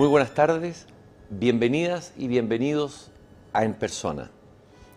Muy 0.00 0.08
buenas 0.08 0.32
tardes, 0.32 0.86
bienvenidas 1.28 2.14
y 2.16 2.26
bienvenidos 2.26 3.10
a 3.52 3.64
En 3.64 3.74
Persona. 3.74 4.30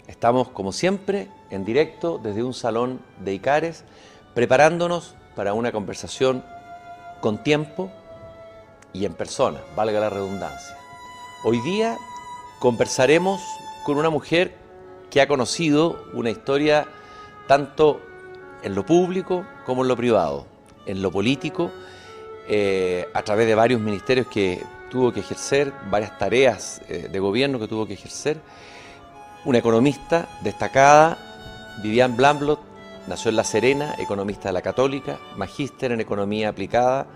Estamos, 0.08 0.48
como 0.48 0.72
siempre, 0.72 1.28
en 1.50 1.66
directo 1.66 2.22
desde 2.24 2.42
un 2.42 2.54
salón 2.54 3.02
de 3.20 3.34
Icares, 3.34 3.84
preparándonos 4.34 5.16
para 5.36 5.54
una 5.54 5.74
conversación 5.74 6.42
con 7.20 7.44
tiempo 7.44 7.92
y 8.94 9.04
en 9.04 9.14
persona, 9.14 9.60
valga 9.76 10.00
la 10.00 10.10
redundancia. 10.10 10.78
Hoy 11.44 11.60
día 11.60 11.98
conversaremos 12.60 13.42
con 13.84 13.98
una 13.98 14.10
mujer 14.10 14.56
que 15.10 15.20
ha 15.20 15.28
conocido 15.28 16.02
una 16.14 16.30
historia 16.30 16.88
tanto 17.50 18.00
en 18.62 18.74
lo 18.74 18.86
público 18.86 19.46
como 19.66 19.82
en 19.82 19.90
lo 19.90 19.98
privado, 19.98 20.46
en 20.86 21.02
lo 21.02 21.12
político, 21.12 21.72
eh, 22.48 23.10
a 23.14 23.22
través 23.24 23.48
de 23.48 23.56
varios 23.56 23.82
ministerios 23.82 24.28
que 24.28 24.64
tuvo 24.94 25.12
que 25.12 25.22
ejercer, 25.22 25.74
varias 25.90 26.20
tareas 26.20 26.80
eh, 26.88 27.10
de 27.12 27.20
gobierno 27.20 27.58
que 27.58 27.68
tuvo 27.68 27.88
que 27.88 27.94
ejercer. 27.94 28.40
Una 29.44 29.58
economista 29.58 30.30
destacada, 30.44 31.18
Vivian 31.82 32.16
Blamblot, 32.16 32.60
nació 33.08 33.30
en 33.30 33.38
La 33.38 33.44
Serena, 33.44 33.96
economista 33.98 34.50
de 34.50 34.54
la 34.54 34.62
Católica, 34.62 35.18
magíster 35.36 35.94
en 35.94 36.00
economía 36.00 36.50
aplicada, 36.50 37.08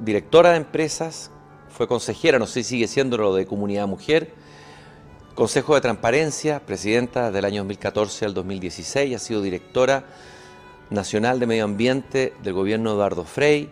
directora 0.00 0.50
de 0.50 0.56
empresas, 0.56 1.30
fue 1.70 1.86
consejera, 1.86 2.40
no 2.40 2.48
sé 2.48 2.64
si 2.64 2.70
sigue 2.70 2.88
siendo 2.88 3.16
lo 3.16 3.32
de 3.32 3.46
Comunidad 3.46 3.86
Mujer, 3.86 4.34
Consejo 5.36 5.76
de 5.76 5.82
Transparencia, 5.82 6.66
presidenta 6.66 7.30
del 7.30 7.44
año 7.44 7.60
2014 7.60 8.24
al 8.24 8.34
2016, 8.34 9.14
ha 9.14 9.18
sido 9.20 9.40
directora 9.40 10.04
nacional 10.90 11.38
de 11.38 11.46
Medio 11.46 11.64
Ambiente 11.64 12.32
del 12.42 12.54
gobierno 12.54 12.90
Eduardo 12.90 13.24
Frey, 13.24 13.70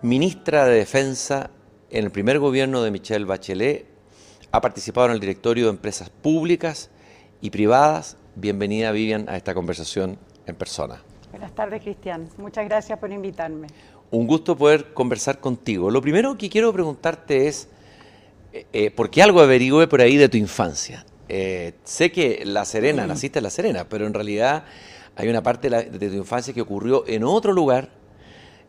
ministra 0.00 0.64
de 0.64 0.76
Defensa 0.76 1.50
en 1.90 2.04
el 2.04 2.10
primer 2.10 2.38
gobierno 2.38 2.82
de 2.82 2.90
Michelle 2.90 3.24
Bachelet, 3.24 3.86
ha 4.50 4.60
participado 4.60 5.06
en 5.08 5.12
el 5.12 5.20
directorio 5.20 5.66
de 5.66 5.70
empresas 5.70 6.10
públicas 6.10 6.90
y 7.40 7.50
privadas. 7.50 8.16
Bienvenida, 8.34 8.90
Vivian, 8.92 9.28
a 9.28 9.36
esta 9.36 9.54
conversación 9.54 10.18
en 10.46 10.54
persona. 10.56 11.02
Buenas 11.30 11.54
tardes, 11.54 11.82
Cristian. 11.82 12.28
Muchas 12.38 12.64
gracias 12.64 12.98
por 12.98 13.12
invitarme. 13.12 13.68
Un 14.10 14.26
gusto 14.26 14.56
poder 14.56 14.94
conversar 14.94 15.40
contigo. 15.40 15.90
Lo 15.90 16.00
primero 16.00 16.36
que 16.36 16.48
quiero 16.48 16.72
preguntarte 16.72 17.48
es, 17.48 17.68
eh, 18.52 18.66
eh, 18.72 18.90
porque 18.90 19.22
algo 19.22 19.40
averigüe 19.40 19.86
por 19.88 20.00
ahí 20.00 20.16
de 20.16 20.28
tu 20.28 20.36
infancia. 20.36 21.04
Eh, 21.28 21.74
sé 21.84 22.12
que 22.12 22.42
La 22.44 22.64
Serena, 22.64 23.04
mm. 23.04 23.08
naciste 23.08 23.38
en 23.40 23.42
La 23.42 23.50
Serena, 23.50 23.86
pero 23.88 24.06
en 24.06 24.14
realidad 24.14 24.64
hay 25.16 25.28
una 25.28 25.42
parte 25.42 25.68
de, 25.68 26.08
tu 26.08 26.16
infancia 26.16 26.54
que 26.54 26.60
ocurrió 26.60 27.04
en 27.06 27.24
otro 27.24 27.52
lugar 27.52 27.90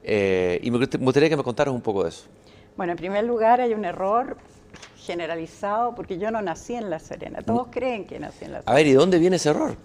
y 0.04 0.72
me 0.72 0.78
gustaría 0.78 1.28
que 1.28 1.36
me 1.36 1.44
contaras 1.44 1.74
un 1.74 1.82
poco 1.82 2.04
de 2.04 2.10
eso. 2.10 2.30
Bueno, 2.78 2.94
en 2.94 2.98
primer 2.98 3.26
lugar 3.26 3.60
hay 3.60 3.74
un 3.74 3.84
error 3.84 4.38
generalizado 4.98 5.96
porque 5.96 6.18
yo 6.18 6.32
no 6.32 6.42
nací 6.42 6.76
en 6.76 6.90
La 6.90 7.00
Serena. 7.00 7.42
Todos 7.42 7.68
mm. 7.68 7.72
creen 7.72 8.06
que 8.06 8.20
nací 8.20 8.46
en 8.46 8.52
La 8.54 8.60
Serena. 8.60 8.72
A 8.72 8.76
ver, 8.76 8.88
¿y 8.88 8.94
dónde 8.94 9.20
viene 9.20 9.36
ese 9.36 9.50
error? 9.50 9.76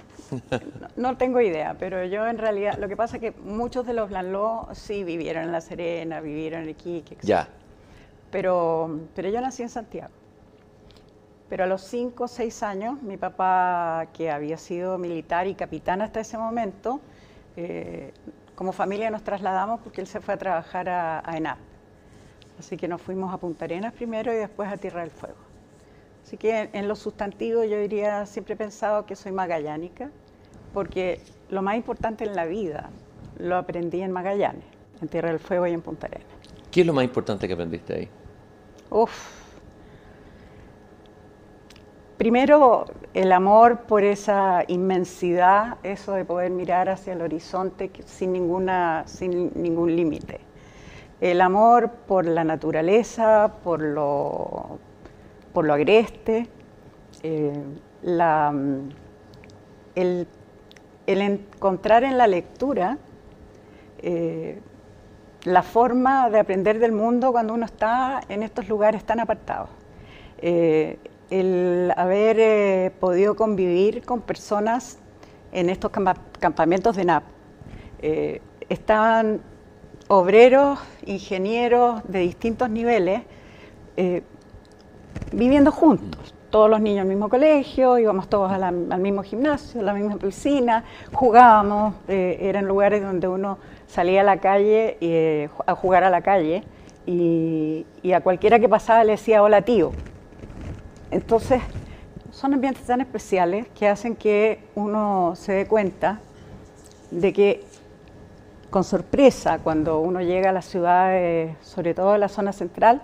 No, 0.96 1.16
tengo 1.18 1.40
idea, 1.40 1.76
pero 1.78 2.04
yo 2.04 2.26
en 2.26 2.38
realidad, 2.38 2.78
lo 2.78 2.88
que 2.88 2.96
pasa 2.96 3.16
es 3.16 3.20
que 3.20 3.32
muchos 3.32 3.86
de 3.86 3.92
los 3.92 4.10
Lanló 4.10 4.68
sí 4.72 5.04
vivieron 5.04 5.44
en 5.44 5.52
La 5.52 5.60
Serena, 5.60 6.20
vivieron 6.20 6.62
en 6.62 6.70
Iquique. 6.70 7.18
Ya. 7.20 7.48
Pero, 8.30 9.00
pero 9.14 9.28
yo 9.28 9.40
nací 9.40 9.62
en 9.62 9.68
Santiago. 9.68 10.12
Pero 11.50 11.64
a 11.64 11.66
los 11.66 11.82
5 11.82 12.24
o 12.24 12.28
6 12.28 12.62
años, 12.62 13.02
mi 13.02 13.18
papá, 13.18 14.06
que 14.14 14.30
había 14.30 14.56
sido 14.56 14.96
militar 14.96 15.46
y 15.46 15.54
capitán 15.54 16.00
hasta 16.00 16.20
ese 16.20 16.38
momento, 16.38 17.00
eh, 17.56 18.14
como 18.54 18.72
familia 18.72 19.10
nos 19.10 19.22
trasladamos 19.22 19.80
porque 19.80 20.00
él 20.00 20.06
se 20.06 20.20
fue 20.20 20.34
a 20.34 20.38
trabajar 20.38 20.88
a, 20.88 21.22
a, 21.22 21.36
ENAP. 21.36 21.58
Así 22.62 22.76
que 22.76 22.86
nos 22.86 23.02
fuimos 23.02 23.34
a 23.34 23.38
Punta 23.38 23.64
Arenas 23.64 23.92
primero 23.92 24.32
y 24.32 24.36
después 24.36 24.70
a 24.70 24.76
Tierra 24.76 25.00
del 25.00 25.10
Fuego. 25.10 25.34
Así 26.24 26.36
que 26.36 26.70
en, 26.72 26.86
los 26.86 27.00
sustantivos 27.00 27.68
yo 27.68 27.76
diría, 27.76 28.24
siempre 28.24 28.54
he 28.54 28.56
pensado 28.56 29.04
que 29.04 29.16
soy 29.16 29.32
magallánica, 29.32 30.10
porque 30.72 31.20
lo 31.50 31.60
más 31.60 31.74
importante 31.74 32.22
en 32.22 32.36
la 32.36 32.44
vida 32.44 32.90
lo 33.36 33.56
aprendí 33.56 34.00
en 34.00 34.12
Magallanes, 34.12 34.62
en 35.00 35.08
Tierra 35.08 35.30
del 35.30 35.40
Fuego 35.40 35.66
y 35.66 35.72
en 35.72 35.82
Punta 35.82 36.06
Arenas. 36.06 36.28
¿Qué 36.70 36.82
es 36.82 36.86
lo 36.86 36.92
más 36.92 37.02
importante 37.02 37.48
que 37.48 37.54
aprendiste 37.54 37.94
ahí? 37.94 38.08
Uf. 38.90 39.10
Primero, 42.16 42.84
el 43.12 43.32
amor 43.32 43.80
por 43.88 44.04
esa 44.04 44.62
inmensidad, 44.68 45.78
eso 45.82 46.12
de 46.12 46.24
poder 46.24 46.52
mirar 46.52 46.88
hacia 46.88 47.14
el 47.14 47.22
horizonte 47.22 47.90
sin, 48.06 48.32
ninguna, 48.32 49.02
sin 49.06 49.50
ningún 49.60 49.96
límite. 49.96 50.51
El 51.22 51.40
amor 51.40 51.88
por 52.08 52.26
la 52.26 52.42
naturaleza, 52.42 53.52
por 53.62 53.80
lo, 53.80 54.80
por 55.52 55.64
lo 55.64 55.72
agreste, 55.72 56.48
eh, 57.22 57.62
el, 59.94 60.26
encontrar 61.06 62.02
en 62.02 62.18
la 62.18 62.26
lectura 62.26 62.98
eh, 64.02 64.58
la 65.44 65.62
forma 65.62 66.28
de 66.28 66.40
aprender 66.40 66.80
del 66.80 66.90
mundo 66.90 67.30
cuando 67.30 67.54
uno 67.54 67.66
está 67.66 68.22
en 68.28 68.42
estos 68.42 68.68
lugares 68.68 69.04
tan 69.04 69.20
apartados. 69.20 69.70
Eh, 70.38 70.98
el 71.30 71.92
haber 71.96 72.90
podido 72.94 73.36
convivir 73.36 74.04
con 74.04 74.22
personas 74.22 74.98
en 75.52 75.70
estos 75.70 75.92
campamentos 76.40 76.96
de 76.96 77.04
NAP. 77.04 77.22
Estaban 78.68 79.40
obreros, 80.12 80.78
ingenieros 81.06 82.02
de 82.04 82.18
distintos 82.20 82.68
niveles 82.68 83.22
viviendo 85.32 85.72
juntos. 85.72 86.34
Todos 86.50 86.68
los 86.68 86.80
niños 86.82 87.02
al 87.02 87.08
mismo 87.08 87.30
colegio, 87.30 87.98
íbamos 87.98 88.28
todos 88.28 88.52
al 88.52 89.00
mismo 89.00 89.22
gimnasio, 89.22 89.80
a 89.80 89.84
la 89.84 89.94
misma 89.94 90.16
piscina, 90.16 90.84
jugábamos, 91.12 91.94
eran 92.08 92.66
lugares 92.66 93.02
donde 93.02 93.26
uno 93.26 93.58
salía 93.92 94.22
a 94.22 94.24
la 94.24 94.38
calle 94.38 94.96
eh, 95.02 95.50
a 95.66 95.74
jugar 95.74 96.02
a 96.02 96.08
la 96.08 96.22
calle 96.22 96.64
y, 97.04 97.84
a 98.14 98.20
cualquiera 98.20 98.58
que 98.58 98.68
pasaba 98.68 99.04
le 99.04 99.12
decía 99.12 99.42
hola 99.42 99.62
tío. 99.62 99.92
Entonces, 101.10 101.60
son 102.30 102.54
ambientes 102.54 102.84
tan 102.84 103.02
especiales 103.02 103.66
que 103.78 103.88
hacen 103.88 104.16
que 104.16 104.64
uno 104.74 105.34
se 105.36 105.52
dé 105.52 105.66
cuenta 105.66 106.20
de 107.10 107.34
que 107.34 107.64
con 108.72 108.82
sorpresa 108.82 109.58
cuando 109.58 110.00
uno 110.00 110.20
llega 110.22 110.50
a 110.50 110.52
las 110.52 110.64
ciudades, 110.64 111.54
sobre 111.60 111.94
todo 111.94 112.12
a 112.12 112.18
la 112.18 112.28
zona 112.28 112.52
central, 112.52 113.02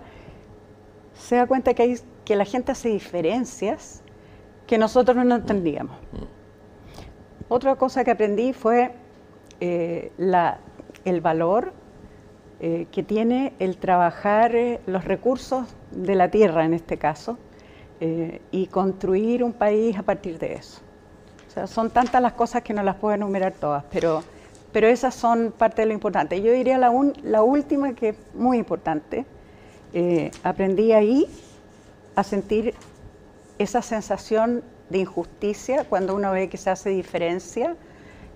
se 1.12 1.36
da 1.36 1.46
cuenta 1.46 1.74
que, 1.74 1.82
hay, 1.82 1.96
que 2.24 2.34
la 2.34 2.46
gente 2.46 2.72
hace 2.72 2.88
diferencias 2.88 4.02
que 4.66 4.78
nosotros 4.78 5.24
no 5.24 5.36
entendíamos. 5.36 5.96
Mm. 6.12 6.38
Otra 7.48 7.76
cosa 7.76 8.02
que 8.02 8.10
aprendí 8.10 8.52
fue 8.52 8.92
eh, 9.60 10.10
la 10.16 10.58
el 11.04 11.20
valor 11.20 11.72
eh, 12.60 12.86
que 12.90 13.02
tiene 13.02 13.52
el 13.58 13.76
trabajar 13.78 14.54
eh, 14.56 14.80
los 14.86 15.04
recursos 15.04 15.66
de 15.90 16.14
la 16.14 16.30
tierra 16.30 16.64
en 16.64 16.74
este 16.74 16.96
caso 16.98 17.38
y 18.52 18.68
construir 18.68 19.42
un 19.42 19.52
país 19.52 19.98
a 19.98 20.04
partir 20.04 20.38
de 20.38 20.54
eso. 20.54 20.80
O 21.48 21.50
sea, 21.50 21.66
son 21.66 21.90
tantas 21.90 22.22
las 22.22 22.34
cosas 22.34 22.62
que 22.62 22.72
no 22.72 22.84
las 22.84 22.94
puedo 22.94 23.12
enumerar 23.12 23.54
todas, 23.54 23.82
pero, 23.90 24.22
pero 24.72 24.86
esas 24.86 25.14
son 25.14 25.52
parte 25.56 25.82
de 25.82 25.86
lo 25.86 25.94
importante. 25.94 26.40
Yo 26.42 26.52
diría 26.52 26.78
la, 26.78 26.92
la 27.22 27.42
última 27.42 27.94
que 27.94 28.10
es 28.10 28.16
muy 28.34 28.58
importante. 28.58 29.24
aprendí 30.42 30.92
ahí 30.92 31.26
a 32.14 32.22
sentir 32.22 32.74
esa 33.58 33.82
sensación 33.82 34.62
de 34.90 34.98
injusticia 34.98 35.84
cuando 35.84 36.14
uno 36.14 36.32
ve 36.32 36.48
que 36.48 36.56
se 36.56 36.70
hace 36.70 36.90
diferencia 36.90 37.76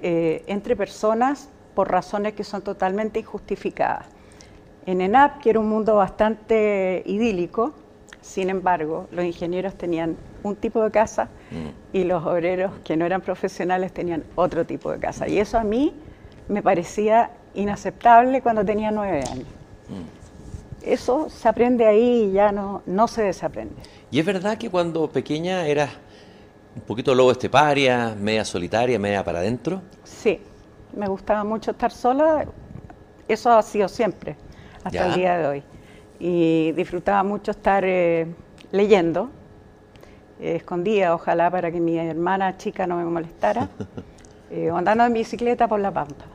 entre 0.01 0.75
personas 0.75 1.49
por 1.75 1.91
razones 1.91 2.35
que 2.35 2.45
son 2.45 2.63
totalmente 2.63 3.21
injustificadas. 3.21 4.07
En 4.87 5.01
ENAP, 5.01 5.41
que 5.41 5.51
era 5.51 5.61
un 5.61 5.69
mundo 5.69 5.97
bastante 5.97 7.03
idílico, 7.07 7.73
sin 8.21 8.51
embargo, 8.51 9.09
los 9.11 9.25
ingenieros 9.25 9.75
tenían 9.75 10.17
un 10.43 10.57
tipo 10.57 10.83
de 10.83 10.91
casa 10.91 11.29
mm. 11.51 11.97
y 11.97 12.05
los 12.05 12.25
obreros 12.25 12.73
que 12.85 12.97
no 12.97 13.05
eran 13.05 13.21
profesionales 13.21 13.93
tenían 13.93 14.25
otro 14.35 14.65
tipo 14.65 14.91
de 14.91 14.99
casa. 14.99 15.29
Y 15.29 15.39
eso 15.39 15.59
a 15.59 15.65
mí 15.65 15.93
me 16.49 16.63
parecía 16.63 17.31
inaceptable 17.55 18.43
cuando 18.43 18.65
tenía 18.65 18.91
nueve 18.91 19.25
años. 19.31 19.47
Mm. 19.89 20.83
Eso 20.85 21.29
se 21.31 21.49
aprende 21.49 21.87
ahí 21.87 22.29
y 22.31 22.33
ya 22.33 22.51
no, 22.51 22.83
no 22.87 23.07
se 23.07 23.23
desaprende. 23.23 23.77
¿Y 24.11 24.19
es 24.19 24.27
verdad 24.27 24.59
que 24.59 24.69
cuando 24.69 25.09
pequeña 25.09 25.67
eras 25.67 25.91
un 26.75 26.83
poquito 26.83 27.15
lobo 27.15 27.31
esteparia, 27.33 28.17
media 28.19 28.45
solitaria, 28.45 28.99
media 28.99 29.23
para 29.25 29.39
adentro? 29.39 29.83
Sí, 30.05 30.41
me 30.97 31.07
gustaba 31.07 31.45
mucho 31.45 31.71
estar 31.71 31.91
sola, 31.91 32.47
eso 33.29 33.51
ha 33.51 33.63
sido 33.63 33.89
siempre, 33.89 34.37
hasta 34.83 35.07
el 35.07 35.15
día 35.15 35.39
de 35.39 35.47
hoy. 35.47 35.63
Y 36.19 36.73
disfrutaba 36.73 37.23
mucho 37.23 37.51
estar 37.53 37.85
eh, 37.85 38.27
leyendo, 38.71 39.31
eh, 40.41 40.57
escondida, 40.57 41.15
ojalá 41.15 41.51
para 41.51 41.71
que 41.71 41.81
mi 41.81 41.99
hermana 41.99 42.57
chica 42.57 42.87
no 42.87 42.97
me 42.97 43.05
molestara, 43.05 43.69
eh, 44.53 44.71
andando 44.71 45.05
en 45.07 45.15
bicicleta 45.15 45.67
por 45.67 45.81
la 45.81 45.91
pampa. 45.91 46.27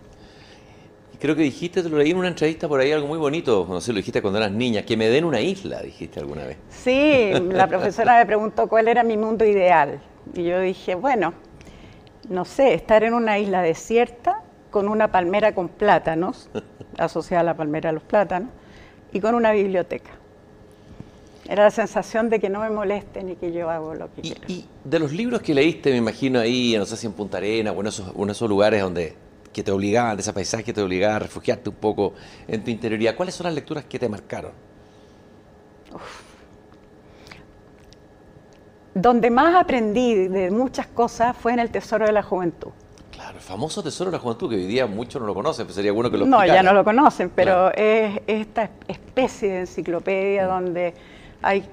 Creo 1.20 1.36
que 1.36 1.44
dijiste, 1.44 1.82
te 1.82 1.90
lo 1.90 1.98
leí 1.98 2.12
en 2.12 2.18
una 2.18 2.28
entrevista 2.28 2.68
por 2.68 2.80
ahí, 2.80 2.92
algo 2.92 3.08
muy 3.08 3.18
bonito, 3.18 3.66
no 3.68 3.82
sé, 3.82 3.92
lo 3.92 3.98
dijiste 3.98 4.22
cuando 4.22 4.40
eras 4.40 4.52
niña, 4.52 4.84
que 4.84 4.96
me 4.98 5.08
den 5.10 5.26
una 5.26 5.40
isla, 5.40 5.82
dijiste 5.82 6.20
alguna 6.20 6.44
vez. 6.46 6.58
Sí, 6.70 7.32
la 7.52 7.68
profesora 7.68 8.20
me 8.20 8.26
preguntó 8.26 8.68
cuál 8.68 8.88
era 8.88 9.04
mi 9.04 9.18
mundo 9.18 9.46
ideal. 9.46 10.00
Y 10.36 10.44
yo 10.44 10.60
dije, 10.60 10.94
bueno, 10.96 11.34
no 12.30 12.46
sé, 12.46 12.74
estar 12.74 13.04
en 13.04 13.14
una 13.14 13.40
isla 13.40 13.62
desierta 13.62 14.44
con 14.70 14.88
una 14.88 15.12
palmera 15.12 15.56
con 15.56 15.70
plátanos, 15.70 16.50
asociada 16.98 17.42
a 17.42 17.46
la 17.46 17.58
palmera 17.58 17.90
de 17.90 17.94
los 17.94 18.04
plátanos, 18.04 18.50
y 19.12 19.20
con 19.20 19.34
una 19.34 19.52
biblioteca. 19.54 20.12
Era 21.48 21.64
la 21.64 21.72
sensación 21.72 22.30
de 22.30 22.40
que 22.40 22.50
no 22.50 22.60
me 22.60 22.70
molesten 22.70 23.30
y 23.30 23.36
que 23.36 23.54
yo 23.54 23.70
hago 23.70 23.96
lo 23.96 24.14
que 24.14 24.22
quiero. 24.22 24.42
Y 24.48 24.66
de 24.84 25.00
los 25.00 25.14
libros 25.14 25.42
que 25.42 25.54
leíste, 25.54 25.92
me 25.92 25.98
imagino 25.98 26.40
ahí, 26.40 26.76
no 26.78 26.86
sé 26.86 26.98
si 26.98 27.08
en 27.08 27.14
Punta 27.14 27.38
Arena 27.38 27.72
o 27.72 27.80
en 27.80 27.88
esos, 27.88 28.14
en 28.16 28.30
esos 28.30 28.50
lugares 28.50 28.82
donde 28.82 29.16
que 29.54 29.64
te 29.64 29.72
obligaban, 29.72 30.16
de 30.16 30.22
ese 30.22 30.34
paisaje 30.34 30.64
que 30.64 30.72
te 30.72 30.82
obligaba 30.82 31.16
a 31.16 31.20
refugiarte 31.20 31.70
un 31.70 31.78
poco 31.78 32.14
en 32.48 32.64
tu 32.64 32.70
interioridad, 32.70 33.16
¿cuáles 33.16 33.34
son 33.34 33.46
las 33.46 33.56
lecturas 33.56 33.86
que 33.86 33.98
te 33.98 34.08
marcaron? 34.08 34.52
Donde 38.94 39.32
más 39.32 39.56
aprendí 39.56 40.28
de 40.28 40.52
muchas 40.52 40.86
cosas 40.86 41.36
fue 41.36 41.54
en 41.54 41.60
el 41.60 41.72
Tesoro 41.72 42.06
de 42.06 42.12
la 42.12 42.22
Juventud. 42.22 42.70
Claro, 43.10 43.38
el 43.38 43.44
famoso 43.44 43.82
Tesoro 43.82 44.12
de 44.12 44.18
la 44.18 44.22
Juventud, 44.22 44.48
que 44.48 44.58
hoy 44.58 44.68
día 44.68 44.86
muchos 44.86 45.20
no 45.20 45.28
lo 45.28 45.34
conocen, 45.34 45.66
pero 45.66 45.74
sería 45.74 45.92
bueno 45.92 46.12
que 46.12 46.18
lo 46.18 46.28
No, 46.28 46.46
ya 46.46 46.62
no 46.62 46.74
lo 46.74 46.84
conocen, 46.84 47.32
pero 47.32 47.74
es 47.74 48.20
esta 48.28 48.70
especie 48.88 49.54
de 49.54 49.60
enciclopedia 49.62 50.46
mm. 50.46 50.50
donde 50.50 50.94
hay 51.42 51.68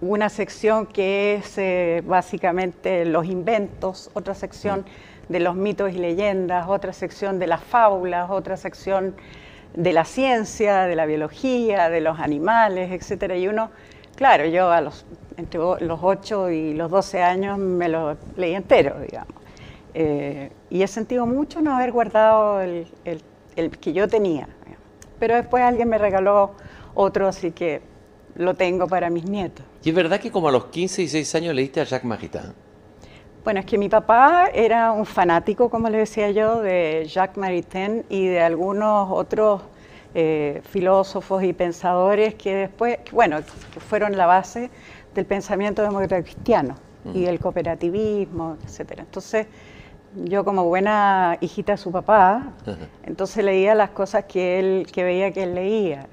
una 0.00 0.28
sección 0.28 0.86
que 0.86 1.34
es 1.34 1.58
eh, 1.58 2.02
básicamente 2.06 3.04
los 3.04 3.26
inventos, 3.26 4.10
otra 4.14 4.34
sección 4.34 4.80
mm. 4.80 5.32
de 5.32 5.40
los 5.40 5.54
mitos 5.56 5.92
y 5.92 5.98
leyendas, 5.98 6.68
otra 6.68 6.92
sección 6.92 7.38
de 7.38 7.46
las 7.46 7.62
fábulas, 7.62 8.30
otra 8.30 8.56
sección 8.56 9.14
de 9.74 9.92
la 9.92 10.04
ciencia, 10.04 10.82
de 10.82 10.96
la 10.96 11.06
biología, 11.06 11.90
de 11.90 12.00
los 12.00 12.18
animales, 12.20 12.90
etcétera. 12.92 13.36
Y 13.36 13.48
uno, 13.48 13.70
claro, 14.16 14.46
yo 14.46 14.70
a 14.70 14.80
los 14.80 15.04
entre 15.38 15.60
los 15.60 16.00
8 16.02 16.50
y 16.50 16.74
los 16.74 16.90
12 16.90 17.22
años 17.22 17.58
me 17.58 17.88
lo 17.88 18.16
leí 18.36 18.54
entero, 18.54 18.98
digamos. 19.00 19.34
Eh, 19.94 20.50
y 20.68 20.82
he 20.82 20.86
sentido 20.88 21.26
mucho 21.26 21.60
no 21.60 21.74
haber 21.74 21.92
guardado 21.92 22.60
el, 22.60 22.86
que 23.80 23.92
yo 23.92 24.08
tenía. 24.08 24.48
Pero 25.20 25.36
después 25.36 25.62
alguien 25.62 25.88
me 25.88 25.96
regaló 25.96 26.52
otro, 26.94 27.28
así 27.28 27.52
que 27.52 27.80
lo 28.38 28.54
tengo 28.54 28.86
para 28.86 29.10
mis 29.10 29.24
nietos. 29.24 29.66
¿Y 29.84 29.90
es 29.90 29.94
verdad 29.94 30.20
que 30.20 30.30
como 30.30 30.48
a 30.48 30.52
los 30.52 30.66
15 30.66 31.02
y 31.02 31.04
16 31.04 31.34
años 31.34 31.54
leíste 31.54 31.80
a 31.80 31.84
Jacques 31.84 32.08
Maritain? 32.08 32.54
Bueno, 33.44 33.60
es 33.60 33.66
que 33.66 33.78
mi 33.78 33.88
papá 33.88 34.48
era 34.52 34.92
un 34.92 35.06
fanático, 35.06 35.68
como 35.68 35.88
le 35.88 35.98
decía 35.98 36.30
yo, 36.30 36.60
de 36.60 37.06
Jacques 37.08 37.36
Maritain 37.36 38.04
y 38.08 38.26
de 38.26 38.40
algunos 38.40 39.08
otros 39.10 39.62
eh, 40.14 40.62
filósofos 40.70 41.42
y 41.42 41.52
pensadores 41.52 42.34
que 42.34 42.54
después, 42.54 42.98
bueno, 43.12 43.38
que 43.72 43.80
fueron 43.80 44.16
la 44.16 44.26
base 44.26 44.70
del 45.14 45.26
pensamiento 45.26 45.82
democrático 45.82 46.24
cristiano 46.24 46.76
y 47.14 47.24
el 47.24 47.40
cooperativismo, 47.40 48.58
etcétera. 48.64 49.02
Entonces, 49.02 49.46
yo 50.24 50.44
como 50.44 50.64
buena 50.64 51.38
hijita 51.40 51.72
de 51.72 51.78
su 51.78 51.90
papá, 51.90 52.52
entonces 53.04 53.44
leía 53.44 53.74
las 53.74 53.90
cosas 53.90 54.24
que 54.24 54.58
él 54.58 54.86
que 54.92 55.04
veía 55.04 55.32
que 55.32 55.44
él 55.44 55.54
leía. 55.54 56.06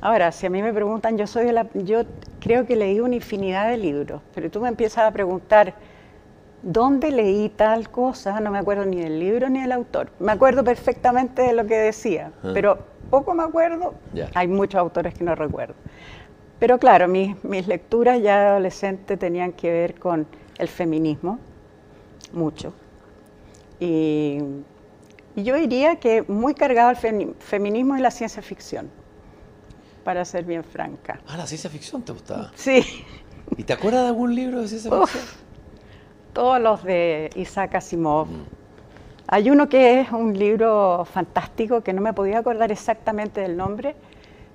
Ahora, 0.00 0.30
si 0.32 0.46
a 0.46 0.50
mí 0.50 0.62
me 0.62 0.72
preguntan, 0.72 1.16
yo 1.16 1.26
soy 1.26 1.50
la, 1.52 1.66
yo 1.74 2.02
creo 2.40 2.66
que 2.66 2.76
leí 2.76 3.00
una 3.00 3.14
infinidad 3.14 3.68
de 3.68 3.78
libros, 3.78 4.20
pero 4.34 4.50
tú 4.50 4.60
me 4.60 4.68
empiezas 4.68 5.04
a 5.04 5.10
preguntar 5.10 5.74
dónde 6.62 7.10
leí 7.10 7.48
tal 7.48 7.90
cosa, 7.90 8.40
no 8.40 8.50
me 8.50 8.58
acuerdo 8.58 8.84
ni 8.84 9.00
del 9.00 9.18
libro 9.18 9.48
ni 9.48 9.60
del 9.60 9.72
autor. 9.72 10.10
Me 10.18 10.32
acuerdo 10.32 10.64
perfectamente 10.64 11.42
de 11.42 11.52
lo 11.52 11.66
que 11.66 11.76
decía, 11.76 12.32
pero 12.54 12.78
poco 13.10 13.34
me 13.34 13.44
acuerdo. 13.44 13.94
Hay 14.34 14.48
muchos 14.48 14.78
autores 14.78 15.14
que 15.14 15.24
no 15.24 15.34
recuerdo. 15.34 15.74
Pero 16.58 16.78
claro, 16.78 17.06
mis, 17.06 17.42
mis 17.44 17.66
lecturas 17.66 18.20
ya 18.22 18.50
adolescente 18.50 19.16
tenían 19.16 19.52
que 19.52 19.70
ver 19.70 19.98
con 19.98 20.26
el 20.58 20.68
feminismo, 20.68 21.38
mucho. 22.32 22.72
Y, 23.78 24.38
yo 25.36 25.54
diría 25.54 25.96
que 25.96 26.22
muy 26.22 26.54
cargado 26.54 26.90
el 26.90 27.34
feminismo 27.38 27.96
y 27.96 28.00
la 28.00 28.10
ciencia 28.10 28.40
ficción, 28.40 28.90
para 30.06 30.24
ser 30.24 30.44
bien 30.44 30.62
franca. 30.62 31.18
Ah, 31.26 31.36
la 31.36 31.48
ciencia 31.48 31.68
ficción 31.68 32.00
te 32.00 32.12
gustaba. 32.12 32.52
Sí. 32.54 32.80
¿Y 33.56 33.64
te 33.64 33.72
acuerdas 33.72 34.02
de 34.02 34.08
algún 34.10 34.36
libro 34.36 34.60
de 34.60 34.68
ciencia 34.68 34.88
ficción? 34.88 35.24
todos 36.32 36.60
los 36.60 36.84
de 36.84 37.28
Isaac 37.34 37.74
Asimov. 37.74 38.28
Mm. 38.28 38.44
Hay 39.26 39.50
uno 39.50 39.68
que 39.68 39.98
es 39.98 40.12
un 40.12 40.38
libro 40.38 41.04
fantástico 41.12 41.80
que 41.80 41.92
no 41.92 42.02
me 42.02 42.12
podía 42.12 42.38
acordar 42.38 42.70
exactamente 42.70 43.40
del 43.40 43.56
nombre 43.56 43.96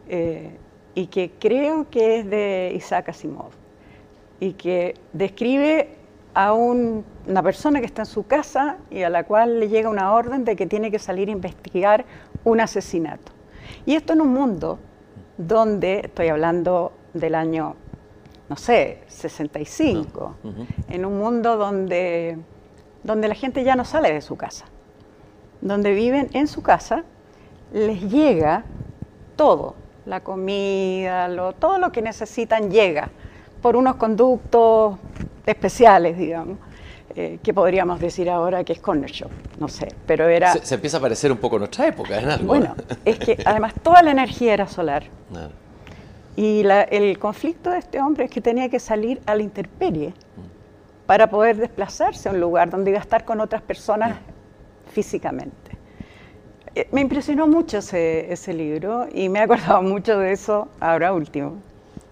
eh, 0.08 0.58
y 0.96 1.08
que 1.08 1.32
creo 1.38 1.90
que 1.90 2.20
es 2.20 2.30
de 2.30 2.72
Isaac 2.74 3.10
Asimov 3.10 3.52
y 4.40 4.54
que 4.54 4.94
describe 5.12 5.98
a 6.34 6.54
una 6.54 7.44
persona 7.44 7.82
que 7.82 7.88
está 7.88 8.04
en 8.04 8.06
su 8.06 8.26
casa 8.26 8.78
y 8.90 9.02
a 9.04 9.10
la 9.10 9.26
cual 9.26 9.60
le 9.60 9.68
llega 9.68 9.90
una 9.90 10.14
orden 10.14 10.46
de 10.46 10.56
que 10.56 10.66
tiene 10.66 10.92
que 10.92 11.00
salir 11.00 11.28
a 11.28 11.32
investigar 11.34 12.06
un 12.46 12.62
asesinato. 12.62 13.34
Y 13.86 13.96
esto 13.96 14.14
en 14.14 14.22
un 14.22 14.30
mundo 14.30 14.80
donde, 15.48 16.02
estoy 16.04 16.28
hablando 16.28 16.94
del 17.14 17.36
año, 17.36 17.76
no 18.50 18.56
sé, 18.56 19.04
65, 19.08 20.36
en 20.90 21.06
un 21.06 21.18
mundo 21.18 21.58
donde, 21.58 22.38
donde 23.04 23.28
la 23.28 23.36
gente 23.36 23.64
ya 23.64 23.76
no 23.76 23.86
sale 23.86 24.14
de 24.14 24.22
su 24.22 24.36
casa, 24.36 24.66
donde 25.62 25.94
viven 25.94 26.30
en 26.34 26.48
su 26.48 26.62
casa, 26.62 27.04
les 27.74 28.02
llega 28.10 28.64
todo, 29.36 29.76
la 30.06 30.22
comida, 30.22 31.30
todo 31.60 31.78
lo 31.78 31.92
que 31.92 32.02
necesitan 32.02 32.72
llega 32.72 33.10
por 33.62 33.76
unos 33.76 33.96
conductos 33.96 34.98
especiales, 35.46 36.18
digamos, 36.18 36.58
eh, 37.16 37.40
que 37.44 37.54
podríamos 37.54 38.00
decir 38.00 38.30
ahora 38.30 38.64
que 38.64 38.74
es 38.74 38.80
corner 38.80 39.12
shop, 39.12 39.32
no 39.60 39.68
sé, 39.68 39.88
pero 40.06 40.28
era... 40.28 40.54
Se, 40.54 40.76
empieza 40.76 40.98
a 40.98 41.00
parecer 41.00 41.32
un 41.32 41.38
poco 41.38 41.58
nuestra 41.60 41.88
época, 41.88 42.20
en 42.20 42.30
algo. 42.30 42.48
Bueno, 42.48 42.76
es 43.06 43.20
que 43.20 43.38
además 43.46 43.74
toda 43.82 44.02
la 44.02 44.12
energía 44.12 44.54
era 44.54 44.68
solar. 44.68 45.04
Y 46.36 46.64
el 46.90 47.20
conflicto 47.20 47.70
de 47.72 47.80
este 47.80 48.02
hombre 48.02 48.26
es 48.26 48.32
que 48.32 48.42
tenía 48.42 48.70
que 48.70 48.80
salir 48.80 49.22
a 49.26 49.36
la 49.36 49.44
intemperie 49.44 50.10
mm. 50.10 51.06
para 51.06 51.30
poder 51.30 51.58
desplazarse 51.58 52.30
a 52.30 52.32
un 52.32 52.40
lugar 52.40 52.70
donde 52.70 52.92
iba 52.92 53.00
a 53.00 53.04
estar 53.04 53.26
con 53.26 53.42
otras 53.42 53.62
personas 53.62 54.16
mm. 54.16 54.90
físicamente. 54.92 55.78
Eh, 56.74 56.88
me 56.92 57.02
impresionó 57.02 57.48
mucho 57.48 57.80
ese, 57.80 58.32
ese 58.32 58.54
libro 58.54 59.08
y 59.14 59.28
me 59.28 59.40
he 59.40 59.42
acordado 59.42 59.82
mucho 59.82 60.18
de 60.20 60.32
eso 60.32 60.70
ahora 60.80 61.12
último. 61.14 61.58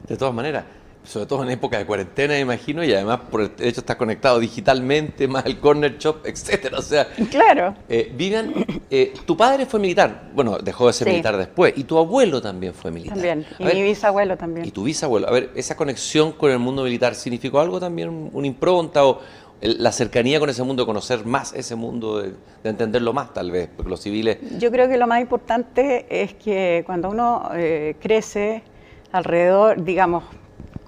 De 0.08 0.18
todas 0.18 0.34
maneras, 0.34 0.66
sobre 1.04 1.26
todo 1.26 1.44
en 1.44 1.52
época 1.52 1.78
de 1.78 1.86
cuarentena, 1.86 2.38
imagino, 2.38 2.84
y 2.84 2.94
además 2.94 3.22
por 3.32 3.42
el 3.42 3.52
hecho 3.60 3.82
estás 3.82 3.96
conectado 3.96 4.40
digitalmente, 4.40 5.28
más 5.28 5.46
el 5.46 5.60
corner 5.60 5.98
shop, 5.98 6.18
etcétera. 6.26 6.78
O 6.78 6.82
sea, 6.82 7.08
claro. 7.32 7.76
Eh, 7.88 8.12
Vivian, 8.16 8.54
eh, 8.90 9.14
tu 9.26 9.36
padre 9.36 9.66
fue 9.66 9.80
militar, 9.80 10.30
bueno, 10.34 10.58
dejó 10.58 10.88
de 10.88 10.94
ser 10.94 11.08
militar 11.08 11.38
después, 11.38 11.74
y 11.78 11.84
tu 11.84 11.98
abuelo 11.98 12.42
también 12.42 12.74
fue 12.74 12.92
militar. 12.92 13.16
También, 13.16 13.46
y 13.58 13.64
mi 13.64 13.84
bisabuelo 13.84 14.38
también. 14.38 14.66
Y 14.68 14.72
tu 14.72 14.84
bisabuelo. 14.84 15.28
A 15.28 15.32
ver, 15.32 15.52
¿esa 15.56 15.76
conexión 15.76 16.34
con 16.34 16.52
el 16.52 16.60
mundo 16.60 16.84
militar 16.84 17.16
significó 17.16 17.60
algo 17.60 17.80
también, 17.80 18.30
una 18.34 18.48
impronta 18.48 19.06
o 19.06 19.22
la 19.62 19.92
cercanía 19.92 20.40
con 20.40 20.50
ese 20.50 20.64
mundo, 20.64 20.86
conocer 20.86 21.26
más 21.26 21.54
ese 21.54 21.76
mundo, 21.76 22.22
de, 22.22 22.34
entenderlo 22.64 23.14
más 23.14 23.34
tal 23.34 23.52
vez, 23.52 23.70
porque 23.76 23.90
los 23.90 24.00
civiles... 24.00 24.38
Yo 24.58 24.72
creo 24.72 24.88
que 24.88 24.98
lo 24.98 25.08
más 25.08 25.22
importante 25.22 26.06
es 26.10 26.34
que 26.34 26.84
cuando 26.86 27.10
uno 27.10 27.50
eh, 27.56 27.96
crece 28.00 28.64
alrededor, 29.12 29.84
digamos, 29.84 30.24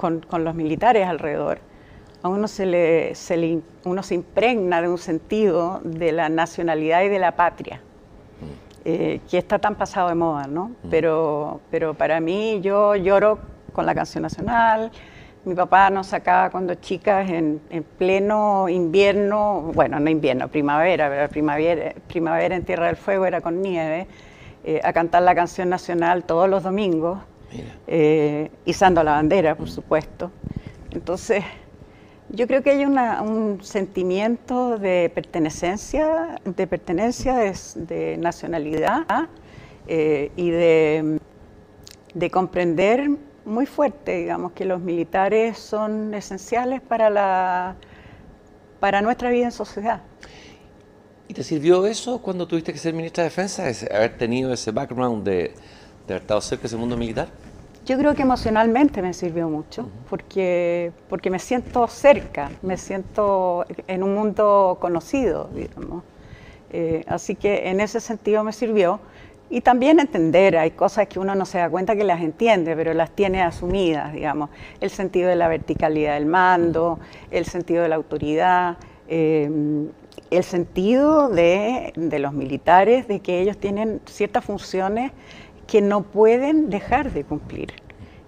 con, 0.01 0.43
los 0.43 0.55
militares 0.55 1.07
alrededor, 1.07 1.59
a 2.23 2.29
uno 2.29 2.47
se, 2.47 2.65
le, 2.65 3.13
se 3.13 3.61
uno 3.85 4.01
se 4.01 4.15
impregna 4.15 4.81
de 4.81 4.87
un 4.87 4.97
sentido 4.97 5.79
de 5.83 6.11
la 6.11 6.27
nacionalidad 6.27 7.03
y 7.03 7.07
de 7.07 7.19
la 7.19 7.35
patria, 7.35 7.77
mm. 7.77 8.79
eh, 8.85 9.21
que 9.29 9.37
está 9.37 9.59
tan 9.59 9.75
pasado 9.75 10.09
de 10.09 10.15
moda, 10.15 10.47
¿no? 10.47 10.69
Mm. 10.69 10.89
Pero, 10.89 11.61
pero 11.69 11.93
para 11.93 12.19
mí 12.19 12.59
yo 12.61 12.95
lloro 12.95 13.37
con 13.73 13.85
la 13.85 13.93
canción 13.93 14.23
nacional, 14.23 14.91
mi 15.45 15.53
papá 15.55 15.89
nos 15.91 16.07
sacaba 16.07 16.49
cuando 16.49 16.75
chicas 16.75 17.29
en, 17.29 17.61
pleno 17.97 18.69
invierno, 18.69 19.71
bueno, 19.73 19.99
no 19.99 20.09
invierno, 20.09 20.47
primavera, 20.47 21.09
pero 21.09 21.29
primavera, 21.29 21.93
primavera 22.07 22.55
en 22.55 22.63
Tierra 22.63 22.87
del 22.87 22.95
Fuego 22.95 23.25
era 23.25 23.41
con 23.41 23.61
nieve, 23.61 24.07
eh, 24.63 24.81
a 24.83 24.93
cantar 24.93 25.23
la 25.23 25.33
canción 25.33 25.69
nacional 25.69 26.23
todos 26.23 26.47
los 26.49 26.63
domingos 26.63 27.19
eh, 27.87 28.51
izando 28.65 29.03
la 29.03 29.13
bandera, 29.13 29.55
por 29.55 29.69
supuesto. 29.69 30.31
Entonces, 30.91 31.43
yo 32.29 32.47
creo 32.47 32.63
que 32.63 32.71
hay 32.71 32.85
un 32.85 33.59
sentimiento 33.61 34.77
de 34.77 35.11
pertenencia, 35.13 36.39
de 36.45 36.67
pertenencia, 36.67 37.35
de, 37.75 38.17
nacionalidad 38.17 39.05
eh, 39.87 40.31
y 40.35 40.49
de, 40.49 41.19
de, 42.13 42.29
comprender 42.29 43.09
muy 43.43 43.65
fuerte, 43.65 44.17
digamos, 44.17 44.53
que 44.53 44.65
los 44.65 44.79
militares 44.79 45.57
son 45.57 46.13
esenciales 46.13 46.81
para, 46.81 47.09
la, 47.09 47.75
para 48.79 49.01
nuestra 49.01 49.29
vida 49.29 49.45
en 49.45 49.51
sociedad. 49.51 50.01
¿Y 51.27 51.33
te 51.33 51.43
sirvió 51.43 51.85
eso 51.85 52.21
cuando 52.21 52.47
tuviste 52.47 52.71
que 52.71 52.79
ser 52.79 52.93
ministra 52.93 53.23
de 53.23 53.29
Defensa, 53.29 53.63
haber 53.63 54.17
tenido 54.17 54.53
ese 54.53 54.71
background 54.71 55.25
de, 55.25 55.53
de 56.11 56.15
haber 56.15 56.23
estado 56.23 56.41
cerca 56.41 56.63
de 56.63 56.67
ese 56.67 56.77
mundo 56.77 56.97
militar? 56.97 57.27
Yo 57.85 57.97
creo 57.97 58.13
que 58.13 58.21
emocionalmente 58.21 59.01
me 59.01 59.13
sirvió 59.13 59.49
mucho, 59.49 59.89
porque, 60.09 60.91
porque 61.09 61.29
me 61.31 61.39
siento 61.39 61.87
cerca, 61.87 62.51
me 62.61 62.77
siento 62.77 63.65
en 63.87 64.03
un 64.03 64.13
mundo 64.13 64.77
conocido, 64.79 65.49
digamos. 65.53 66.03
Eh, 66.71 67.03
así 67.07 67.35
que 67.35 67.69
en 67.69 67.79
ese 67.81 67.99
sentido 67.99 68.43
me 68.43 68.53
sirvió. 68.53 68.99
Y 69.49 69.61
también 69.61 69.99
entender, 69.99 70.57
hay 70.57 70.71
cosas 70.71 71.07
que 71.07 71.19
uno 71.19 71.35
no 71.35 71.45
se 71.45 71.57
da 71.57 71.69
cuenta 71.69 71.95
que 71.95 72.03
las 72.03 72.21
entiende, 72.21 72.75
pero 72.75 72.93
las 72.93 73.11
tiene 73.11 73.41
asumidas, 73.41 74.13
digamos. 74.13 74.49
El 74.79 74.91
sentido 74.91 75.27
de 75.27 75.35
la 75.35 75.47
verticalidad 75.47 76.13
del 76.13 76.27
mando, 76.27 76.99
el 77.31 77.45
sentido 77.45 77.83
de 77.83 77.89
la 77.89 77.95
autoridad, 77.95 78.77
eh, 79.09 79.49
el 80.29 80.43
sentido 80.43 81.29
de, 81.29 81.91
de, 81.97 82.19
los 82.19 82.31
militares, 82.31 83.07
de 83.09 83.19
que 83.19 83.41
ellos 83.41 83.57
tienen 83.57 83.99
ciertas 84.05 84.45
funciones 84.45 85.11
que 85.71 85.81
no 85.81 86.03
pueden 86.03 86.69
dejar 86.69 87.13
de 87.13 87.23
cumplir. 87.23 87.71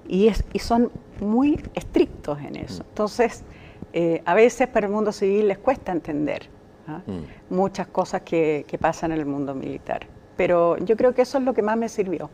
Y, 0.07 0.27
es, 0.27 0.43
y 0.53 0.59
son 0.59 0.91
muy 1.19 1.61
estrictos 1.73 2.39
en 2.39 2.55
eso. 2.55 2.83
Entonces, 2.87 3.43
eh, 3.91 4.21
a 4.25 4.33
veces 4.33 4.67
para 4.67 4.87
el 4.87 4.93
mundo 4.93 5.11
civil 5.11 5.49
les 5.49 5.57
cuesta 5.57 5.91
entender 5.91 6.49
¿ah? 6.87 7.01
mm. 7.05 7.53
muchas 7.53 7.87
cosas 7.87 8.21
que, 8.21 8.65
que 8.67 8.77
pasan 8.77 9.11
en 9.11 9.19
el 9.19 9.25
mundo 9.25 9.53
militar 9.53 10.07
pero 10.35 10.77
yo 10.77 10.95
creo 10.97 11.13
que 11.13 11.21
eso 11.23 11.37
es 11.37 11.43
lo 11.43 11.53
que 11.53 11.61
más 11.61 11.77
me 11.77 11.89
sirvió. 11.89 12.29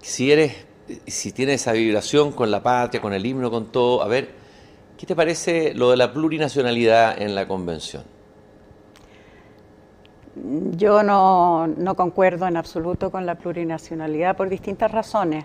Si 0.00 0.30
eres, 0.30 0.54
si 1.06 1.32
tienes 1.32 1.62
esa 1.62 1.72
vibración 1.72 2.32
con 2.32 2.50
la 2.50 2.62
patria, 2.62 3.00
con 3.00 3.12
el 3.12 3.26
himno, 3.26 3.50
con 3.50 3.72
todo, 3.72 4.02
a 4.02 4.08
ver, 4.08 4.30
¿qué 4.96 5.06
te 5.06 5.16
parece 5.16 5.74
lo 5.74 5.90
de 5.90 5.96
la 5.96 6.12
plurinacionalidad 6.12 7.20
en 7.20 7.34
la 7.34 7.48
convención? 7.48 8.04
Yo 10.72 11.02
no, 11.02 11.94
concuerdo 11.96 12.46
en 12.46 12.56
absoluto 12.56 13.10
con 13.10 13.26
la 13.26 13.36
plurinacionalidad 13.36 14.36
por 14.36 14.48
distintas 14.48 14.92
razones. 14.92 15.44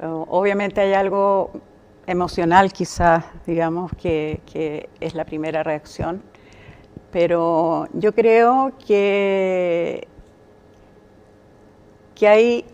Obviamente 0.00 0.80
hay 0.80 0.94
algo 0.94 1.50
emocional 2.06 2.72
quizás, 2.72 3.24
digamos, 3.46 3.92
que, 3.92 4.40
que 4.50 4.88
es 5.00 5.14
la 5.14 5.24
primera 5.24 5.62
reacción 5.62 6.22
pero 7.12 7.86
yo 7.92 8.12
creo 8.14 8.72
que, 8.84 10.08
que 12.14 12.26
hay 12.26 12.64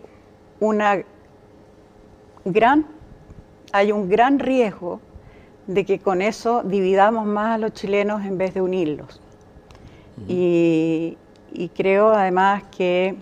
una 0.61 1.03
gran, 2.45 2.87
hay 3.73 3.91
un 3.91 4.09
gran 4.09 4.39
riesgo 4.39 5.01
de 5.67 5.85
que 5.85 5.99
con 5.99 6.21
eso 6.21 6.63
dividamos 6.63 7.25
más 7.25 7.55
a 7.55 7.57
los 7.57 7.73
chilenos 7.73 8.25
en 8.25 8.37
vez 8.37 8.53
de 8.53 8.61
unirlos. 8.61 9.21
Y, 10.27 11.17
creo 11.75 12.09
además 12.09 12.63
que, 12.75 13.15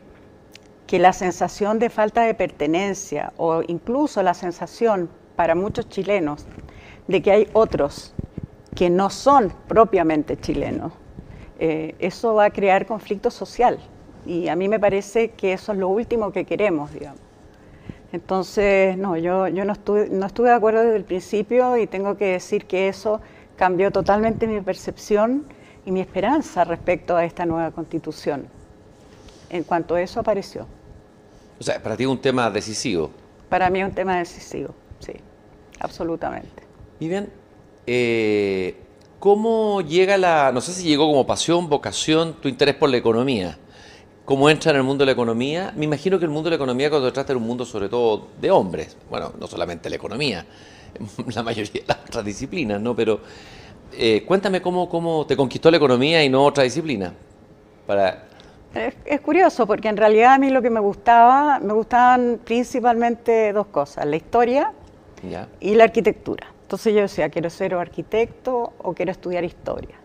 que 0.86 1.00
la 1.00 1.14
sensación 1.14 1.80
de 1.80 1.90
falta 1.90 2.22
de 2.22 2.34
pertenencia 2.34 3.34
o 3.38 3.62
incluso 3.68 4.24
la 4.24 4.34
sensación 4.34 5.10
para 5.36 5.56
muchos 5.56 5.88
chilenos 5.90 6.46
de 7.08 7.22
que 7.22 7.32
hay 7.32 7.48
otros 7.54 8.14
que 8.76 8.90
no 8.90 9.10
son 9.10 9.52
propiamente 9.68 10.38
chilenos, 10.38 10.94
eh, 11.60 11.96
eso 12.00 12.36
va 12.36 12.46
a 12.46 12.50
crear 12.52 12.86
conflicto 12.86 13.32
social. 13.32 13.80
Y 14.26 14.50
a 14.50 14.56
mí 14.56 14.68
me 14.68 14.80
parece 14.80 15.30
que 15.30 15.54
eso 15.54 15.72
es 15.72 15.78
lo 15.78 15.88
último 15.88 16.32
que 16.32 16.46
queremos, 16.46 16.94
digamos. 16.94 17.22
Entonces, 18.12 18.98
no, 18.98 19.18
yo, 19.18 19.48
yo 19.48 19.66
no, 19.66 19.74
estuve, 19.74 20.10
no 20.10 20.26
estuve 20.26 20.50
de 20.50 20.56
acuerdo 20.56 20.82
desde 20.82 20.96
el 20.96 21.04
principio 21.04 21.78
y 21.78 21.88
tengo 21.88 22.18
que 22.18 22.26
decir 22.26 22.66
que 22.66 22.88
eso 22.88 23.22
cambió 23.56 23.92
totalmente 23.92 24.48
mi 24.48 24.62
percepción 24.62 25.46
y 25.88 25.92
mi 25.92 26.02
esperanza 26.02 26.66
respecto 26.66 27.16
a 27.16 27.24
esta 27.24 27.46
nueva 27.46 27.72
constitución. 27.72 28.46
En 29.50 29.64
cuanto 29.64 29.96
a 29.96 30.02
eso 30.02 30.20
apareció. 30.20 30.68
O 31.60 31.64
sea, 31.64 31.82
para 31.82 31.96
ti 31.96 32.04
es 32.04 32.10
un 32.10 32.20
tema 32.20 32.50
decisivo. 32.52 33.10
Para 33.48 33.70
mí 33.70 33.80
es 33.80 33.88
un 33.88 33.96
tema 33.96 34.18
decisivo, 34.18 34.76
sí, 35.00 35.14
absolutamente. 35.80 36.64
Y 37.00 37.08
bien, 37.08 37.30
eh, 37.88 38.76
¿Cómo 39.20 39.82
llega 39.82 40.16
la, 40.16 40.52
no 40.52 40.62
sé 40.62 40.74
si 40.74 40.84
llegó 40.84 41.08
como 41.08 41.26
pasión, 41.26 41.70
vocación, 41.70 42.34
tu 42.34 42.48
interés 42.50 42.76
por 42.76 42.90
la 42.90 42.98
economía? 42.98 43.58
¿Cómo 44.26 44.48
entra 44.48 44.72
en 44.72 44.78
el 44.78 44.84
mundo 44.84 45.02
de 45.02 45.08
la 45.08 45.12
economía? 45.14 45.74
Me 45.76 45.86
imagino 45.86 46.20
que 46.20 46.26
el 46.26 46.30
mundo 46.30 46.50
de 46.50 46.52
la 46.52 46.56
economía 46.58 46.92
cuando 46.92 47.12
trata 47.12 47.34
de 47.34 47.38
un 47.38 47.48
mundo 47.48 47.66
sobre 47.66 47.90
todo 47.90 48.28
de 48.40 48.52
hombres, 48.52 48.96
bueno, 49.10 49.34
no 49.40 49.48
solamente 49.48 49.90
la 49.90 49.96
economía, 49.96 50.46
la 51.34 51.42
mayoría 51.42 51.82
de 51.82 51.88
las 51.88 51.98
otras 52.06 52.26
disciplinas, 52.26 52.80
¿no? 52.80 52.96
Pero 52.96 53.22
eh, 53.94 54.24
cuéntame 54.26 54.62
cómo, 54.62 54.90
cómo 54.90 55.26
te 55.26 55.36
conquistó 55.36 55.72
la 55.72 55.78
economía 55.78 56.24
y 56.24 56.30
no 56.30 56.44
otra 56.44 56.64
disciplina. 56.64 57.14
Para... 57.86 58.26
Es, 58.74 58.96
es, 59.06 59.22
curioso 59.22 59.66
porque 59.66 59.88
en 59.88 59.98
realidad 59.98 60.34
a 60.34 60.38
mí 60.38 60.50
lo 60.50 60.62
que 60.62 60.70
me 60.70 60.80
gustaba, 60.80 61.60
me 61.60 61.74
gustaban 61.74 62.40
principalmente 62.44 63.54
dos 63.54 63.68
cosas, 63.68 64.06
la 64.06 64.16
historia 64.16 64.72
¿Ya? 65.28 65.48
y 65.60 65.76
la 65.76 65.86
arquitectura. 65.86 66.48
Entonces 66.64 66.94
yo 66.94 67.02
decía, 67.02 67.30
quiero 67.30 67.50
ser 67.50 67.74
arquitecto 67.76 68.74
o 68.80 68.94
quiero 68.94 69.12
estudiar 69.12 69.46
historia. 69.46 69.96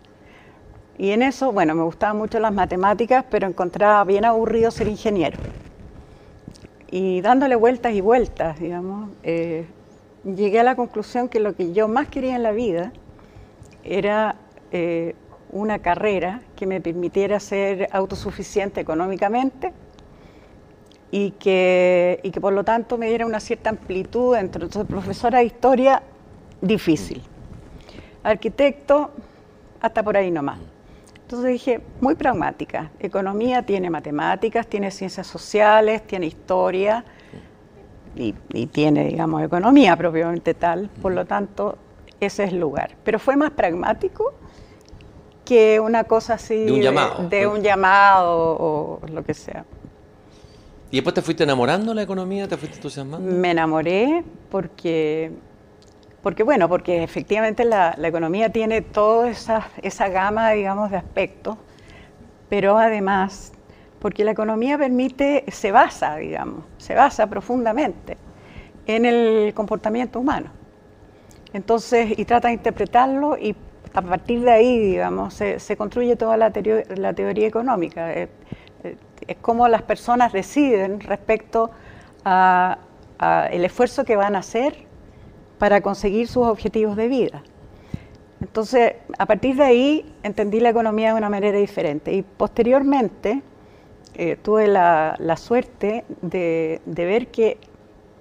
Y 0.96 1.10
en 1.10 1.22
eso, 1.22 1.50
bueno, 1.50 1.74
me 1.74 1.82
gustaban 1.82 2.18
mucho 2.18 2.38
las 2.38 2.52
matemáticas, 2.52 3.24
pero 3.28 3.48
encontraba 3.48 4.04
bien 4.04 4.24
aburrido 4.24 4.70
ser 4.70 4.86
ingeniero. 4.86 5.38
Y 6.90 7.20
dándole 7.22 7.56
vueltas 7.56 7.94
y 7.94 8.00
vueltas, 8.00 8.60
digamos, 8.60 9.10
eh, 9.22 9.66
llegué 10.24 10.60
a 10.60 10.62
la 10.62 10.76
conclusión 10.76 11.28
que 11.28 11.40
lo 11.40 11.56
que 11.56 11.72
yo 11.72 11.88
más 11.88 12.08
quería 12.08 12.36
en 12.36 12.42
la 12.42 12.52
vida 12.52 12.92
era 13.84 14.36
eh, 14.70 15.14
una 15.50 15.80
carrera 15.80 16.40
que 16.56 16.66
me 16.66 16.80
permitiera 16.80 17.40
ser 17.40 17.88
autosuficiente 17.92 18.80
económicamente 18.80 19.72
y 21.10 21.32
que, 21.32 22.20
y 22.22 22.30
que 22.30 22.40
por 22.40 22.52
lo 22.52 22.64
tanto 22.64 22.96
me 22.96 23.08
diera 23.08 23.26
una 23.26 23.38
cierta 23.40 23.70
amplitud 23.70 24.34
dentro. 24.34 24.64
Entonces, 24.64 24.88
profesora 24.90 25.38
de 25.38 25.44
historia 25.44 26.02
difícil. 26.60 27.22
Arquitecto, 28.22 29.10
hasta 29.80 30.02
por 30.02 30.16
ahí 30.16 30.30
nomás. 30.30 30.58
Entonces 31.32 31.52
dije, 31.52 31.80
muy 32.00 32.14
pragmática. 32.14 32.90
Economía 33.00 33.62
tiene 33.62 33.90
matemáticas, 33.90 34.66
tiene 34.66 34.90
ciencias 34.90 35.26
sociales, 35.26 36.06
tiene 36.06 36.26
historia 36.26 37.04
y, 38.14 38.32
tiene, 38.66 39.06
digamos, 39.06 39.42
economía 39.42 39.96
propiamente 39.96 40.54
tal. 40.54 40.90
Por 41.00 41.12
lo 41.12 41.24
tanto, 41.24 41.78
ese 42.26 42.44
es 42.44 42.52
el 42.52 42.60
lugar. 42.60 42.96
Pero 43.04 43.18
fue 43.18 43.36
más 43.36 43.50
pragmático 43.50 44.34
que 45.44 45.80
una 45.80 46.04
cosa 46.04 46.34
así 46.34 46.64
de 46.64 46.72
un 46.72 46.80
llamado, 46.80 47.28
de, 47.28 47.46
un 47.46 47.62
llamado 47.62 48.56
o, 48.58 49.00
lo 49.08 49.24
que 49.24 49.34
sea. 49.34 49.64
¿Y 50.90 50.96
después 50.96 51.14
te 51.14 51.22
fuiste 51.22 51.44
enamorando 51.44 51.90
de 51.90 51.94
la 51.96 52.02
economía? 52.02 52.46
¿Te 52.46 52.56
fuiste 52.56 52.76
entusiasmando? 52.76 53.30
Me 53.30 53.50
enamoré 53.50 54.24
porque 54.50 55.32
porque 56.22 56.44
bueno, 56.44 56.68
porque 56.68 57.02
efectivamente 57.02 57.64
la, 57.64 57.96
economía 58.00 58.50
tiene 58.50 58.80
toda 58.80 59.28
esa, 59.28 59.68
esa 59.82 60.08
gama, 60.08 60.50
digamos, 60.52 60.90
de 60.90 60.96
aspectos, 60.96 61.56
pero 62.48 62.78
además 62.78 63.52
porque 63.98 64.24
la 64.24 64.32
economía 64.32 64.78
permite, 64.78 65.44
se 65.48 65.72
basa, 65.72 66.16
digamos, 66.16 66.64
se 66.76 66.94
basa 66.94 67.28
profundamente 67.28 68.16
en 68.86 69.04
el 69.04 69.54
comportamiento 69.54 70.20
humano. 70.20 70.50
Entonces, 71.52 72.18
y 72.18 72.25
trata 72.25 72.49
de 72.49 72.54
interpretarlo 72.54 73.37
y 73.37 73.54
a 73.94 74.02
partir 74.02 74.40
de 74.40 74.50
ahí, 74.50 74.78
digamos, 74.78 75.35
se, 75.35 75.76
construye 75.76 76.16
toda 76.16 76.37
la, 76.37 76.52
la 76.97 77.12
teoría 77.12 77.47
económica. 77.47 78.12
Es, 78.12 78.28
es, 79.26 79.37
como 79.37 79.68
las 79.68 79.82
personas 79.82 80.32
deciden 80.32 81.00
respecto 81.00 81.71
al 82.25 82.78
el 83.52 83.64
esfuerzo 83.64 84.04
que 84.04 84.16
van 84.16 84.35
a 84.35 84.40
hacer 84.40 84.75
para 85.59 85.80
conseguir 85.80 86.26
sus 86.26 86.44
objetivos 86.44 86.97
de 86.97 87.06
vida. 87.06 87.42
Entonces, 88.40 88.94
a 89.16 89.26
partir 89.26 89.54
de 89.54 89.62
ahí 89.62 90.14
entendí 90.25 90.59
la 90.59 90.71
economía 90.71 91.12
de 91.12 91.18
una 91.18 91.30
manera 91.30 91.56
diferente 91.56 92.12
y 92.12 92.23
posteriormente 92.23 93.42
eh, 94.14 94.37
tuve 94.42 94.66
la, 94.66 95.37
suerte 95.37 96.04
de, 96.21 96.80
ver 96.85 97.28
que 97.28 97.59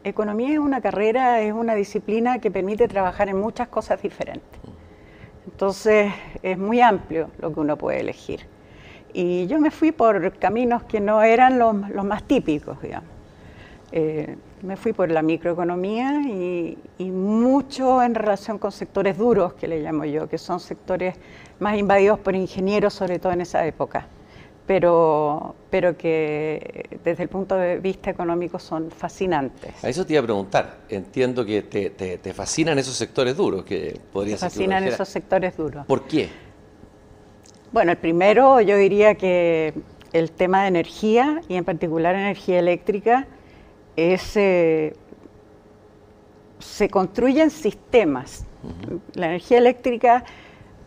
economía 0.03 0.53
es 0.53 0.59
una 0.59 0.81
carrera, 0.81 1.41
es 1.41 1.53
una 1.53 1.75
disciplina 1.75 2.39
que 2.39 2.51
permite 2.51 2.87
trabajar 2.87 3.29
en 3.29 3.39
muchas 3.39 3.67
cosas 3.67 4.01
diferentes. 4.01 4.59
Entonces, 5.45 6.11
es 6.41 6.57
muy 6.57 6.81
amplio 6.81 7.29
lo 7.39 7.53
que 7.53 7.59
uno 7.59 7.77
puede 7.77 7.99
elegir. 7.99 8.41
Y 9.13 9.47
yo 9.47 9.59
me 9.59 9.71
fui 9.71 9.91
por 9.91 10.37
caminos 10.37 10.83
que 10.83 10.99
no 10.99 11.21
eran 11.21 11.59
los, 11.59 11.75
más 12.05 12.23
típicos, 12.23 12.81
digamos. 12.81 13.09
Eh, 13.91 14.37
me 14.61 14.77
fui 14.77 14.93
por 14.93 15.09
la 15.11 15.21
microeconomía 15.21 16.21
y, 16.21 16.77
mucho 16.99 18.01
en 18.03 18.15
relación 18.15 18.57
con 18.57 18.71
sectores 18.71 19.17
duros, 19.17 19.53
que 19.53 19.67
le 19.67 19.81
llamo 19.81 20.05
yo, 20.05 20.29
que 20.29 20.37
son 20.37 20.59
sectores 20.59 21.15
más 21.59 21.77
invadidos 21.77 22.19
por 22.19 22.35
ingenieros, 22.35 22.93
sobre 22.93 23.19
todo 23.19 23.33
en 23.33 23.41
esa 23.41 23.65
época, 23.65 24.07
pero, 24.67 25.55
pero 25.69 25.97
que 25.97 26.99
desde 27.03 27.23
el 27.23 27.29
punto 27.29 27.55
de 27.55 27.79
vista 27.79 28.09
económico 28.09 28.59
son 28.59 28.91
fascinantes. 28.91 29.83
A 29.83 29.89
eso 29.89 30.05
te 30.05 30.13
iba 30.13 30.21
a 30.21 30.25
preguntar. 30.25 30.77
Entiendo 30.89 31.45
que 31.45 31.63
te, 31.63 31.89
te, 31.89 32.33
fascinan 32.33 32.77
esos 32.79 32.95
sectores 32.95 33.35
duros, 33.35 33.63
que 33.63 33.99
podrías 34.13 34.39
fascinan 34.39 34.83
esos 34.83 35.09
sectores 35.09 35.57
duros. 35.57 35.85
¿Por 35.85 36.03
qué? 36.03 36.29
Bueno, 37.71 37.91
el 37.91 37.97
primero 37.97 38.61
yo 38.61 38.77
diría 38.77 39.15
que 39.15 39.73
el 40.13 40.31
tema 40.31 40.63
de 40.63 40.67
energía 40.67 41.41
y 41.47 41.55
en 41.55 41.63
particular 41.63 42.15
energía 42.15 42.59
eléctrica 42.59 43.27
es, 43.95 44.35
eh, 44.35 44.93
se 46.59 46.89
construyen 46.89 47.49
sistemas. 47.49 48.45
La 49.15 49.27
energía 49.27 49.57
eléctrica 49.57 50.23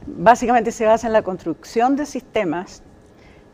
básicamente 0.06 0.70
se 0.70 0.86
basa 0.86 1.06
en 1.06 1.12
la 1.12 1.22
construcción 1.22 1.96
de 1.96 2.06
sistemas 2.06 2.82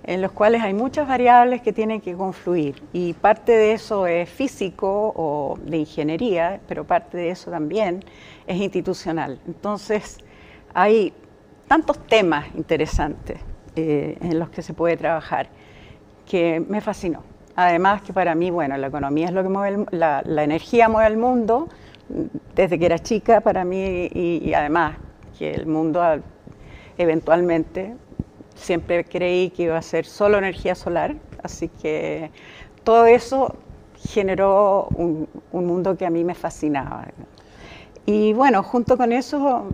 en 0.04 0.22
los 0.22 0.32
cuales 0.32 0.62
hay 0.62 0.74
muchas 0.74 1.06
variables 1.06 1.60
que 1.60 1.72
tienen 1.72 2.00
que 2.00 2.14
confluir 2.14 2.82
y 2.92 3.12
parte 3.12 3.52
de 3.52 3.72
eso 3.72 4.06
es 4.06 4.28
físico 4.28 5.12
o 5.14 5.58
de 5.62 5.78
ingeniería, 5.78 6.60
pero 6.66 6.84
parte 6.84 7.18
de 7.18 7.30
eso 7.30 7.50
también 7.50 8.02
es 8.46 8.56
institucional. 8.56 9.38
Entonces, 9.46 10.18
hay 10.72 11.12
tantos 11.68 11.98
temas 12.06 12.46
interesantes 12.54 13.40
eh, 13.76 14.16
en 14.20 14.38
los 14.38 14.50
que 14.50 14.62
se 14.62 14.74
puede 14.74 14.96
trabajar 14.96 15.48
que 16.26 16.64
me 16.66 16.80
fascinó. 16.80 17.22
Además 17.56 18.02
que 18.02 18.12
para 18.12 18.34
mí, 18.34 18.50
bueno, 18.50 18.76
la 18.76 18.86
economía 18.86 19.26
es 19.26 19.32
lo 19.32 19.42
que 19.42 19.48
mueve, 19.48 19.86
la, 19.90 20.22
energía 20.24 20.88
mueve 20.88 21.08
el 21.10 21.18
mundo, 21.18 21.68
desde 22.54 22.78
que 22.78 22.86
era 22.86 22.98
chica 22.98 23.40
para 23.40 23.64
mí 23.64 24.08
y 24.12 24.52
además 24.54 24.96
que 25.38 25.52
el 25.52 25.66
mundo 25.66 26.02
eventualmente 26.98 27.94
siempre 28.60 29.04
creí 29.04 29.50
que 29.50 29.64
iba 29.64 29.76
a 29.76 29.82
ser 29.82 30.04
solo 30.04 30.38
energía 30.38 30.74
solar, 30.74 31.16
así 31.42 31.68
que 31.68 32.30
todo 32.84 33.06
eso 33.06 33.56
generó 33.96 34.88
un, 34.94 35.28
mundo 35.52 35.96
que 35.96 36.06
a 36.06 36.10
mí 36.10 36.24
me 36.24 36.34
fascinaba. 36.34 37.06
Y 38.06 38.32
bueno, 38.32 38.62
junto 38.62 38.96
con 38.96 39.12
eso, 39.12 39.66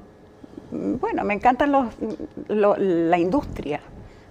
bueno, 0.71 1.25
me 1.25 1.35
encantan 1.35 1.73
los, 1.73 1.89
la 2.49 3.19
industria, 3.19 3.81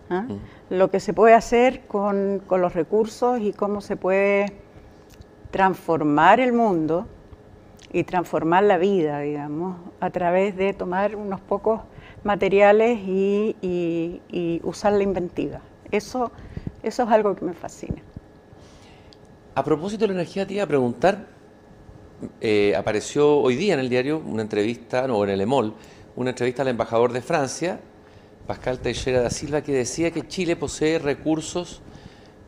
¿ah? 0.09 0.21
mm. 0.21 0.39
lo 0.69 0.89
que 0.89 0.99
se 0.99 1.13
puede 1.13 1.33
hacer 1.33 1.81
con, 1.87 2.41
con 2.47 2.61
los 2.61 2.73
recursos 2.73 3.39
y 3.39 3.51
cómo 3.53 3.81
se 3.81 3.97
puede 3.97 4.53
transformar 5.51 6.39
el 6.39 6.53
mundo 6.53 7.07
y 7.91 8.03
transformar 8.03 8.63
la 8.63 8.77
vida, 8.77 9.19
digamos, 9.19 9.77
a 9.99 10.09
través 10.09 10.55
de 10.57 10.73
tomar 10.73 11.15
unos 11.15 11.39
pocos 11.39 11.81
materiales 12.25 12.99
y, 13.07 14.59
usar 14.63 14.93
la 14.93 15.03
inventiva. 15.03 15.61
Eso, 15.91 16.31
eso 16.83 17.03
es 17.03 17.09
algo 17.09 17.35
que 17.35 17.45
me 17.45 17.53
fascina. 17.53 18.01
A 19.53 19.63
propósito 19.63 20.01
de 20.01 20.07
la 20.07 20.13
energía, 20.15 20.45
te 20.45 20.55
iba 20.55 20.63
a 20.63 20.67
preguntar, 20.67 21.27
eh, 22.41 22.75
apareció 22.75 23.37
hoy 23.37 23.55
día 23.55 23.75
en 23.75 23.79
el 23.79 23.89
diario 23.89 24.17
una 24.25 24.41
entrevista, 24.41 25.07
no, 25.07 25.23
en 25.23 25.29
el 25.29 25.41
EMOL, 25.41 25.73
una 26.15 26.31
entrevista 26.31 26.63
al 26.63 26.69
embajador 26.69 27.13
de 27.13 27.21
Francia, 27.21 27.79
Pascal 28.47 28.79
Teixeira 28.79 29.21
da 29.21 29.29
Silva, 29.29 29.61
que 29.61 29.71
decía 29.71 30.11
que 30.11 30.27
Chile 30.27 30.55
posee 30.55 30.99
recursos 30.99 31.81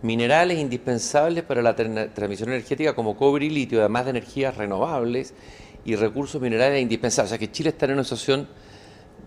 minerales 0.01 0.57
indispensables 0.57 1.43
para 1.43 1.61
la 1.61 1.75
transmisión 1.75 2.49
energética 2.49 2.95
como 2.95 3.15
cobre 3.15 3.45
y 3.45 3.49
litio, 3.49 3.79
además 3.79 4.05
de 4.05 4.11
energías 4.11 4.57
renovables 4.57 5.33
y 5.85 5.95
recursos 5.95 6.41
minerales 6.41 6.81
indispensables. 6.81 7.31
O 7.31 7.33
sea 7.33 7.37
que 7.37 7.51
Chile 7.51 7.69
está 7.69 7.85
en 7.85 7.93
una 7.93 8.03
situación 8.03 8.47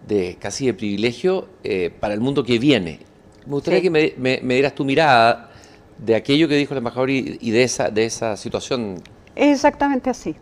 de 0.07 0.37
casi 0.41 0.67
de 0.67 0.75
privilegio 0.75 1.49
eh, 1.63 1.91
para 2.01 2.15
el 2.15 2.21
mundo 2.21 2.45
que 2.45 2.59
viene. 2.59 3.01
Me 3.47 3.53
gustaría 3.53 3.81
que 3.81 3.91
me, 3.91 4.55
dieras 4.55 4.75
tu 4.75 4.85
mirada 4.85 5.51
de 5.99 6.15
aquello 6.15 6.49
que 6.49 6.57
dijo 6.57 6.75
el 6.75 6.79
embajador 6.79 7.11
y, 7.11 7.51
de, 7.51 7.63
esa, 7.63 7.91
de 7.91 8.05
esa 8.05 8.37
situación. 8.37 9.03
Es 9.37 9.57
exactamente 9.57 10.11
así. 10.11 10.37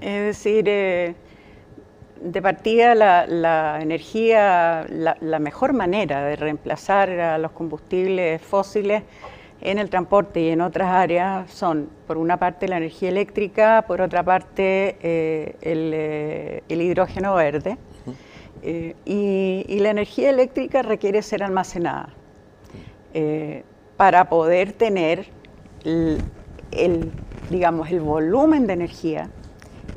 Es 0.00 0.22
decir, 0.22 0.64
eh, 0.66 1.14
de 2.22 2.42
partida 2.42 2.94
la, 2.94 3.78
energía, 3.80 4.86
la, 4.88 5.16
la, 5.20 5.38
mejor 5.38 5.72
manera 5.72 6.24
de 6.24 6.36
reemplazar 6.36 7.10
a 7.10 7.38
los 7.38 7.52
combustibles 7.52 8.40
fósiles 8.40 9.02
en 9.64 9.78
el 9.78 9.90
transporte 9.90 10.40
y 10.40 10.48
en 10.50 10.60
otras 10.60 10.88
áreas 10.88 11.50
son, 11.50 11.88
por 12.06 12.18
una 12.18 12.36
parte, 12.36 12.68
la 12.68 12.76
energía 12.76 13.08
eléctrica, 13.08 13.84
por 13.86 14.00
otra 14.00 14.22
parte, 14.22 14.96
eh, 15.00 16.62
el, 16.68 16.80
hidrógeno 16.80 17.34
verde. 17.34 17.78
Eh, 18.66 18.96
y, 19.04 19.78
la 19.80 19.90
energía 19.90 20.30
eléctrica 20.30 20.80
requiere 20.80 21.20
ser 21.20 21.42
almacenada 21.42 22.08
eh, 23.12 23.62
para 23.98 24.30
poder 24.30 24.72
tener 24.72 25.26
el, 25.84 27.12
digamos, 27.50 27.90
el 27.90 28.00
volumen 28.00 28.66
de 28.66 28.72
energía 28.72 29.28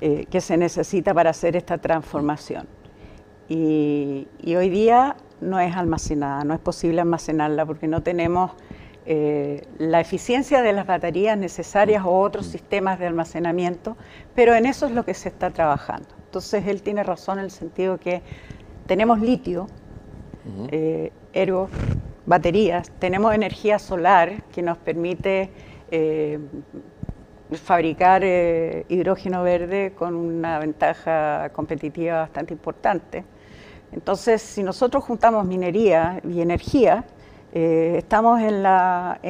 eh, 0.02 0.26
que 0.30 0.42
se 0.42 0.58
necesita 0.58 1.14
para 1.14 1.30
hacer 1.30 1.56
esta 1.56 1.78
transformación. 1.78 2.68
Y, 3.48 4.28
hoy 4.46 4.68
día 4.68 5.16
no 5.40 5.62
es 5.62 5.74
almacenada, 5.74 6.44
no 6.44 6.54
es 6.54 6.60
posible 6.60 7.00
almacenarla 7.00 7.66
porque 7.66 7.88
no 7.88 8.04
tenemos 8.04 8.52
la 9.78 10.02
eficiencia 10.02 10.62
de 10.62 10.74
las 10.74 10.86
baterías 10.86 11.38
necesarias 11.38 12.04
o 12.04 12.20
otros 12.20 12.46
sistemas 12.46 13.00
de 13.00 13.08
almacenamiento, 13.08 13.96
pero 14.36 14.54
en 14.54 14.66
eso 14.66 14.86
es 14.86 14.92
lo 14.92 15.06
que 15.06 15.14
se 15.14 15.30
está 15.30 15.50
trabajando. 15.52 16.10
Entonces 16.26 16.68
él 16.68 16.82
tiene 16.82 17.04
razón 17.04 17.40
en 17.40 17.46
el 17.46 17.52
sentido 17.52 18.00
que 18.00 18.22
tenemos 18.88 19.20
litio, 19.20 19.68
uh 20.46 21.68
baterías, 22.26 22.92
tenemos 23.00 23.34
energía 23.34 23.80
solar 23.80 24.44
que 24.52 24.62
nos 24.62 24.78
permite 24.78 25.50
eh, 25.90 26.38
fabricar 27.54 28.22
eh, 28.26 28.86
hidrógeno 28.90 29.44
verde 29.44 29.94
con 29.98 30.14
una 30.14 30.60
ventaja 30.60 31.50
competitiva 31.54 32.20
bastante 32.20 32.54
importante. 32.54 33.24
Entonces, 33.94 34.42
si 34.42 34.62
nosotros 34.62 35.06
juntamos 35.06 35.46
minería 35.46 36.20
y 36.28 36.42
energía, 36.42 37.06
estamos 37.54 38.42
en 38.42 38.62
la, 38.62 39.22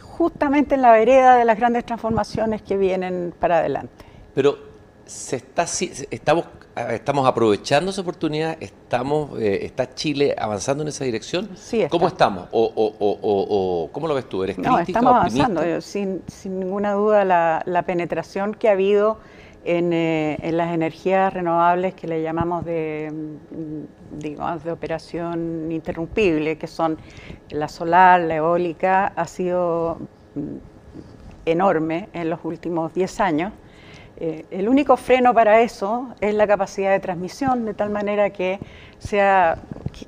justamente 0.00 0.74
en 0.74 0.82
la 0.82 0.92
vereda 0.92 1.36
de 1.36 1.44
las 1.44 1.58
grandes 1.58 1.84
transformaciones 1.84 2.62
que 2.62 2.78
vienen 2.78 3.34
para 3.38 3.58
adelante. 3.58 4.06
Pero 4.34 4.56
se 5.04 5.36
está, 5.36 5.64
estamos 6.10 6.46
estamos 6.76 7.26
aprovechando 7.26 7.90
esa 7.90 8.02
oportunidad, 8.02 8.56
estamos, 8.60 9.38
eh, 9.40 9.64
está 9.64 9.94
Chile 9.94 10.34
avanzando 10.38 10.82
en 10.82 10.88
esa 10.88 11.04
dirección. 11.04 11.48
Sí, 11.56 11.86
¿Cómo 11.88 12.06
estamos? 12.06 12.48
O, 12.52 12.70
o, 12.74 12.94
o, 12.98 13.90
¿Cómo 13.92 14.06
lo 14.06 14.14
ves 14.14 14.28
tú? 14.28 14.44
¿Eres 14.44 14.58
no, 14.58 14.78
estamos 14.78 15.14
avanzando, 15.14 15.80
sin, 15.80 16.22
sin, 16.26 16.60
ninguna 16.60 16.92
duda 16.92 17.24
la, 17.24 17.62
la, 17.64 17.82
penetración 17.82 18.54
que 18.54 18.68
ha 18.68 18.72
habido 18.72 19.18
en, 19.64 19.92
eh, 19.92 20.36
en, 20.42 20.56
las 20.58 20.74
energías 20.74 21.32
renovables 21.32 21.94
que 21.94 22.06
le 22.06 22.22
llamamos 22.22 22.64
de, 22.66 23.10
mm, 23.10 24.18
digamos, 24.18 24.62
de 24.62 24.72
operación 24.72 25.72
interrumpible, 25.72 26.58
que 26.58 26.66
son 26.66 26.98
la 27.50 27.68
solar, 27.68 28.20
la 28.20 28.36
eólica, 28.36 29.06
ha 29.16 29.26
sido 29.26 29.96
mm, 30.34 30.40
enorme 31.46 32.10
en 32.12 32.28
los 32.28 32.40
últimos 32.44 32.92
10 32.92 33.20
años 33.20 33.52
eh, 34.18 34.46
el 34.50 34.68
único 34.68 34.96
freno 34.96 35.34
para 35.34 35.60
eso 35.60 36.14
es 36.22 36.34
la 36.34 36.46
capacidad 36.46 36.90
de 36.90 37.00
transmisión, 37.00 37.66
de 37.66 37.74
tal 37.74 37.90
manera 37.90 38.30
que 38.30 38.58
sea 38.98 39.58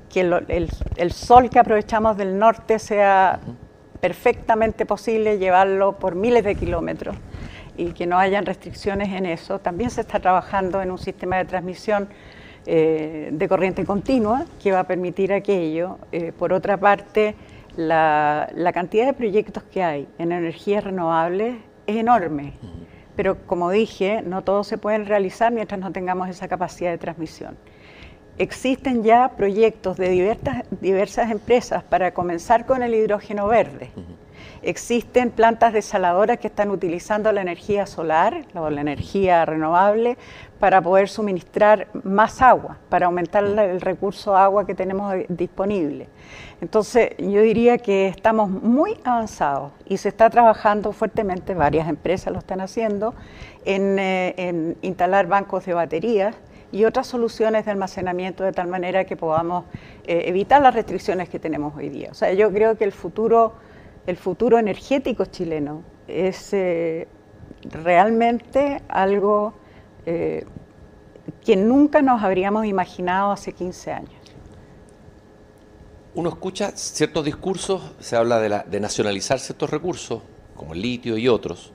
que, 0.08 0.20
el, 0.20 1.12
sol 1.12 1.50
que 1.50 1.58
aprovechamos 1.58 2.16
del 2.16 2.38
norte 2.38 2.78
sea 2.78 3.38
perfectamente 4.00 4.86
posible 4.86 5.38
llevarlo 5.38 5.98
por 5.98 6.14
miles 6.14 6.42
de 6.44 6.54
kilómetros 6.54 7.16
y 7.76 7.92
que 7.92 8.06
no 8.06 8.18
hayan 8.18 8.46
restricciones 8.46 9.10
en 9.10 9.26
eso. 9.26 9.58
También 9.58 9.90
se 9.90 10.00
está 10.00 10.20
trabajando 10.20 10.80
en 10.80 10.90
un 10.90 10.98
sistema 10.98 11.36
de 11.36 11.44
transmisión 11.44 12.08
eh, 12.64 13.28
de 13.30 13.48
corriente 13.48 13.84
continua 13.84 14.46
que 14.62 14.72
va 14.72 14.80
a 14.80 14.84
permitir 14.84 15.34
aquello. 15.34 15.98
Eh, 16.12 16.32
por 16.36 16.54
otra 16.54 16.78
parte, 16.78 17.34
la, 17.76 18.48
la, 18.54 18.72
cantidad 18.72 19.04
de 19.06 19.12
proyectos 19.12 19.62
que 19.64 19.82
hay 19.82 20.08
en 20.18 20.32
energías 20.32 20.82
renovables 20.82 21.56
es 21.86 21.96
enorme 21.96 22.54
pero 23.18 23.36
como 23.48 23.72
dije, 23.72 24.22
no 24.22 24.44
todos 24.44 24.68
se 24.68 24.78
pueden 24.78 25.04
realizar 25.04 25.52
mientras 25.52 25.80
no 25.80 25.90
tengamos 25.90 26.28
esa 26.28 26.46
capacidad 26.46 26.92
de 26.92 26.98
transmisión. 26.98 27.58
Existen 28.38 29.02
ya 29.02 29.32
proyectos 29.36 29.96
de 29.96 30.08
diversas, 30.08 30.62
diversas 30.80 31.28
empresas 31.32 31.82
para 31.82 32.14
comenzar 32.14 32.64
con 32.64 32.80
el 32.80 32.94
hidrógeno 32.94 33.48
verde. 33.48 33.90
Existen 34.62 35.30
plantas 35.30 35.72
desaladoras 35.72 36.38
que 36.38 36.48
están 36.48 36.70
utilizando 36.70 37.30
la 37.32 37.40
energía 37.40 37.86
solar 37.86 38.44
o 38.54 38.70
la 38.70 38.80
energía 38.80 39.44
renovable 39.44 40.18
para 40.58 40.82
poder 40.82 41.08
suministrar 41.08 41.88
más 42.02 42.42
agua, 42.42 42.78
para 42.88 43.06
aumentar 43.06 43.44
el 43.44 43.80
recurso 43.80 44.32
de 44.32 44.38
agua 44.38 44.66
que 44.66 44.74
tenemos 44.74 45.14
disponible. 45.28 46.08
Entonces, 46.60 47.10
yo 47.18 47.40
diría 47.40 47.78
que 47.78 48.08
estamos 48.08 48.50
muy 48.50 48.96
avanzados 49.04 49.72
y 49.86 49.96
se 49.98 50.08
está 50.08 50.28
trabajando 50.28 50.92
fuertemente, 50.92 51.54
varias 51.54 51.88
empresas 51.88 52.32
lo 52.32 52.40
están 52.40 52.60
haciendo, 52.60 53.14
en, 53.64 53.96
eh, 53.98 54.74
instalar 54.82 55.28
bancos 55.28 55.64
de 55.66 55.74
baterías 55.74 56.34
y 56.72 56.84
otras 56.84 57.06
soluciones 57.06 57.64
de 57.64 57.70
almacenamiento 57.70 58.44
de 58.44 58.52
tal 58.52 58.66
manera 58.66 59.04
que 59.04 59.16
podamos 59.16 59.64
eh, 60.06 60.24
evitar 60.26 60.60
las 60.60 60.74
restricciones 60.74 61.28
que 61.28 61.38
tenemos 61.38 61.76
hoy 61.76 61.88
día. 61.88 62.08
O 62.10 62.14
sea, 62.14 62.32
yo 62.32 62.50
creo 62.50 62.76
que 62.76 62.84
el 62.84 62.92
futuro, 62.92 63.54
el 64.08 64.16
futuro 64.16 64.58
energético 64.58 65.26
chileno 65.26 65.82
es 66.06 66.52
eh, 66.52 67.06
realmente 67.62 68.82
algo 68.88 69.54
que 71.44 71.56
nunca 71.56 72.00
nos 72.00 72.22
habríamos 72.22 72.64
imaginado 72.64 73.32
hace 73.32 73.52
15 73.52 73.92
años. 73.92 74.12
uno 76.14 76.30
escucha 76.30 76.72
ciertos 76.74 77.24
discursos, 77.24 77.82
se 78.00 78.16
habla 78.16 78.40
de, 78.40 78.48
la, 78.48 78.62
de 78.64 78.80
nacionalizar 78.80 79.38
ciertos 79.38 79.68
recursos, 79.70 80.22
como 80.56 80.72
el 80.72 80.82
litio 80.82 81.16
y 81.18 81.28
otros, 81.28 81.72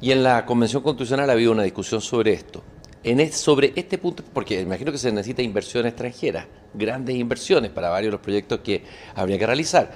y 0.00 0.10
en 0.10 0.24
la 0.24 0.44
Convención 0.44 0.82
Constitucional 0.82 1.30
ha 1.30 1.32
habido 1.32 1.52
una 1.52 1.62
discusión 1.62 2.00
sobre 2.00 2.32
esto. 2.32 2.62
En 3.04 3.32
sobre 3.32 3.72
este 3.74 3.98
punto, 3.98 4.22
porque 4.32 4.60
imagino 4.60 4.92
que 4.92 4.98
se 4.98 5.10
necesita 5.10 5.42
inversión 5.42 5.86
extranjera, 5.86 6.46
grandes 6.74 7.16
inversiones 7.16 7.70
para 7.70 7.88
varios 7.88 8.10
de 8.10 8.12
los 8.12 8.20
proyectos 8.20 8.60
que 8.60 8.84
habría 9.14 9.38
que 9.38 9.46
realizar. 9.46 9.90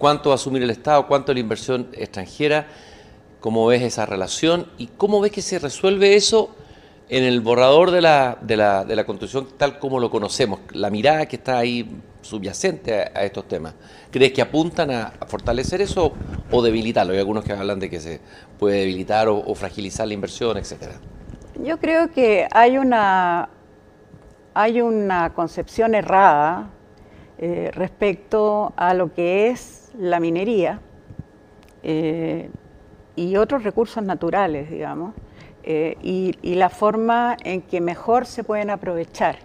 ¿Cuánto 0.00 0.30
va 0.30 0.32
a 0.32 0.36
asumir 0.36 0.62
el 0.62 0.70
Estado? 0.70 1.06
¿Cuánto 1.06 1.34
la 1.34 1.40
inversión 1.40 1.88
extranjera? 1.92 2.66
¿Cómo 3.38 3.66
ves 3.66 3.82
esa 3.82 4.06
relación? 4.06 4.66
¿Y 4.78 4.86
cómo 4.86 5.20
ves 5.20 5.30
que 5.30 5.42
se 5.42 5.58
resuelve 5.58 6.16
eso 6.16 6.56
en 7.10 7.22
el 7.22 7.42
borrador 7.42 7.90
de 7.90 8.00
la, 8.00 8.38
de 8.40 8.56
la, 8.56 8.86
de 8.86 8.96
la 8.96 9.04
Constitución 9.04 9.48
tal 9.58 9.78
como 9.78 10.00
lo 10.00 10.10
conocemos? 10.10 10.60
La 10.72 10.88
mirada 10.88 11.26
que 11.26 11.36
está 11.36 11.58
ahí 11.58 12.00
subyacente 12.22 12.94
a, 12.94 13.24
estos 13.24 13.46
temas. 13.46 13.74
¿Crees 14.10 14.32
que 14.32 14.40
apuntan 14.40 14.90
a, 14.90 15.12
fortalecer 15.26 15.82
eso 15.82 16.14
o 16.50 16.62
debilitarlo? 16.62 17.12
Hay 17.12 17.18
algunos 17.18 17.44
que 17.44 17.52
hablan 17.52 17.78
de 17.78 17.90
que 17.90 18.00
se 18.00 18.22
puede 18.58 18.78
debilitar 18.78 19.28
o, 19.28 19.54
fragilizar 19.54 20.08
la 20.08 20.14
inversión, 20.14 20.56
etcétera. 20.56 20.94
Yo 21.62 21.78
creo 21.78 22.10
que 22.10 22.48
hay 22.52 22.78
una, 22.78 23.50
hay 24.54 24.80
una 24.80 25.34
concepción 25.34 25.94
errada 25.94 26.70
eh, 27.36 27.70
respecto 27.74 28.72
a 28.78 28.94
lo 28.94 29.12
que 29.12 29.50
es 29.50 29.79
la 29.98 30.20
minería 30.20 30.80
eh, 31.82 32.50
y 33.16 33.36
otros 33.36 33.64
recursos 33.64 34.02
naturales, 34.02 34.70
digamos, 34.70 35.14
eh, 35.62 35.96
y, 36.02 36.36
y 36.42 36.54
la 36.54 36.70
forma 36.70 37.36
en 37.44 37.62
que 37.62 37.80
mejor 37.80 38.26
se 38.26 38.44
pueden 38.44 38.70
aprovechar 38.70 39.38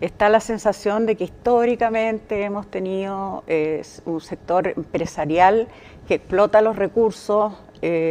está 0.00 0.30
la 0.30 0.40
sensación 0.40 1.04
de 1.04 1.14
que 1.14 1.24
históricamente 1.24 2.42
hemos 2.42 2.66
tenido 2.68 3.44
eh, 3.46 3.82
un 4.06 4.20
sector 4.22 4.68
empresarial 4.68 5.68
que 6.08 6.14
explota 6.14 6.62
los 6.62 6.76
recursos 6.76 7.52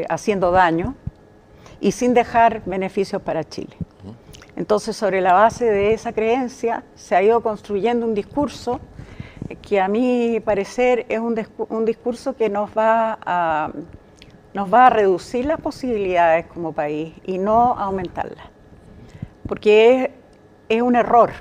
haciendo 0.10 0.50
daño 0.50 0.96
y 1.80 1.92
sin 1.92 2.16
dejar 2.16 2.64
beneficios 2.66 3.22
para 3.22 3.44
Chile. 3.44 3.76
Entonces, 4.56 4.98
sobre 4.98 5.22
la 5.22 5.34
base 5.34 5.66
de 5.66 5.94
esa 5.94 6.12
creencia, 6.12 6.84
se 6.94 7.16
ha 7.16 7.24
ido 7.24 7.42
construyendo 7.42 8.06
un 8.06 8.14
discurso 8.14 8.82
que 9.62 9.80
a 9.80 9.88
mi 9.88 10.40
parecer 10.40 11.06
es 11.10 11.20
un, 11.20 11.40
un 11.70 11.86
discurso 11.86 12.36
que 12.36 12.50
nos 12.50 12.70
va, 12.72 13.18
a, 13.22 13.72
nos 14.54 14.74
va 14.74 14.88
a 14.88 14.90
reducir 14.90 15.46
las 15.46 15.60
posibilidades 15.60 16.46
como 16.48 16.74
país 16.74 17.14
y 17.26 17.38
no 17.38 17.74
aumentarlas. 17.78 18.46
Porque 19.48 20.04
es, 20.70 20.78
es 20.78 20.82
un 20.82 20.96
error 20.96 21.32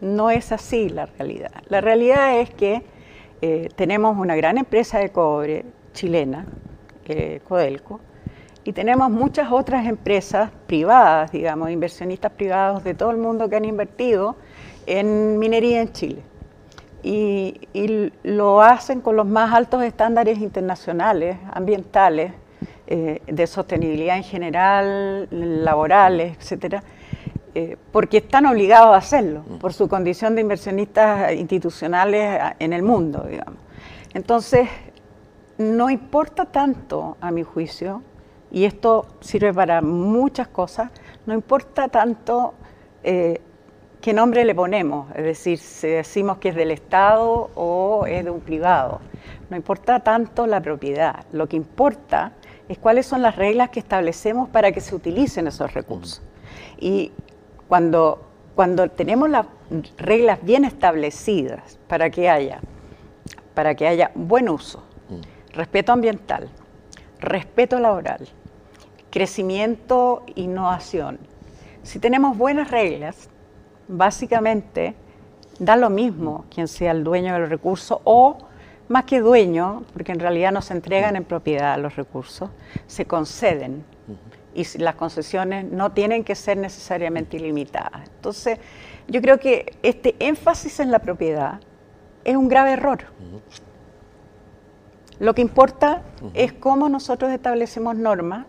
no 0.00 0.30
es 0.30 0.52
así 0.52 0.88
la 0.88 1.06
realidad. 1.06 1.50
La 1.68 1.80
realidad 1.80 2.38
es 2.38 2.50
que 2.50 2.82
eh, 3.40 3.68
tenemos 3.76 4.16
una 4.16 4.36
gran 4.36 4.58
empresa 4.58 4.98
de 4.98 5.10
cobre 5.10 5.64
chilena, 5.92 6.46
eh, 7.06 7.40
Codelco, 7.46 8.00
y 8.64 8.72
tenemos 8.72 9.10
muchas 9.10 9.52
otras 9.52 9.86
empresas 9.86 10.50
privadas, 10.66 11.30
digamos, 11.30 11.70
inversionistas 11.70 12.32
privados 12.32 12.82
de 12.82 12.94
todo 12.94 13.10
el 13.10 13.16
mundo 13.16 13.48
que 13.48 13.56
han 13.56 13.64
invertido 13.64 14.36
en 14.86 15.38
minería 15.38 15.80
en 15.80 15.92
Chile. 15.92 16.22
Y, 17.08 18.10
lo 18.24 18.62
hacen 18.62 19.00
con 19.00 19.14
los 19.14 19.26
más 19.26 19.54
altos 19.54 19.84
estándares 19.84 20.38
internacionales, 20.38 21.36
ambientales, 21.52 22.32
eh, 22.88 23.22
de 23.26 23.46
sostenibilidad 23.46 24.16
en 24.16 24.24
general, 24.24 25.28
laborales, 25.30 26.36
etcétera 26.36 26.82
eh, 27.58 27.78
porque 27.90 28.18
están 28.18 28.44
obligados 28.44 28.88
a 28.88 28.98
hacerlo, 28.98 29.42
mm. 29.48 29.56
por 29.56 29.72
su 29.72 29.88
condición 29.88 30.34
de 30.34 30.42
inversionistas 30.42 31.32
institucionales 31.32 32.38
en 32.58 32.74
el 32.74 32.82
mundo, 32.82 33.24
digamos. 33.26 33.58
Entonces, 34.12 34.68
no 35.56 35.88
importa 35.88 36.44
tanto, 36.44 37.16
a 37.18 37.30
mi 37.30 37.44
juicio, 37.44 38.02
y 38.50 38.66
esto 38.66 39.06
sirve 39.20 39.54
para 39.54 39.80
muchas 39.80 40.48
cosas, 40.48 40.90
no 41.24 41.32
importa 41.32 41.88
tanto 41.88 42.52
eh, 43.02 43.40
qué 44.06 44.12
nombre 44.12 44.44
le 44.44 44.54
ponemos, 44.54 45.10
es 45.16 45.24
decir, 45.24 45.58
si 45.58 45.88
decimos 45.88 46.38
que 46.38 46.50
es 46.50 46.54
del 46.54 46.70
Estado 46.70 47.50
o 47.56 48.06
es 48.06 48.22
de 48.22 48.30
un 48.30 48.38
privado. 48.40 49.00
No 49.50 49.56
importa 49.56 49.98
tanto 49.98 50.46
la 50.46 50.60
propiedad, 50.60 51.26
lo 51.32 51.48
que 51.48 51.56
importa 51.56 52.30
es 52.68 52.78
cuáles 52.78 53.04
son 53.04 53.20
las 53.20 53.34
reglas 53.34 53.70
que 53.70 53.80
establecemos 53.80 54.48
para 54.48 54.70
que 54.70 54.80
se 54.80 54.94
utilicen 54.94 55.48
esos 55.48 55.74
recursos. 55.74 56.22
Mm. 56.22 56.76
Y 56.78 57.12
cuando, 57.66 58.24
cuando 58.54 58.88
tenemos 58.88 59.28
las 59.28 59.46
reglas 59.96 60.38
bien 60.40 60.64
establecidas 60.64 61.76
para 61.88 62.08
que 62.08 62.30
haya, 62.30 62.60
para 63.54 63.74
que 63.74 63.88
haya 63.88 64.12
buen 64.14 64.48
uso, 64.48 64.84
mm. 65.08 65.56
respeto 65.56 65.90
ambiental, 65.90 66.48
respeto 67.18 67.80
laboral, 67.80 68.28
crecimiento, 69.10 70.22
innovación. 70.36 71.18
Si 71.82 71.98
tenemos 71.98 72.38
buenas 72.38 72.70
reglas, 72.70 73.30
básicamente 73.88 74.94
da 75.58 75.76
lo 75.76 75.90
mismo 75.90 76.44
quien 76.54 76.68
sea 76.68 76.92
el 76.92 77.04
dueño 77.04 77.34
del 77.34 77.48
recurso 77.48 78.00
o 78.04 78.38
más 78.88 79.04
que 79.04 79.20
dueño, 79.20 79.84
porque 79.92 80.12
en 80.12 80.20
realidad 80.20 80.52
no 80.52 80.62
se 80.62 80.74
entregan 80.74 81.16
en 81.16 81.24
propiedad 81.24 81.78
los 81.78 81.96
recursos, 81.96 82.50
se 82.86 83.04
conceden 83.04 83.84
y 84.54 84.64
las 84.78 84.94
concesiones 84.94 85.64
no 85.70 85.92
tienen 85.92 86.24
que 86.24 86.34
ser 86.34 86.56
necesariamente 86.56 87.36
ilimitadas. 87.36 88.08
Entonces, 88.08 88.58
yo 89.08 89.20
creo 89.20 89.38
que 89.38 89.76
este 89.82 90.16
énfasis 90.18 90.80
en 90.80 90.90
la 90.90 91.00
propiedad 91.00 91.60
es 92.24 92.36
un 92.36 92.48
grave 92.48 92.72
error. 92.72 93.00
Lo 95.18 95.34
que 95.34 95.42
importa 95.42 96.02
es 96.34 96.52
cómo 96.52 96.88
nosotros 96.88 97.30
establecemos 97.32 97.96
normas 97.96 98.46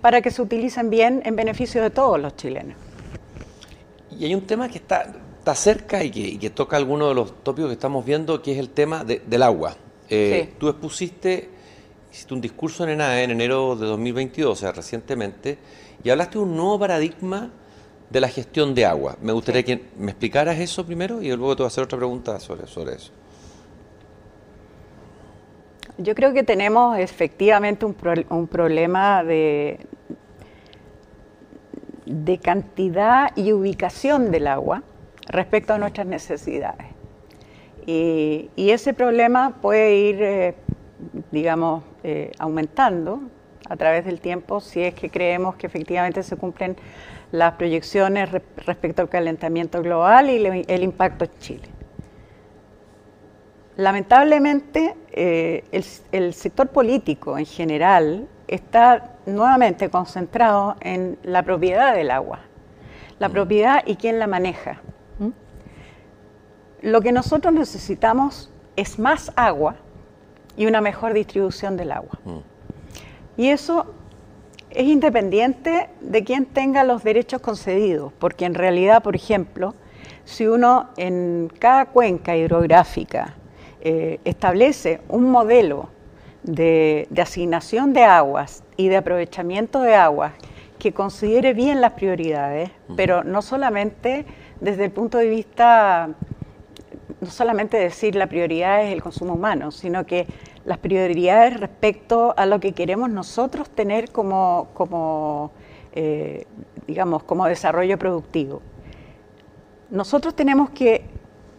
para 0.00 0.22
que 0.22 0.30
se 0.30 0.40
utilicen 0.42 0.90
bien 0.90 1.22
en 1.24 1.36
beneficio 1.36 1.82
de 1.82 1.90
todos 1.90 2.20
los 2.20 2.36
chilenos. 2.36 2.87
Y 4.18 4.24
hay 4.24 4.34
un 4.34 4.46
tema 4.46 4.68
que 4.68 4.78
está, 4.78 5.14
está 5.38 5.54
cerca 5.54 6.02
y 6.02 6.10
que, 6.38 6.50
toca 6.50 6.76
alguno 6.76 7.08
de 7.08 7.14
los 7.14 7.44
tópicos 7.44 7.68
que 7.68 7.74
estamos 7.74 8.04
viendo, 8.04 8.42
que 8.42 8.52
es 8.52 8.58
el 8.58 8.70
tema 8.70 9.04
del 9.04 9.42
agua. 9.42 9.76
Eh, 10.10 10.54
tú 10.58 10.68
expusiste 10.68 11.58
hiciste 12.12 12.34
un 12.34 12.40
discurso 12.40 12.84
en 12.84 12.90
ENAE 12.90 13.24
en 13.24 13.30
enero 13.32 13.76
de 13.76 13.86
2022, 13.86 14.50
o 14.50 14.56
sea, 14.56 14.72
recientemente, 14.72 15.58
y 16.02 16.10
hablaste 16.10 16.38
de 16.38 16.44
un 16.44 16.56
nuevo 16.56 16.78
paradigma 16.78 17.50
de 18.10 18.20
la 18.20 18.28
gestión 18.28 18.74
de 18.74 18.86
agua. 18.86 19.16
Me 19.20 19.32
gustaría 19.32 19.62
que 19.62 19.84
me 19.98 20.12
explicaras 20.12 20.58
eso 20.58 20.84
primero 20.86 21.22
y 21.22 21.28
luego 21.28 21.56
te 21.56 21.62
voy 21.62 21.66
a 21.66 21.68
hacer 21.68 21.84
otra 21.84 21.98
pregunta 21.98 22.40
sobre, 22.40 22.66
sobre 22.66 22.94
eso. 22.94 23.12
Yo 25.98 26.14
creo 26.14 26.32
que 26.32 26.44
tenemos 26.44 26.96
efectivamente 26.98 27.84
un, 27.84 27.96
un 28.30 28.46
problema 28.46 29.24
de, 29.24 29.80
de 32.08 32.38
cantidad 32.38 33.30
y 33.36 33.52
ubicación 33.52 34.30
del 34.30 34.46
agua 34.46 34.82
respecto 35.26 35.74
a 35.74 35.78
nuestras 35.78 36.06
necesidades. 36.06 36.86
Y, 37.86 38.50
ese 38.56 38.92
problema 38.92 39.56
puede 39.62 39.94
ir 39.96 40.22
eh, 40.22 40.54
digamos, 41.30 41.84
eh, 42.02 42.32
aumentando 42.38 43.20
a 43.68 43.76
través 43.76 44.04
del 44.04 44.20
tiempo 44.20 44.60
si 44.60 44.82
es 44.82 44.94
que 44.94 45.10
creemos 45.10 45.56
que 45.56 45.66
efectivamente 45.66 46.22
se 46.22 46.36
cumplen 46.36 46.76
las 47.32 47.54
proyecciones 47.54 48.30
respecto 48.66 49.02
al 49.02 49.08
calentamiento 49.08 49.82
global 49.82 50.30
y 50.30 50.64
el 50.66 50.82
impacto 50.82 51.24
en 51.26 51.30
Chile. 51.38 51.68
Lamentablemente, 53.76 54.96
eh, 55.12 55.64
el, 56.10 56.34
sector 56.34 56.68
político 56.68 57.38
en 57.38 57.46
general 57.46 58.26
está 58.48 59.10
nuevamente 59.26 59.90
concentrado 59.90 60.76
en 60.80 61.18
la 61.22 61.42
propiedad 61.42 61.94
del 61.94 62.10
agua, 62.10 62.40
la 63.18 63.28
mm. 63.28 63.32
propiedad 63.32 63.82
y 63.86 63.96
quién 63.96 64.18
la 64.18 64.26
maneja. 64.26 64.80
Lo 66.80 67.00
que 67.00 67.10
nosotros 67.10 67.52
necesitamos 67.52 68.52
es 68.76 69.00
más 69.00 69.32
agua 69.34 69.74
y 70.56 70.66
una 70.66 70.80
mejor 70.80 71.12
distribución 71.12 71.76
del 71.76 71.92
agua. 71.92 72.18
Mm. 72.24 72.38
Y 73.36 73.48
eso 73.48 73.94
es 74.70 74.84
independiente 74.84 75.88
de 76.00 76.24
quién 76.24 76.46
tenga 76.46 76.84
los 76.84 77.02
derechos 77.02 77.40
concedidos, 77.40 78.12
porque 78.18 78.44
en 78.44 78.54
realidad, 78.54 79.02
por 79.02 79.16
ejemplo, 79.16 79.74
si 80.24 80.46
uno 80.46 80.90
en 80.96 81.50
cada 81.58 81.86
cuenca 81.86 82.36
hidrográfica 82.36 83.34
eh, 83.80 84.20
establece 84.24 85.00
un 85.08 85.30
modelo 85.30 85.88
de, 86.48 87.06
de, 87.10 87.22
asignación 87.22 87.92
de 87.92 88.04
aguas 88.04 88.64
y 88.76 88.88
de 88.88 88.96
aprovechamiento 88.96 89.80
de 89.80 89.94
aguas 89.94 90.32
que 90.78 90.92
considere 90.92 91.54
bien 91.54 91.80
las 91.80 91.92
prioridades, 91.92 92.70
pero 92.96 93.24
no 93.24 93.42
solamente 93.42 94.24
desde 94.60 94.86
el 94.86 94.90
punto 94.90 95.18
de 95.18 95.28
vista, 95.28 96.10
no 97.20 97.30
solamente 97.30 97.76
decir 97.76 98.14
la 98.14 98.28
prioridad 98.28 98.84
es 98.84 98.92
el 98.92 99.02
consumo 99.02 99.34
humano, 99.34 99.70
sino 99.70 100.06
que 100.06 100.26
las 100.64 100.78
prioridades 100.78 101.58
respecto 101.58 102.34
a 102.36 102.46
lo 102.46 102.60
que 102.60 102.72
queremos 102.72 103.10
nosotros 103.10 103.70
tener 103.70 104.10
como, 104.10 104.68
como 104.74 105.50
eh, 105.92 106.46
digamos, 106.86 107.22
como 107.24 107.46
desarrollo 107.46 107.98
productivo. 107.98 108.62
Nosotros 109.90 110.34
tenemos 110.34 110.70
que, 110.70 111.04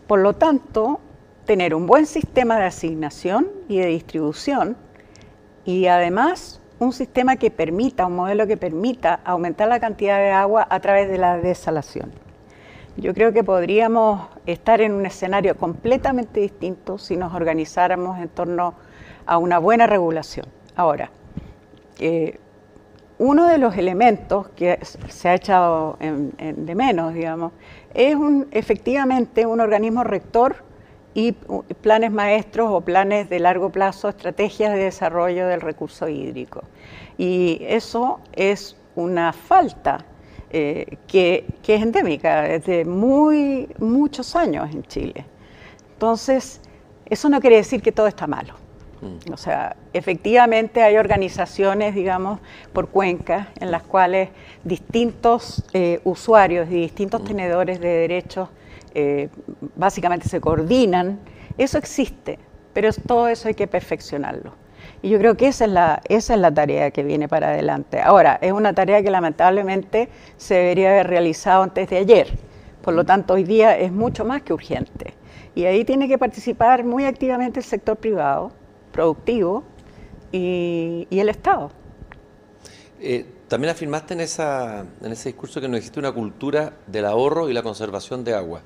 por 0.07 0.19
lo 0.19 0.33
tanto, 0.33 0.99
tener 1.49 1.73
un 1.73 1.87
buen 1.87 2.05
sistema 2.05 2.59
de 2.59 2.65
asignación 2.65 3.47
y 3.67 3.79
de 3.79 3.87
distribución 3.87 4.77
y 5.65 5.87
además 5.87 6.61
un 6.77 6.93
sistema 6.93 7.37
que 7.37 7.49
permita, 7.49 8.05
un 8.05 8.17
modelo 8.17 8.45
que 8.45 8.55
permita 8.55 9.21
aumentar 9.25 9.67
la 9.67 9.79
cantidad 9.79 10.19
de 10.19 10.29
agua 10.29 10.67
a 10.69 10.79
través 10.79 11.09
de 11.09 11.17
la 11.17 11.37
desalación. 11.37 12.11
Yo 12.97 13.15
creo 13.15 13.33
que 13.33 13.43
podríamos 13.43 14.27
estar 14.45 14.79
en 14.79 14.93
un 14.93 15.07
escenario 15.07 15.57
completamente 15.57 16.39
distinto 16.39 16.99
si 16.99 17.17
nos 17.17 17.33
organizáramos 17.33 18.19
en 18.19 18.29
torno 18.29 18.75
a 19.25 19.39
una 19.39 19.57
buena 19.57 19.87
regulación. 19.87 20.45
Ahora, 20.75 21.09
eh, 21.97 22.39
uno 23.17 23.47
de 23.47 23.57
los 23.57 23.75
elementos 23.75 24.49
que 24.49 24.77
se 25.07 25.29
ha 25.29 25.33
echado 25.33 25.97
de 25.99 26.75
menos, 26.75 27.15
digamos, 27.15 27.53
es 27.95 28.13
un, 28.13 28.47
efectivamente 28.51 29.47
un 29.47 29.61
organismo 29.61 30.03
rector 30.03 30.68
y 31.13 31.31
planes 31.81 32.11
maestros 32.11 32.69
o 32.71 32.81
planes 32.81 33.29
de 33.29 33.39
largo 33.39 33.71
plazo, 33.71 34.09
estrategias 34.09 34.73
de 34.73 34.83
desarrollo 34.83 35.47
del 35.47 35.61
recurso 35.61 36.07
hídrico. 36.07 36.63
Y 37.17 37.61
eso 37.61 38.19
es 38.33 38.77
una 38.95 39.33
falta 39.33 40.05
eh, 40.51 40.97
que, 41.07 41.45
es 41.67 41.81
endémica 41.81 42.43
desde 42.43 42.85
muy, 42.85 43.69
muchos 43.79 44.35
años 44.35 44.69
en 44.73 44.83
Chile. 44.83 45.25
Entonces, 45.93 46.61
eso 47.05 47.29
no 47.29 47.39
quiere 47.39 47.57
decir 47.57 47.81
que 47.81 47.91
todo 47.91 48.07
está 48.07 48.25
malo. 48.25 48.55
Mm. 49.01 49.33
O 49.33 49.37
sea, 49.37 49.75
efectivamente 49.93 50.81
hay 50.81 50.97
organizaciones, 50.97 51.93
digamos, 51.93 52.39
por 52.73 52.89
cuencas, 52.89 53.47
en 53.59 53.71
las 53.71 53.83
cuales 53.83 54.29
distintos 54.63 55.63
eh, 55.73 56.01
usuarios 56.03 56.67
y 56.69 56.81
distintos 56.81 57.21
mm. 57.21 57.25
tenedores 57.25 57.79
de 57.79 57.89
derechos 57.89 58.49
eh, 58.99 59.29
básicamente 59.75 60.27
se 60.27 60.41
coordinan. 60.41 61.19
Eso 61.57 61.77
existe, 61.77 62.39
pero 62.73 62.91
todo 62.93 63.27
eso 63.27 63.47
hay 63.47 63.53
que 63.53 63.67
perfeccionarlo. 63.67 64.53
Y 65.01 65.09
yo 65.09 65.17
creo 65.17 65.35
que 65.37 65.47
esa 65.47 65.65
es, 65.65 65.71
la, 65.71 66.01
esa 66.09 66.33
es 66.33 66.39
la 66.39 66.53
tarea 66.53 66.91
que 66.91 67.03
viene 67.03 67.27
para 67.27 67.49
adelante. 67.49 68.01
Ahora, 68.01 68.37
es 68.41 68.51
una 68.51 68.73
tarea 68.73 69.01
que 69.01 69.09
lamentablemente 69.09 70.09
se 70.37 70.55
debería 70.55 70.89
haber 70.91 71.07
realizado 71.07 71.63
antes 71.63 71.89
de 71.89 71.97
ayer. 71.97 72.27
Por 72.81 72.93
lo 72.93 73.05
tanto, 73.05 73.35
hoy 73.35 73.43
día 73.43 73.77
es 73.77 73.91
mucho 73.91 74.25
más 74.25 74.41
que 74.41 74.53
urgente. 74.53 75.13
Y 75.55 75.65
ahí 75.65 75.85
tiene 75.85 76.07
que 76.07 76.17
participar 76.17 76.83
muy 76.83 77.05
activamente 77.05 77.59
el 77.59 77.65
sector 77.65 77.97
privado, 77.97 78.51
productivo 78.91 79.63
y, 80.31 81.07
el 81.11 81.29
Estado. 81.29 81.71
Eh, 82.99 83.25
también 83.47 83.71
afirmaste 83.71 84.13
en, 84.13 84.21
esa, 84.21 84.85
en 85.01 85.11
ese 85.11 85.29
discurso 85.29 85.59
que 85.59 85.67
no 85.67 85.77
existe 85.77 85.99
una 85.99 86.11
cultura 86.11 86.73
del 86.87 87.05
ahorro 87.05 87.49
y 87.49 87.53
la 87.53 87.63
conservación 87.63 88.23
de 88.23 88.35
agua. 88.35 88.61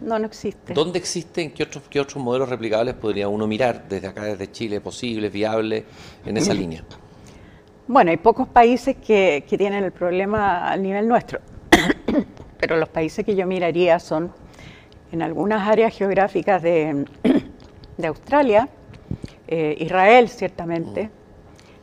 No, 0.00 0.18
no 0.18 0.26
existe. 0.26 0.74
¿Dónde 0.74 0.98
existen? 0.98 1.50
¿Qué 1.50 1.64
otros, 1.64 1.84
qué 1.90 2.00
otros 2.00 2.22
modelos 2.22 2.48
replicables 2.48 2.94
podría 2.94 3.28
uno 3.28 3.46
mirar 3.46 3.88
desde 3.88 4.06
acá, 4.06 4.24
desde 4.24 4.50
Chile, 4.50 4.80
posibles, 4.80 5.32
viables, 5.32 5.84
en 6.24 6.36
esa 6.36 6.54
línea? 6.54 6.84
Bueno, 7.86 8.10
hay 8.10 8.18
pocos 8.18 8.48
países 8.48 8.96
que, 8.96 9.44
que 9.48 9.58
tienen 9.58 9.82
el 9.82 9.92
problema 9.92 10.70
al 10.70 10.82
nivel 10.82 11.08
nuestro, 11.08 11.40
pero 12.60 12.76
los 12.76 12.88
países 12.88 13.24
que 13.24 13.34
yo 13.34 13.46
miraría 13.46 13.98
son 13.98 14.30
en 15.10 15.22
algunas 15.22 15.66
áreas 15.66 15.96
geográficas 15.96 16.62
de, 16.62 17.06
de 17.96 18.06
Australia, 18.06 18.68
eh, 19.46 19.76
Israel 19.80 20.28
ciertamente, 20.28 21.10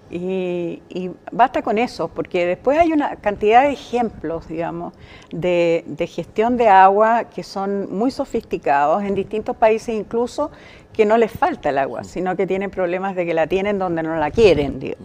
y, 0.10 1.12
basta 1.32 1.62
con 1.62 1.78
eso, 1.78 2.10
porque 2.10 2.46
después 2.46 2.78
hay 2.78 2.94
una 2.94 3.16
cantidad 3.16 3.64
de 3.64 3.72
ejemplos, 3.72 4.48
digamos, 4.48 4.94
de, 5.32 5.84
gestión 6.08 6.58
de 6.58 6.70
agua 6.70 7.26
que 7.26 7.44
son 7.44 7.94
muy 7.94 8.12
sofisticados 8.12 9.04
en 9.04 9.16
distintos 9.16 9.56
países, 9.56 9.96
incluso 9.96 10.52
que 10.94 11.06
no 11.06 11.18
les 11.18 11.32
falta 11.32 11.70
el 11.70 11.78
agua, 11.78 12.04
sino 12.04 12.36
que 12.36 12.46
tienen 12.48 12.70
problemas 12.70 13.16
de 13.16 13.26
que 13.26 13.34
la 13.34 13.48
tienen 13.48 13.80
donde 13.80 14.04
no 14.04 14.16
la 14.16 14.32
quieren. 14.32 14.80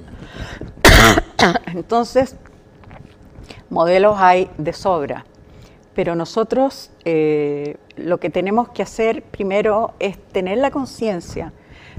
Entonces, 1.75 2.37
modelos 3.71 4.17
hay 4.19 4.51
de 4.59 4.73
sobra, 4.73 5.25
pero 5.95 6.15
nosotros 6.15 6.91
eh, 7.05 7.77
lo 7.97 8.21
que 8.21 8.31
tenemos 8.31 8.69
que 8.69 8.83
hacer 8.83 9.23
primero 9.23 9.95
es 9.99 10.19
tener 10.19 10.59
la 10.59 10.71
conciencia 10.71 11.53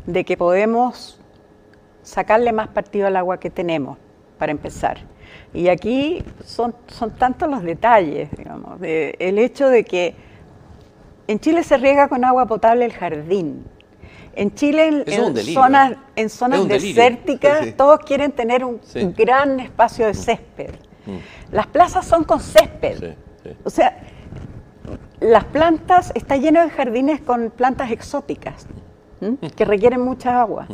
de 0.06 0.24
que 0.24 0.38
podemos 0.38 1.21
sacarle 2.04 2.52
más 2.52 2.68
partido 2.70 3.08
al 3.08 3.16
agua 3.16 3.40
que 3.40 3.50
tenemos, 3.50 3.98
para 4.38 4.52
empezar. 4.52 4.98
Y 5.54 5.68
aquí 5.68 6.24
son, 6.46 6.76
son 6.88 7.12
tantos 7.12 7.50
los 7.50 7.64
detalles, 7.64 8.30
digamos, 8.38 8.80
el 8.82 9.38
hecho 9.38 9.68
de 9.68 9.84
que 9.84 10.16
en 11.28 11.40
Chile 11.40 11.64
se 11.64 11.78
riega 11.78 12.08
con 12.08 12.26
agua 12.26 12.46
potable 12.46 12.86
el 12.86 12.94
jardín. 12.94 13.66
En 14.34 14.54
Chile, 14.54 15.04
en, 15.06 15.38
zonas, 15.38 15.98
en 16.16 16.30
zonas 16.30 16.68
desérticas, 16.68 17.76
todos 17.76 18.00
quieren 18.00 18.32
tener 18.32 18.64
un 18.64 18.80
gran 19.16 19.60
espacio 19.60 20.08
de 20.08 20.14
césped. 20.14 20.72
Mm. 21.06 21.54
Las 21.54 21.68
plazas 21.68 22.06
son 22.06 22.24
con 22.24 22.40
césped. 22.40 23.16
O 23.64 23.70
sea, 23.70 23.98
las 25.20 25.46
plantas, 25.46 26.12
está 26.16 26.38
lleno 26.38 26.62
de 26.62 26.70
jardines 26.70 27.22
con 27.22 27.52
plantas 27.52 27.92
exóticas 27.92 28.68
que 29.56 29.66
requieren 29.66 30.02
mucha 30.02 30.42
agua. 30.42 30.68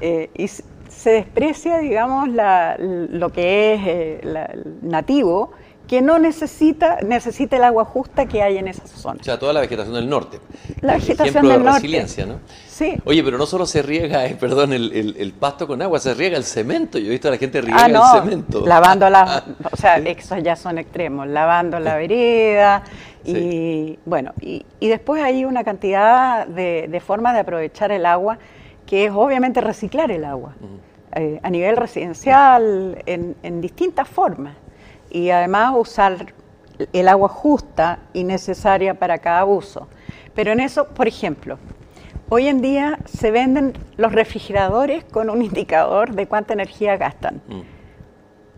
Eh, 0.00 0.30
y 0.34 0.48
se 0.48 1.10
desprecia, 1.10 1.78
digamos, 1.78 2.28
lo 2.28 3.32
que 3.32 3.74
es 3.74 3.80
eh, 3.84 4.64
nativo, 4.82 5.52
que 5.88 6.00
no 6.00 6.18
necesita, 6.18 7.00
necesita 7.02 7.56
el 7.56 7.64
agua 7.64 7.84
justa 7.84 8.26
que 8.26 8.42
hay 8.42 8.56
en 8.56 8.68
esa 8.68 8.86
zona. 8.86 9.18
O 9.20 9.24
sea, 9.24 9.38
toda 9.38 9.52
la 9.52 9.60
vegetación 9.60 9.94
del 9.94 10.08
norte. 10.08 10.38
La 10.80 10.94
vegetación 10.94 11.46
del 11.46 11.62
norte. 11.62 11.80
resiliencia, 11.80 12.24
¿no? 12.24 12.38
Sí. 12.68 12.96
Oye, 13.04 13.22
pero 13.22 13.36
no 13.36 13.46
solo 13.46 13.66
se 13.66 13.82
riega, 13.82 14.24
eh, 14.26 14.36
perdón, 14.38 14.72
el, 14.72 15.34
pasto 15.38 15.66
con 15.66 15.82
agua, 15.82 15.98
se 15.98 16.14
riega 16.14 16.36
el 16.36 16.44
cemento. 16.44 16.98
Yo 16.98 17.08
he 17.08 17.10
visto 17.10 17.28
a 17.28 17.32
la 17.32 17.36
gente 17.36 17.60
ah, 17.72 17.86
el 17.86 18.22
cemento. 18.22 18.64
Lavando 18.66 19.10
la, 19.10 19.44
o 19.72 19.76
sea, 19.76 19.98
esos 19.98 20.42
ya 20.42 20.56
son 20.56 20.78
extremos, 20.78 21.26
lavando 21.26 21.78
la 21.78 21.96
vereda, 21.96 22.84
y 23.24 23.98
bueno, 24.04 24.32
y, 24.40 24.64
después 24.80 25.22
hay 25.22 25.44
una 25.44 25.62
cantidad 25.64 26.46
de, 26.46 27.02
formas 27.04 27.34
de 27.34 27.40
aprovechar 27.40 27.92
el 27.92 28.06
agua, 28.06 28.38
que 28.92 29.06
es 29.06 29.12
obviamente 29.14 29.62
reciclar 29.62 30.10
el 30.10 30.22
agua, 30.22 30.52
eh, 31.14 31.40
a 31.42 31.48
nivel 31.48 31.78
residencial, 31.78 33.02
en, 33.06 33.60
distintas 33.62 34.06
formas. 34.06 34.54
Y 35.08 35.30
además 35.30 35.72
usar 35.78 36.34
el 36.92 37.08
agua 37.08 37.30
justa 37.30 38.00
y 38.12 38.22
necesaria 38.24 38.92
para 38.92 39.16
cada 39.16 39.46
uso. 39.46 39.88
Pero 40.34 40.52
en 40.52 40.60
eso, 40.60 40.88
por 40.88 41.08
ejemplo, 41.08 41.56
hoy 42.28 42.48
en 42.48 42.60
día 42.60 42.98
se 43.06 43.30
venden 43.30 43.72
los 43.96 44.12
refrigeradores 44.12 45.04
con 45.04 45.30
un 45.30 45.40
indicador 45.40 46.12
de 46.14 46.26
cuánta 46.26 46.52
energía 46.52 46.98
gastan. 46.98 47.40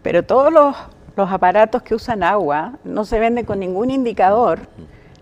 Pero 0.03 0.25
todos 0.25 0.53
los 0.53 0.75
los 1.15 1.31
aparatos 1.31 1.81
que 1.83 1.95
usan 1.95 2.25
agua 2.25 2.73
no 2.83 3.05
se 3.05 3.21
venden 3.21 3.45
con 3.45 3.61
ningún 3.61 3.93
indicador 3.93 4.63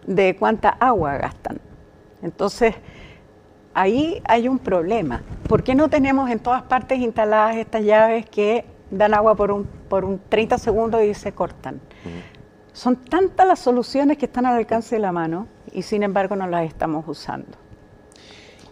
de 0.07 0.37
cuánta 0.37 0.71
agua 0.71 1.19
gastan. 1.19 1.61
Entonces, 2.23 2.75
ahí 3.75 4.23
hay 4.25 4.49
un 4.49 4.59
problema. 4.59 5.23
¿Por 5.49 5.63
qué 5.63 5.75
no 5.75 5.89
tenemos 5.89 6.31
en 6.31 6.39
todas 6.39 6.63
partes 6.63 6.99
instaladas 6.99 7.57
estas 7.57 7.85
llaves 7.85 8.29
que 8.29 8.65
dan 8.91 9.15
agua 9.15 9.35
por 9.35 9.51
un, 9.51 9.65
por 9.89 10.05
un 10.05 10.21
30 10.29 10.59
segundos 10.59 11.03
y 11.03 11.15
se 11.15 11.33
cortan? 11.33 11.81
Son 12.73 12.97
tantas 12.97 13.47
las 13.47 13.59
soluciones 13.59 14.17
que 14.19 14.27
están 14.27 14.47
al 14.47 14.57
alcance 14.57 14.97
de 14.97 15.01
la 15.01 15.13
mano 15.13 15.47
y 15.73 15.83
sin 15.83 16.03
embargo 16.03 16.37
no 16.37 16.47
las 16.47 16.67
estamos 16.67 17.05
usando. 17.07 17.59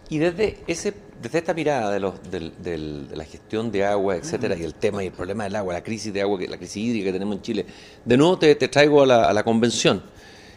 Y 0.09 0.17
desde, 0.17 0.57
ese, 0.67 0.93
desde 1.21 1.37
esta 1.37 1.53
mirada 1.53 1.89
de, 1.91 1.99
los, 2.01 2.15
de 2.29 3.07
la 3.13 3.23
gestión 3.23 3.71
de 3.71 3.85
agua, 3.85 4.17
etcétera, 4.17 4.57
y 4.57 4.63
el 4.63 4.73
tema 4.73 5.01
y 5.03 5.07
el 5.07 5.13
problema 5.13 5.45
del 5.45 5.55
agua, 5.55 5.73
la 5.73 5.83
crisis 5.83 6.11
de 6.11 6.21
agua, 6.21 6.37
la 6.49 6.57
crisis 6.57 6.77
hídrica 6.77 7.05
que 7.05 7.13
tenemos 7.13 7.37
en 7.37 7.41
Chile, 7.41 7.65
de 8.03 8.17
nuevo 8.17 8.37
te, 8.37 8.55
traigo 8.55 9.03
a 9.03 9.33
la, 9.33 9.43
convención 9.43 10.03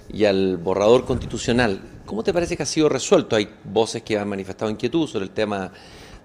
y 0.09 0.25
al 0.25 0.57
borrador 0.57 1.05
constitucional. 1.05 1.81
¿Cómo 2.07 2.23
te 2.23 2.33
parece 2.33 2.57
que 2.57 2.63
ha 2.63 2.67
sido 2.67 2.89
resuelto? 2.89 3.37
Hay 3.37 3.49
voces 3.65 4.03
que 4.03 4.19
han 4.19 4.29
manifestado 4.29 4.71
inquietud 4.71 5.09
sobre 5.09 5.25
el 5.25 5.31
tema 5.31 5.73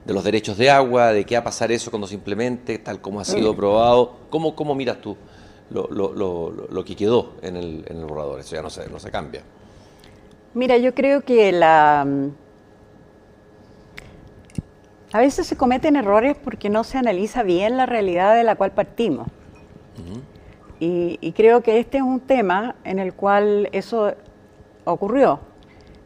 de 0.06 0.14
los 0.14 0.24
derechos 0.24 0.58
de 0.58 0.70
agua, 0.70 1.14
de 1.14 1.26
qué 1.26 1.36
va 1.36 1.42
a 1.42 1.44
pasar 1.44 1.72
eso 1.72 1.90
cuando 1.90 2.08
se 2.08 2.16
implemente, 2.16 2.78
tal 2.80 3.02
como 3.02 3.20
ha 3.20 3.26
sido 3.26 3.52
aprobado. 3.52 4.18
¿Cómo, 4.30 4.56
cómo 4.56 4.76
miras 4.76 5.00
tú 5.02 5.16
lo, 5.70 5.88
lo, 5.90 6.14
lo, 6.14 6.52
lo 6.52 6.86
que 6.86 6.96
quedó 6.96 7.34
en 7.42 7.56
el, 7.56 7.86
en 7.88 7.98
el 7.98 8.06
borrador? 8.06 8.40
Eso 8.40 8.56
ya 8.56 8.62
no 8.62 8.70
se, 8.70 8.90
no 8.90 9.00
se 9.00 9.12
cambia. 9.12 9.42
Mira, 10.54 10.78
yo 10.78 10.94
creo 10.94 11.22
que 11.22 11.52
la 11.52 12.06
a 15.12 15.20
veces 15.20 15.48
se 15.48 15.58
cometen 15.58 15.96
errores 15.96 16.38
porque 16.38 16.70
no 16.70 16.84
se 16.84 16.98
analiza 16.98 17.42
bien 17.42 17.78
la 17.78 17.86
realidad 17.86 18.36
de 18.36 18.44
la 18.44 18.56
cual 18.56 18.72
partimos. 18.72 19.28
Y, 20.80 21.34
creo 21.34 21.62
que 21.62 21.80
este 21.80 21.98
es 21.98 22.04
un 22.04 22.22
tema 22.22 22.76
en 22.86 23.00
el 23.00 23.14
cual 23.14 23.70
eso 23.74 24.14
ocurrió. 24.86 25.40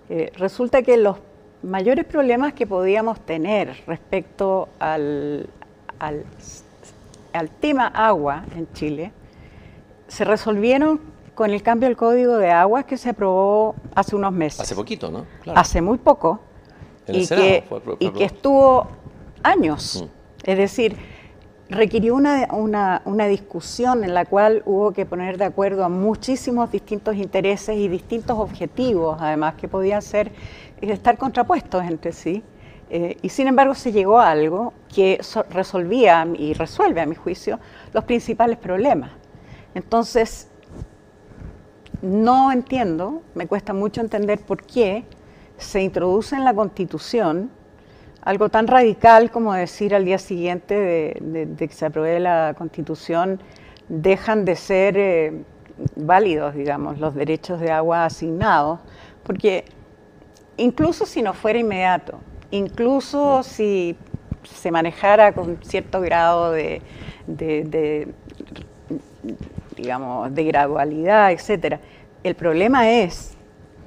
Eh, 0.09 0.31
resulta 0.35 0.81
que 0.81 0.97
los 0.97 1.17
mayores 1.61 2.05
problemas 2.05 2.53
que 2.53 2.65
podíamos 2.65 3.19
tener 3.19 3.83
respecto 3.85 4.69
al, 4.79 5.47
al, 5.99 6.23
tema 7.59 7.87
agua 7.87 8.45
en 8.55 8.71
Chile 8.73 9.11
se 10.07 10.25
resolvieron 10.25 10.99
con 11.35 11.51
el 11.51 11.61
cambio 11.63 11.87
del 11.87 11.97
código 11.97 12.37
de 12.37 12.51
aguas 12.51 12.85
que 12.85 12.97
se 12.97 13.09
aprobó 13.09 13.75
hace 13.95 14.15
unos 14.15 14.33
meses. 14.33 14.59
Hace 14.59 14.75
poquito, 14.75 15.11
¿no? 15.11 15.25
Hace 15.55 15.81
muy 15.81 15.99
poco 15.99 16.39
y, 17.07 17.27
que, 17.27 17.63
y 17.99 18.09
que 18.09 18.23
estuvo 18.25 18.87
años. 19.43 20.03
Mm. 20.03 20.49
Es 20.49 20.57
decir, 20.57 20.97
requirió 21.69 22.15
una, 22.15 23.01
una, 23.05 23.27
discusión 23.27 24.03
en 24.03 24.13
la 24.13 24.25
cual 24.25 24.61
hubo 24.65 24.91
que 24.91 25.05
poner 25.05 25.37
de 25.37 25.45
acuerdo 25.45 25.83
a 25.83 25.89
muchísimos 25.89 26.71
distintos 26.71 27.15
intereses 27.15 27.77
y 27.77 27.87
distintos 27.87 28.37
objetivos, 28.37 29.17
además, 29.19 29.55
que 29.55 29.67
podían 29.67 30.01
ser 30.01 30.31
estar 30.81 31.17
contrapuestos 31.17 31.83
entre 31.83 32.11
sí. 32.11 32.43
Eh, 32.89 33.17
y 33.21 33.29
sin 33.29 33.47
embargo 33.47 33.73
se 33.73 33.91
llegó 33.91 34.19
a 34.19 34.29
algo 34.29 34.73
que 34.93 35.19
resolvía 35.49 36.27
y 36.37 36.53
resuelve, 36.53 37.01
a 37.01 37.05
mi 37.05 37.15
juicio, 37.15 37.59
los 37.93 38.03
principales 38.03 38.57
problemas. 38.57 39.11
Entonces, 39.73 40.49
no 42.01 42.51
entiendo, 42.51 43.23
me 43.33 43.47
cuesta 43.47 43.73
mucho 43.73 44.01
entender 44.01 44.39
por 44.39 44.63
qué 44.63 45.05
se 45.57 45.81
introduce 45.81 46.35
en 46.35 46.43
la 46.43 46.53
Constitución 46.53 47.49
algo 48.25 48.49
tan 48.49 48.67
radical 48.67 49.31
como 49.31 49.53
decir 49.53 49.93
al 49.93 50.05
día 50.05 50.17
siguiente 50.17 50.75
de, 51.19 51.55
que 51.57 51.73
se 51.73 51.85
apruebe 51.85 52.19
la 52.19 52.55
Constitución, 52.57 53.41
dejan 53.89 54.45
de 54.45 54.55
ser 54.55 54.97
eh, 54.97 55.43
válidos, 55.95 56.55
digamos, 56.55 56.99
los 56.99 57.15
derechos 57.15 57.59
de 57.59 57.71
agua 57.71 58.05
asignados, 58.05 58.79
porque 59.23 59.65
incluso 60.55 61.05
si 61.05 61.21
no 61.21 61.33
fuera 61.33 61.59
inmediato, 61.59 62.19
incluso 62.51 63.43
si 63.43 63.97
se 64.43 64.71
manejara 64.71 65.33
con 65.33 65.57
cierto 65.63 65.99
grado 65.99 66.51
de, 66.51 66.81
digamos, 69.75 70.33
de 70.33 70.43
gradualidad, 70.45 71.31
etcétera, 71.31 71.79
el 72.23 72.35
problema 72.35 72.89
es 72.89 73.35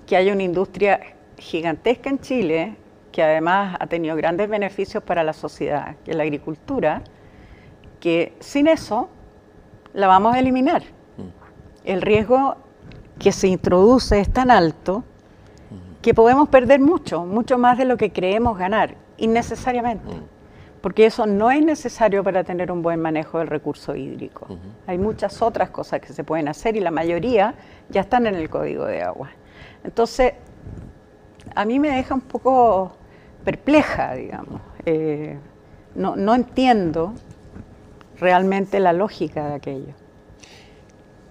que 0.07 0.17
hay 0.17 0.31
una 0.31 0.43
industria 0.43 1.01
gigantesca 1.39 2.11
en 2.11 2.19
Chile 2.21 2.77
que 3.17 3.23
además 3.23 3.79
ha 3.81 3.87
tenido 3.87 4.15
grandes 4.15 4.47
beneficios 4.47 5.03
para 5.03 5.25
la 5.25 5.33
sociedad, 5.33 5.97
que 6.05 6.11
es 6.11 6.17
la 6.19 6.25
agricultura, 6.25 7.01
que 7.99 8.37
sin 8.41 8.69
eso 8.69 9.09
la 9.95 10.07
vamos 10.07 10.35
a 10.35 10.39
eliminar. 10.39 10.83
Mm. 10.83 11.89
El 11.89 12.03
riesgo 12.03 12.57
que 13.19 13.33
se 13.33 13.49
introduce 13.49 14.21
es 14.21 14.31
tan 14.31 14.51
alto 14.51 15.03
que 16.03 16.13
podemos 16.13 16.51
perder 16.51 16.79
mucho, 16.79 17.25
mucho 17.25 17.57
más 17.57 17.79
de 17.79 17.87
lo 17.87 17.97
que 17.97 18.13
creemos 18.13 18.59
ganar, 18.59 18.97
innecesariamente. 19.17 20.15
Mm. 20.15 20.25
Porque 20.83 21.07
eso 21.07 21.25
no 21.25 21.51
es 21.51 21.65
necesario 21.65 22.23
para 22.23 22.45
tener 22.45 22.71
un 22.71 22.83
buen 22.83 23.01
manejo 23.01 23.39
del 23.39 23.49
recurso 23.49 23.97
hídrico. 23.97 24.47
Hay 24.87 24.99
muchas 24.99 25.41
otras 25.41 25.71
cosas 25.71 26.03
que 26.03 26.13
se 26.13 26.23
pueden 26.23 26.49
hacer 26.49 26.77
y 26.77 26.81
la 26.81 26.91
mayoría 26.91 27.55
ya 27.89 28.03
están 28.03 28.27
en 28.27 28.35
el 28.35 28.51
código 28.51 28.85
de 28.85 29.03
agua. 29.03 29.31
Entonces, 29.85 30.35
a 31.55 31.65
mí 31.65 31.79
me 31.79 31.89
deja 31.93 32.15
un 32.15 32.21
poco 32.21 32.93
perpleja, 33.47 34.15
digamos. 34.15 34.61
Eh, 34.85 35.39
no, 35.95 36.17
no 36.17 36.35
entiendo 36.35 37.15
realmente 38.19 38.81
la 38.81 38.93
lógica 38.93 39.49
de 39.49 39.55
aquello. 39.55 39.95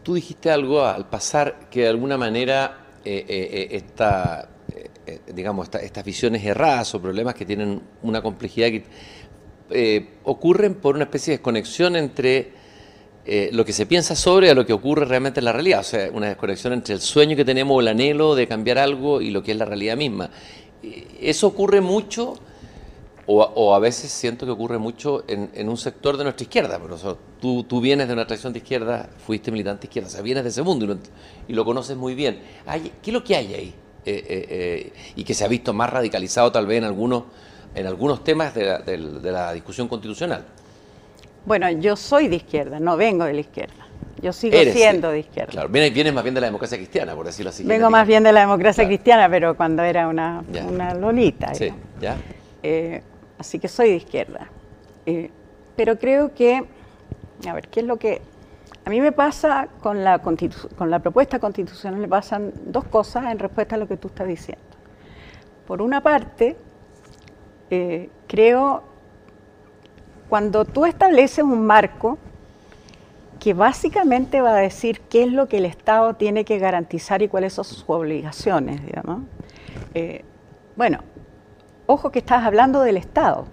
Tú 0.02 0.14
dijiste 0.14 0.50
algo 0.50 0.86
al 0.86 1.10
pasar 1.10 1.68
que 1.70 1.82
de 1.82 1.90
alguna 1.90 2.18
manera 2.18 2.86
eh, 3.04 3.26
eh, 3.28 3.68
esta, 3.72 4.48
digamos, 5.34 5.70
estas 5.82 6.06
visiones 6.06 6.44
erradas 6.46 6.96
o 6.96 7.02
problemas 7.02 7.36
que 7.36 7.46
tienen 7.46 7.82
una 8.02 8.22
complejidad 8.22 8.70
que 8.70 10.08
ocurren 10.24 10.76
por 10.76 10.96
una 10.96 11.06
especie 11.06 11.32
de 11.32 11.38
desconexión 11.40 11.98
entre 11.98 12.54
lo 13.52 13.66
que 13.66 13.74
se 13.74 13.88
piensa 13.88 14.16
sobre 14.16 14.52
a 14.52 14.54
lo 14.54 14.66
que 14.66 14.74
ocurre 14.74 15.06
realmente 15.06 15.40
en 15.40 15.46
la 15.46 15.52
realidad, 15.52 15.80
o 15.80 15.84
sea, 15.84 16.12
una 16.14 16.28
desconexión 16.28 16.74
entre 16.74 16.94
el 16.94 17.02
sueño 17.02 17.36
que 17.36 17.44
tenemos 17.44 17.76
o 17.76 17.82
el 17.82 17.88
anhelo 17.88 18.36
de 18.36 18.48
cambiar 18.48 18.78
algo 18.78 19.20
y 19.20 19.32
lo 19.32 19.42
que 19.42 19.54
es 19.54 19.58
la 19.58 19.66
realidad 19.66 19.98
misma 19.98 20.30
eso 21.20 21.48
ocurre 21.48 21.82
mucho, 21.82 22.36
o, 23.28 23.74
a 23.74 23.80
veces 23.80 24.12
siento 24.12 24.46
que 24.46 24.52
ocurre 24.52 24.78
mucho 24.78 25.24
en, 25.28 25.68
un 25.68 25.78
sector 25.78 26.16
de 26.16 26.24
nuestra 26.24 26.44
izquierda. 26.44 26.80
Pero, 26.80 27.18
tú, 27.42 27.64
tú, 27.64 27.82
vienes 27.82 28.08
de 28.08 28.14
una 28.14 28.28
tradición 28.28 28.54
de 28.54 28.60
izquierda, 28.60 29.10
fuiste 29.26 29.52
militante 29.52 29.88
izquierda, 29.88 30.10
o 30.10 30.12
sea, 30.12 30.22
vienes 30.22 30.44
de 30.44 30.50
ese 30.50 30.62
mundo 30.62 30.98
y 31.48 31.54
lo, 31.54 31.66
conoces 31.66 31.98
muy 31.98 32.14
bien. 32.14 32.40
¿Qué 33.02 33.10
es 33.10 33.14
lo 33.14 33.24
que 33.24 33.36
hay 33.36 33.54
ahí? 33.54 33.76
Eh, 34.08 34.24
eh, 34.28 34.46
eh, 34.50 34.94
y 35.16 35.24
que 35.24 35.34
se 35.34 35.44
ha 35.44 35.48
visto 35.48 35.74
más 35.74 35.90
radicalizado 35.90 36.52
tal 36.52 36.68
vez 36.68 36.78
en 36.78 36.84
algunos, 36.84 37.24
en 37.74 37.88
algunos 37.88 38.24
temas 38.24 38.54
de 38.54 38.64
la, 38.66 38.80
de 38.80 39.32
la 39.32 39.52
discusión 39.54 39.88
constitucional. 39.88 40.46
Bueno, 41.46 41.70
yo 41.72 41.96
soy 41.96 42.28
de 42.28 42.36
izquierda, 42.36 42.80
no 42.80 42.98
vengo 42.98 43.26
de 43.26 43.34
la 43.34 43.40
izquierda. 43.40 43.85
Yo 44.22 44.34
sigo 44.34 44.58
siendo 44.72 45.12
de 45.12 45.20
izquierda. 45.20 45.52
Claro, 45.52 45.70
vienes, 45.70 46.14
más 46.14 46.24
bien 46.24 46.34
de 46.34 46.42
la 46.42 46.48
democracia 46.48 46.78
cristiana, 46.78 47.14
por 47.16 47.26
decirlo 47.26 47.50
así. 47.50 47.64
Vengo 47.64 47.90
más 47.90 48.08
bien 48.08 48.24
de 48.24 48.32
la 48.32 48.42
democracia 48.42 48.86
cristiana, 48.86 49.30
pero 49.30 49.56
cuando 49.56 49.84
era 49.84 50.08
una, 50.08 50.44
una 50.68 50.94
lolita. 50.94 51.54
Sí, 51.54 51.72
ya. 52.00 52.18
Eh, 52.64 53.04
así 53.38 53.60
que 53.60 53.68
soy 53.68 53.90
de 53.90 53.96
izquierda. 53.98 54.50
Eh, 55.06 55.30
pero 55.76 56.00
creo 56.00 56.34
que, 56.34 56.64
a 57.48 57.54
ver, 57.54 57.68
¿qué 57.68 57.82
es 57.82 57.86
lo 57.86 57.98
que... 57.98 58.22
A 58.86 58.90
mí 58.90 59.02
me 59.02 59.12
pasa 59.12 59.68
con 59.82 60.04
la, 60.04 60.20
con 60.20 60.90
la 60.90 61.00
propuesta 61.00 61.40
constitucional, 61.40 62.00
me 62.00 62.08
pasan 62.08 62.54
dos 62.66 62.86
cosas 62.86 63.26
en 63.32 63.40
respuesta 63.40 63.76
a 63.76 63.78
lo 63.80 63.88
que 63.88 63.98
tú 63.98 64.08
estás 64.08 64.28
diciendo. 64.28 64.64
Por 65.68 65.82
una 65.82 66.02
parte, 66.02 66.56
eh, 67.70 68.10
creo, 68.28 68.84
cuando 70.30 70.66
tú 70.66 70.86
estableces 70.86 71.44
un 71.44 71.66
marco, 71.66 72.18
que 73.46 73.54
básicamente 73.54 74.42
va 74.42 74.58
a 74.58 74.60
decir 74.60 75.02
qué 75.02 75.22
es 75.22 75.32
lo 75.32 75.48
que 75.48 75.58
el 75.58 75.66
Estado 75.66 76.16
tiene 76.16 76.46
que 76.46 76.58
garantizar 76.58 77.22
y 77.22 77.28
cuáles 77.28 77.54
son 77.54 77.64
sus 77.64 77.84
obligaciones. 77.86 78.84
Digamos. 78.84 79.22
Eh, 79.94 80.26
bueno, 80.76 81.02
ojo 81.86 82.10
que 82.10 82.18
estás 82.18 82.44
hablando 82.44 82.82
del 82.82 82.98
Estado, 82.98 83.46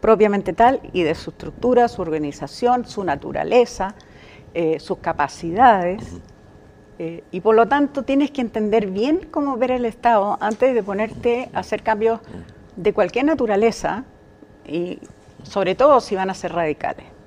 propiamente 0.00 0.54
tal, 0.54 0.80
y 0.94 1.02
de 1.02 1.14
su 1.14 1.28
estructura, 1.28 1.86
su 1.88 2.00
organización, 2.00 2.86
su 2.86 3.04
naturaleza, 3.04 3.94
eh, 4.54 4.80
sus 4.80 5.00
capacidades. 5.00 6.02
Eh, 6.98 7.24
y 7.30 7.42
por 7.42 7.56
lo 7.56 7.68
tanto 7.68 8.04
tienes 8.04 8.30
que 8.30 8.40
entender 8.40 8.86
bien 8.86 9.28
cómo 9.30 9.58
ver 9.58 9.70
el 9.70 9.84
Estado 9.84 10.38
antes 10.40 10.74
de 10.74 10.82
ponerte 10.82 11.50
a 11.52 11.58
hacer 11.58 11.82
cambios 11.82 12.20
de 12.74 12.94
cualquier 12.94 13.26
naturaleza 13.26 14.04
y 14.66 14.98
sobre 15.42 15.74
todo 15.74 16.00
si 16.00 16.14
van 16.14 16.30
a 16.30 16.34
ser 16.34 16.54
radicales. 16.54 17.17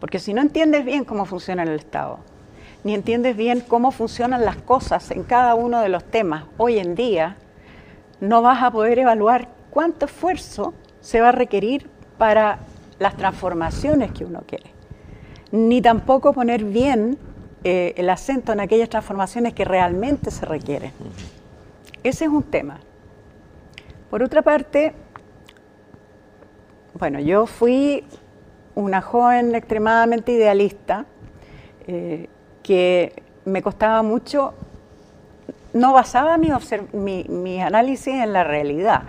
Porque 0.00 0.18
si 0.18 0.32
no 0.32 0.42
entiendes 0.42 0.84
bien 0.84 1.04
cómo 1.04 1.24
funciona 1.24 1.62
el 1.62 1.70
Estado, 1.70 2.18
ni 2.84 2.94
entiendes 2.94 3.36
bien 3.36 3.60
cómo 3.60 3.90
funcionan 3.90 4.44
las 4.44 4.56
cosas 4.56 5.10
en 5.10 5.24
cada 5.24 5.54
uno 5.54 5.80
de 5.80 5.88
los 5.88 6.04
temas 6.04 6.44
hoy 6.56 6.78
en 6.78 6.94
día, 6.94 7.36
no 8.20 8.42
vas 8.42 8.62
a 8.62 8.70
poder 8.70 8.98
evaluar 8.98 9.48
cuánto 9.70 10.06
esfuerzo 10.06 10.74
se 11.00 11.20
va 11.20 11.30
a 11.30 11.32
requerir 11.32 11.88
para 12.16 12.60
las 12.98 13.16
transformaciones 13.16 14.12
que 14.12 14.24
uno 14.24 14.42
quiere, 14.46 14.70
ni 15.52 15.80
tampoco 15.80 16.32
poner 16.32 16.64
bien 16.64 17.18
eh, 17.64 17.94
el 17.96 18.10
acento 18.10 18.52
en 18.52 18.60
aquellas 18.60 18.88
transformaciones 18.88 19.54
que 19.54 19.64
realmente 19.64 20.30
se 20.30 20.46
requieren. 20.46 20.92
Ese 22.02 22.24
es 22.24 22.30
un 22.30 22.44
tema. 22.44 22.80
Por 24.10 24.22
otra 24.22 24.42
parte, 24.42 24.94
bueno, 26.94 27.20
yo 27.20 27.46
fui 27.46 28.04
una 28.78 29.02
joven 29.02 29.56
extremadamente 29.56 30.30
idealista 30.30 31.04
eh, 31.88 32.28
que 32.62 33.12
me 33.44 33.60
costaba 33.60 34.02
mucho, 34.02 34.54
no 35.72 35.92
basaba 35.92 36.38
mi, 36.38 37.24
mi, 37.28 37.60
análisis 37.60 38.14
en 38.14 38.32
la 38.32 38.44
realidad, 38.44 39.02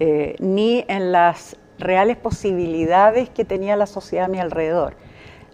eh, 0.00 0.36
ni 0.38 0.86
en 0.88 1.12
las 1.12 1.56
reales 1.78 2.16
posibilidades 2.16 3.28
que 3.28 3.44
tenía 3.44 3.76
la 3.76 3.86
sociedad 3.86 4.24
a 4.24 4.28
mi 4.28 4.40
alrededor. 4.40 4.94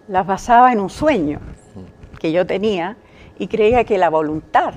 Las 0.07 0.25
basaba 0.25 0.71
en 0.71 0.79
un 0.79 0.89
sueño 0.89 1.41
que 2.19 2.31
yo 2.31 2.47
tenía 2.47 2.95
y 3.37 3.49
creía 3.49 3.83
que 3.83 3.97
la 3.97 4.09
voluntad 4.09 4.75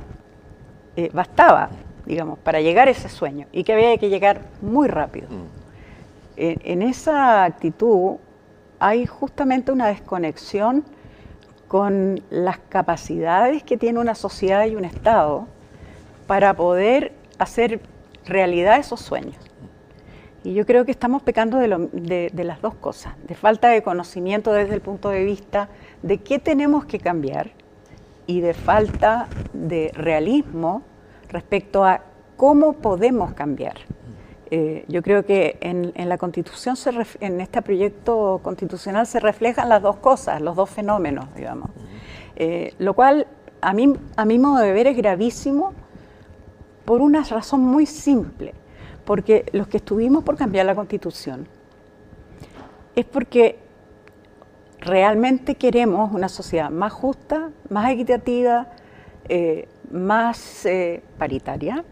eh, 0.96 1.10
bastaba, 1.12 1.70
digamos, 2.06 2.40
para 2.40 2.60
llegar 2.60 2.88
a 2.88 2.90
ese 2.90 3.08
sueño 3.08 3.46
y 3.52 3.62
que 3.62 3.72
había 3.72 3.96
que 3.98 4.08
llegar 4.08 4.40
muy 4.60 4.88
rápido. 4.88 5.28
Mm. 5.28 5.64
en 6.36 6.82
esa 6.82 7.44
actitud 7.44 8.16
hay 8.84 9.06
justamente 9.06 9.72
una 9.72 9.86
desconexión 9.86 10.84
con 11.68 12.20
las 12.28 12.58
capacidades 12.58 13.62
que 13.62 13.78
tiene 13.78 13.98
una 13.98 14.14
sociedad 14.14 14.66
y 14.66 14.76
un 14.76 14.84
Estado 14.84 15.46
para 16.26 16.52
poder 16.52 17.14
hacer 17.38 17.80
realidad 18.26 18.78
esos 18.78 19.00
sueños. 19.00 19.36
Y 20.42 20.52
yo 20.52 20.66
creo 20.66 20.84
que 20.84 20.90
estamos 20.90 21.22
pecando 21.22 21.56
de, 21.56 22.30
las 22.44 22.60
dos 22.60 22.74
cosas, 22.74 23.14
de 23.26 23.34
falta 23.34 23.68
de 23.70 23.82
conocimiento 23.82 24.52
desde 24.52 24.74
el 24.74 24.82
punto 24.82 25.08
de 25.08 25.24
vista 25.24 25.70
de 26.02 26.18
qué 26.18 26.38
tenemos 26.38 26.84
que 26.84 26.98
cambiar 26.98 27.52
y 28.26 28.42
de 28.42 28.52
falta 28.52 29.28
de 29.54 29.92
realismo 29.94 30.82
respecto 31.30 31.86
a 31.86 32.02
cómo 32.36 32.74
podemos 32.74 33.32
cambiar. 33.32 33.76
Eh, 34.50 34.84
yo 34.88 35.02
creo 35.02 35.24
que 35.24 35.56
en, 35.60 35.92
la 36.08 36.18
Constitución, 36.18 36.76
en 37.20 37.40
este 37.40 37.62
proyecto 37.62 38.40
constitucional 38.42 39.06
se 39.06 39.20
reflejan 39.20 39.68
las 39.68 39.82
dos 39.82 39.96
cosas, 39.96 40.40
los 40.40 40.56
dos 40.56 40.70
fenómenos, 40.70 41.34
digamos. 41.34 41.70
Eh, 42.36 42.74
lo 42.78 42.94
cual, 42.94 43.26
a 43.60 43.72
mí, 43.72 43.92
a 44.16 44.24
mi 44.24 44.38
modo 44.38 44.58
de 44.58 44.72
ver, 44.72 44.86
es 44.86 44.96
gravísimo 44.96 45.72
por 46.84 47.00
una 47.00 47.22
razón 47.22 47.60
muy 47.60 47.86
simple. 47.86 48.54
porque 49.04 49.44
los 49.52 49.68
que 49.68 49.76
estuvimos 49.76 50.24
por 50.24 50.34
cambiar 50.34 50.64
la 50.64 50.74
constitución 50.74 51.46
es 52.96 53.04
porque 53.04 53.58
realmente 54.80 55.56
queremos 55.56 56.10
una 56.10 56.30
sociedad 56.30 56.70
más 56.70 56.90
justa, 56.90 57.50
más 57.68 57.90
equitativa, 57.90 58.68
eh, 59.28 59.68
más 59.90 60.66
paritaria, 61.18 61.84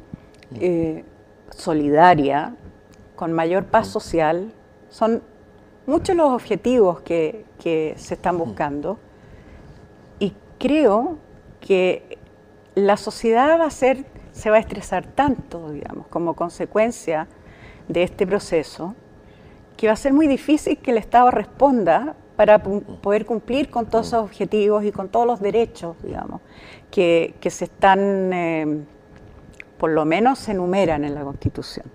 eh, 0.61 1.05
solidaria, 1.57 2.55
con 3.17 3.33
mayor 3.33 3.65
paz 3.65 3.89
social. 3.89 4.53
Son 4.91 5.23
muchos 5.87 6.17
los 6.17 6.31
objetivos 6.31 7.01
que, 7.01 7.45
que 7.59 7.95
se 7.97 8.15
están 8.15 8.39
buscando. 8.39 8.99
Y 10.19 10.35
creo 10.59 11.19
que 11.61 12.19
la 12.75 12.97
sociedad 12.97 13.59
va 13.59 13.67
a 13.67 13.71
ser, 13.71 14.05
se 14.33 14.51
va 14.51 14.57
a 14.57 14.61
estresar 14.61 15.07
tanto, 15.07 15.71
digamos, 15.71 16.07
como 16.09 16.35
consecuencia 16.35 17.29
de 17.89 18.03
este 18.03 18.27
proceso, 18.27 18.95
que 19.77 19.87
va 19.89 19.95
a 19.95 19.97
ser 19.97 20.13
muy 20.13 20.27
difícil 20.27 20.79
que 20.79 20.93
el 20.93 20.99
Estado 20.99 21.31
responda 21.31 22.15
para 22.37 22.63
poder 22.63 23.27
cumplir 23.27 23.71
con 23.71 23.87
todos 23.87 24.09
esos 24.09 24.25
objetivos 24.25 24.85
y 24.85 24.93
con 24.93 25.09
todos 25.09 25.27
los 25.27 25.41
derechos, 25.41 25.97
digamos, 26.03 26.41
que, 26.91 27.35
se 27.49 27.65
están, 27.65 28.33
eh, 28.33 28.85
por 29.83 29.91
lo 29.91 30.05
menos 30.05 30.39
se 30.39 30.53
enumeran 30.53 31.05
en 31.05 31.13
la 31.13 31.25
Constitución. 31.25 31.87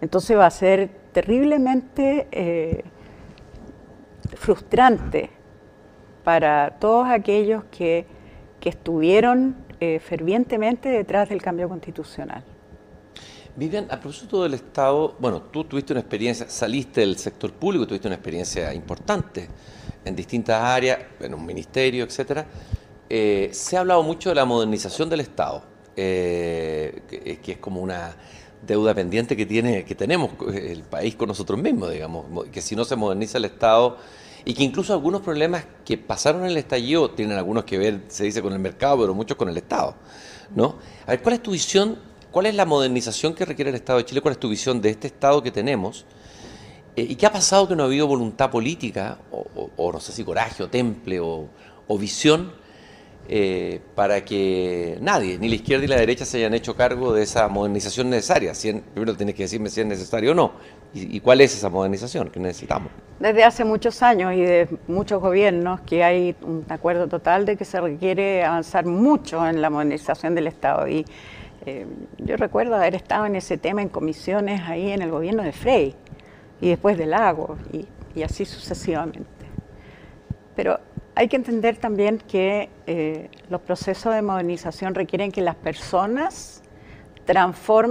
Entonces 0.00 0.34
va 0.34 0.46
a 0.46 0.50
ser 0.50 0.88
terriblemente 1.12 2.26
eh, 2.32 2.84
frustrante 4.34 5.28
para 6.24 6.78
todos 6.80 7.06
aquellos 7.06 7.64
que, 7.64 8.06
estuvieron 8.64 9.56
eh, 9.78 9.98
fervientemente 9.98 10.88
detrás 10.88 11.28
del 11.28 11.42
cambio 11.42 11.68
constitucional. 11.68 12.42
Vivian, 13.56 13.84
a 13.90 14.00
propósito 14.00 14.44
del 14.44 14.54
Estado, 14.54 15.14
bueno, 15.18 15.42
tú 15.42 15.64
tuviste 15.64 15.92
una 15.92 16.00
experiencia, 16.00 16.48
saliste 16.48 17.02
del 17.02 17.18
sector 17.18 17.52
público, 17.52 17.86
tuviste 17.86 18.08
una 18.08 18.14
experiencia 18.14 18.72
importante 18.72 19.50
en 20.02 20.16
distintas 20.16 20.62
áreas, 20.62 20.98
en 21.20 21.34
un 21.34 21.44
ministerio, 21.44 22.04
etcétera. 22.04 22.46
Eh, 23.10 23.50
se 23.52 23.76
ha 23.76 23.80
hablado 23.80 24.02
mucho 24.02 24.30
de 24.30 24.36
la 24.36 24.46
modernización 24.46 25.10
del 25.10 25.20
Estado, 25.20 25.71
eh, 25.96 27.02
que, 27.42 27.52
es 27.52 27.58
como 27.58 27.80
una 27.80 28.16
deuda 28.66 28.94
pendiente 28.94 29.36
que 29.36 29.46
tiene, 29.46 29.84
que 29.84 29.94
tenemos 29.94 30.30
el 30.54 30.82
país 30.82 31.14
con 31.16 31.28
nosotros 31.28 31.58
mismos, 31.58 31.90
digamos, 31.90 32.26
que 32.50 32.60
si 32.60 32.76
no 32.76 32.84
se 32.84 32.96
moderniza 32.96 33.38
el 33.38 33.46
Estado 33.46 33.98
y 34.44 34.54
que 34.54 34.62
incluso 34.62 34.92
algunos 34.92 35.20
problemas 35.20 35.64
que 35.84 35.98
pasaron 35.98 36.42
en 36.42 36.50
el 36.50 36.56
estallido 36.56 37.10
tienen 37.10 37.38
algunos 37.38 37.64
que 37.64 37.78
ver, 37.78 38.02
se 38.08 38.24
dice, 38.24 38.42
con 38.42 38.52
el 38.52 38.58
mercado, 38.58 39.00
pero 39.00 39.14
muchos 39.14 39.36
con 39.36 39.48
el 39.48 39.56
Estado, 39.56 39.96
¿no? 40.54 40.78
A 41.06 41.12
ver, 41.12 41.22
¿cuál 41.22 41.34
es 41.34 41.42
tu 41.42 41.52
visión 41.52 42.12
¿Cuál 42.32 42.46
es 42.46 42.54
la 42.54 42.64
modernización 42.64 43.34
que 43.34 43.44
requiere 43.44 43.68
el 43.68 43.76
Estado 43.76 43.98
de 43.98 44.06
Chile? 44.06 44.22
¿Cuál 44.22 44.32
es 44.32 44.40
tu 44.40 44.48
visión 44.48 44.80
de 44.80 44.88
este 44.88 45.06
Estado 45.06 45.42
que 45.42 45.50
tenemos? 45.50 46.06
Eh, 46.96 47.06
¿Y 47.10 47.14
qué 47.14 47.26
ha 47.26 47.32
pasado 47.32 47.68
que 47.68 47.76
no 47.76 47.82
ha 47.82 47.86
habido 47.86 48.06
voluntad 48.06 48.50
política, 48.50 49.18
o, 49.30 49.92
no 49.92 50.00
sé 50.00 50.12
si 50.12 50.24
coraje, 50.24 50.62
o 50.62 50.68
temple, 50.68 51.20
o, 51.20 51.48
visión, 51.98 52.54
eh, 53.28 53.80
para 53.94 54.24
que 54.24 54.98
nadie, 55.00 55.38
ni 55.38 55.48
la 55.48 55.54
izquierda 55.54 55.82
ni 55.82 55.88
la 55.88 55.96
derecha, 55.96 56.24
se 56.24 56.38
hayan 56.38 56.54
hecho 56.54 56.74
cargo 56.74 57.12
de 57.12 57.22
esa 57.22 57.48
modernización 57.48 58.10
necesaria? 58.10 58.52
primero 58.94 59.16
tienes 59.16 59.34
que 59.34 59.44
decirme 59.44 59.70
si 59.70 59.80
es 59.80 59.86
necesario 59.86 60.32
o 60.32 60.34
no. 60.34 60.52
¿Y, 60.94 61.20
cuál 61.20 61.40
es 61.40 61.54
esa 61.54 61.70
modernización 61.70 62.28
que 62.28 62.38
necesitamos? 62.38 62.92
Desde 63.18 63.44
hace 63.44 63.64
muchos 63.64 64.02
años 64.02 64.34
y 64.34 64.42
de 64.42 64.68
muchos 64.88 65.22
gobiernos 65.22 65.80
que 65.80 66.04
hay 66.04 66.36
un 66.42 66.66
acuerdo 66.68 67.08
total 67.08 67.46
de 67.46 67.56
que 67.56 67.64
se 67.64 67.80
requiere 67.80 68.44
avanzar 68.44 68.84
mucho 68.84 69.46
en 69.46 69.62
la 69.62 69.70
modernización 69.70 70.34
del 70.34 70.48
Estado. 70.48 70.86
Y 70.86 71.06
eh, 71.64 71.86
yo 72.18 72.36
recuerdo 72.36 72.74
haber 72.74 72.94
estado 72.94 73.24
en 73.24 73.36
ese 73.36 73.56
tema 73.56 73.80
en 73.80 73.88
comisiones 73.88 74.60
ahí 74.68 74.90
en 74.90 75.00
el 75.00 75.10
gobierno 75.10 75.42
de 75.44 75.52
Frey 75.52 75.94
y 76.60 76.68
después 76.68 76.98
del 76.98 77.10
Lago 77.10 77.56
y, 77.72 78.22
así 78.22 78.44
sucesivamente. 78.44 79.46
Pero 80.54 80.78
hay 81.14 81.28
que 81.28 81.36
entender 81.36 81.76
también 81.76 82.18
que 82.18 82.70
eh, 82.86 83.30
los 83.50 83.60
procesos 83.60 84.14
de 84.14 84.22
modernización 84.22 84.94
requieren 84.94 85.30
que 85.30 85.42
las 85.42 85.56
personas 85.56 86.62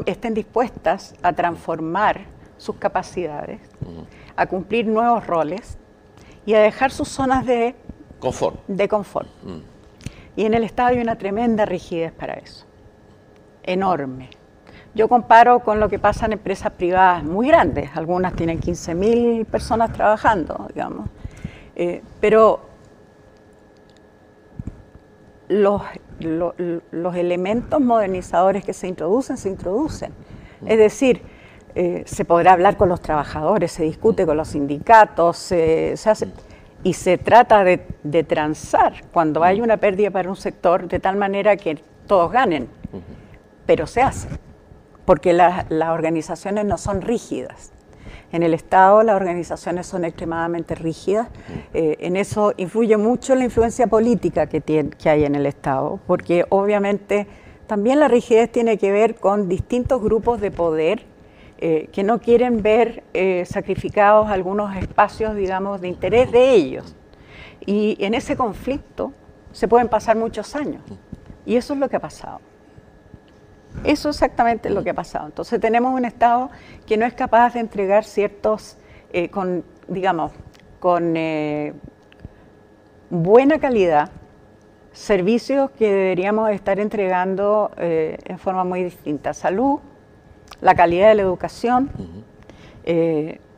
estén 0.05 0.34
dispuestas 0.34 1.15
a 1.24 1.34
transformar 1.34 2.22
sus 2.57 2.76
capacidades, 2.76 3.61
a 4.36 4.45
cumplir 4.45 4.86
nuevos 4.86 5.26
roles 5.26 5.78
y 6.45 6.53
a 6.53 6.59
dejar 6.59 6.91
sus 6.91 7.07
zonas 7.07 7.45
de 7.45 7.76
confort. 8.19 8.59
De 8.67 8.88
confort. 8.88 9.30
Y 10.36 10.45
en 10.45 10.53
el 10.53 10.63
Estado 10.63 10.89
hay 10.89 10.99
una 10.99 11.15
tremenda 11.15 11.65
rigidez 11.65 12.11
para 12.11 12.34
eso 12.34 12.65
enorme. 13.63 14.30
Yo 14.93 15.07
comparo 15.07 15.61
con 15.61 15.80
lo 15.80 15.88
que 15.88 15.99
pasa 15.99 16.26
en 16.26 16.34
empresas 16.34 16.72
privadas 16.74 17.24
muy 17.24 17.47
grandes, 17.47 17.89
algunas 17.95 18.36
tienen 18.36 18.59
15.000 18.59 19.45
personas 19.45 19.93
trabajando, 19.93 20.67
digamos, 20.74 21.09
eh, 21.76 22.01
pero 22.19 22.70
los, 25.52 25.82
los, 26.20 27.16
elementos 27.16 27.80
modernizadores 27.80 28.64
que 28.64 28.74
se 28.74 28.88
introducen, 28.88 29.38
se 29.38 29.49
introducen. 29.49 30.14
Es 30.66 30.78
decir, 30.78 31.22
eh, 31.76 32.04
se 32.06 32.26
podrá 32.26 32.54
hablar 32.54 32.78
con 32.78 32.89
los 32.89 33.02
trabajadores, 33.02 33.72
se 33.72 33.84
discute 33.84 34.26
con 34.26 34.38
los 34.38 34.49
sindicatos, 34.49 35.38
se, 35.38 35.93
hace, 36.06 36.28
y 36.84 36.93
se 36.93 37.18
trata 37.18 37.64
de, 37.64 37.86
de 38.04 38.24
transar 38.24 38.93
cuando 39.12 39.43
hay 39.43 39.62
una 39.62 39.78
pérdida 39.78 40.12
para 40.12 40.30
un 40.30 40.36
sector 40.36 40.88
de 40.88 40.99
tal 40.99 41.18
manera 41.18 41.58
que 41.58 41.84
todos 42.08 42.32
ganen 42.32 42.68
pero 43.66 43.88
se 43.88 44.02
hace, 44.02 44.28
porque 45.06 45.32
las 45.32 45.89
organizaciones 45.89 46.66
no 46.66 46.78
son 46.78 47.02
rígidas. 47.02 47.72
En 48.32 48.43
el 48.43 48.53
Estado 48.53 49.03
las 49.03 49.15
organizaciones 49.15 49.88
son 49.88 50.05
extremadamente 50.05 50.75
rígidas. 50.75 51.27
Eh, 51.73 51.97
en 51.99 52.15
eso 52.15 52.53
influye 52.57 52.97
mucho 52.97 53.36
la 53.36 53.43
influencia 53.43 53.88
política 53.88 54.47
que, 54.47 54.61
que 54.61 55.09
hay 55.09 55.25
en 55.25 55.36
el 55.36 55.45
Estado, 55.45 55.99
porque 56.07 56.45
obviamente 56.49 57.27
también 57.67 57.99
la 57.99 58.07
rigidez 58.07 58.51
tiene 58.51 58.77
que 58.77 58.91
ver 58.91 59.15
con 59.15 59.47
distintos 59.47 60.01
grupos 60.01 60.41
de 60.41 60.51
poder 60.51 61.05
eh, 61.63 61.89
que 61.91 62.03
no 62.03 62.19
quieren 62.19 62.63
ver 62.63 63.03
eh, 63.13 63.45
sacrificados 63.45 64.29
algunos 64.29 64.75
espacios, 64.75 65.36
digamos, 65.36 65.79
de 65.79 65.89
interés 65.89 66.32
de 66.32 66.55
ellos. 66.55 66.95
Y 67.63 68.03
en 68.03 68.15
ese 68.15 68.36
conflicto 68.36 69.13
se 69.51 69.67
pueden 69.67 69.88
pasar 69.88 70.17
muchos 70.17 70.55
años. 70.55 70.82
Y 71.45 71.57
eso 71.57 71.73
es 71.73 71.79
lo 71.79 71.88
que 71.88 71.97
ha 71.97 71.99
pasado. 71.99 72.39
Eso 73.84 74.09
es 74.09 74.17
exactamente 74.17 74.69
lo 74.69 74.84
que 74.84 74.91
ha 74.91 74.93
pasado. 74.93 75.26
Entonces 75.26 75.59
tenemos 75.59 75.93
un 75.93 76.05
Estado 76.05 76.51
que 76.86 76.97
no 76.97 77.05
es 77.05 77.13
capaz 77.13 77.53
de 77.53 77.61
entregar 77.61 78.03
ciertos, 78.03 78.78
eh, 79.11 79.30
con, 79.30 79.63
digamos, 79.88 80.32
con 80.80 81.17
eh, 81.17 81.74
buena 83.09 83.59
calidad, 83.59 84.11
servicios 84.93 85.72
que 85.72 85.91
deberíamos 85.91 86.51
estar 86.51 86.80
entregando 86.80 87.72
eh, 87.78 88.17
en 88.26 88.38
forma 88.38 88.63
muy 88.63 88.84
distinta. 88.84 89.34
Salud, 89.34 89.80
la 90.61 90.76
calidad 90.76 91.09
de 91.09 91.15
la 91.15 91.22
educación. 91.24 91.89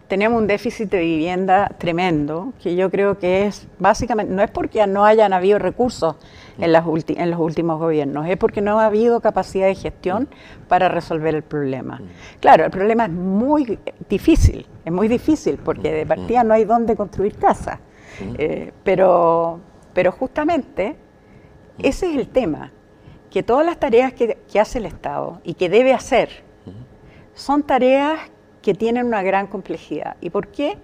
tenemos 0.08 0.40
un 0.40 0.48
déficit 0.48 0.90
de 0.92 1.00
vivienda 1.00 1.72
tremendo, 1.80 2.54
que 2.62 2.76
yo 2.76 2.92
creo 2.92 3.18
que 3.18 3.48
es 3.48 3.68
básicamente, 3.80 4.32
no 4.32 4.44
es 4.44 4.52
porque 4.52 4.86
no 4.86 5.06
hayan 5.06 5.34
habido 5.34 5.60
recursos 5.60 6.16
en, 6.58 6.72
las 6.72 6.86
en 7.08 7.32
los 7.32 7.40
últimos 7.40 7.80
gobiernos, 7.80 8.28
es 8.28 8.38
porque 8.38 8.62
no 8.62 8.80
ha 8.80 8.86
habido 8.86 9.22
capacidad 9.22 9.68
de 9.68 9.76
gestión 9.76 10.28
para 10.68 10.90
resolver 10.90 11.36
el 11.36 11.44
problema. 11.44 12.02
Claro, 12.40 12.66
el 12.66 12.72
problema 12.72 13.06
es 13.06 13.12
muy 13.12 13.80
difícil, 14.10 14.66
es 14.86 14.92
muy 14.92 15.08
difícil 15.08 15.58
porque 15.64 15.92
de 15.92 16.06
partida 16.06 16.44
no 16.44 16.54
hay 16.54 16.66
dónde 16.66 16.96
construir 16.96 17.36
casas, 17.38 17.80
eh, 18.38 18.72
pero, 18.84 19.60
pero 19.94 20.12
justamente 20.12 20.96
ese 21.80 22.12
es 22.12 22.18
el 22.18 22.28
tema, 22.28 22.72
que 23.30 23.42
todas 23.42 23.66
las 23.66 23.80
tareas 23.80 24.14
que, 24.14 24.38
que 24.52 24.60
hace 24.60 24.78
el 24.78 24.86
Estado 24.86 25.42
y 25.44 25.56
que 25.56 25.70
debe 25.70 25.94
hacer 25.94 26.44
son 27.34 27.64
tareas 27.64 28.20
que 28.62 28.74
tienen 28.74 29.08
una 29.08 29.24
gran 29.24 29.48
complejidad. 29.48 30.16
¿Y 30.22 30.30
por 30.30 30.48
qué? 30.48 30.78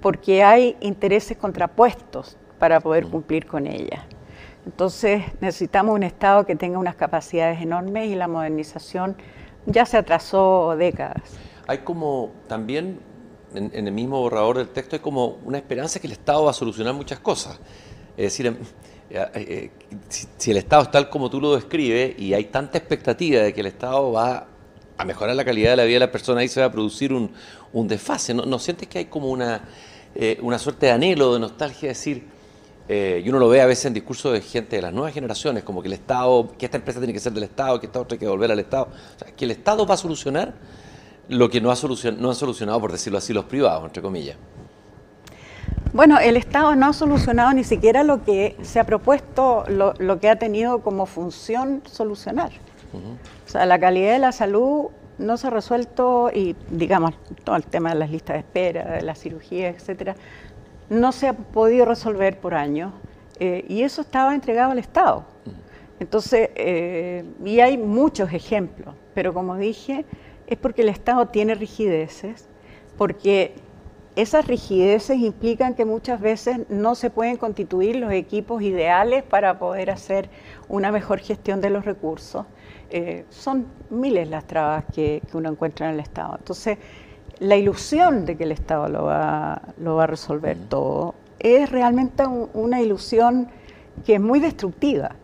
Porque 0.00 0.42
hay 0.42 0.76
intereses 0.80 1.36
contrapuestos 1.36 2.36
para 2.58 2.80
poder 2.80 3.06
cumplir 3.06 3.46
con 3.46 3.66
ellas. 3.66 4.00
Entonces 4.66 5.22
necesitamos 5.40 5.94
un 5.94 6.02
Estado 6.02 6.46
que 6.46 6.56
tenga 6.56 6.78
unas 6.78 6.96
capacidades 6.96 7.60
enormes 7.60 8.08
y 8.08 8.14
la 8.14 8.28
modernización 8.28 9.16
ya 9.66 9.86
se 9.86 9.96
atrasó 9.96 10.74
décadas. 10.76 11.22
Hay 11.66 11.78
como 11.78 12.32
también 12.48 13.00
en, 13.54 13.86
el 13.86 13.92
mismo 13.92 14.20
borrador 14.20 14.58
del 14.58 14.68
texto 14.68 14.96
hay 14.96 15.00
como 15.00 15.38
una 15.44 15.58
esperanza 15.58 16.00
que 16.00 16.06
el 16.06 16.12
Estado 16.12 16.44
va 16.44 16.50
a 16.50 16.54
solucionar 16.54 16.94
muchas 16.94 17.20
cosas. 17.20 17.60
Es 18.16 18.24
decir, 18.24 18.46
em, 18.46 18.56
eh, 19.10 19.28
eh, 19.34 19.70
si, 20.08 20.50
el 20.50 20.56
Estado 20.56 20.82
es 20.82 20.90
tal 20.90 21.08
como 21.08 21.30
tú 21.30 21.40
lo 21.40 21.54
describes 21.54 22.18
y 22.18 22.34
hay 22.34 22.46
tanta 22.46 22.78
expectativa 22.78 23.42
de 23.42 23.52
que 23.52 23.60
el 23.60 23.66
Estado 23.66 24.12
va 24.12 24.46
a 24.96 25.04
mejorar 25.04 25.34
la 25.36 25.44
calidad 25.44 25.70
de 25.70 25.76
la 25.76 25.84
vida 25.84 25.96
de 25.96 26.06
la 26.06 26.12
persona, 26.12 26.40
ahí 26.40 26.48
se 26.48 26.60
va 26.60 26.66
a 26.66 26.72
producir 26.72 27.12
un, 27.12 27.32
desfase. 27.88 28.32
¿No, 28.34 28.58
sientes 28.58 28.88
que 28.88 28.98
hay 28.98 29.04
como 29.06 29.28
una, 29.28 29.62
eh, 30.14 30.38
una 30.40 30.58
suerte 30.58 30.86
de 30.86 30.92
anhelo, 30.92 31.34
de 31.34 31.40
nostalgia, 31.40 31.82
de 31.82 31.88
decir, 31.88 32.28
eh, 32.88 33.22
y 33.24 33.28
uno 33.28 33.38
lo 33.38 33.48
ve 33.48 33.62
a 33.62 33.66
veces 33.66 33.86
en 33.86 33.94
discursos 33.94 34.32
de 34.32 34.40
gente 34.40 34.76
de 34.76 34.82
las 34.82 34.92
nuevas 34.92 35.14
generaciones, 35.14 35.64
como 35.64 35.80
que 35.80 35.88
el 35.88 35.94
Estado, 35.94 36.52
que 36.58 36.66
esta 36.66 36.76
empresa 36.76 37.00
tiene 37.00 37.12
que 37.12 37.20
ser 37.20 37.32
del 37.32 37.44
Estado, 37.44 37.80
que 37.80 37.86
esta 37.86 38.00
otra 38.00 38.14
hay 38.14 38.18
que 38.18 38.28
volver 38.28 38.52
al 38.52 38.58
Estado. 38.58 38.88
O 38.88 39.18
sea, 39.18 39.34
que 39.34 39.44
el 39.44 39.52
Estado 39.52 39.86
va 39.86 39.94
a 39.94 39.98
solucionar 39.98 40.54
lo 41.28 41.48
que 41.48 41.60
no, 41.60 41.70
ha 41.70 41.76
no 42.18 42.28
han 42.28 42.34
solucionado, 42.34 42.80
por 42.80 42.92
decirlo 42.92 43.18
así, 43.18 43.32
los 43.32 43.44
privados, 43.44 43.84
entre 43.84 44.02
comillas. 44.02 44.36
Bueno, 45.94 46.18
el 46.18 46.36
Estado 46.36 46.74
no 46.74 46.86
ha 46.86 46.92
solucionado 46.92 47.52
ni 47.52 47.64
siquiera 47.64 48.02
lo 48.02 48.24
que 48.24 48.56
se 48.62 48.80
ha 48.80 48.84
propuesto, 48.84 49.64
lo, 49.68 50.20
que 50.20 50.28
ha 50.28 50.36
tenido 50.36 50.80
como 50.80 51.06
función 51.06 51.82
solucionar. 51.86 52.50
O 52.92 53.48
sea, 53.48 53.64
la 53.64 53.78
calidad 53.78 54.12
de 54.12 54.18
la 54.18 54.32
salud 54.32 54.86
no 55.18 55.36
se 55.36 55.46
ha 55.46 55.50
resuelto 55.50 56.30
y, 56.34 56.56
digamos, 56.70 57.14
todo 57.44 57.56
el 57.56 57.64
tema 57.64 57.90
de 57.90 57.96
las 57.96 58.10
listas 58.10 58.34
de 58.34 58.40
espera, 58.40 58.96
de 58.96 59.02
la 59.02 59.14
cirugía, 59.14 59.68
etcétera, 59.68 60.16
no 60.88 61.12
se 61.12 61.28
ha 61.28 61.32
podido 61.32 61.84
resolver 61.84 62.38
por 62.38 62.54
años 62.54 62.92
eh, 63.40 63.64
y 63.68 63.82
eso 63.82 64.02
estaba 64.02 64.34
entregado 64.34 64.72
al 64.72 64.78
Estado. 64.78 65.24
Entonces, 66.00 66.50
eh, 66.54 67.24
y 67.44 67.60
hay 67.60 67.78
muchos 67.78 68.32
ejemplos, 68.32 68.94
pero 69.14 69.32
como 69.32 69.56
dije, 69.56 70.04
es 70.46 70.58
porque 70.58 70.82
el 70.82 70.88
Estado 70.88 71.26
tiene 71.28 71.54
rigideces, 71.54 72.48
porque 72.98 73.54
esas 74.16 74.46
rigideces 74.46 75.18
implican 75.18 75.74
que 75.74 75.84
muchas 75.84 76.20
veces 76.20 76.60
no 76.68 76.94
se 76.94 77.10
pueden 77.10 77.36
constituir 77.36 77.96
los 77.96 78.12
equipos 78.12 78.62
ideales 78.62 79.24
para 79.24 79.58
poder 79.58 79.90
hacer 79.90 80.28
una 80.68 80.92
mejor 80.92 81.18
gestión 81.18 81.60
de 81.60 81.70
los 81.70 81.84
recursos. 81.84 82.46
Eh, 82.90 83.24
son 83.30 83.66
miles 83.90 84.28
las 84.28 84.46
trabas 84.46 84.84
que, 84.94 85.20
uno 85.32 85.50
encuentra 85.50 85.88
en 85.88 85.94
el 85.94 86.00
Estado. 86.00 86.36
Entonces, 86.38 86.78
la 87.38 87.56
ilusión 87.56 88.24
de 88.24 88.36
que 88.36 88.44
el 88.44 88.52
Estado 88.52 88.88
lo 88.88 89.04
va, 89.04 89.62
lo 89.78 89.96
va 89.96 90.04
a 90.04 90.06
resolver 90.06 90.56
todo 90.68 91.14
es 91.38 91.70
realmente 91.70 92.24
una 92.54 92.80
ilusión 92.80 93.48
que 94.06 94.14
es 94.14 94.20
muy 94.20 94.40
destructiva. 94.40 95.14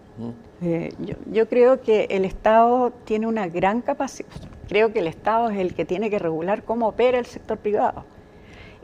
Eh, 0.62 0.92
yo, 0.98 1.14
yo, 1.32 1.48
creo 1.48 1.80
que 1.80 2.06
el 2.11 2.26
Estado 2.26 2.92
tiene 3.04 3.26
una 3.26 3.48
gran 3.48 3.80
capacidad, 3.80 4.28
creo 4.68 4.92
que 4.92 4.98
el 4.98 5.06
Estado 5.06 5.48
es 5.48 5.58
el 5.58 5.74
que 5.74 5.86
tiene 5.86 6.11
que 6.11 6.18
regular 6.18 6.62
cómo 6.64 6.88
opera 6.88 7.18
el 7.18 7.24
sector 7.24 7.56
privado 7.56 8.04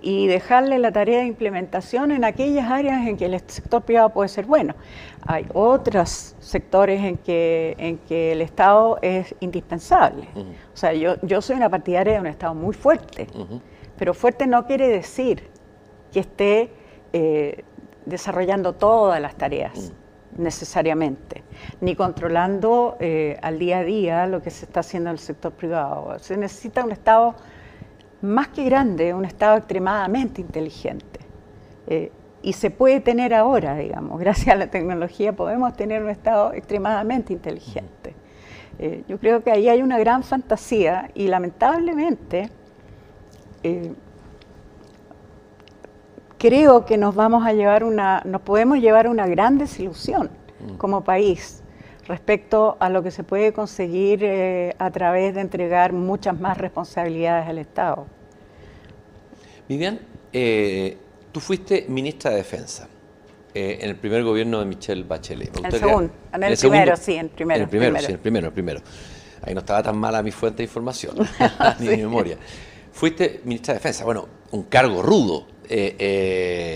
y 0.02 0.26
dejarle 0.26 0.78
la 0.78 0.92
tarea 0.92 1.20
de 1.20 1.26
implementación 1.26 2.10
en 2.10 2.24
aquellas 2.24 2.70
áreas 2.70 3.06
en 3.06 3.16
que 3.16 3.26
el 3.26 3.40
sector 3.46 3.82
privado 3.82 4.10
puede 4.10 4.28
ser 4.28 4.46
bueno. 4.46 4.74
Hay 5.26 5.46
otros 5.54 6.36
sectores 6.38 7.02
en 7.02 7.16
que, 7.16 7.74
en 7.78 7.98
que 7.98 8.32
el 8.32 8.42
Estado 8.42 8.98
es 9.02 9.34
indispensable. 9.40 10.28
O 10.72 10.76
sea, 10.76 10.92
yo, 10.92 11.16
yo 11.22 11.40
soy 11.42 11.56
una 11.56 11.68
partidaria 11.68 12.14
de 12.14 12.20
un 12.20 12.26
Estado 12.26 12.54
muy 12.54 12.74
fuerte, 12.74 13.26
pero 13.98 14.14
fuerte 14.14 14.46
no 14.46 14.66
quiere 14.66 14.88
decir 14.88 15.48
que 16.12 16.20
esté 16.20 16.70
eh, 17.12 17.64
desarrollando 18.04 18.74
todas 18.74 19.20
las 19.20 19.34
tareas 19.34 19.92
necesariamente, 20.36 21.42
ni 21.80 21.96
controlando 21.96 22.96
eh, 23.00 23.38
al 23.42 23.58
día 23.58 23.78
a 23.78 23.84
día 23.84 24.26
lo 24.26 24.42
que 24.42 24.50
se 24.50 24.66
está 24.66 24.80
haciendo 24.80 25.10
en 25.10 25.14
el 25.14 25.18
sector 25.18 25.52
privado. 25.52 26.18
Se 26.18 26.36
necesita 26.36 26.84
un 26.84 26.92
Estado 26.92 27.34
más 28.26 28.48
que 28.48 28.64
grande, 28.64 29.14
un 29.14 29.24
Estado 29.24 29.56
extremadamente 29.56 30.40
inteligente. 30.40 31.20
Eh, 31.86 32.10
y 32.42 32.52
se 32.52 32.70
puede 32.70 33.00
tener 33.00 33.34
ahora, 33.34 33.74
digamos, 33.76 34.20
gracias 34.20 34.54
a 34.54 34.58
la 34.58 34.68
tecnología 34.68 35.32
podemos 35.34 35.74
tener 35.74 36.02
un 36.02 36.10
Estado 36.10 36.52
extremadamente 36.52 37.32
inteligente. 37.32 38.14
Eh, 38.78 39.04
yo 39.08 39.18
creo 39.18 39.42
que 39.42 39.50
ahí 39.50 39.68
hay 39.68 39.82
una 39.82 39.98
gran 39.98 40.22
fantasía 40.22 41.10
y 41.14 41.28
lamentablemente 41.28 42.50
eh, 43.62 43.94
creo 46.38 46.84
que 46.84 46.98
nos 46.98 47.14
vamos 47.14 47.46
a 47.46 47.52
llevar 47.52 47.84
una, 47.84 48.22
nos 48.26 48.42
podemos 48.42 48.78
llevar 48.78 49.08
una 49.08 49.26
gran 49.26 49.56
desilusión 49.56 50.30
mm. 50.60 50.76
como 50.76 51.04
país 51.04 51.62
respecto 52.06 52.76
a 52.78 52.88
lo 52.90 53.02
que 53.02 53.10
se 53.10 53.24
puede 53.24 53.52
conseguir 53.52 54.20
eh, 54.22 54.74
a 54.78 54.90
través 54.90 55.34
de 55.34 55.40
entregar 55.40 55.92
muchas 55.92 56.38
más 56.38 56.58
responsabilidades 56.58 57.48
al 57.48 57.58
Estado. 57.58 58.06
Vivian, 59.68 59.98
eh, 60.32 60.96
tú 61.32 61.40
fuiste 61.40 61.86
ministra 61.88 62.30
de 62.30 62.38
Defensa 62.38 62.88
eh, 63.54 63.78
en 63.80 63.90
el 63.90 63.96
primer 63.96 64.22
gobierno 64.22 64.60
de 64.60 64.66
Michelle 64.66 65.02
Bachelet. 65.04 65.56
En 65.58 65.64
el 65.66 65.72
segundo, 65.72 66.12
en 66.32 66.42
el, 66.42 66.56
primero, 66.56 66.96
sí, 66.96 67.14
en 67.14 67.20
el 67.20 67.30
primero. 67.30 67.56
En 67.56 67.62
el 67.62 67.68
primero, 67.68 67.98
sí, 67.98 68.04
en 68.06 68.12
el 68.12 68.18
primero, 68.18 68.46
el 68.48 68.52
primero. 68.52 68.80
Ahí 69.42 69.54
no 69.54 69.60
estaba 69.60 69.82
tan 69.82 69.98
mala 69.98 70.22
mi 70.22 70.30
fuente 70.30 70.58
de 70.58 70.64
información, 70.64 71.16
ni 71.80 71.88
mi 71.88 71.96
memoria. 71.98 72.36
Fuiste 72.92 73.40
ministra 73.44 73.74
de 73.74 73.78
Defensa, 73.78 74.04
bueno, 74.04 74.28
un 74.52 74.64
cargo 74.64 75.02
rudo, 75.02 75.46
es 75.68 75.98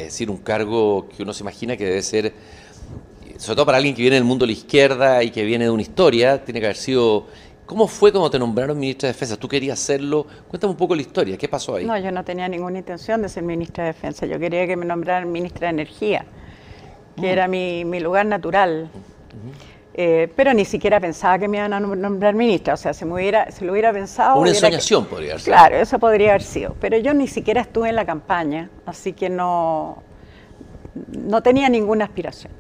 decir, 0.07 0.28
un 0.30 0.38
cargo 0.38 1.09
que 1.09 1.22
uno 1.22 1.32
se 1.32 1.43
imagina 1.43 1.76
que 1.76 1.84
debe 1.84 2.03
ser 2.03 2.34
sobre 3.41 3.57
todo 3.57 3.66
para 3.66 3.78
alguien 3.78 3.95
que 3.95 4.03
viene 4.03 4.16
del 4.16 4.24
mundo 4.24 4.45
de 4.45 4.49
la 4.49 4.59
izquierda 4.59 5.22
y 5.22 5.30
que 5.30 5.45
viene 5.45 5.64
de 5.64 5.70
una 5.70 5.80
historia, 5.80 6.45
tiene 6.45 6.61
que 6.61 6.66
haber 6.66 6.76
sido... 6.76 7.26
¿Cómo 7.71 7.87
fue 7.87 8.11
cuando 8.11 8.29
te 8.29 8.37
nombraron 8.37 8.77
ministra 8.77 9.07
de 9.07 9.12
Defensa? 9.12 9.37
¿Tú 9.37 9.47
querías 9.47 9.81
hacerlo? 9.81 10.27
Cuéntame 10.49 10.73
un 10.73 10.77
poco 10.77 10.97
la 10.97 11.03
historia, 11.03 11.39
¿qué 11.39 11.47
pasó 11.47 11.77
ahí? 11.77 11.87
No, 11.87 11.97
yo 11.97 12.11
no 12.11 12.25
tenía 12.25 12.49
ninguna 12.49 12.79
intención 12.79 13.23
de 13.23 13.29
ser 13.29 13.45
ministra 13.45 13.85
de 13.85 13.93
Defensa, 13.93 14.27
yo 14.27 14.41
quería 14.41 14.66
que 14.66 14.77
me 14.77 14.85
nombraran 14.85 15.31
ministra 15.31 15.68
de 15.68 15.75
Energía, 15.75 16.25
que 17.14 17.23
mm. 17.23 17.25
era 17.27 17.47
mi, 17.47 18.01
lugar 18.01 18.27
natural. 18.27 18.91
Eh, 19.95 20.33
pero 20.35 20.53
ni 20.53 20.64
siquiera 20.64 20.99
pensaba 20.99 21.39
que 21.39 21.47
me 21.47 21.59
iban 21.59 21.73
a 21.73 21.79
nombrar 21.79 22.35
ministra, 22.35 22.75
o 22.75 22.77
sea, 22.77 22.93
si, 22.93 23.05
me 23.05 23.14
hubiera, 23.14 23.49
si 23.53 23.64
lo 23.64 23.71
hubiera 23.71 23.93
pensado... 23.93 24.41
Una 24.41 24.51
ensoñación 24.51 25.05
podría 25.05 25.39
ser. 25.39 25.53
Claro, 25.55 25.77
eso 25.77 25.97
podría 26.01 26.31
haber 26.31 26.43
sido, 26.43 26.75
pero 26.81 26.99
yo 26.99 27.14
ni 27.14 27.29
siquiera 27.29 27.61
estuve 27.61 27.89
en 27.89 27.95
la 27.95 28.05
campaña, 28.05 28.68
así 28.85 29.12
que 29.12 29.31
no, 29.31 30.03
no 31.12 31.41
tenía 31.41 31.68
ninguna 31.68 32.07
aspiración. 32.07 32.60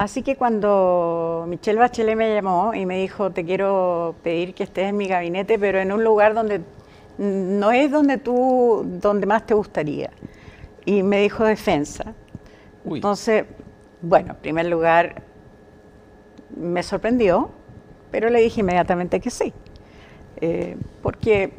Así 0.00 0.22
que 0.22 0.34
cuando 0.34 1.44
Michelle 1.46 1.78
Bachelet 1.78 2.16
me 2.16 2.34
llamó 2.34 2.72
y 2.72 2.86
me 2.86 2.96
dijo, 2.96 3.32
te 3.32 3.44
quiero 3.44 4.14
pedir 4.22 4.54
que 4.54 4.62
estés 4.62 4.88
en 4.88 4.96
mi 4.96 5.06
gabinete, 5.06 5.58
pero 5.58 5.78
en 5.78 5.92
un 5.92 6.02
lugar 6.02 6.32
donde 6.32 6.62
no 7.18 7.70
es 7.70 7.90
donde 7.90 8.16
tú, 8.16 8.82
donde 8.82 9.26
más 9.26 9.44
te 9.44 9.52
gustaría. 9.52 10.08
Y 10.86 11.02
me 11.02 11.20
dijo 11.20 11.44
defensa. 11.44 12.14
Entonces, 12.86 13.44
bueno, 14.00 14.30
en 14.30 14.36
primer 14.38 14.66
lugar, 14.68 15.22
me 16.56 16.82
sorprendió, 16.82 17.50
pero 18.10 18.30
le 18.30 18.40
dije 18.40 18.60
inmediatamente 18.60 19.20
que 19.20 19.28
sí. 19.28 19.52
Eh, 20.40 20.78
porque, 21.02 21.52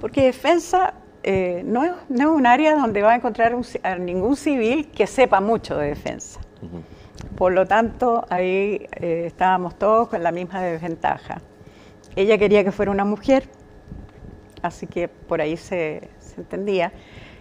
porque 0.00 0.22
defensa 0.24 0.94
eh, 1.22 1.62
no, 1.64 1.84
es, 1.84 1.92
un 2.08 2.46
área 2.46 2.74
donde 2.76 3.02
va 3.02 3.12
a 3.12 3.16
encontrar 3.16 3.54
a 3.82 3.96
ningún 3.96 4.36
civil 4.36 4.88
que 4.88 5.06
sepa 5.06 5.40
mucho 5.40 5.76
de 5.76 5.88
defensa. 5.88 6.40
Por 7.36 7.52
lo 7.52 7.66
tanto, 7.66 8.26
ahí 8.28 8.86
eh, 8.92 9.24
estábamos 9.26 9.78
todos 9.78 10.08
con 10.08 10.22
la 10.22 10.32
misma 10.32 10.62
desventaja. 10.62 11.40
Ella 12.16 12.38
quería 12.38 12.64
que 12.64 12.72
fuera 12.72 12.90
una 12.90 13.04
mujer, 13.04 13.48
así 14.62 14.86
que 14.86 15.08
por 15.08 15.40
ahí 15.40 15.56
se, 15.56 16.08
entendía. 16.36 16.92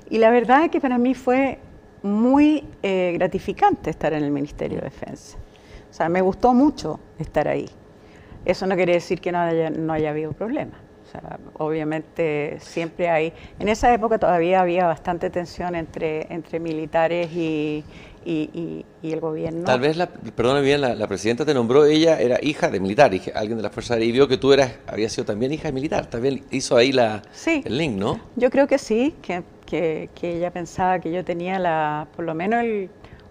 Y 0.09 0.17
la 0.17 0.29
verdad 0.29 0.65
es 0.65 0.71
que 0.71 0.79
para 0.79 0.97
mí 0.97 1.13
fue 1.13 1.59
muy 2.03 2.67
eh, 2.83 3.13
gratificante 3.15 3.89
estar 3.89 4.13
en 4.13 4.23
el 4.23 4.31
Ministerio 4.31 4.77
de 4.77 4.85
Defensa. 4.85 5.37
O 5.89 5.93
sea, 5.93 6.09
me 6.09 6.21
gustó 6.21 6.53
mucho 6.53 6.99
estar 7.17 7.47
ahí. 7.47 7.69
Eso 8.45 8.65
no 8.65 8.75
quiere 8.75 8.93
decir 8.93 9.21
que 9.21 9.31
no 9.31 9.39
no 9.69 9.93
haya 9.93 10.09
habido 10.09 10.33
problemas 10.33 10.90
obviamente 11.57 12.57
siempre 12.59 13.09
hay, 13.09 13.33
en 13.59 13.69
esa 13.69 13.93
época 13.93 14.17
todavía 14.17 14.61
había 14.61 14.85
bastante 14.85 15.29
tensión 15.29 15.75
entre, 15.75 16.31
entre 16.33 16.59
militares 16.59 17.29
y, 17.33 17.83
el 18.23 19.19
gobierno. 19.19 19.63
Tal 19.65 19.79
vez, 19.79 19.97
la, 19.97 20.07
perdona 20.07 20.59
bien, 20.59 20.81
la, 20.81 21.07
presidenta 21.07 21.43
te 21.43 21.53
nombró, 21.53 21.85
ella 21.85 22.19
era 22.19 22.37
hija 22.41 22.69
de 22.69 22.79
militar, 22.79 23.11
alguien 23.33 23.57
de 23.57 23.63
la 23.63 23.71
Fuerza 23.71 23.95
Aérea, 23.95 24.09
y 24.09 24.11
vio 24.11 24.27
que 24.27 24.37
tú 24.37 24.53
eras, 24.53 24.73
había 24.87 25.09
sido 25.09 25.25
también 25.25 25.51
hija 25.51 25.69
de 25.69 25.71
militar, 25.71 26.05
también 26.05 26.43
hizo 26.51 26.77
ahí 26.77 26.91
la, 26.91 27.23
el 27.45 27.77
link, 27.77 27.97
¿no? 27.97 28.19
Yo 28.35 28.51
creo 28.51 28.67
que 28.67 28.77
sí, 28.77 29.15
que, 29.21 29.43
que, 29.65 30.09
ella 30.21 30.51
pensaba 30.51 30.99
que 30.99 31.11
yo 31.11 31.25
tenía 31.25 31.57
la, 31.57 32.07
por 32.15 32.25
lo 32.25 32.35
menos 32.35 32.63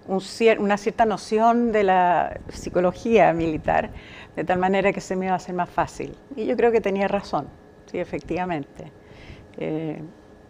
un, 0.09 0.21
una 0.59 0.77
cierta 0.77 1.05
noción 1.05 1.71
de 1.71 1.85
la 1.85 2.41
psicología 2.49 3.33
militar, 3.33 3.91
de 4.35 4.45
tal 4.45 4.59
manera 4.59 4.93
que 4.93 5.01
se 5.01 5.15
me 5.15 5.27
iba 5.27 5.35
a 5.35 5.37
hacer 5.37 5.55
más 5.55 5.71
fácil. 5.71 6.15
Y 6.35 6.47
yo 6.47 6.57
creo 6.57 6.73
que 6.73 6.81
tenía 6.81 7.07
razón 7.07 7.47
sí, 7.91 7.99
efectivamente. 7.99 8.93
Eh, 9.59 10.01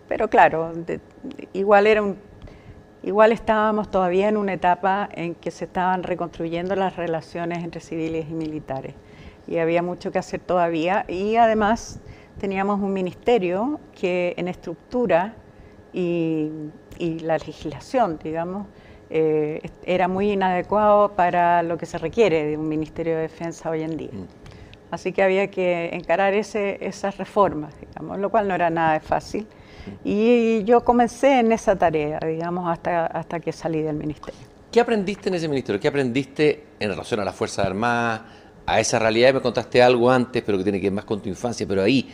pero 0.09 0.29
claro, 0.29 0.73
igual 1.53 1.87
era 1.87 2.03
un, 2.03 2.17
igual 3.03 3.33
estábamos 3.33 3.91
todavía 3.91 4.29
en 4.29 4.37
una 4.37 4.53
etapa 4.53 5.09
en 5.13 5.35
que 5.35 5.51
se 5.51 5.65
estaban 5.65 6.03
reconstruyendo 6.03 6.75
las 6.77 6.97
relaciones 6.97 7.65
entre 7.65 7.81
civiles 7.81 8.27
y 8.29 8.35
militares 8.35 8.95
y 9.47 9.59
había 9.59 9.83
mucho 9.83 10.11
que 10.11 10.19
hacer 10.19 10.41
todavía 10.41 11.05
y 11.09 11.37
además 11.37 12.01
teníamos 12.39 12.81
un 12.81 12.93
ministerio 12.93 13.81
que 13.99 14.35
en 14.37 14.49
estructura 14.49 15.35
y, 15.93 16.51
la 17.23 17.39
legislación, 17.39 18.19
digamos, 18.23 18.67
eh, 19.09 19.61
era 19.85 20.07
muy 20.07 20.33
inadecuado 20.33 21.13
para 21.13 21.63
lo 21.63 21.79
que 21.79 21.87
se 21.87 21.97
requiere 21.97 22.45
de 22.45 22.59
un 22.59 22.69
Ministerio 22.69 23.17
de 23.17 23.23
Defensa 23.23 23.71
hoy 23.71 23.83
en 23.83 23.97
día. 23.97 24.11
Mm. 24.13 24.40
Así 24.91 25.13
que 25.13 25.23
había 25.23 25.51
que 25.51 25.91
encarar 25.93 26.35
ese, 26.35 26.79
esas 26.85 27.17
reformas, 27.17 27.75
digamos, 27.81 28.19
lo 28.19 28.31
cual 28.31 28.49
no 28.49 28.55
era 28.55 28.71
nada 28.71 29.01
fácil. 29.01 29.47
Y 30.05 30.63
yo 30.65 30.85
comencé 30.85 31.41
en 31.41 31.53
esa 31.53 31.77
tarea, 31.77 32.19
digamos, 32.21 32.69
hasta, 32.69 33.07
hasta 33.07 33.41
que 33.41 33.53
salí 33.53 33.83
del 33.83 33.97
ministerio. 33.97 34.41
¿Qué 34.71 34.81
aprendiste 34.81 35.29
en 35.29 35.35
ese 35.37 35.49
ministerio? 35.49 35.81
¿Qué 35.81 35.89
aprendiste 35.89 36.65
en 36.79 36.91
relación 36.91 37.21
a 37.21 37.25
las 37.25 37.35
Fuerzas 37.35 37.67
Armadas, 37.67 38.21
a 38.71 38.81
esa 38.81 38.99
realidad. 38.99 39.35
Me 39.35 39.41
contaste 39.41 39.83
algo 39.83 40.11
antes, 40.11 40.43
pero 40.45 40.59
que 40.59 40.65
tiene 40.65 40.81
que 40.81 40.87
ver 40.87 40.95
más 40.95 41.05
con 41.05 41.21
tu 41.21 41.29
infancia, 41.29 41.67
pero 41.67 41.83
ahí, 41.83 42.09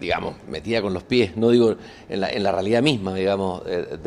digamos, 0.00 0.36
metida 0.48 0.80
con 0.80 0.94
los 0.94 1.02
pies, 1.02 1.36
no 1.36 1.50
digo 1.50 1.76
en 2.08 2.20
la, 2.20 2.30
en 2.30 2.42
la 2.42 2.52
realidad 2.52 2.82
misma, 2.82 3.14
digamos, 3.14 3.62
eh, 3.66 3.98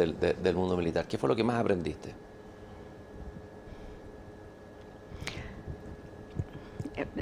del 0.42 0.56
mundo 0.56 0.78
militar. 0.78 1.08
¿Qué 1.08 1.18
fue 1.18 1.28
lo 1.30 1.36
que 1.36 1.44
más 1.44 1.60
aprendiste? 1.60 2.14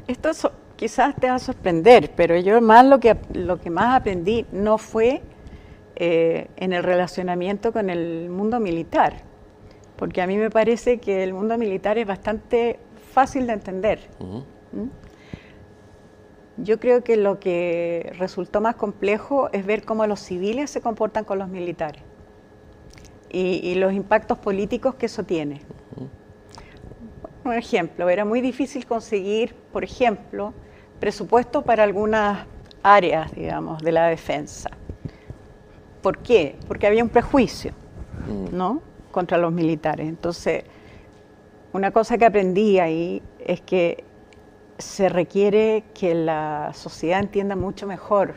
Esto 0.08 0.32
quizás 0.76 1.16
te 1.16 1.28
va 1.28 1.36
a 1.36 1.40
sorprender, 1.40 2.12
pero 2.16 2.38
yo 2.38 2.62
más 2.62 2.86
lo 2.86 3.00
que, 3.00 3.18
lo 3.34 3.60
que 3.60 3.70
más 3.70 4.00
aprendí 4.00 4.46
no 4.52 4.78
fue 4.78 5.22
eh, 5.96 6.48
en 6.56 6.74
el 6.74 6.84
relacionamiento 6.84 7.74
con 7.74 7.90
el 7.90 8.30
mundo 8.30 8.60
militar, 8.60 9.18
porque 9.98 10.22
a 10.22 10.28
mí 10.28 10.38
me 10.38 10.50
parece 10.50 11.00
que 11.00 11.24
el 11.24 11.34
mundo 11.34 11.58
militar 11.58 11.98
es 11.98 12.08
bastante 12.08 12.80
fácil 13.12 13.48
de 13.48 13.54
entender. 13.54 14.00
¿Mm? 14.20 14.88
Yo 16.64 16.80
creo 16.80 17.04
que 17.04 17.16
lo 17.18 17.40
que 17.40 18.14
resultó 18.18 18.62
más 18.62 18.76
complejo 18.76 19.50
es 19.54 19.66
ver 19.66 19.86
cómo 19.86 20.06
los 20.08 20.20
civiles 20.20 20.70
se 20.70 20.82
comportan 20.82 21.24
con 21.24 21.40
los 21.40 21.48
militares 21.48 22.02
y, 23.30 23.76
los 23.76 23.94
impactos 23.94 24.38
políticos 24.38 24.96
que 24.96 25.06
eso 25.06 25.24
tiene. 25.24 25.62
Un 27.50 27.56
ejemplo, 27.56 28.08
era 28.10 28.26
muy 28.26 28.42
difícil 28.42 28.86
conseguir, 28.86 29.56
por 29.74 29.84
ejemplo, 29.84 30.54
presupuesto 31.00 31.64
para 31.64 31.82
algunas 31.82 32.46
áreas, 32.84 33.34
digamos, 33.34 33.82
de 33.82 33.92
la 33.92 34.06
defensa. 34.06 34.70
¿Por 36.04 36.20
qué? 36.20 36.56
Porque 36.68 36.86
había 36.86 37.04
un 37.04 37.10
prejuicio, 37.10 37.72
mm. 38.28 38.56
¿no? 38.56 38.84
Contra 39.10 39.40
los 39.40 39.52
militares. 39.52 40.08
Entonces, 40.08 40.64
una 41.74 41.90
cosa 41.90 42.20
que 42.20 42.26
aprendí 42.26 42.78
ahí 42.78 43.20
es 43.44 43.62
que 43.62 44.04
se 44.78 45.10
requiere 45.10 45.86
que 45.96 46.14
la 46.14 46.70
sociedad 46.76 47.20
entienda 47.20 47.56
mucho 47.56 47.88
mejor 47.88 48.36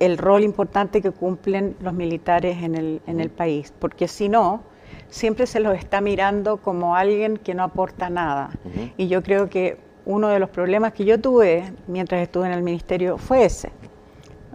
el 0.00 0.18
rol 0.18 0.42
importante 0.42 1.00
que 1.00 1.12
cumplen 1.12 1.76
los 1.80 1.94
militares 1.94 2.60
en 2.64 2.74
el, 2.74 3.00
en 3.06 3.20
el 3.20 3.30
país, 3.30 3.72
porque 3.78 4.08
si 4.08 4.28
no, 4.28 4.73
siempre 5.14 5.46
se 5.46 5.60
los 5.60 5.78
está 5.78 6.00
mirando 6.00 6.56
como 6.56 6.96
alguien 6.96 7.36
que 7.36 7.54
no 7.54 7.62
aporta 7.62 8.10
nada. 8.10 8.50
Y 8.96 9.06
yo 9.06 9.22
creo 9.22 9.48
que 9.48 9.78
uno 10.06 10.26
de 10.26 10.40
los 10.40 10.50
problemas 10.50 10.92
que 10.92 11.04
yo 11.04 11.20
tuve 11.20 11.72
mientras 11.86 12.20
estuve 12.20 12.46
en 12.46 12.52
el 12.52 12.62
ministerio 12.62 13.16
fue 13.16 13.44
ese, 13.44 13.70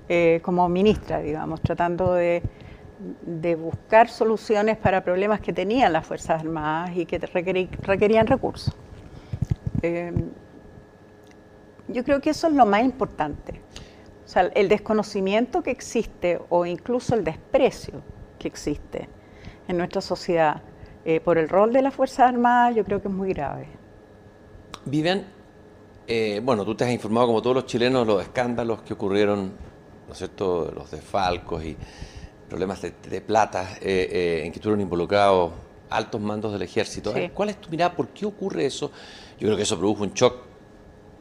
eh, 0.09 0.41
como 0.43 0.67
ministra, 0.67 1.19
digamos, 1.21 1.61
tratando 1.61 2.13
de, 2.13 2.43
buscar 3.57 4.09
soluciones 4.09 4.75
para 4.75 5.01
problemas 5.01 5.39
que 5.39 5.53
tenían 5.53 5.93
las 5.93 6.05
Fuerzas 6.05 6.41
Armadas 6.41 6.91
y 6.93 7.05
que 7.05 7.19
requerían 7.19 8.27
recursos. 8.27 8.75
Eh, 9.81 10.11
yo 11.87 12.03
creo 12.03 12.19
que 12.19 12.31
eso 12.31 12.47
es 12.47 12.53
lo 12.53 12.65
más 12.65 12.83
importante. 12.83 13.61
O 14.25 14.27
sea, 14.27 14.41
el 14.53 14.67
desconocimiento 14.67 15.63
que 15.63 15.71
existe 15.71 16.37
o 16.49 16.65
incluso 16.65 17.15
el 17.15 17.23
desprecio 17.23 18.01
que 18.37 18.49
existe 18.49 19.07
en 19.69 19.77
nuestra 19.77 20.01
sociedad 20.01 20.61
eh, 21.05 21.21
por 21.21 21.37
el 21.37 21.47
rol 21.47 21.71
de 21.71 21.81
las 21.81 21.93
Fuerzas 21.93 22.27
Armadas, 22.27 22.75
yo 22.75 22.83
creo 22.83 23.01
que 23.01 23.07
es 23.07 23.13
muy 23.13 23.29
grave. 23.29 23.67
Vivian, 24.85 25.25
eh, 26.07 26.41
bueno, 26.43 26.65
tú 26.65 26.75
te 26.75 26.83
has 26.83 26.91
informado 26.91 27.27
como 27.27 27.41
todos 27.41 27.55
los 27.55 27.65
chilenos 27.67 28.05
los 28.05 28.21
escándalos 28.21 28.81
que 28.81 28.93
ocurrieron, 28.93 29.53
¿no 30.07 30.11
es 30.11 30.17
cierto?, 30.17 30.71
los 30.75 30.89
desfalcos 30.89 31.63
y 31.63 31.77
problemas 32.49 32.81
de, 32.81 33.21
plata 33.21 33.77
eh, 33.79 34.41
en 34.43 34.51
que 34.51 34.57
estuvieron 34.57 34.81
involucrados 34.81 35.51
altos 35.91 36.19
mandos 36.19 36.51
del 36.51 36.63
ejército. 36.63 37.13
¿Cuál 37.33 37.49
es 37.49 37.61
tu 37.61 37.69
mirada? 37.69 37.95
¿Por 37.95 38.07
qué 38.07 38.25
ocurre 38.25 38.65
eso? 38.65 38.91
Yo 39.39 39.47
creo 39.47 39.55
que 39.55 39.63
eso 39.63 39.77
produjo 39.77 40.03
un 40.03 40.13
shock 40.13 40.49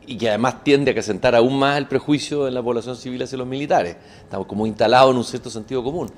y 0.07 0.17
que 0.17 0.31
además 0.31 0.65
tiende 0.65 0.91
a 0.91 0.93
acrecentar 0.93 1.35
aún 1.35 1.59
más 1.59 1.77
el 1.77 1.87
prejuicio 1.87 2.49
en 2.49 2.55
la 2.55 2.63
población 2.63 2.97
civil 2.97 3.23
hacia 3.23 3.37
los 3.37 3.47
militares. 3.47 3.97
Estamos 4.23 4.47
como 4.47 4.67
instalados 4.67 5.11
en 5.11 5.19
un 5.19 5.25
cierto 5.25 5.51
sentido 5.51 5.85
común. 5.85 6.11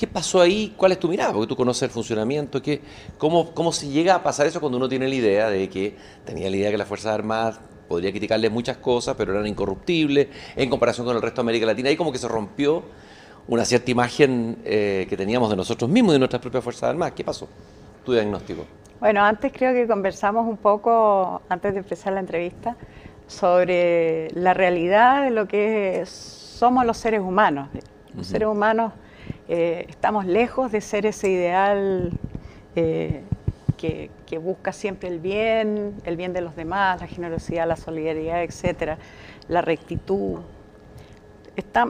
¿Qué 0.00 0.06
pasó 0.06 0.40
ahí? 0.40 0.72
¿Cuál 0.78 0.92
es 0.92 0.98
tu 0.98 1.08
mirada? 1.08 1.34
Porque 1.34 1.46
tú 1.46 1.54
conoces 1.54 1.82
el 1.82 1.90
funcionamiento. 1.90 2.62
¿qué, 2.62 2.80
cómo, 3.18 3.52
¿Cómo 3.52 3.70
se 3.70 3.86
llega 3.86 4.14
a 4.14 4.22
pasar 4.22 4.46
eso 4.46 4.58
cuando 4.58 4.78
uno 4.78 4.88
tiene 4.88 5.06
la 5.06 5.14
idea 5.14 5.50
de 5.50 5.68
que 5.68 5.94
tenía 6.24 6.48
la 6.48 6.56
idea 6.56 6.66
de 6.68 6.72
que 6.72 6.78
las 6.78 6.88
Fuerzas 6.88 7.12
Armadas 7.12 7.60
podría 7.86 8.10
criticarle 8.10 8.48
muchas 8.48 8.78
cosas, 8.78 9.14
pero 9.18 9.34
eran 9.34 9.46
incorruptibles 9.46 10.28
en 10.56 10.70
comparación 10.70 11.06
con 11.06 11.16
el 11.16 11.20
resto 11.20 11.42
de 11.42 11.44
América 11.44 11.66
Latina? 11.66 11.90
Ahí 11.90 11.98
como 11.98 12.12
que 12.12 12.16
se 12.16 12.28
rompió 12.28 12.82
una 13.46 13.62
cierta 13.66 13.90
imagen 13.90 14.56
eh, 14.64 15.06
que 15.06 15.18
teníamos 15.18 15.50
de 15.50 15.56
nosotros 15.56 15.90
mismos 15.90 16.12
y 16.12 16.14
de 16.14 16.20
nuestras 16.20 16.40
propias 16.40 16.64
Fuerzas 16.64 16.84
Armadas. 16.84 17.12
¿Qué 17.14 17.22
pasó? 17.22 17.46
Tu 18.02 18.14
diagnóstico. 18.14 18.64
Bueno, 19.00 19.22
antes 19.22 19.52
creo 19.52 19.74
que 19.74 19.86
conversamos 19.86 20.48
un 20.48 20.56
poco, 20.56 21.42
antes 21.50 21.74
de 21.74 21.80
empezar 21.80 22.14
la 22.14 22.20
entrevista, 22.20 22.74
sobre 23.26 24.30
la 24.30 24.54
realidad 24.54 25.24
de 25.24 25.30
lo 25.30 25.46
que 25.46 26.04
somos 26.06 26.86
los 26.86 26.96
seres 26.96 27.20
humanos. 27.20 27.68
Los 28.16 28.28
seres 28.28 28.48
humanos 28.48 28.94
eh, 29.52 29.86
estamos 29.88 30.26
lejos 30.26 30.70
de 30.70 30.80
ser 30.80 31.06
ese 31.06 31.28
ideal 31.28 32.12
eh, 32.76 33.24
que, 33.76 34.38
busca 34.38 34.72
siempre 34.72 35.08
el 35.08 35.18
bien, 35.18 35.96
el 36.04 36.16
bien 36.16 36.32
de 36.32 36.40
los 36.40 36.54
demás, 36.54 37.00
la 37.00 37.08
generosidad, 37.08 37.66
la 37.66 37.74
solidaridad, 37.74 38.44
etcétera, 38.44 38.96
la 39.48 39.60
rectitud. 39.60 40.38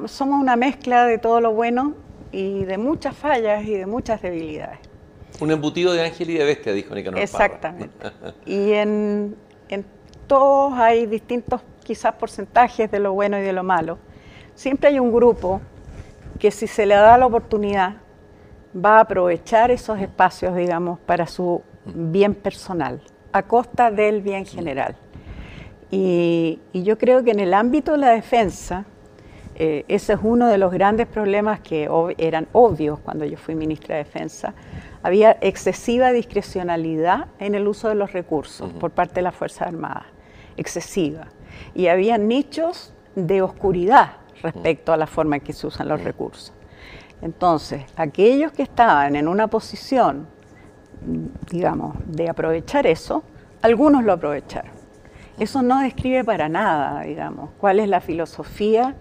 somos 0.07 0.41
una 0.41 0.57
mezcla 0.57 1.05
de 1.05 1.19
todo 1.19 1.43
lo 1.43 1.53
bueno 1.53 1.97
y 2.33 2.65
de 2.65 2.79
muchas 2.79 3.15
fallas 3.15 3.63
y 3.67 3.75
de 3.75 3.85
muchas 3.85 4.23
debilidades. 4.23 4.79
Un 5.39 5.51
embutido 5.51 5.93
de 5.93 6.03
ángel 6.03 6.31
y 6.31 6.39
de 6.39 6.45
bestia, 6.45 6.73
dijo 6.73 6.95
Nicanor 6.95 7.21
Exactamente. 7.21 7.91
y 8.47 8.73
en, 8.73 9.37
en 9.69 9.85
todos 10.27 10.73
hay 10.79 11.05
distintos 11.05 11.61
quizás 11.85 12.15
porcentajes 12.15 12.91
de 12.91 13.01
lo 13.01 13.13
bueno 13.13 13.39
y 13.39 13.43
de 13.43 13.53
lo 13.53 13.65
malo. 13.65 13.99
Siempre 14.55 14.89
hay 14.89 14.99
un 14.99 15.13
grupo 15.13 15.61
que 16.39 16.51
si 16.51 16.66
se 16.66 16.87
le 16.87 16.95
da 16.95 17.18
la 17.18 17.26
oportunidad 17.26 17.97
va 18.74 18.99
a 18.99 19.01
aprovechar 19.01 19.70
esos 19.70 19.99
espacios, 20.01 20.55
digamos, 20.55 20.99
para 21.01 21.26
su 21.26 21.62
bien 21.85 22.35
personal, 22.35 23.01
a 23.33 23.43
costa 23.43 23.91
del 23.91 24.22
bien 24.22 24.47
general. 24.47 24.97
Y, 25.91 26.61
yo 26.72 26.99
creo 26.99 27.24
que 27.24 27.33
en 27.33 27.41
el 27.41 27.53
ámbito 27.53 27.93
de 27.93 27.99
la 27.99 28.11
defensa, 28.11 28.85
eh, 29.57 29.85
ese 29.89 30.12
es 30.12 30.20
uno 30.22 30.47
de 30.47 30.57
los 30.57 30.72
grandes 30.72 31.07
problemas 31.07 31.61
que 31.61 31.89
eran 32.16 32.47
obvios 32.53 33.01
cuando 33.01 33.24
yo 33.24 33.37
fui 33.37 33.55
ministra 33.55 33.97
de 33.97 34.05
Defensa. 34.05 34.55
Había 35.03 35.37
excesiva 35.41 36.12
discrecionalidad 36.12 37.26
en 37.39 37.55
el 37.55 37.66
uso 37.66 37.89
de 37.89 37.95
los 37.97 38.12
recursos 38.12 38.72
por 38.74 38.93
parte 38.93 39.16
de 39.16 39.22
las 39.22 39.35
Fuerzas 39.35 39.68
Armadas, 39.68 40.05
excesiva. 40.57 41.26
Y 41.74 41.89
había 41.89 42.16
nichos 42.16 42.95
de 43.16 43.43
oscuridad 43.43 44.20
respecto 44.43 44.93
a 44.93 44.97
la 44.97 45.07
forma 45.07 45.36
en 45.36 45.43
que 45.43 45.53
se 45.53 45.66
usan 45.66 45.88
los 45.88 46.03
recursos. 46.03 46.53
Entonces, 47.22 47.82
aquellos 47.97 48.53
que 48.53 48.62
estaban 48.62 49.16
en 49.16 49.28
una 49.28 49.49
posición, 49.49 50.26
digamos, 51.51 51.97
de 52.07 52.28
aprovechar 52.28 52.86
eso, 52.86 53.22
algunos 53.62 54.05
lo 54.05 54.14
aprovecharon. 54.14 54.72
Eso 55.38 55.62
no 55.62 55.80
describe 55.80 56.24
para 56.24 56.49
nada, 56.49 57.03
digamos, 57.03 57.51
cuál 57.59 57.80
es 57.80 57.88
la 57.88 58.01
filosofía 58.01 58.95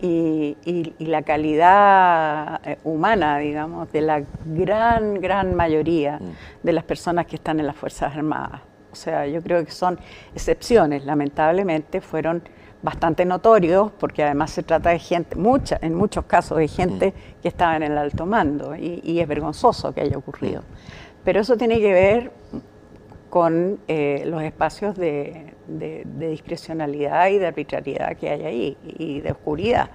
y, 0.00 0.94
la 0.98 1.22
calidad 1.22 2.60
eh, 2.64 2.78
humana, 2.84 3.38
digamos, 3.38 3.90
de 3.92 4.02
la 4.02 4.22
gran, 4.44 5.20
gran 5.20 5.54
mayoría 5.54 6.18
de 6.62 6.72
las 6.72 6.84
personas 6.84 7.26
que 7.26 7.36
están 7.36 7.60
en 7.60 7.66
las 7.66 7.76
Fuerzas 7.76 8.14
Armadas. 8.14 8.60
O 8.92 8.94
sea, 8.94 9.26
yo 9.26 9.42
creo 9.42 9.64
que 9.64 9.70
son 9.70 9.98
excepciones, 10.34 11.04
lamentablemente 11.04 12.00
fueron 12.00 12.42
bastante 12.82 13.24
notorios, 13.24 13.90
porque 13.98 14.22
además 14.22 14.50
se 14.50 14.62
trata 14.62 14.90
de 14.90 14.98
gente, 14.98 15.36
mucha, 15.36 15.78
en 15.80 15.94
muchos 15.94 16.24
casos 16.24 16.58
de 16.58 16.68
gente 16.68 17.08
mm. 17.08 17.42
que 17.42 17.48
estaba 17.48 17.76
en 17.76 17.82
el 17.82 17.98
alto 17.98 18.26
mando, 18.26 18.76
y, 18.76 19.20
es 19.20 19.28
vergonzoso 19.28 19.92
que 19.92 20.02
haya 20.02 20.16
ocurrido. 20.16 20.60
Mm. 20.60 20.64
Pero 21.24 21.40
eso 21.40 21.56
tiene 21.56 21.80
que 21.80 21.92
ver 21.92 22.32
con 23.30 23.80
eh, 23.88 24.22
los 24.26 24.42
espacios 24.42 24.96
de, 24.96 25.54
discrecionalidad 25.66 27.28
y 27.28 27.38
de 27.38 27.46
arbitrariedad 27.48 28.16
que 28.16 28.30
hay 28.30 28.44
ahí, 28.44 28.76
y 28.84 29.20
de 29.20 29.32
oscuridad, 29.32 29.90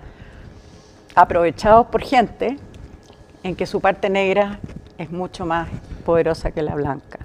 aprovechados 1.16 1.88
por 1.88 2.02
gente 2.02 2.58
en 3.44 3.56
que 3.56 3.66
su 3.66 3.80
parte 3.80 4.10
negra 4.10 4.60
es 4.98 5.12
mucho 5.12 5.46
más 5.46 5.70
poderosa 6.06 6.52
que 6.52 6.62
la 6.62 6.76
blanca. 6.76 7.20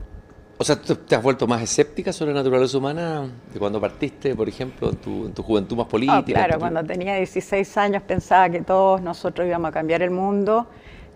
O 0.59 0.65
sea, 0.65 0.77
¿tú 0.77 0.97
te 0.97 1.15
has 1.15 1.23
vuelto 1.23 1.47
más 1.47 1.61
escéptica 1.63 2.13
sobre 2.13 2.33
la 2.33 2.39
naturaleza 2.39 2.79
humana 2.79 3.29
de 3.53 3.59
cuando 3.59 3.79
partiste, 3.79 4.35
por 4.35 4.49
ejemplo, 4.49 4.91
en 4.91 5.33
tu, 5.33 5.43
juventud 5.43 5.77
más 5.77 5.87
política? 5.87 6.25
claro, 6.25 6.59
cuando 6.59 6.83
tenía 6.83 7.17
16 7.17 7.77
años 7.77 8.03
pensaba 8.03 8.49
que 8.49 8.63
todos 8.63 9.03
nosotros 9.03 9.47
íbamos 9.47 9.69
a 9.69 9.73
cambiar 9.73 10.01
el 10.01 10.11
mundo 10.11 10.67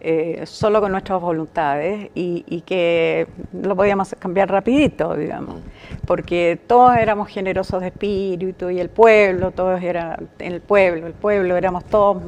eh, 0.03 0.45
solo 0.47 0.81
con 0.81 0.93
nuestras 0.93 1.21
voluntades 1.21 2.11
y, 2.15 2.63
que 2.67 3.27
lo 3.53 3.77
podíamos 3.77 4.15
cambiar 4.19 4.51
rapidito, 4.51 5.15
digamos, 5.15 5.57
mm. 5.57 6.07
porque 6.07 6.59
todos 6.67 6.97
éramos 6.97 7.29
generosos 7.29 7.83
de 7.83 7.89
espíritu 7.89 8.71
y 8.71 8.81
el 8.81 8.89
pueblo, 8.89 9.51
todos 9.51 9.83
eran 9.83 10.29
el 10.39 10.63
pueblo, 10.63 11.07
el 11.07 11.13
pueblo, 11.13 11.55
éramos 11.55 11.85
todos 11.85 12.23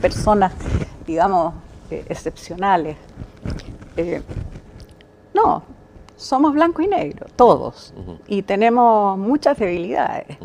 personas, 0.00 0.52
digamos, 1.06 1.54
eh, 1.90 2.04
excepcionales. 2.08 2.96
Eh, 3.96 4.20
no, 5.34 5.62
somos 6.18 6.52
blanco 6.52 6.82
y 6.82 6.88
negro, 6.88 7.26
todos, 7.36 7.94
y 8.26 8.42
tenemos 8.42 9.16
muchas 9.16 9.56
debilidades. 9.56 10.36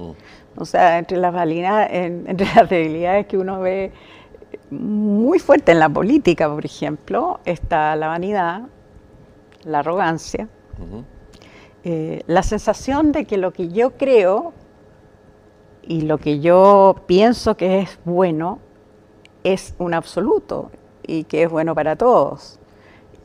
O 0.56 0.66
sea, 0.66 1.00
entre 1.00 1.18
las, 1.18 1.34
entre 1.90 2.48
las 2.56 2.70
debilidades 2.70 3.26
que 3.26 3.38
uno 3.38 3.60
ve 3.60 3.92
muy 4.70 5.40
fuerte 5.40 5.72
en 5.72 5.80
la 5.80 5.90
política, 5.90 6.48
por 6.48 6.64
ejemplo, 6.64 7.40
está 7.44 7.96
la 7.96 8.08
vanidad, 8.08 8.62
la 9.66 9.80
arrogancia, 9.80 10.48
eh, 11.84 12.22
la 12.28 12.44
sensación 12.44 13.12
de 13.12 13.26
que 13.26 13.38
lo 13.38 13.52
que 13.52 13.70
yo 13.70 13.98
creo 13.98 14.54
y 15.82 16.02
lo 16.02 16.20
que 16.20 16.40
yo 16.40 16.96
pienso 17.08 17.58
que 17.58 17.80
es 17.80 18.00
bueno 18.06 18.60
es 19.44 19.74
un 19.80 19.96
absoluto 19.96 20.72
y 21.06 21.24
que 21.24 21.44
es 21.44 21.50
bueno 21.50 21.74
para 21.76 21.96
todos 21.96 22.60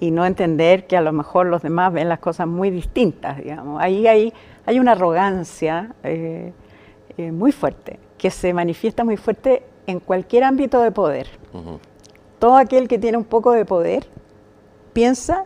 y 0.01 0.11
no 0.11 0.25
entender 0.25 0.87
que 0.87 0.97
a 0.97 1.01
lo 1.01 1.13
mejor 1.13 1.47
los 1.47 1.63
demás 1.63 1.93
ven 1.93 2.09
las 2.09 2.21
cosas 2.21 2.47
muy 2.47 2.71
distintas, 2.71 3.39
digamos. 3.39 3.81
Ahí 3.83 4.07
hay, 4.07 4.33
hay 4.67 4.79
una 4.79 4.93
arrogancia 4.93 5.95
eh, 6.05 6.53
eh, 7.17 7.33
muy 7.33 7.53
fuerte, 7.53 7.99
que 8.17 8.31
se 8.31 8.53
manifiesta 8.53 9.05
muy 9.05 9.17
fuerte 9.17 9.63
en 9.87 10.01
cualquier 10.01 10.45
ámbito 10.45 10.81
de 10.83 10.93
poder. 10.93 11.29
Todo 12.39 12.57
aquel 12.57 12.87
que 12.87 12.99
tiene 12.99 13.19
un 13.19 13.25
poco 13.25 13.53
de 13.53 13.65
poder 13.65 14.07
piensa 14.93 15.45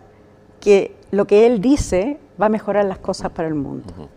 que 0.61 0.95
lo 1.11 1.27
que 1.27 1.47
él 1.47 1.61
dice 1.61 2.19
va 2.41 2.47
a 2.47 2.49
mejorar 2.49 2.85
las 2.85 2.99
cosas 2.99 3.31
para 3.31 3.49
el 3.49 3.55
mundo. 3.55 4.09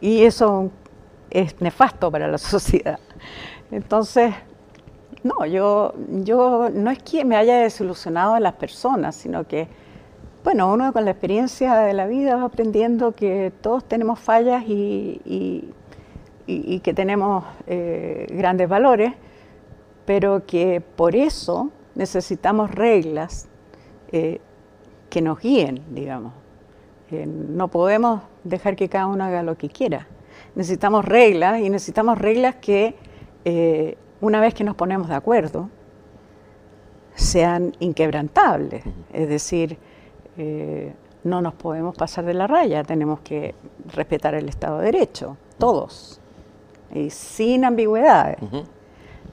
Y 0.00 0.22
eso 0.22 0.70
es 1.30 1.60
nefasto 1.60 2.10
para 2.10 2.28
la 2.28 2.38
sociedad. 2.38 2.98
Entonces, 3.70 4.34
no, 5.22 5.46
yo, 5.46 5.94
yo 6.24 6.68
no 6.72 6.90
es 6.90 7.02
que 7.02 7.24
me 7.24 7.36
haya 7.36 7.58
desilusionado 7.58 8.34
a 8.34 8.40
las 8.40 8.54
personas, 8.54 9.14
sino 9.14 9.46
que 9.46 9.68
bueno, 10.44 10.72
uno 10.72 10.92
con 10.92 11.04
la 11.04 11.12
experiencia 11.12 11.76
de 11.76 11.92
la 11.92 12.06
vida 12.06 12.34
va 12.34 12.44
aprendiendo 12.44 13.12
que 13.12 13.52
todos 13.60 13.84
tenemos 13.84 14.18
fallas 14.18 14.64
y, 14.66 15.72
que 16.46 16.94
tenemos 16.94 17.44
eh, 17.68 18.26
grandes 18.30 18.68
valores, 18.68 19.12
pero 20.04 20.44
que 20.44 20.80
por 20.80 21.14
eso 21.14 21.70
necesitamos 21.94 22.72
reglas 22.72 23.48
eh, 24.10 24.40
que 25.08 25.22
nos 25.22 25.38
guíen, 25.38 25.80
digamos. 25.90 26.32
Eh, 27.12 27.26
no 27.26 27.68
podemos 27.68 28.22
dejar 28.42 28.74
que 28.74 28.88
cada 28.88 29.06
uno 29.06 29.24
haga 29.24 29.44
lo 29.44 29.56
que 29.56 29.68
quiera. 29.68 30.08
Necesitamos 30.56 31.04
reglas 31.04 31.60
y 31.60 31.70
necesitamos 31.70 32.18
reglas 32.18 32.56
que 32.56 32.96
una 34.20 34.40
vez 34.40 34.54
que 34.54 34.64
nos 34.64 34.74
ponemos 34.76 35.08
de 35.08 35.14
acuerdo 35.14 35.70
sean 37.14 37.74
inquebrantables. 37.78 38.84
Es 39.12 39.28
decir, 39.28 39.78
eh, 40.36 40.92
no 41.24 41.40
nos 41.40 41.54
podemos 41.54 41.96
pasar 41.96 42.24
de 42.24 42.34
la 42.34 42.46
raya, 42.46 42.82
tenemos 42.82 43.20
que 43.20 43.54
respetar 43.94 44.34
el 44.34 44.48
Estado 44.48 44.78
de 44.78 44.86
Derecho, 44.86 45.36
todos, 45.58 46.20
y 46.94 47.10
sin 47.10 47.64
ambigüedades. 47.64 48.38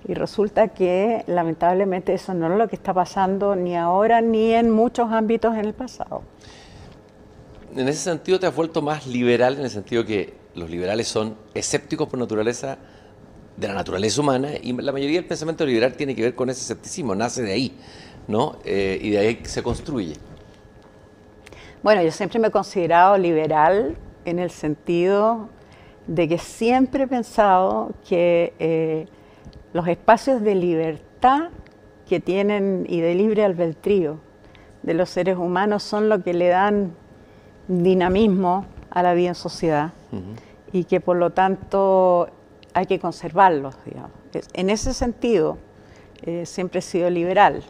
Y 0.08 0.14
resulta 0.14 0.70
que 0.70 1.24
lamentablemente 1.28 2.14
eso 2.14 2.34
no 2.34 2.52
es 2.52 2.58
lo 2.58 2.68
que 2.68 2.76
está 2.76 2.94
pasando 2.94 3.56
ni 3.56 3.76
ahora 3.76 4.22
ni 4.22 4.54
en 4.54 4.70
muchos 4.70 5.12
ámbitos 5.12 5.54
en 5.56 5.66
el 5.66 5.74
pasado. 5.74 6.22
En 7.76 7.88
ese 7.88 8.00
sentido 8.00 8.40
te 8.40 8.48
has 8.48 8.56
vuelto 8.56 8.82
más 8.82 9.06
liberal, 9.06 9.58
en 9.58 9.66
el 9.66 9.70
sentido 9.70 10.06
que 10.06 10.34
los 10.56 10.70
liberales 10.70 11.08
son 11.08 11.36
escépticos 11.54 12.08
por 12.08 12.18
naturaleza 12.18 12.78
de 13.56 13.68
la 13.68 13.74
naturaleza 13.74 14.22
humana 14.22 14.50
y 14.62 14.74
la 14.74 14.92
mayoría 14.92 15.18
del 15.18 15.28
pensamiento 15.28 15.66
liberal 15.66 15.94
tiene 15.94 16.16
que 16.16 16.22
ver 16.22 16.36
con 16.36 16.50
ese 16.50 16.62
escepticismo, 16.62 17.14
nace 17.14 17.42
de 17.44 17.52
ahí, 17.52 17.78
¿no? 18.28 18.58
Eh, 18.64 19.00
y 19.02 19.10
de 19.12 19.18
ahí 19.20 19.40
se 19.44 19.62
construye. 19.62 20.16
Bueno, 21.82 22.02
yo 22.02 22.12
siempre 22.12 22.40
me 22.40 22.50
he 22.50 22.52
considerado 22.52 23.18
liberal 23.18 23.96
en 24.26 24.40
el 24.40 24.52
sentido 24.52 25.48
de 26.08 26.28
que 26.28 26.38
siempre 26.38 27.04
he 27.06 27.08
pensado 27.08 27.92
que 28.08 28.54
eh, 28.60 29.06
los 29.72 29.88
espacios 29.88 30.42
de 30.42 30.56
libertad 30.56 31.50
que 32.06 32.20
tienen 32.20 32.86
y 32.90 33.00
de 33.00 33.16
libre 33.16 33.46
albedrío 33.46 34.18
de 34.84 34.94
los 34.94 35.10
seres 35.10 35.38
humanos 35.38 35.84
son 35.84 36.10
lo 36.10 36.22
que 36.22 36.34
le 36.34 36.50
dan 36.50 36.94
dinamismo 37.70 38.66
a 38.90 39.02
la 39.02 39.14
vida 39.14 39.30
en 39.30 39.36
sociedad 39.36 39.94
y 40.74 40.84
que 40.84 41.00
por 41.00 41.16
lo 41.16 41.30
tanto 41.30 42.28
hay 42.74 42.88
que 42.88 43.00
conservarlos. 43.00 43.76
Digamos. 43.86 44.12
En 44.54 44.70
ese 44.70 44.94
sentido, 44.94 45.58
eh, 46.24 46.46
siempre 46.46 46.80
he 46.80 46.82
sido 46.82 47.10
liberal 47.10 47.64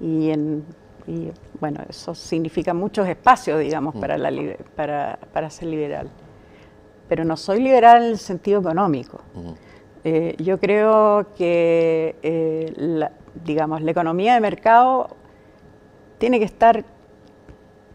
y 0.00 0.30
en 0.30 0.64
y 1.10 1.32
bueno, 1.58 1.80
eso 1.88 2.14
significa 2.14 2.72
muchos 2.72 3.08
espacios, 3.08 3.58
digamos, 3.58 3.96
para, 3.96 4.16
la, 4.16 4.30
para, 4.76 5.18
para, 5.32 5.50
ser 5.50 5.66
liberal. 5.66 6.08
Pero 7.08 7.24
no 7.24 7.36
soy 7.36 7.60
liberal 7.60 8.04
en 8.04 8.10
el 8.10 8.18
sentido 8.18 8.60
económico. 8.60 9.20
Eh, 10.04 10.36
yo 10.38 10.60
creo 10.60 11.26
que, 11.36 12.14
eh, 12.22 12.72
la, 12.76 13.10
digamos, 13.44 13.82
la 13.82 13.90
economía 13.90 14.34
de 14.34 14.40
mercado 14.40 15.08
tiene 16.18 16.38
que 16.38 16.44
estar 16.44 16.84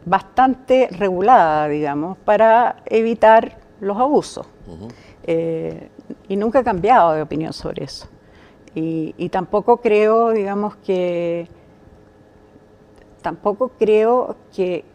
bastante 0.04 0.90
regulada, 0.92 1.70
digamos, 1.70 2.18
para 2.18 2.84
evitar 2.86 3.58
los 3.80 3.98
abusos. 3.98 4.46
Eh, 5.24 5.90
y 6.28 6.36
nunca 6.36 6.60
he 6.60 6.64
cambiado 6.66 7.14
de 7.14 7.22
opinión 7.22 7.54
sobre 7.54 7.86
eso. 7.86 8.10
Y, 8.76 9.16
y 9.18 9.30
tampoco 9.30 9.78
creo, 9.78 10.32
digamos, 10.32 10.76
que 10.76 11.48
tampoco 13.26 13.72
creo 13.80 14.36
que, 14.56 14.86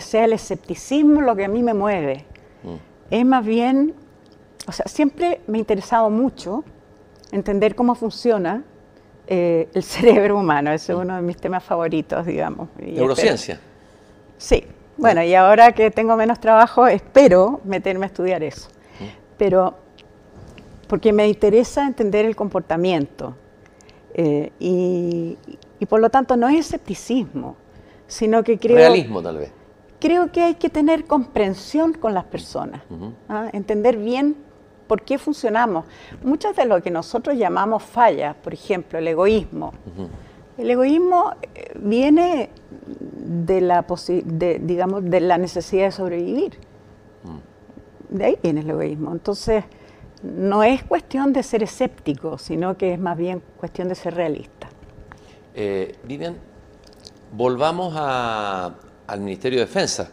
sea 0.00 0.24
el 0.24 0.32
escepticismo 0.32 1.20
lo 1.20 1.36
que 1.36 1.44
a 1.44 1.48
mí 1.48 1.62
me 1.62 1.74
mueve. 1.74 2.24
Mm. 2.64 2.74
Es 3.08 3.24
más 3.24 3.46
bien, 3.46 3.94
o 4.66 4.72
sea, 4.72 4.86
siempre 4.88 5.40
me 5.46 5.58
ha 5.58 5.60
interesado 5.60 6.10
mucho 6.10 6.64
entender 7.30 7.76
cómo 7.76 7.94
funciona 7.94 8.64
eh, 9.28 9.68
el 9.74 9.82
cerebro 9.94 10.40
humano. 10.40 10.72
Ese 10.72 10.90
es 10.90 10.98
mm. 10.98 11.02
uno 11.02 11.14
de 11.14 11.22
mis 11.22 11.36
temas 11.36 11.62
favoritos, 11.62 12.26
digamos. 12.26 12.68
Neurociencia. 12.78 13.60
sí. 14.36 14.64
Bueno, 14.96 15.22
y 15.22 15.34
ahora 15.34 15.72
que 15.72 15.90
tengo 15.90 16.14
menos 16.16 16.40
trabajo, 16.40 16.86
espero 16.86 17.60
meterme 17.64 18.06
a 18.06 18.08
estudiar 18.08 18.42
eso. 18.42 18.68
Mm. 18.98 19.04
Pero 19.38 19.74
porque 20.88 21.12
me 21.12 21.28
interesa 21.28 21.86
entender 21.86 22.26
el 22.26 22.34
comportamiento. 22.34 23.36
Eh, 24.14 24.50
y, 24.58 25.38
y 25.80 25.86
por 25.86 26.00
lo 26.00 26.10
tanto 26.10 26.36
no 26.36 26.48
es 26.48 26.66
escepticismo, 26.66 27.56
sino 28.06 28.44
que 28.44 28.58
creo... 28.58 28.76
Realismo 28.76 29.22
tal 29.22 29.38
vez. 29.38 29.52
Creo 29.98 30.30
que 30.30 30.42
hay 30.42 30.54
que 30.54 30.70
tener 30.70 31.04
comprensión 31.06 31.94
con 31.94 32.14
las 32.14 32.24
personas, 32.24 32.82
¿ah? 33.28 33.48
entender 33.52 33.96
bien 33.96 34.36
por 34.86 35.02
qué 35.02 35.18
funcionamos. 35.18 35.84
Muchas 36.22 36.56
de 36.56 36.64
lo 36.64 36.82
que 36.82 36.90
nosotros 36.90 37.36
llamamos 37.36 37.82
fallas, 37.82 38.34
por 38.36 38.54
ejemplo, 38.54 38.98
el 38.98 39.08
egoísmo. 39.08 39.72
El 40.58 40.70
egoísmo 40.70 41.32
eh, 41.42 41.72
viene 41.76 42.50
de 42.90 43.60
la, 43.60 43.86
digamos, 44.60 45.04
de 45.04 45.20
la 45.20 45.38
necesidad 45.38 45.86
de 45.86 45.92
sobrevivir. 45.92 46.58
Mm. 47.22 48.16
De 48.16 48.24
ahí 48.24 48.38
viene 48.42 48.60
el 48.60 48.70
egoísmo. 48.70 49.12
Entonces, 49.12 49.64
no 50.22 50.62
es 50.62 50.82
cuestión 50.82 51.32
de 51.32 51.42
ser 51.42 51.62
escéptico, 51.62 52.36
sino 52.38 52.76
que 52.76 52.94
es 52.94 52.98
más 52.98 53.16
bien 53.16 53.42
cuestión 53.58 53.88
de 53.88 53.94
ser 53.94 54.14
realista. 54.14 54.59
Eh, 55.54 55.96
Vivian, 56.04 56.36
volvamos 57.32 57.94
al 57.96 59.20
Ministerio 59.20 59.60
de 59.60 59.66
Defensa. 59.66 60.10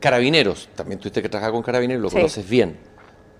Carabineros, 0.00 0.68
también 0.74 0.98
tuviste 0.98 1.22
que 1.22 1.28
trabajar 1.28 1.52
con 1.52 1.62
Carabineros, 1.62 2.02
lo 2.02 2.10
conoces 2.10 2.48
bien. 2.48 2.76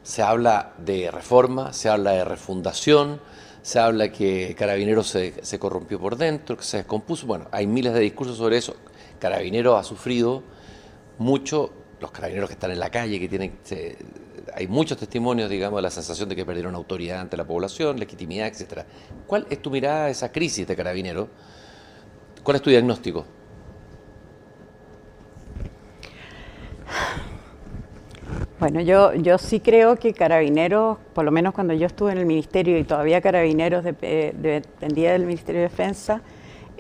Se 0.03 0.23
habla 0.23 0.75
de 0.79 1.11
reforma, 1.11 1.73
se 1.73 1.89
habla 1.89 2.13
de 2.13 2.25
refundación, 2.25 3.21
se 3.63 3.79
habla 3.79 4.11
que 4.11 4.55
Carabineros 4.57 5.09
se, 5.09 5.59
corrompió 5.59 6.01
por 6.01 6.17
dentro, 6.17 6.57
que 6.57 6.65
se 6.65 6.79
descompuso. 6.79 7.27
Bueno, 7.27 7.47
hay 7.53 7.67
miles 7.67 7.95
de 7.95 8.01
discursos 8.01 8.37
sobre 8.37 8.59
eso. 8.59 8.77
Carabineros 9.19 9.79
ha 9.79 9.85
sufrido 9.85 10.43
mucho, 11.19 11.73
los 12.01 12.11
carabineros 12.11 12.49
que 12.49 12.55
están 12.55 12.73
en 12.73 12.81
la 12.81 12.91
calle, 12.91 13.21
que 13.21 13.29
tienen, 13.29 13.59
hay 14.55 14.69
muchos 14.69 14.99
testimonios, 14.99 15.49
digamos, 15.49 15.79
de 15.79 15.83
la 15.83 15.91
sensación 15.91 16.29
de 16.29 16.37
que 16.37 16.45
perdieron 16.45 16.75
autoridad 16.75 17.21
ante 17.21 17.37
la 17.37 17.45
población, 17.45 17.99
legitimidad, 17.99 18.49
etcétera. 18.49 18.87
¿Cuál 19.27 19.47
es 19.51 19.61
tu 19.61 19.71
mirada 19.71 20.07
a 20.07 20.11
esa 20.11 20.31
crisis 20.31 20.67
de 20.67 20.77
carabinero? 20.77 21.29
¿Cuál 22.43 22.57
es 22.57 22.63
tu 22.63 22.71
diagnóstico? 22.71 23.25
Bueno, 28.59 28.81
yo, 28.81 29.13
yo 29.15 29.39
sí 29.39 29.59
creo 29.59 29.97
que 29.97 30.15
Carabineros, 30.15 30.99
por 31.15 31.25
lo 31.25 31.33
menos 31.33 31.53
cuando 31.53 31.75
yo 31.75 31.87
estuve 31.87 32.13
en 32.13 32.19
el 32.19 32.27
Ministerio 32.27 32.79
y 32.79 32.85
todavía 32.85 33.21
Carabineros 33.21 33.83
dependía 33.83 35.13
del 35.13 35.27
Ministerio 35.27 35.63
de 35.63 35.69
Defensa, 35.69 36.23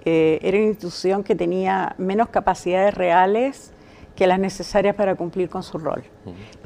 eh, 0.04 0.38
era 0.42 0.58
una 0.58 0.68
institución 0.68 1.24
que 1.24 1.34
tenía 1.34 1.96
menos 1.98 2.28
capacidades 2.28 2.94
reales 2.94 3.71
que 4.14 4.26
las 4.26 4.38
necesarias 4.38 4.94
para 4.94 5.14
cumplir 5.14 5.48
con 5.48 5.62
su 5.62 5.78
rol. 5.78 6.02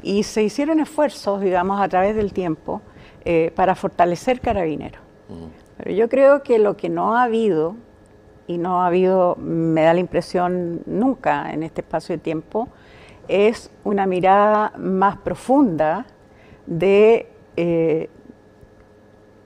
Y 0.03 0.23
se 0.23 0.43
hicieron 0.43 0.79
esfuerzos, 0.79 1.41
digamos, 1.41 1.79
a 1.79 1.87
través 1.87 2.15
del 2.15 2.33
tiempo 2.33 2.81
eh, 3.25 3.51
para 3.55 3.75
fortalecer 3.75 4.39
Carabineros. 4.39 5.01
Pero 5.77 5.91
yo 5.91 6.09
creo 6.09 6.43
que 6.43 6.59
lo 6.59 6.75
que 6.77 6.89
no 6.89 7.15
ha 7.15 7.23
habido 7.23 7.75
y 8.47 8.57
no 8.57 8.81
ha 8.81 8.87
habido, 8.87 9.35
me 9.35 9.83
da 9.83 9.93
la 9.93 9.99
impresión 9.99 10.81
nunca 10.85 11.51
en 11.51 11.63
este 11.63 11.81
espacio 11.81 12.15
de 12.15 12.19
tiempo, 12.19 12.69
es 13.27 13.69
una 13.83 14.07
mirada 14.07 14.71
más 14.77 15.17
profunda 15.17 16.05
de, 16.65 17.29
eh, 17.57 18.09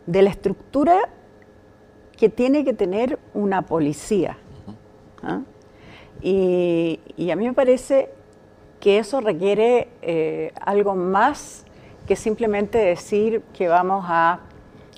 de 0.06 0.22
la 0.22 0.30
estructura 0.30 1.10
que 2.16 2.30
tiene 2.30 2.64
que 2.64 2.74
tener 2.74 3.18
una 3.34 3.64
policía. 3.64 4.38
¿ah? 5.24 5.42
Y, 6.22 7.00
a 7.32 7.36
mí 7.36 7.46
me 7.46 7.54
parece 7.54 8.10
que 8.80 9.00
eso 9.00 9.22
requiere 9.22 9.90
eh, 10.02 10.52
algo 10.60 10.96
más 10.96 11.66
que 12.08 12.16
simplemente 12.16 12.78
decir 12.78 13.42
que 13.54 13.68
vamos 13.68 14.06
a 14.08 14.40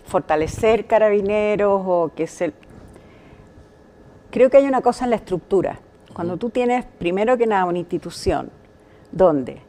fortalecer 0.06 0.86
carabineros 0.86 1.82
o 1.86 2.12
que 2.16 2.28
se... 2.28 2.54
Creo 4.32 4.50
que 4.50 4.58
hay 4.58 4.66
una 4.66 4.82
cosa 4.82 5.06
en 5.06 5.12
la 5.12 5.18
estructura. 5.18 5.80
Cuando 6.14 6.38
tú 6.38 6.50
tienes, 6.50 6.86
primero 6.86 7.38
que 7.38 7.48
nada, 7.48 7.66
una 7.66 7.80
institución 7.80 8.50
donde 9.12 9.62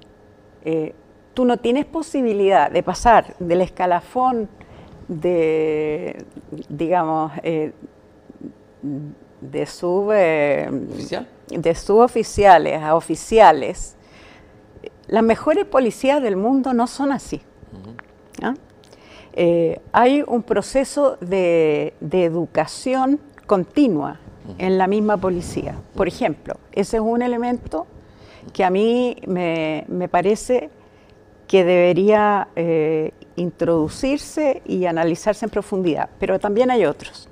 eh, 0.64 0.94
tú 1.34 1.44
no 1.44 1.59
tienes 1.59 1.84
posibilidad 1.84 2.70
de 2.70 2.82
pasar 2.82 3.34
del 3.38 3.61
escalafón 3.61 4.48
de, 5.09 6.24
digamos, 6.68 7.32
eh, 7.42 7.72
de, 9.40 9.66
sub, 9.66 10.11
eh, 10.12 10.70
de 11.49 11.74
suboficiales 11.74 12.82
a 12.82 12.95
oficiales, 12.95 13.97
las 15.07 15.22
mejores 15.22 15.64
policías 15.64 16.22
del 16.22 16.36
mundo 16.36 16.72
no 16.72 16.86
son 16.86 17.12
así. 17.12 17.42
Eh, 19.36 19.80
hay 19.90 20.22
un 20.26 20.45
proceso 20.45 21.16
de, 21.20 21.95
educación 22.01 23.18
continua 23.47 24.20
en 24.59 24.78
la 24.78 24.86
misma 24.86 25.16
policía. 25.16 25.74
Por 25.97 26.07
ejemplo, 26.07 26.57
ese 26.72 26.99
es 26.99 27.03
un 27.03 27.20
elemento 27.22 27.86
que 28.53 28.62
a 28.62 28.70
mí 28.70 29.16
me, 29.26 30.09
parece 30.11 30.70
que 31.49 31.64
debería 31.64 32.49
eh, 32.55 33.12
introducirse 33.36 34.62
y 34.66 34.86
analizarse 34.86 35.47
en 35.47 35.51
profundidad, 35.51 36.09
pero 36.18 36.38
también 36.38 36.70
hay 36.70 36.84
otros. 36.86 37.28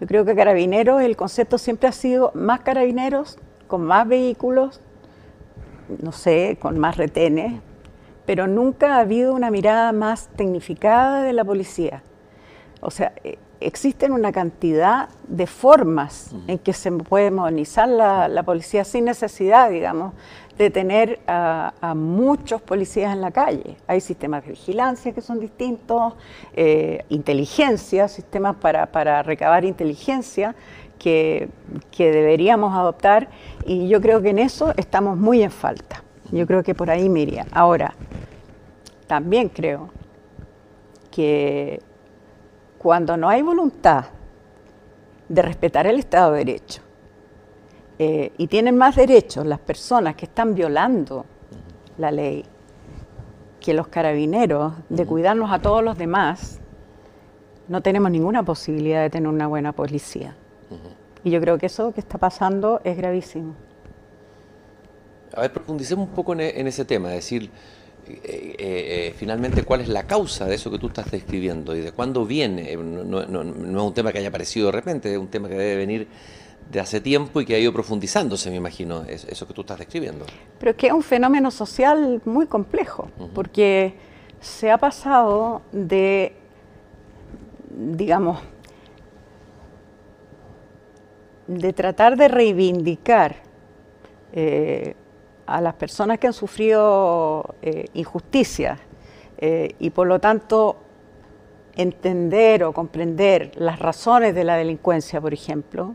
Yo 0.00 0.06
creo 0.06 0.24
que 0.24 0.34
carabineros, 0.34 1.02
el 1.02 1.16
concepto 1.16 1.58
siempre 1.58 1.88
ha 1.88 1.92
sido 1.92 2.30
más 2.34 2.60
carabineros, 2.60 3.38
con 3.66 3.82
más 3.82 4.06
vehículos, 4.06 4.80
no 6.02 6.12
sé, 6.12 6.56
con 6.60 6.78
más 6.78 6.96
retenes, 6.96 7.60
pero 8.26 8.46
nunca 8.46 8.96
ha 8.96 9.00
habido 9.00 9.34
una 9.34 9.50
mirada 9.50 9.92
más 9.92 10.28
tecnificada 10.36 11.22
de 11.22 11.32
la 11.32 11.44
policía. 11.44 12.02
O 12.80 12.90
sea, 12.90 13.12
eh, 13.24 13.38
existen 13.60 14.12
una 14.12 14.32
cantidad 14.32 15.08
de 15.26 15.46
formas 15.46 16.30
en 16.46 16.58
que 16.58 16.72
se 16.72 16.92
puede 16.92 17.30
modernizar 17.30 17.88
la, 17.88 18.42
policía 18.44 18.84
sin 18.84 19.04
necesidad, 19.04 19.70
digamos, 19.70 20.14
de 20.58 20.70
tener 20.70 21.20
a, 21.28 21.94
muchos 21.94 22.60
policías 22.60 23.12
en 23.12 23.20
la 23.20 23.30
calle. 23.30 23.76
Hay 23.86 24.00
sistemas 24.00 24.42
de 24.44 24.50
vigilancia 24.50 25.12
que 25.12 25.20
son 25.20 25.38
distintos, 25.38 26.14
eh, 26.54 27.04
inteligencia, 27.08 28.08
sistemas 28.08 28.56
para, 28.56 29.22
recabar 29.22 29.64
inteligencia 29.64 30.56
que, 30.98 31.48
deberíamos 31.96 32.76
adoptar 32.76 33.28
y 33.64 33.88
yo 33.88 34.00
creo 34.00 34.20
que 34.20 34.30
en 34.30 34.40
eso 34.40 34.74
estamos 34.76 35.16
muy 35.16 35.42
en 35.42 35.52
falta. 35.52 36.02
Yo 36.32 36.46
creo 36.46 36.62
que 36.62 36.74
por 36.74 36.90
ahí 36.90 37.08
me 37.08 37.26
Ahora, 37.52 37.94
también 39.06 39.48
creo 39.48 39.90
que 41.10 41.80
cuando 42.78 43.16
no 43.16 43.28
hay 43.28 43.42
voluntad 43.42 44.06
de 45.28 45.42
respetar 45.42 45.86
el 45.86 45.98
Estado 45.98 46.32
de 46.32 46.44
Derecho 46.44 46.87
eh, 47.98 48.32
y 48.38 48.46
tienen 48.46 48.76
más 48.76 48.96
derechos 48.96 49.46
las 49.46 49.58
personas 49.58 50.14
que 50.14 50.26
están 50.26 50.54
violando 50.54 51.26
la 51.96 52.10
ley 52.10 52.44
que 53.60 53.74
los 53.74 53.88
carabineros 53.88 54.74
de 54.88 55.04
cuidarnos 55.04 55.50
a 55.50 55.60
todos 55.60 55.82
los 55.82 55.98
demás, 55.98 56.60
no 57.66 57.82
tenemos 57.82 58.10
ninguna 58.10 58.44
posibilidad 58.44 59.02
de 59.02 59.10
tener 59.10 59.28
una 59.28 59.46
buena 59.46 59.72
policía. 59.72 60.36
Y 61.24 61.30
yo 61.30 61.40
creo 61.40 61.58
que 61.58 61.66
eso 61.66 61.92
que 61.92 62.00
está 62.00 62.18
pasando 62.18 62.80
es 62.84 62.96
gravísimo. 62.96 63.54
A 65.34 65.42
ver, 65.42 65.52
profundicemos 65.52 66.08
un 66.08 66.14
poco 66.14 66.32
en, 66.32 66.40
en 66.40 66.66
ese 66.66 66.84
tema, 66.84 67.08
es 67.08 67.16
decir, 67.16 67.50
eh, 68.08 68.20
eh, 68.24 68.56
eh, 68.58 69.14
finalmente 69.16 69.64
cuál 69.64 69.82
es 69.82 69.88
la 69.88 70.04
causa 70.04 70.46
de 70.46 70.54
eso 70.54 70.70
que 70.70 70.78
tú 70.78 70.86
estás 70.86 71.10
describiendo 71.10 71.76
y 71.76 71.80
de 71.80 71.92
cuándo 71.92 72.24
viene. 72.24 72.74
No, 72.76 73.20
es 73.20 73.28
un 73.28 73.94
tema 73.94 74.12
que 74.12 74.18
haya 74.18 74.28
aparecido 74.28 74.66
de 74.66 74.72
repente, 74.72 75.12
es 75.12 75.18
un 75.18 75.28
tema 75.28 75.48
que 75.48 75.54
debe 75.54 75.76
venir 75.76 76.08
de 76.70 76.80
hace 76.80 77.00
tiempo 77.00 77.40
y 77.40 77.46
que 77.46 77.54
ha 77.54 77.58
ido 77.58 77.72
profundizándose, 77.72 78.50
me 78.50 78.56
imagino, 78.56 79.04
eso 79.04 79.46
que 79.46 79.54
tú 79.54 79.62
estás 79.62 79.78
describiendo. 79.78 80.26
Pero 80.58 80.70
es 80.72 80.76
que 80.76 80.88
es 80.88 80.92
un 80.92 81.02
fenómeno 81.02 81.50
social 81.50 82.20
muy 82.24 82.46
complejo, 82.46 83.10
porque 83.34 83.94
se 84.40 84.70
ha 84.70 84.78
pasado 84.78 85.62
de, 85.72 86.34
digamos, 87.70 88.40
de 91.46 91.72
tratar 91.72 92.16
de 92.16 92.28
reivindicar 92.28 93.36
a 95.48 95.60
las 95.62 95.74
personas 95.74 96.18
que 96.18 96.26
han 96.26 96.34
sufrido 96.34 97.54
eh, 97.62 97.86
injusticias 97.94 98.78
eh, 99.38 99.74
y 99.78 99.90
por 99.90 100.06
lo 100.06 100.20
tanto 100.20 100.76
entender 101.74 102.64
o 102.64 102.72
comprender 102.72 103.52
las 103.56 103.78
razones 103.78 104.34
de 104.34 104.44
la 104.44 104.56
delincuencia, 104.56 105.20
por 105.20 105.32
ejemplo, 105.32 105.94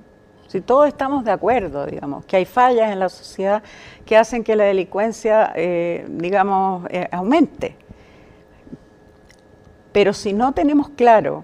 si 0.53 0.61
todos 0.61 0.87
estamos 0.87 1.25
de 1.25 1.31
acuerdo, 1.31 1.87
digamos, 1.87 2.25
que 2.25 2.37
hay 2.37 2.45
fallas 2.45 2.91
en 2.91 2.99
la 2.99 3.09
sociedad 3.09 3.63
que 4.05 4.15
hacen 4.15 4.43
que 4.43 4.55
la 4.55 4.65
delincuencia, 4.65 5.51
eh, 5.55 6.05
digamos, 6.07 6.87
aumente. 7.09 7.75
Pero 9.91 10.13
si 10.13 10.31
no 10.31 10.51
tenemos 10.51 10.89
claro 10.89 11.43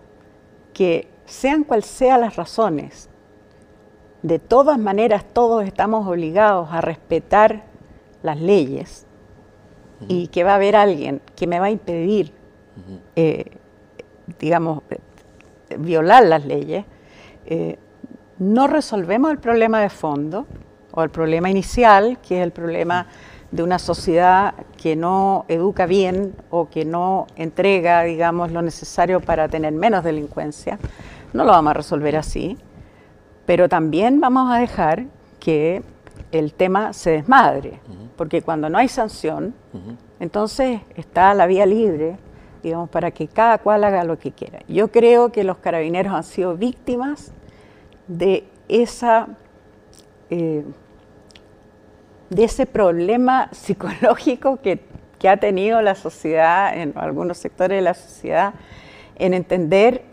que 0.74 1.07
sean 1.26 1.64
cuales 1.64 1.88
sean 1.88 2.22
las 2.22 2.36
razones, 2.36 3.10
de 4.22 4.38
todas 4.38 4.78
maneras 4.78 5.26
todos 5.34 5.66
estamos 5.66 6.07
obligados 6.07 6.70
a 6.72 6.80
respetar 6.80 7.64
las 8.22 8.39
leyes 8.39 9.07
y 10.07 10.28
que 10.28 10.43
va 10.43 10.51
a 10.51 10.55
haber 10.57 10.76
alguien 10.76 11.20
que 11.36 11.47
me 11.47 11.60
va 11.60 11.66
a 11.66 11.72
impedir, 11.72 12.32
eh, 13.16 13.45
digamos, 14.39 14.84
violar 15.80 16.26
las 16.26 16.45
leyes, 16.45 16.86
eh, 17.47 17.80
no 18.40 18.68
resolvemos 18.68 19.32
el 19.32 19.38
problema 19.38 19.82
de 19.82 19.90
fondo 19.90 20.48
o 20.92 21.04
el 21.04 21.10
problema 21.10 21.50
inicial, 21.50 22.18
que 22.26 22.40
es 22.40 22.44
el 22.44 22.52
problema 22.52 23.08
de 23.52 23.64
una 23.64 23.80
sociedad 23.80 24.54
que 24.82 24.96
no 24.96 25.46
educa 25.48 25.86
bien 25.86 26.36
o 26.50 26.70
que 26.70 26.86
no 26.86 27.28
entrega, 27.36 28.04
digamos, 28.04 28.52
lo 28.52 28.62
necesario 28.62 29.20
para 29.20 29.48
tener 29.50 29.74
menos 29.74 30.04
delincuencia. 30.04 30.80
No 31.34 31.44
lo 31.44 31.52
vamos 31.52 31.72
a 31.72 31.74
resolver 31.74 32.16
así, 32.16 32.58
pero 33.46 33.68
también 33.68 34.20
vamos 34.20 34.52
a 34.52 34.60
dejar 34.60 35.06
que 35.40 35.84
el 36.32 36.54
tema 36.54 36.94
se 36.94 37.12
desmadre, 37.12 37.80
porque 38.16 38.42
cuando 38.42 38.70
no 38.70 38.78
hay 38.78 38.88
sanción, 38.88 39.56
entonces 40.20 40.82
está 40.96 41.34
la 41.34 41.48
vía 41.48 41.66
libre, 41.66 42.18
digamos, 42.62 42.90
para 42.90 43.12
que 43.12 43.28
cada 43.28 43.58
cual 43.58 43.84
haga 43.84 44.04
lo 44.04 44.20
que 44.20 44.32
quiera. 44.32 44.60
Yo 44.68 44.92
creo 44.92 45.32
que 45.32 45.44
los 45.44 45.58
carabineros 45.58 46.14
han 46.14 46.24
sido 46.24 46.56
víctimas 46.56 47.34
de 48.10 48.43
esa 48.68 49.30
eh, 50.30 50.66
de 52.30 52.43
ese 52.43 52.66
problema 52.66 53.49
psicológico 53.51 54.60
que, 54.62 54.88
ha 55.28 55.38
tenido 55.38 55.82
la 55.82 55.95
sociedad, 55.95 56.78
en 56.78 56.93
algunos 56.95 57.38
sectores 57.38 57.78
de 57.78 57.82
la 57.82 57.93
sociedad, 57.93 58.53
en 59.18 59.34
entender 59.34 60.03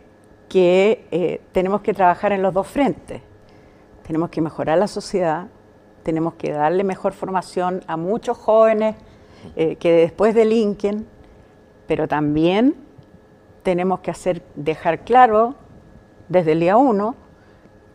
que 0.48 1.06
eh, 1.12 1.40
tenemos 1.52 1.80
que 1.82 1.94
trabajar 1.94 2.32
en 2.32 2.42
los 2.42 2.52
dos 2.52 2.66
frentes. 2.66 3.22
Tenemos 4.04 4.30
que 4.30 4.40
mejorar 4.40 4.78
la 4.78 4.88
sociedad, 4.88 5.46
tenemos 6.02 6.34
que 6.34 6.50
darle 6.50 6.82
mejor 6.82 7.12
formación 7.12 7.82
a 7.86 7.96
muchos 7.96 8.36
jóvenes 8.36 8.96
eh, 9.54 9.76
que 9.76 9.92
después 9.92 10.34
delinquen, 10.34 11.06
pero 11.86 12.08
también 12.08 12.74
tenemos 13.62 14.00
que 14.00 14.10
hacer, 14.10 14.42
dejar 14.56 15.04
claro 15.04 15.54
desde 16.28 16.52
el 16.52 16.60
día 16.60 16.76
uno 16.76 17.14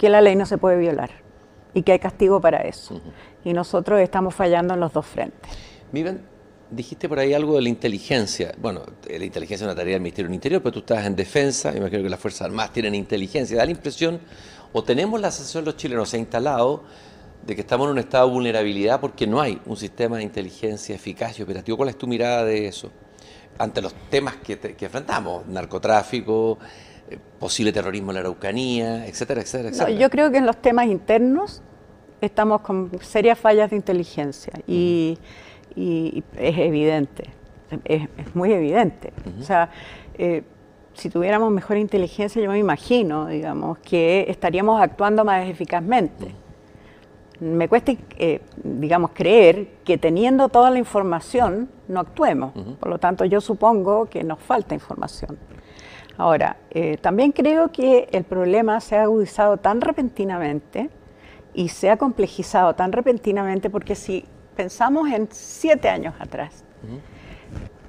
que 0.02 0.10
la 0.10 0.20
ley 0.20 0.36
no 0.36 0.48
se 0.48 0.58
puede 0.58 0.80
violar 0.80 1.12
y 1.76 1.84
que 1.84 1.92
hay 1.92 2.00
castigo 2.00 2.42
para 2.42 2.58
eso. 2.62 3.00
Y 3.44 3.54
nosotros 3.54 4.02
estamos 4.02 4.34
fallando 4.34 4.74
en 4.74 4.80
los 4.80 4.92
dos 4.92 5.06
frentes. 5.06 5.52
Miren, 5.92 6.24
dijiste 6.72 7.08
por 7.08 7.20
ahí 7.20 7.36
algo 7.36 7.54
de 7.54 7.62
la 7.62 7.70
inteligencia. 7.70 8.52
Bueno, 8.58 8.82
la 9.08 9.24
inteligencia 9.24 9.64
es 9.66 9.68
una 9.68 9.76
tarea 9.76 9.94
del 9.94 10.02
Ministerio 10.02 10.28
del 10.28 10.34
Interior, 10.34 10.64
pero 10.64 10.74
tú 10.74 10.80
estás 10.80 11.06
en 11.06 11.16
defensa, 11.16 11.72
imagino 11.78 12.02
que 12.02 12.10
las 12.10 12.20
Fuerzas 12.20 12.48
Armadas 12.48 12.74
tienen 12.74 12.96
inteligencia. 12.96 13.56
Da 13.56 13.64
la 13.64 13.70
impresión, 13.70 14.20
o 14.74 14.84
tenemos 14.84 15.22
la 15.22 15.30
sensación 15.30 15.66
los 15.66 15.78
chilenos, 15.78 16.10
se 16.10 16.18
ha 16.18 16.20
instalado 16.20 16.84
de 17.46 17.54
que 17.54 17.62
estamos 17.62 17.86
en 17.86 17.92
un 17.92 18.00
estado 18.00 18.26
de 18.26 18.34
vulnerabilidad 18.34 19.00
porque 19.00 19.28
no 19.28 19.40
hay 19.40 19.62
un 19.68 19.78
sistema 19.78 20.18
de 20.18 20.24
inteligencia 20.24 20.96
eficaz 20.96 21.38
y 21.38 21.44
operativo. 21.44 21.78
¿Cuál 21.78 21.90
es 21.90 21.98
tu 22.00 22.08
mirada 22.08 22.44
de 22.44 22.66
eso? 22.66 22.92
Ante 23.60 23.84
los 23.84 23.94
temas 24.10 24.38
que, 24.38 24.58
enfrentamos, 24.80 25.46
narcotráfico, 25.46 26.58
posible 27.40 27.72
terrorismo 27.72 28.12
en 28.12 28.16
la 28.16 28.20
Araucanía, 28.22 29.08
etcétera, 29.08 29.42
etcétera, 29.42 29.70
etcétera. 29.70 29.98
yo 29.98 30.10
creo 30.10 30.32
que 30.32 30.38
en 30.38 30.46
los 30.46 30.58
temas 30.58 30.88
internos 30.88 31.62
estamos 32.22 32.62
con 32.62 32.92
serias 33.02 33.38
fallas 33.40 33.70
de 33.70 33.76
inteligencia 33.76 34.54
y, 34.68 35.18
es 35.76 36.58
evidente, 36.58 37.30
es, 37.86 38.08
muy 38.36 38.52
evidente. 38.52 39.14
O 39.40 39.44
sea, 39.44 39.70
eh, 40.18 40.44
si 40.94 41.10
tuviéramos 41.10 41.52
mejor 41.52 41.78
inteligencia, 41.78 42.42
yo 42.42 42.52
me 42.52 42.60
imagino, 42.60 43.28
digamos, 43.28 43.78
que 43.80 44.26
estaríamos 44.28 44.82
actuando 44.82 45.24
más 45.24 45.48
eficazmente. 45.48 46.34
Me 47.40 47.68
cuesta, 47.68 47.94
eh, 48.18 48.42
digamos, 48.64 49.12
creer 49.14 49.70
que 49.84 49.98
teniendo 49.98 50.50
toda 50.50 50.70
la 50.70 50.78
información 50.78 51.70
no 51.88 52.02
actuemos. 52.02 52.54
Por 52.80 52.90
lo 52.90 53.00
tanto, 53.00 53.26
yo 53.26 53.42
supongo 53.42 54.06
que 54.06 54.24
nos 54.24 54.40
falta 54.40 54.76
información. 54.76 55.38
Ahora, 56.22 56.58
eh, 56.70 56.98
también 57.02 57.32
creo 57.32 57.72
que 57.72 58.08
el 58.12 58.26
problema 58.26 58.80
se 58.80 58.96
ha 58.96 59.02
agudizado 59.02 59.58
tan 59.58 59.82
repentinamente 59.82 60.92
y 61.56 61.70
se 61.70 61.90
ha 61.90 61.98
complejizado 61.98 62.76
tan 62.76 62.92
repentinamente 62.92 63.72
porque 63.72 63.96
si 63.96 64.26
pensamos 64.56 65.10
en 65.10 65.30
siete 65.32 65.90
años 65.90 66.14
atrás, 66.20 66.64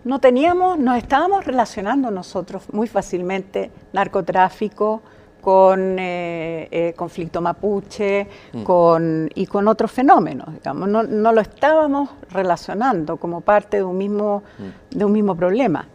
no 0.05 0.18
teníamos, 0.18 0.78
nos 0.78 0.97
estábamos 0.97 1.45
relacionando 1.45 2.11
nosotros 2.11 2.62
muy 2.72 2.87
fácilmente 2.87 3.70
narcotráfico 3.93 5.03
con 5.43 5.99
eh, 5.99 6.68
eh, 6.70 6.95
conflicto 6.97 7.43
mapuche 7.43 8.28
mm. 8.55 8.62
con, 8.62 9.28
y 9.35 9.45
con 9.45 9.68
otros 9.68 9.93
fenómenos, 9.93 10.55
digamos. 10.55 10.89
No, 10.89 11.03
lo 11.03 11.41
estábamos 11.43 12.09
relacionando 12.30 13.18
como 13.18 13.43
parte 13.43 13.76
de 13.76 13.83
un 13.83 13.99
mismo, 13.99 14.43
mm. 14.59 14.97
de 14.97 15.05
un 15.05 15.12
mismo 15.12 15.37
problema. 15.37 15.87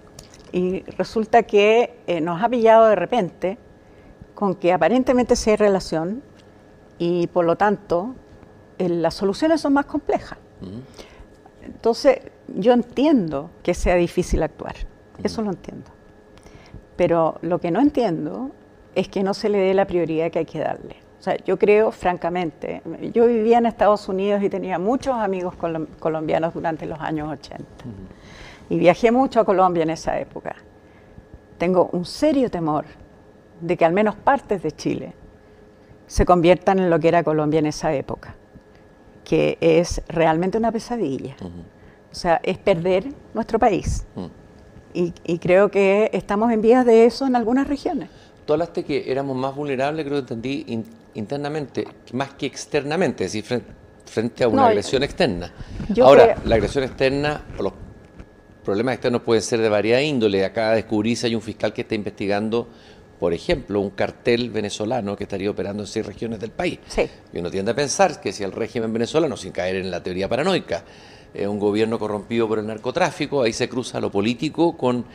Y 0.51 0.81
resulta 0.97 1.43
que 1.43 1.99
eh, 2.07 2.21
nos 2.21 2.41
ha 2.41 2.49
pillado 2.49 2.87
de 2.87 2.95
repente 2.95 3.57
con 4.33 4.55
que 4.55 4.71
aparentemente 4.71 5.35
sí 5.35 5.49
hay 5.49 5.55
relación 5.55 6.21
y 6.99 7.27
por 7.27 7.45
lo 7.45 7.55
tanto 7.55 8.15
las 8.77 9.15
soluciones 9.15 9.61
son 9.61 9.73
más 9.73 9.85
complejas. 9.85 10.37
Mm. 10.61 11.65
Entonces, 11.65 12.19
yo 12.47 12.73
entiendo 12.73 13.49
que 13.63 13.73
sea 13.73 13.95
difícil 13.95 14.43
actuar, 14.43 14.75
eso 15.23 15.41
lo 15.41 15.49
entiendo. 15.49 15.91
Pero 16.95 17.37
lo 17.41 17.59
que 17.59 17.71
no 17.71 17.81
entiendo 17.81 18.51
es 18.95 19.09
que 19.09 19.23
no 19.23 19.33
se 19.33 19.49
le 19.49 19.57
dé 19.59 19.73
la 19.73 19.85
prioridad 19.85 20.31
que 20.31 20.39
hay 20.39 20.45
que 20.45 20.59
darle. 20.59 20.95
O 21.19 21.23
sea, 21.23 21.35
yo 21.43 21.57
creo, 21.57 21.91
francamente, 21.91 22.81
yo 23.13 23.25
vivía 23.25 23.57
en 23.57 23.65
Estados 23.65 24.07
Unidos 24.07 24.41
y 24.43 24.49
tenía 24.49 24.79
muchos 24.79 25.15
amigos 25.15 25.55
colombianos 25.99 26.53
durante 26.53 26.85
los 26.85 26.99
años 26.99 27.29
80. 27.31 27.65
Y 28.69 28.77
viajé 28.77 29.11
mucho 29.11 29.39
a 29.39 29.45
Colombia 29.45 29.83
en 29.83 29.89
esa 29.89 30.19
época. 30.19 30.55
Tengo 31.57 31.89
un 31.93 32.05
serio 32.05 32.49
temor 32.49 32.85
de 33.61 33.77
que 33.77 33.85
al 33.85 33.93
menos 33.93 34.15
partes 34.15 34.61
de 34.61 34.71
Chile 34.71 35.13
se 36.05 36.25
conviertan 36.25 36.79
en 36.79 36.89
lo 36.89 36.99
que 36.99 37.07
era 37.09 37.23
Colombia 37.23 37.59
en 37.59 37.65
esa 37.65 37.93
época, 37.93 38.35
que 39.23 39.57
es 39.59 40.01
realmente 40.07 40.57
una 40.57 40.71
pesadilla. 40.71 41.35
O 42.11 42.15
sea, 42.15 42.39
es 42.43 42.57
perder 42.57 43.05
nuestro 43.33 43.59
país. 43.59 44.05
Mm. 44.15 44.25
Y, 44.93 45.37
creo 45.37 45.69
que 45.69 46.09
estamos 46.11 46.51
en 46.51 46.61
vías 46.61 46.83
de 46.83 47.05
eso 47.05 47.27
en 47.27 47.35
algunas 47.35 47.67
regiones. 47.67 48.09
Tú 48.45 48.53
hablaste 48.53 48.83
que 48.83 49.11
éramos 49.11 49.37
más 49.37 49.53
vulnerables, 49.55 50.03
creo 50.05 50.25
que 50.25 50.33
entendí 50.33 50.83
internamente, 51.13 51.87
más 52.13 52.33
que 52.33 52.47
externamente, 52.47 53.25
es 53.25 53.33
decir, 53.33 53.63
frente, 54.05 54.43
a 54.43 54.47
una 54.47 54.67
agresión 54.67 55.03
externa. 55.03 55.53
Ahora, 56.01 56.35
la 56.45 56.55
agresión 56.55 56.83
externa 56.83 57.43
o 57.59 57.63
los 57.63 57.73
problemas 58.67 58.95
externos 58.95 59.21
pueden 59.21 59.41
ser 59.41 59.61
de 59.61 59.69
variada 59.69 60.01
índole. 60.01 60.43
Acá 60.43 60.73
descubrí 60.73 61.15
si 61.15 61.27
hay 61.27 61.35
un 61.35 61.41
fiscal 61.41 61.71
que 61.71 61.83
está 61.83 61.95
investigando, 61.95 62.67
por 63.17 63.33
ejemplo, 63.33 63.79
un 63.79 63.91
cartel 63.91 64.49
venezolano 64.49 65.15
que 65.15 65.23
estaría 65.23 65.49
operando 65.49 65.83
en 65.83 65.87
seis 65.87 66.05
regiones 66.05 66.41
del 66.41 66.51
país. 66.51 66.77
Sí. 66.89 67.09
Y 67.31 67.39
uno 67.39 67.49
tiende 67.49 67.71
a 67.71 67.75
pensar 67.75 68.19
que 68.19 68.33
si 68.33 68.43
el 68.43 68.51
régimen 68.51 68.91
venezolano, 68.91 69.37
sin 69.37 69.53
caer 69.53 69.77
en 69.77 69.89
la 69.89 70.03
teoría 70.03 70.27
paranoica, 70.27 70.83
un 71.33 71.59
gobierno 71.59 71.97
corrompido 71.97 72.45
por 72.45 72.59
el 72.59 72.67
narcotráfico, 72.67 73.41
ahí 73.41 73.53
se 73.53 73.69
cruza 73.69 74.01
lo 74.01 74.11
político 74.11 74.75
con, 74.75 75.05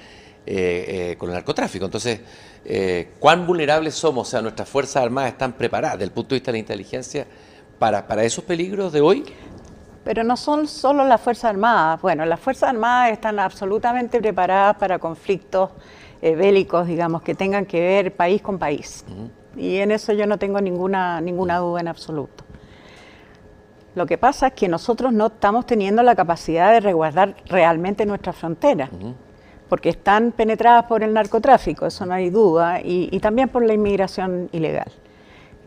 eh, 0.46 1.10
eh, 1.12 1.16
con 1.18 1.28
el 1.28 1.34
narcotráfico. 1.34 1.84
Entonces, 1.84 2.20
eh, 2.64 3.10
¿cuán 3.18 3.46
vulnerables 3.46 3.94
somos? 3.94 4.28
O 4.28 4.30
sea, 4.30 4.40
nuestras 4.40 4.66
Fuerzas 4.66 5.04
Armadas 5.04 5.32
están 5.32 5.52
preparadas 5.52 5.98
desde 5.98 6.06
el 6.06 6.12
punto 6.12 6.30
de 6.30 6.36
vista 6.36 6.52
de 6.52 6.56
la 6.56 6.60
inteligencia 6.60 7.26
para, 7.78 8.06
para 8.06 8.24
esos 8.24 8.44
peligros 8.44 8.94
de 8.94 9.02
hoy. 9.02 9.24
Pero 10.04 10.24
no 10.24 10.36
son 10.36 10.66
solo 10.66 11.04
las 11.04 11.20
Fuerzas 11.20 11.50
Armadas. 11.50 12.00
Bueno, 12.02 12.24
las 12.26 12.40
Fuerzas 12.40 12.70
Armadas 12.70 13.12
están 13.12 13.38
absolutamente 13.38 14.20
preparadas 14.20 14.76
para 14.76 14.98
conflictos 14.98 15.70
bélicos, 16.20 16.86
digamos, 16.86 17.22
que 17.22 17.34
tengan 17.34 17.66
que 17.66 17.80
ver 17.80 18.14
país 18.14 18.42
con 18.42 18.58
país. 18.58 19.04
Y 19.56 19.78
en 19.78 19.90
eso 19.90 20.12
yo 20.12 20.26
no 20.26 20.38
tengo 20.38 20.60
ninguna, 20.60 21.20
ninguna 21.20 21.58
duda 21.58 21.80
en 21.80 21.88
absoluto. 21.88 22.44
Lo 23.94 24.06
que 24.06 24.16
pasa 24.16 24.48
es 24.48 24.52
que 24.54 24.68
nosotros 24.68 25.12
no 25.12 25.26
estamos 25.26 25.66
teniendo 25.66 26.02
la 26.02 26.14
capacidad 26.14 26.72
de 26.72 26.80
resguardar 26.80 27.36
realmente 27.46 28.06
nuestras 28.06 28.36
fronteras, 28.36 28.88
porque 29.68 29.90
están 29.90 30.32
penetradas 30.32 30.86
por 30.86 31.02
el 31.02 31.12
narcotráfico, 31.12 31.86
eso 31.86 32.06
no 32.06 32.14
hay 32.14 32.30
duda, 32.30 32.80
y, 32.82 33.18
también 33.20 33.50
por 33.50 33.62
la 33.64 33.74
inmigración 33.74 34.48
ilegal, 34.52 34.90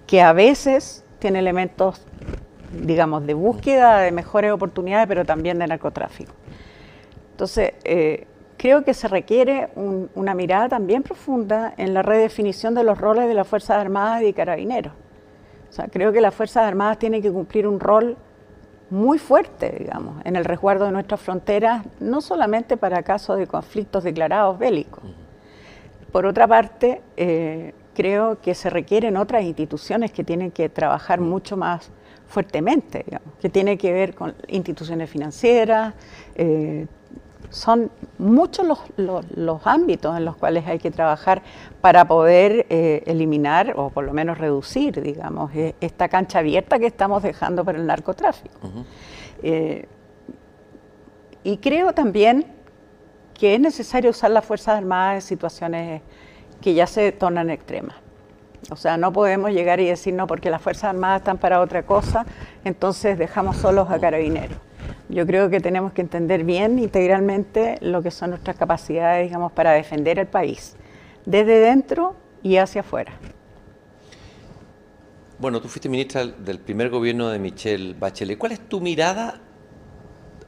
que 0.07 0.23
a 0.23 0.33
veces 0.33 1.03
tiene 1.19 1.39
elementos, 1.39 2.01
digamos, 2.81 3.25
de 3.25 3.33
búsqueda 3.33 3.99
de 3.99 4.11
mejores 4.11 4.51
oportunidades, 4.51 5.07
pero 5.07 5.25
también 5.25 5.59
de 5.59 5.67
narcotráfico. 5.67 6.33
Entonces, 7.31 7.73
eh, 7.83 8.27
creo 8.57 8.83
que 8.83 8.93
se 8.93 9.07
requiere 9.07 9.69
una 9.75 10.33
mirada 10.33 10.69
también 10.69 11.03
profunda 11.03 11.73
en 11.77 11.93
la 11.93 12.01
redefinición 12.01 12.73
de 12.73 12.83
los 12.83 12.97
roles 12.97 13.27
de 13.27 13.33
las 13.33 13.47
Fuerzas 13.47 13.77
Armadas 13.77 14.23
y 14.23 14.33
Carabineros 14.33 14.93
creo 15.91 16.11
que 16.11 16.21
las 16.21 16.33
Fuerzas 16.33 16.63
Armadas 16.63 16.99
tienen 16.99 17.21
que 17.21 17.31
cumplir 17.31 17.67
un 17.67 17.79
rol 17.79 18.17
muy 18.89 19.17
fuerte, 19.17 19.75
digamos, 19.79 20.23
en 20.25 20.35
el 20.35 20.45
resguardo 20.45 20.85
de 20.85 20.91
nuestras 20.91 21.19
fronteras, 21.19 21.85
no 21.99 22.21
solamente 22.21 22.77
para 22.77 23.03
casos 23.03 23.37
de 23.37 23.47
conflictos 23.47 24.03
declarados 24.03 24.57
bélicos. 24.57 25.03
Por 26.11 26.25
otra 26.25 26.47
parte, 26.47 27.01
eh, 27.17 27.73
creo 27.93 28.39
que 28.39 28.53
se 28.53 28.69
requieren 28.69 29.17
otras 29.17 29.43
instituciones 29.43 30.11
que 30.11 30.23
tienen 30.23 30.51
que 30.51 30.69
trabajar 30.69 31.19
mucho 31.19 31.57
más 31.57 31.91
fuertemente, 32.27 33.03
digamos, 33.05 33.33
que 33.39 33.49
tiene 33.49 33.77
que 33.77 33.93
ver 33.93 34.15
con 34.15 34.33
instituciones 34.47 35.09
financieras, 35.09 35.93
eh, 36.35 36.87
son 37.49 37.89
muchos 38.17 38.67
los, 38.97 39.67
ámbitos 39.67 40.17
en 40.17 40.25
los 40.25 40.35
cuales 40.35 40.67
hay 40.67 40.79
que 40.79 40.91
trabajar 40.91 41.41
para 41.81 42.05
poder 42.05 42.65
eh, 42.69 43.03
eliminar 43.05 43.73
o 43.77 43.89
por 43.89 44.03
lo 44.03 44.13
menos 44.13 44.37
reducir, 44.37 45.01
digamos, 45.01 45.53
eh, 45.55 45.75
esta 45.79 46.09
cancha 46.09 46.39
abierta 46.39 46.79
que 46.79 46.87
estamos 46.87 47.23
dejando 47.23 47.63
para 47.63 47.77
el 47.77 47.85
narcotráfico. 47.87 48.59
Eh, 49.41 49.87
y 51.43 51.57
creo 51.57 51.93
también 51.93 52.45
que 53.33 53.55
es 53.55 53.59
necesario 53.59 54.09
usar 54.09 54.31
las 54.31 54.45
Fuerzas 54.45 54.77
Armadas 54.77 55.15
en 55.15 55.21
situaciones 55.21 56.01
que 56.61 56.73
ya 56.73 56.87
se 56.87 57.11
tornan 57.11 57.49
extremas. 57.49 58.04
O 58.71 58.75
sea, 58.75 58.97
no 58.97 59.13
podemos 59.13 59.51
llegar 59.51 59.79
y 59.79 59.85
decir, 59.85 60.13
no, 60.13 60.25
porque 60.27 60.49
las 60.49 60.61
Fuerzas 60.61 60.85
Armadas 60.85 61.21
están 61.21 61.37
para 61.37 61.61
otra 61.61 61.85
cosa, 61.85 62.25
entonces 62.63 63.17
dejamos 63.17 63.57
solos 63.57 63.89
a 63.91 63.99
carabineros. 63.99 64.57
Yo 65.07 65.25
creo 65.27 65.49
que 65.49 65.59
tenemos 65.59 65.93
que 65.93 66.01
entender 66.01 66.43
bien 66.43 66.79
integralmente 66.79 67.77
lo 67.81 68.01
que 68.01 68.09
son 68.09 68.31
nuestras 68.31 68.55
capacidades, 68.57 69.27
digamos, 69.27 69.51
para 69.51 69.71
defender 69.71 70.17
el 70.17 70.27
país, 70.27 70.75
desde 71.25 71.59
dentro 71.59 72.15
y 72.41 72.57
hacia 72.57 72.81
afuera. 72.81 73.13
Bueno, 75.37 75.61
tú 75.61 75.67
fuiste 75.67 75.89
ministra 75.89 76.25
del 76.25 76.59
primer 76.59 76.89
gobierno 76.89 77.29
de 77.29 77.37
Michelle 77.37 77.93
Bachelet. 77.93 78.37
¿Cuál 78.37 78.53
es 78.53 78.67
tu 78.67 78.81
mirada 78.81 79.41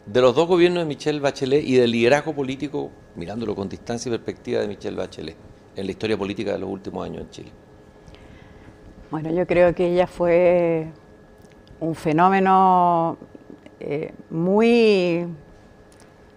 de 0.05 0.21
los 0.21 0.33
dos 0.33 0.47
gobiernos 0.47 0.83
de 0.83 0.87
Michelle 0.87 1.19
Bachelet 1.19 1.63
y 1.63 1.75
del 1.75 1.91
liderazgo 1.91 2.33
político, 2.33 2.91
mirándolo 3.15 3.53
con 3.53 3.67
distancia 3.67 4.09
y 4.09 4.11
perspectiva 4.11 4.61
de 4.61 4.67
Michelle 4.69 4.95
Bachelet, 4.95 5.35
en 5.75 5.85
la 5.85 5.91
historia 5.91 6.17
política 6.17 6.53
de 6.53 6.59
los 6.59 6.69
últimos 6.69 7.05
años 7.05 7.23
en 7.23 7.29
Chile? 7.29 7.51
Bueno, 9.09 9.31
yo 9.31 9.47
creo 9.47 9.73
que 9.73 9.87
ella 9.87 10.05
fue 10.05 10.87
un 11.79 11.95
fenómeno 11.95 13.17
eh, 13.79 14.11
muy, 14.29 15.25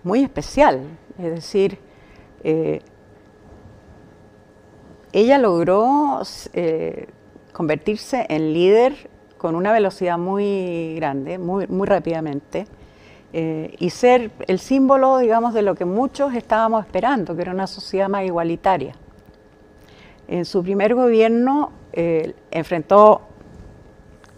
muy 0.04 0.22
especial. 0.22 0.82
Es 1.18 1.34
decir, 1.34 1.78
eh, 2.44 2.80
ella 5.12 5.38
logró 5.38 6.22
eh, 6.52 7.08
convertirse 7.52 8.24
en 8.28 8.52
líder 8.52 9.10
con 9.36 9.56
una 9.56 9.72
velocidad 9.72 10.16
muy 10.16 10.94
grande, 10.94 11.38
muy, 11.38 11.66
muy 11.66 11.88
rápidamente, 11.88 12.66
y 13.32 13.90
ser 13.90 14.32
el 14.48 14.58
símbolo, 14.58 15.18
digamos, 15.18 15.54
de 15.54 15.62
lo 15.62 15.76
que 15.76 15.84
muchos 15.84 16.34
estábamos 16.34 16.84
esperando, 16.84 17.36
que 17.36 17.42
era 17.42 17.52
una 17.52 17.68
sociedad 17.68 18.08
más 18.08 18.24
igualitaria. 18.24 18.96
En 20.30 20.46
su 20.46 20.62
primer 20.62 20.94
gobierno 20.94 21.72
enfrentó 21.92 23.22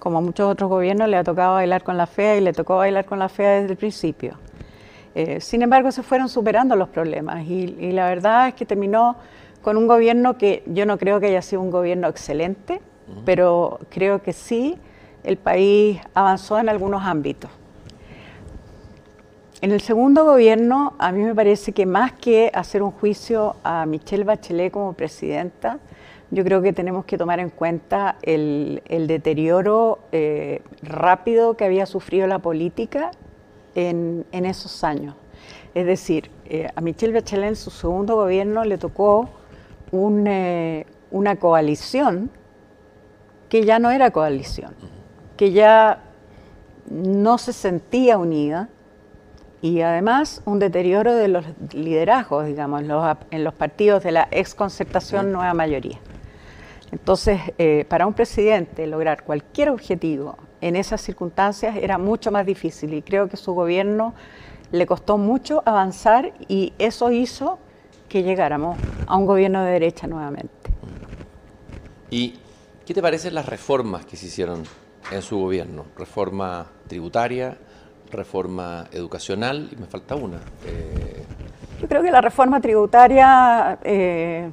como 0.03 0.21
muchos 0.21 0.51
otros 0.51 0.69
gobiernos, 0.69 1.09
le 1.09 1.17
ha 1.17 1.23
tocado 1.23 1.55
bailar 1.55 1.85
con 1.85 1.97
la 1.97 2.09
fea 2.09 2.37
y 2.37 2.41
le 2.41 2.53
tocó 2.53 2.79
bailar 2.79 3.05
con 3.05 3.21
la 3.21 3.29
fea 3.29 3.61
desde 3.61 3.71
el 3.71 3.77
principio. 3.77 4.37
Eh, 5.15 5.41
sin 5.41 5.63
embargo, 5.63 5.93
se 5.93 6.03
fueron 6.03 6.29
superando 6.29 6.75
los 6.75 6.89
problemas 6.89 7.47
y, 7.47 7.93
la 7.93 8.07
verdad 8.07 8.49
es 8.49 8.55
que 8.55 8.67
terminó 8.67 9.15
con 9.63 9.77
un 9.77 9.87
gobierno 9.87 10.37
que 10.39 10.65
yo 10.67 10.87
no 10.87 10.99
creo 10.99 11.21
que 11.21 11.27
haya 11.27 11.41
sido 11.41 11.63
un 11.63 11.71
gobierno 11.71 12.09
excelente, 12.09 12.81
pero 13.25 13.79
creo 13.91 14.23
que 14.23 14.33
sí 14.33 14.77
el 15.23 15.37
país 15.37 16.01
avanzó 16.15 16.59
en 16.59 16.69
algunos 16.69 17.05
ámbitos. 17.05 17.49
En 19.63 19.71
el 19.71 19.81
segundo 19.81 20.25
gobierno, 20.25 20.95
a 20.99 21.13
mí 21.13 21.23
me 21.23 21.37
parece 21.37 21.71
que 21.71 21.87
más 21.87 22.11
que 22.15 22.51
hacer 22.53 22.83
un 22.83 22.91
juicio 22.91 23.55
a 23.63 23.87
Michelle 23.87 24.25
Bachelet 24.25 24.73
como 24.73 24.93
presidenta, 24.95 25.79
yo 26.33 26.43
creo 26.43 26.63
que 26.63 26.73
tenemos 26.73 27.05
que 27.05 27.17
tomar 27.17 27.39
en 27.39 27.49
cuenta 27.51 28.17
el, 28.23 28.83
deterioro 29.07 30.01
eh, 30.11 30.63
rápido 30.83 31.57
que 31.57 31.65
había 31.65 31.87
sufrido 31.87 32.27
la 32.27 32.41
política 32.41 33.13
en, 33.77 34.27
esos 34.33 34.83
años. 34.83 35.15
Es 35.75 35.87
decir, 35.87 36.29
eh, 36.47 36.67
a 36.75 36.81
Michelle 36.81 37.13
Bachelet 37.13 37.51
en 37.51 37.57
su 37.57 37.71
segundo 37.71 38.17
gobierno 38.17 38.65
le 38.65 38.79
tocó 38.79 39.31
eh, 39.93 40.87
una 41.13 41.37
coalición 41.37 42.31
que 43.49 43.65
ya 43.65 43.79
no 43.79 43.93
era 43.93 44.11
coalición, 44.11 44.75
que 45.37 45.53
ya 45.53 46.03
no 46.91 47.39
se 47.39 47.53
sentía 47.53 48.19
unida 48.19 48.69
y 49.63 49.81
además 49.81 50.43
un 50.45 50.59
deterioro 50.59 51.15
de 51.15 51.29
los 51.29 51.45
liderazgos, 51.73 52.47
digamos, 52.47 52.83
en 53.31 53.45
los, 53.45 53.55
partidos 53.55 54.03
de 54.03 54.11
la 54.11 54.29
exconcertación 54.33 55.31
nueva 55.31 55.55
mayoría. 55.55 55.99
Entonces, 56.91 57.41
eh, 57.59 57.87
para 57.89 58.07
un 58.09 58.13
presidente 58.13 58.87
lograr 58.89 59.23
cualquier 59.23 59.71
objetivo 59.71 60.37
en 60.61 60.75
esas 60.75 61.01
circunstancias 61.01 61.77
era 61.77 61.97
mucho 61.97 62.33
más 62.33 62.45
difícil 62.45 62.93
y 62.93 63.03
creo 63.03 63.29
que 63.29 63.37
su 63.37 63.55
gobierno 63.55 64.15
le 64.73 64.85
costó 64.85 65.17
mucho 65.17 65.63
avanzar 65.65 66.33
y 66.49 66.73
eso 66.79 67.13
hizo 67.13 67.59
que 68.09 68.25
llegáramos 68.25 68.77
a 69.07 69.17
un 69.17 69.27
gobierno 69.27 69.63
de 69.63 69.71
derecha 69.71 70.09
nuevamente. 70.09 70.73
¿Y 72.11 72.35
qué 72.85 72.93
te 72.93 73.01
parecen 73.01 73.35
las 73.35 73.47
reformas 73.47 74.05
que 74.05 74.17
se 74.17 74.27
hicieron 74.27 74.65
en 75.13 75.23
su 75.23 75.39
gobierno? 75.39 75.87
Reforma 75.97 76.67
tributaria, 76.89 77.57
reforma 78.13 78.87
educacional 78.93 79.69
y 79.73 79.77
me 79.77 79.87
falta 79.87 80.15
una. 80.15 80.39
Eh, 80.67 81.25
Yo 81.81 81.89
creo 81.89 82.03
que 82.03 82.11
la 82.11 82.21
reforma 82.21 82.61
tributaria 82.61 83.79
eh, 83.83 84.51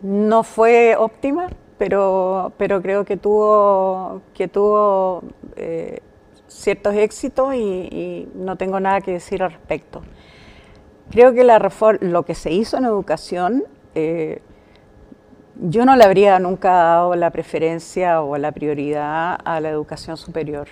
no 0.00 0.42
fue 0.42 0.96
óptima, 0.96 1.48
pero, 1.78 2.52
pero 2.56 2.82
creo 2.82 3.04
que 3.04 3.16
tuvo, 3.16 4.22
que 4.34 4.48
tuvo 4.48 5.22
eh, 5.56 6.00
ciertos 6.48 6.94
éxitos 6.94 7.54
y, 7.54 8.28
no 8.34 8.56
tengo 8.56 8.80
nada 8.80 9.00
que 9.00 9.12
decir 9.12 9.42
al 9.42 9.52
respecto. 9.52 10.02
Creo 11.10 11.34
que 11.34 11.44
la 11.44 11.60
lo 12.00 12.24
que 12.24 12.34
se 12.34 12.50
hizo 12.50 12.78
en 12.78 12.84
educación, 12.84 13.64
yo 15.56 15.84
no 15.84 15.96
le 15.96 16.04
habría 16.04 16.38
nunca 16.38 16.72
dado 16.72 17.14
la 17.14 17.30
preferencia 17.30 18.22
o 18.22 18.38
la 18.38 18.52
prioridad 18.52 19.38
a 19.44 19.60
la 19.60 19.68
educación 19.68 20.16
superior 20.16 20.68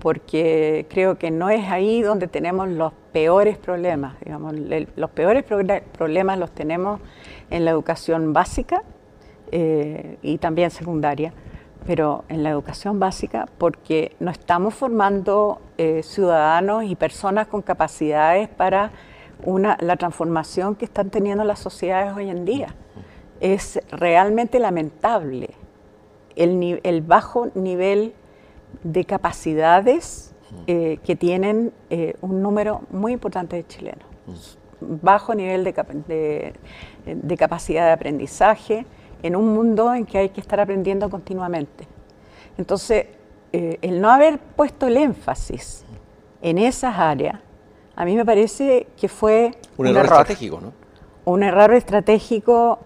porque 0.00 0.86
creo 0.88 1.18
que 1.18 1.30
no 1.30 1.50
es 1.50 1.70
ahí 1.70 2.02
donde 2.02 2.26
tenemos 2.26 2.68
los 2.68 2.92
peores 3.12 3.58
problemas. 3.58 4.18
Digamos, 4.24 4.54
los 4.96 5.10
peores 5.10 5.44
problemas 5.44 6.38
los 6.38 6.50
tenemos 6.52 7.00
en 7.50 7.64
la 7.64 7.70
educación 7.70 8.32
básica 8.32 8.82
eh, 9.52 10.16
y 10.22 10.38
también 10.38 10.70
secundaria, 10.70 11.34
pero 11.86 12.24
en 12.28 12.42
la 12.42 12.50
educación 12.50 12.98
básica 12.98 13.46
porque 13.58 14.16
no 14.20 14.30
estamos 14.30 14.74
formando 14.74 15.60
eh, 15.76 16.02
ciudadanos 16.02 16.84
y 16.84 16.96
personas 16.96 17.46
con 17.46 17.60
capacidades 17.60 18.48
para 18.48 18.92
una, 19.44 19.76
la 19.80 19.96
transformación 19.96 20.76
que 20.76 20.86
están 20.86 21.10
teniendo 21.10 21.44
las 21.44 21.58
sociedades 21.58 22.14
hoy 22.16 22.30
en 22.30 22.46
día. 22.46 22.74
Es 23.40 23.80
realmente 23.90 24.58
lamentable 24.60 25.50
el, 26.36 26.80
el 26.82 27.02
bajo 27.02 27.48
nivel 27.54 28.14
de 28.82 29.04
capacidades 29.04 30.30
eh, 30.66 30.98
que 31.04 31.14
tienen 31.14 31.72
eh, 31.90 32.14
un 32.22 32.42
número 32.42 32.82
muy 32.90 33.12
importante 33.12 33.56
de 33.56 33.66
chilenos. 33.66 34.04
Bajo 34.80 35.34
nivel 35.34 35.62
de, 35.62 36.54
de, 37.06 37.36
capacidad 37.36 37.86
de 37.86 37.92
aprendizaje 37.92 38.84
en 39.22 39.36
un 39.36 39.52
mundo 39.54 39.94
en 39.94 40.06
que 40.06 40.18
hay 40.18 40.28
que 40.30 40.40
estar 40.40 40.58
aprendiendo 40.58 41.08
continuamente. 41.08 41.86
Entonces, 42.58 43.06
eh, 43.52 43.78
el 43.80 44.00
no 44.00 44.10
haber 44.10 44.38
puesto 44.38 44.86
el 44.88 44.96
énfasis 44.96 45.84
en 46.42 46.58
esas 46.58 46.98
áreas, 46.98 47.38
a 47.94 48.04
mí 48.04 48.16
me 48.16 48.24
parece 48.24 48.88
que 48.96 49.08
fue 49.08 49.52
un, 49.76 49.86
error, 49.86 50.04
estratégico, 50.04 50.60
¿no? 50.60 50.72
Un 51.26 51.42
error 51.42 51.74
estratégico 51.74 52.80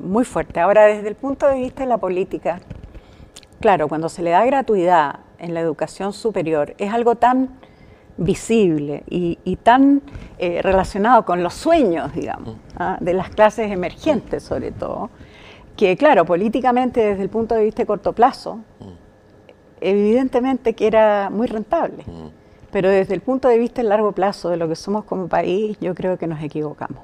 muy 0.00 0.24
fuerte. 0.24 0.58
Ahora, 0.60 0.86
desde 0.86 1.08
el 1.08 1.14
punto 1.14 1.46
de 1.46 1.56
vista 1.56 1.82
de 1.82 1.88
la 1.88 1.98
política, 1.98 2.60
claro, 3.66 3.88
cuando 3.88 4.08
se 4.08 4.22
le 4.22 4.30
da 4.30 4.44
gratuidad 4.44 5.18
en 5.40 5.52
la 5.52 5.58
educación 5.58 6.12
superior 6.12 6.76
es 6.78 6.92
algo 6.92 7.16
tan 7.16 7.58
visible 8.16 9.02
y, 9.10 9.58
tan 9.64 10.02
eh, 10.38 10.62
relacionado 10.62 11.24
con 11.24 11.42
los 11.42 11.54
sueños, 11.54 12.14
digamos, 12.14 12.54
mm. 12.54 12.60
¿ah? 12.76 12.96
de 13.00 13.12
las 13.12 13.28
clases 13.30 13.72
emergentes 13.72 14.44
sobre 14.44 14.70
todo, 14.70 15.10
que 15.76 15.96
claro, 15.96 16.24
políticamente 16.24 17.00
desde 17.00 17.24
el 17.24 17.28
punto 17.28 17.56
de 17.56 17.64
vista 17.64 17.82
de 17.82 17.86
corto 17.86 18.12
plazo, 18.12 18.60
mm. 18.78 18.92
evidentemente 19.80 20.74
que 20.74 20.86
era 20.86 21.28
muy 21.28 21.48
rentable, 21.48 22.04
mm. 22.06 22.28
pero 22.70 22.88
desde 22.88 23.14
el 23.14 23.20
punto 23.20 23.48
de 23.48 23.58
vista 23.58 23.82
de 23.82 23.88
largo 23.88 24.12
plazo 24.12 24.48
de 24.48 24.58
lo 24.58 24.68
que 24.68 24.76
somos 24.76 25.02
como 25.02 25.26
país, 25.26 25.76
yo 25.80 25.92
creo 25.92 26.16
que 26.18 26.28
nos 26.28 26.40
equivocamos. 26.40 27.02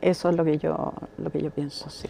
Eso 0.00 0.28
es 0.30 0.36
lo 0.36 0.44
que 0.44 0.58
yo, 0.58 0.92
lo 1.18 1.28
que 1.30 1.42
yo 1.42 1.50
pienso, 1.50 1.90
sí. 1.90 2.06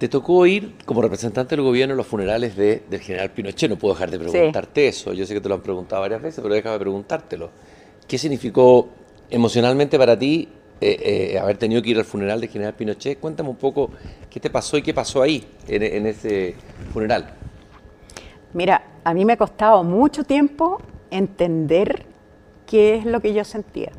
Te 0.00 0.08
tocó 0.08 0.46
ir 0.46 0.76
como 0.86 1.02
representante 1.02 1.54
del 1.54 1.62
gobierno 1.62 1.92
en 1.92 1.98
los 1.98 2.06
funerales 2.06 2.56
de, 2.56 2.84
del 2.88 3.00
general 3.00 3.32
Pinochet. 3.32 3.68
No 3.68 3.76
puedo 3.76 3.92
dejar 3.92 4.10
de 4.10 4.18
preguntarte 4.18 4.88
eso. 4.88 5.12
Yo 5.12 5.26
sé 5.26 5.34
que 5.34 5.42
te 5.42 5.48
lo 5.50 5.56
han 5.56 5.60
preguntado 5.60 6.00
varias 6.00 6.22
veces, 6.22 6.40
pero 6.40 6.54
déjame 6.54 6.78
preguntártelo. 6.78 7.50
¿Qué 8.08 8.16
significó 8.16 8.88
emocionalmente 9.28 9.98
para 9.98 10.18
ti 10.18 10.48
eh, 10.80 11.32
eh, 11.34 11.38
haber 11.38 11.58
tenido 11.58 11.82
que 11.82 11.90
ir 11.90 11.98
al 11.98 12.06
funeral 12.06 12.40
del 12.40 12.48
general 12.48 12.72
Pinochet? 12.72 13.20
Cuéntame 13.20 13.50
un 13.50 13.56
poco 13.56 13.90
qué 14.30 14.40
te 14.40 14.48
pasó 14.48 14.78
y 14.78 14.82
qué 14.82 14.94
pasó 14.94 15.20
ahí, 15.20 15.46
en, 15.68 16.06
ese 16.06 16.54
funeral. 16.94 17.34
Mira, 18.54 18.82
a 19.04 19.12
mí 19.12 19.26
me 19.26 19.34
ha 19.34 19.36
costado 19.36 19.84
mucho 19.84 20.24
tiempo 20.24 20.80
entender 21.10 22.06
qué 22.66 22.94
es 22.94 23.04
lo 23.04 23.20
que 23.20 23.34
yo 23.34 23.44
sentía 23.44 23.92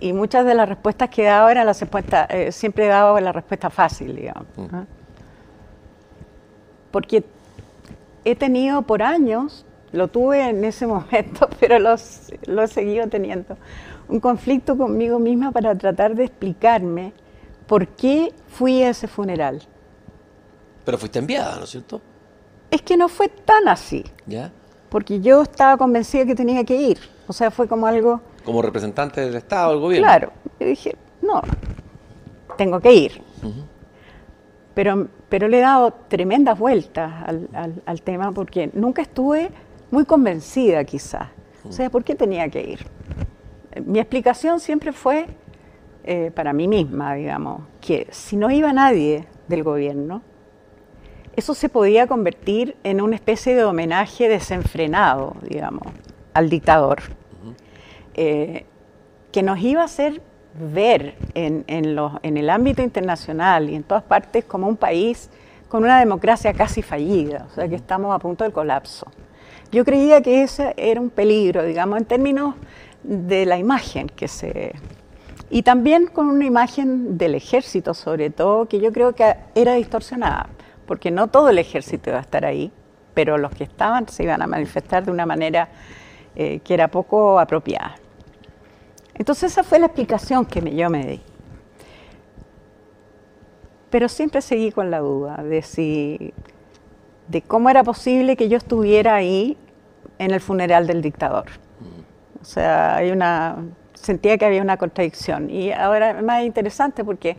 y 0.00 0.12
muchas 0.12 0.46
de 0.46 0.54
las 0.54 0.68
respuestas 0.68 1.10
que 1.10 1.24
dado 1.24 1.48
eran 1.50 1.66
las 1.66 1.78
respuestas, 1.78 2.26
eh, 2.30 2.52
siempre 2.52 2.86
dado 2.86 3.20
la 3.20 3.32
respuesta 3.32 3.70
fácil, 3.70 4.16
digamos. 4.16 4.46
Mm. 4.56 4.82
Porque 6.90 7.22
he 8.24 8.34
tenido 8.34 8.82
por 8.82 9.02
años, 9.02 9.66
lo 9.92 10.08
tuve 10.08 10.48
en 10.48 10.64
ese 10.64 10.86
momento, 10.86 11.48
pero 11.60 11.78
los, 11.78 12.32
lo 12.46 12.62
he 12.62 12.68
seguido 12.68 13.06
teniendo, 13.08 13.56
un 14.08 14.20
conflicto 14.20 14.76
conmigo 14.76 15.18
misma 15.18 15.52
para 15.52 15.76
tratar 15.76 16.14
de 16.14 16.24
explicarme 16.24 17.12
por 17.66 17.86
qué 17.86 18.32
fui 18.48 18.82
a 18.82 18.90
ese 18.90 19.06
funeral. 19.06 19.62
Pero 20.84 20.98
fuiste 20.98 21.18
enviada, 21.18 21.56
¿no 21.56 21.64
es 21.64 21.70
cierto? 21.70 22.00
Es 22.70 22.82
que 22.82 22.96
no 22.96 23.08
fue 23.08 23.28
tan 23.28 23.68
así. 23.68 24.04
¿Ya? 24.26 24.50
Porque 24.88 25.20
yo 25.20 25.42
estaba 25.42 25.76
convencida 25.76 26.24
que 26.24 26.34
tenía 26.34 26.64
que 26.64 26.74
ir. 26.74 26.98
O 27.28 27.32
sea, 27.32 27.50
fue 27.50 27.68
como 27.68 27.86
algo 27.86 28.20
como 28.44 28.62
representante 28.62 29.20
del 29.20 29.34
Estado, 29.34 29.72
del 29.72 29.80
gobierno. 29.80 30.06
Claro, 30.06 30.32
y 30.58 30.64
dije, 30.64 30.96
no, 31.22 31.42
tengo 32.56 32.80
que 32.80 32.92
ir. 32.92 33.22
pero, 34.74 35.08
pero 35.28 35.48
le 35.48 35.58
he 35.58 35.62
dado 35.62 35.92
tremendas 36.08 36.58
vueltas 36.58 37.12
al, 37.86 38.02
tema 38.02 38.32
porque 38.32 38.70
nunca 38.72 39.02
estuve 39.02 39.50
muy 39.90 40.04
convencida 40.04 40.84
quizás. 40.84 41.28
O 41.68 41.72
sea, 41.72 41.90
¿por 41.90 42.04
qué 42.04 42.14
tenía 42.14 42.48
que 42.48 42.62
ir? 42.62 42.86
Mi 43.84 43.98
explicación 43.98 44.60
siempre 44.60 44.92
fue, 44.92 45.26
eh, 46.04 46.30
para 46.34 46.52
mí 46.52 46.66
misma, 46.66 47.14
digamos, 47.14 47.62
que 47.80 48.06
si 48.10 48.36
no 48.36 48.50
iba 48.50 48.72
nadie 48.72 49.26
del 49.48 49.62
gobierno, 49.62 50.22
eso 51.36 51.54
se 51.54 51.68
podía 51.68 52.06
convertir 52.06 52.76
en 52.82 53.00
una 53.00 53.14
especie 53.14 53.54
de 53.54 53.64
homenaje 53.64 54.28
desenfrenado, 54.28 55.36
digamos, 55.42 55.86
al 56.34 56.50
dictador. 56.50 57.02
Eh, 58.14 58.64
que 59.32 59.42
nos 59.42 59.60
iba 59.60 59.82
a 59.82 59.84
hacer 59.84 60.20
ver 60.54 61.14
en, 61.34 61.64
el 61.68 62.50
ámbito 62.50 62.82
internacional 62.82 63.70
y 63.70 63.76
en 63.76 63.84
todas 63.84 64.02
partes 64.02 64.44
como 64.44 64.66
un 64.66 64.76
país 64.76 65.30
con 65.68 65.84
una 65.84 66.00
democracia 66.00 66.52
casi 66.52 66.82
fallida, 66.82 67.46
o 67.48 67.54
sea 67.54 67.68
que 67.68 67.76
estamos 67.76 68.14
a 68.14 68.18
punto 68.18 68.42
del 68.42 68.52
colapso. 68.52 69.06
Yo 69.70 69.84
creía 69.84 70.20
que 70.20 70.42
ese 70.42 70.74
era 70.76 71.00
un 71.00 71.10
peligro, 71.10 71.62
digamos, 71.62 71.98
en 71.98 72.04
términos 72.04 72.56
de 73.04 73.46
la 73.46 73.56
imagen 73.56 74.08
que 74.08 74.26
se... 74.26 74.74
Y 75.48 75.62
también 75.62 76.06
con 76.06 76.28
una 76.28 76.44
imagen 76.44 77.16
del 77.16 77.36
ejército, 77.36 77.94
sobre 77.94 78.30
todo, 78.30 78.66
que 78.66 78.80
yo 78.80 78.92
creo 78.92 79.14
que 79.14 79.36
era 79.54 79.74
distorsionada, 79.74 80.48
porque 80.86 81.12
no 81.12 81.28
todo 81.28 81.50
el 81.50 81.58
ejército 81.58 82.10
iba 82.10 82.18
a 82.18 82.22
estar 82.22 82.44
ahí, 82.44 82.72
pero 83.14 83.38
los 83.38 83.52
que 83.52 83.64
estaban 83.64 84.08
se 84.08 84.24
iban 84.24 84.42
a 84.42 84.48
manifestar 84.48 85.04
de 85.04 85.12
una 85.12 85.26
manera 85.26 85.68
eh, 86.36 86.60
que 86.60 86.74
era 86.74 86.88
poco 86.88 87.38
apropiada. 87.38 87.96
Entonces 89.14 89.52
esa 89.52 89.62
fue 89.62 89.78
la 89.78 89.86
explicación 89.86 90.46
que 90.46 90.74
yo 90.74 90.88
me 90.90 91.06
di. 91.06 91.20
pero 93.90 94.08
siempre 94.08 94.40
seguí 94.40 94.70
con 94.70 94.90
la 94.90 95.00
duda 95.00 95.42
de 95.42 95.62
si 95.62 96.32
de 97.28 97.42
cómo 97.42 97.70
era 97.70 97.84
posible 97.84 98.36
que 98.36 98.48
yo 98.48 98.56
estuviera 98.56 99.14
ahí 99.14 99.56
en 100.18 100.30
el 100.30 100.40
funeral 100.40 100.86
del 100.86 101.02
dictador. 101.02 101.46
O 102.40 102.44
sea, 102.44 103.00
sentía 103.94 104.38
que 104.38 104.46
había 104.46 104.62
una 104.62 104.76
contradicción 104.76 105.50
y 105.50 105.72
ahora 105.72 106.12
es 106.12 106.22
más 106.22 106.44
interesante 106.44 107.04
porque 107.04 107.36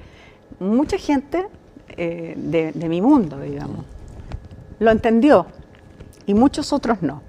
mucha 0.60 0.98
gente 0.98 1.48
eh, 1.98 2.34
de, 2.38 2.72
de, 2.72 2.90
mi 2.90 3.02
mundo, 3.02 3.40
digamos, 3.40 3.86
lo 4.80 4.92
entendió 4.92 5.48
y 6.26 6.34
muchos 6.34 6.72
otros 6.72 7.02
no. 7.02 7.22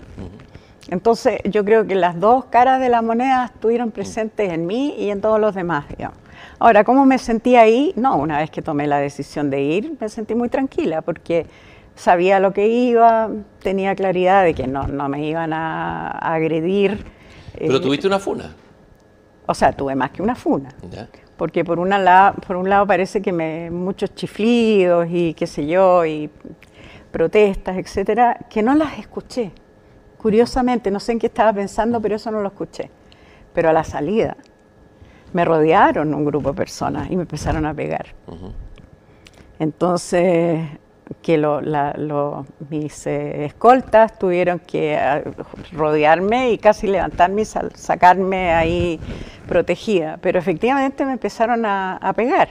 Entonces 0.88 1.40
yo 1.44 1.64
creo 1.64 1.86
que 1.86 1.94
las 1.94 2.18
dos 2.18 2.46
caras 2.46 2.80
de 2.80 2.88
la 2.88 3.02
moneda 3.02 3.46
estuvieron 3.54 3.90
presentes 3.90 4.52
en 4.52 4.66
mí 4.66 4.94
y 4.98 5.10
en 5.10 5.20
todos 5.20 5.40
los 5.40 5.54
demás, 5.54 5.86
digamos. 5.88 6.18
Ahora, 6.58 6.84
¿cómo 6.84 7.04
me 7.06 7.18
sentí 7.18 7.56
ahí? 7.56 7.92
No, 7.96 8.16
una 8.16 8.38
vez 8.38 8.50
que 8.50 8.62
tomé 8.62 8.86
la 8.86 8.98
decisión 8.98 9.50
de 9.50 9.62
ir, 9.62 9.96
me 10.00 10.08
sentí 10.08 10.34
muy 10.34 10.48
tranquila 10.48 11.02
porque 11.02 11.46
sabía 11.94 12.40
lo 12.40 12.52
que 12.52 12.68
iba, 12.68 13.30
tenía 13.60 13.94
claridad 13.94 14.44
de 14.44 14.54
que 14.54 14.66
no, 14.66 14.86
no 14.86 15.08
me 15.08 15.26
iban 15.26 15.52
a, 15.52 16.10
agredir. 16.10 17.04
Pero 17.58 17.76
eh, 17.76 17.80
tuviste 17.80 18.06
una 18.06 18.18
funa. 18.18 18.54
O 19.46 19.54
sea, 19.54 19.72
tuve 19.72 19.94
más 19.94 20.10
que 20.10 20.22
una 20.22 20.34
funa. 20.34 20.70
Porque 21.36 21.64
por, 21.64 21.78
una 21.78 22.34
por 22.46 22.56
un 22.56 22.68
lado 22.68 22.86
parece 22.86 23.20
que 23.20 23.32
me 23.32 23.70
muchos 23.70 24.14
chiflidos 24.14 25.08
y 25.10 25.34
qué 25.34 25.46
sé 25.46 25.66
yo, 25.66 26.04
y 26.06 26.30
protestas, 27.10 27.76
etcétera, 27.76 28.38
que 28.48 28.62
no 28.62 28.74
las 28.74 28.98
escuché. 28.98 29.52
Curiosamente, 30.22 30.90
no 30.90 31.00
sé 31.00 31.12
en 31.12 31.18
qué 31.18 31.26
estaba 31.26 31.52
pensando, 31.52 32.00
pero 32.00 32.16
eso 32.16 32.30
no 32.30 32.40
lo 32.40 32.48
escuché. 32.48 32.90
Pero 33.52 33.70
a 33.70 33.72
la 33.72 33.84
salida, 33.84 34.36
me 35.32 35.44
rodearon 35.44 36.14
un 36.14 36.24
grupo 36.24 36.50
de 36.50 36.56
personas 36.56 37.10
y 37.10 37.16
me 37.16 37.22
empezaron 37.22 37.66
a 37.66 37.74
pegar. 37.74 38.06
Entonces, 39.58 40.68
que 41.20 41.38
mis 42.70 43.06
eh, 43.06 43.44
escoltas 43.44 44.18
tuvieron 44.18 44.58
que 44.60 44.96
ah, 44.96 45.22
rodearme 45.72 46.52
y 46.52 46.58
casi 46.58 46.86
levantarme 46.86 47.42
y 47.42 47.44
sacarme 47.44 48.52
ahí 48.52 49.00
protegida, 49.46 50.18
pero 50.20 50.38
efectivamente 50.38 51.04
me 51.04 51.12
empezaron 51.12 51.66
a, 51.66 52.12
pegar. 52.16 52.50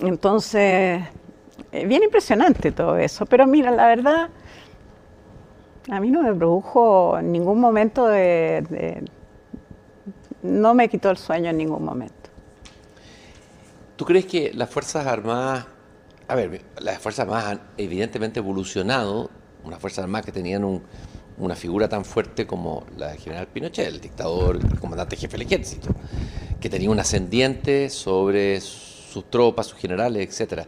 Entonces, 0.00 1.02
eh, 1.72 1.86
bien 1.86 2.02
impresionante 2.02 2.72
todo 2.72 2.96
eso, 2.96 3.26
pero 3.26 3.46
mira, 3.46 3.70
la 3.70 3.86
verdad, 3.86 4.28
a 5.90 6.00
mí 6.00 6.10
no 6.10 6.22
me 6.22 6.34
produjo 6.34 7.18
ningún 7.22 7.60
momento 7.60 8.06
de 8.06 9.04
no 10.42 10.74
me 10.74 10.88
quitó 10.88 11.10
el 11.10 11.16
sueño 11.16 11.50
en 11.50 11.56
ningún 11.56 11.84
momento. 11.84 12.14
¿Tú 13.96 14.04
crees 14.04 14.26
que 14.26 14.52
las 14.52 14.68
Fuerzas 14.68 15.06
Armadas, 15.06 15.66
a 16.28 16.34
ver, 16.34 16.62
las 16.80 16.98
Fuerzas 16.98 17.24
Armadas 17.24 17.44
han 17.46 17.60
evidentemente 17.78 18.40
evolucionado, 18.40 19.30
unas 19.64 19.78
Fuerzas 19.78 20.04
Armadas 20.04 20.26
que 20.26 20.32
tenían 20.32 20.82
una 21.38 21.56
figura 21.56 21.88
tan 21.88 22.04
fuerte 22.04 22.46
como 22.46 22.84
la 22.96 23.08
del 23.08 23.18
general 23.18 23.46
Pinochet, 23.46 23.88
el 23.88 24.00
dictador, 24.00 24.56
el 24.56 24.78
comandante 24.78 25.16
jefe 25.16 25.38
del 25.38 25.46
ejército, 25.46 25.88
que 26.60 26.68
tenía 26.68 26.90
un 26.90 27.00
ascendiente 27.00 27.88
sobre 27.88 28.60
sus 28.60 29.30
tropas, 29.30 29.66
sus 29.66 29.78
generales, 29.78 30.28
etcétera. 30.28 30.66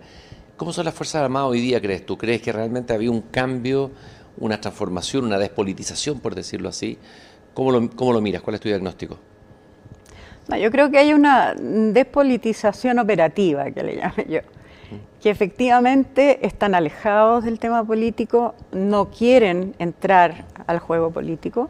¿Cómo 0.57 0.73
son 0.73 0.87
las 0.87 0.95
Fuerzas 0.95 1.23
Armadas 1.23 1.51
hoy 1.51 1.61
día, 1.61 1.83
crees 1.83 2.07
tú? 2.07 2.17
¿Crees 2.17 2.41
que 2.41 2.51
realmente 2.51 2.95
había 2.95 3.11
un 3.11 3.21
cambio, 3.21 3.91
una 4.39 4.61
transformación, 4.61 5.25
una 5.25 5.39
despolitización, 5.39 6.21
por 6.21 6.35
decirlo 6.35 6.69
así? 6.69 6.99
¿Cómo 7.55 7.71
lo, 7.73 7.91
cómo 7.91 8.13
lo 8.13 8.21
miras? 8.21 8.43
¿Cuál 8.43 8.55
es 8.55 8.61
tu 8.61 8.69
diagnóstico? 8.69 9.19
yo 10.63 10.71
creo 10.71 10.91
que 10.91 10.99
hay 10.99 11.13
una 11.13 11.55
despolitización 11.55 13.01
operativa, 13.01 13.71
que 13.73 13.83
le 13.83 13.97
llame 13.97 14.27
yo, 14.29 14.41
que 15.21 15.31
efectivamente 15.31 16.47
están 16.47 16.77
alejados 16.77 17.45
del 17.45 17.59
tema 17.59 17.85
político, 17.85 18.55
no 18.71 19.11
quieren 19.11 19.75
entrar 19.81 20.45
al 20.69 20.79
juego 20.79 21.11
político, 21.11 21.69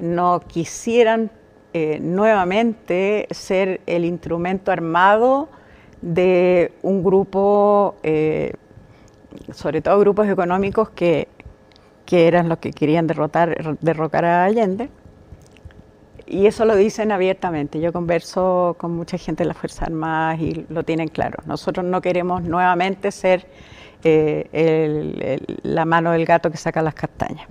no 0.00 0.40
quisieran 0.46 1.30
eh, 1.74 1.98
nuevamente 2.00 3.26
ser 3.30 3.82
el 3.86 4.06
instrumento 4.06 4.72
armado 4.72 5.50
de 6.00 6.72
un 6.82 7.04
grupo, 7.04 7.96
eh, 8.02 8.54
sobre 9.52 9.82
todo 9.82 9.98
grupos 9.98 10.28
económicos 10.28 10.88
que, 10.90 11.28
que 12.08 12.26
eran 12.26 12.48
los 12.48 12.56
que 12.56 12.72
querían 12.72 13.06
derrotar, 13.06 13.76
derrocar 13.82 14.24
a 14.24 14.44
Allende 14.44 14.88
y 16.24 16.46
eso 16.46 16.64
lo 16.64 16.74
dicen 16.74 17.12
abiertamente. 17.12 17.80
Yo 17.80 17.92
converso 17.92 18.76
con 18.78 18.96
mucha 18.96 19.18
gente 19.18 19.44
de 19.44 19.48
las 19.48 19.58
Fuerzas 19.58 19.88
Armadas 19.88 20.40
y 20.40 20.64
lo 20.70 20.84
tienen 20.84 21.08
claro. 21.08 21.42
Nosotros 21.44 21.84
no 21.84 22.00
queremos 22.00 22.42
nuevamente 22.42 23.12
ser 23.12 23.46
eh, 24.02 25.38
la 25.64 25.84
mano 25.84 26.12
del 26.12 26.24
gato 26.24 26.50
que 26.50 26.56
saca 26.56 26.80
las 26.80 26.94
castañas. 26.94 27.46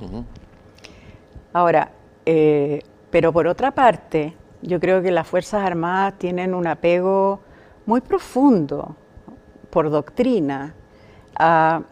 Ahora, 1.53 1.91
eh, 2.25 2.81
pero 3.11 3.31
por 3.31 3.45
otra 3.45 3.69
parte, 3.69 4.33
yo 4.63 4.79
creo 4.79 5.03
que 5.03 5.11
las 5.11 5.27
Fuerzas 5.27 5.63
Armadas 5.63 6.15
tienen 6.17 6.55
un 6.55 6.65
apego 6.65 7.41
muy 7.85 8.01
profundo 8.01 8.95
por 9.69 9.91
doctrina 9.91 10.73
a, 11.37 11.83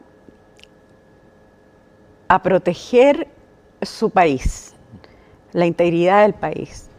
a 2.27 2.41
proteger 2.41 3.27
su 3.81 4.09
país 4.09 4.75
la 5.55 5.65
integridad 5.65 6.23
del 6.23 6.33
país, 6.33 6.89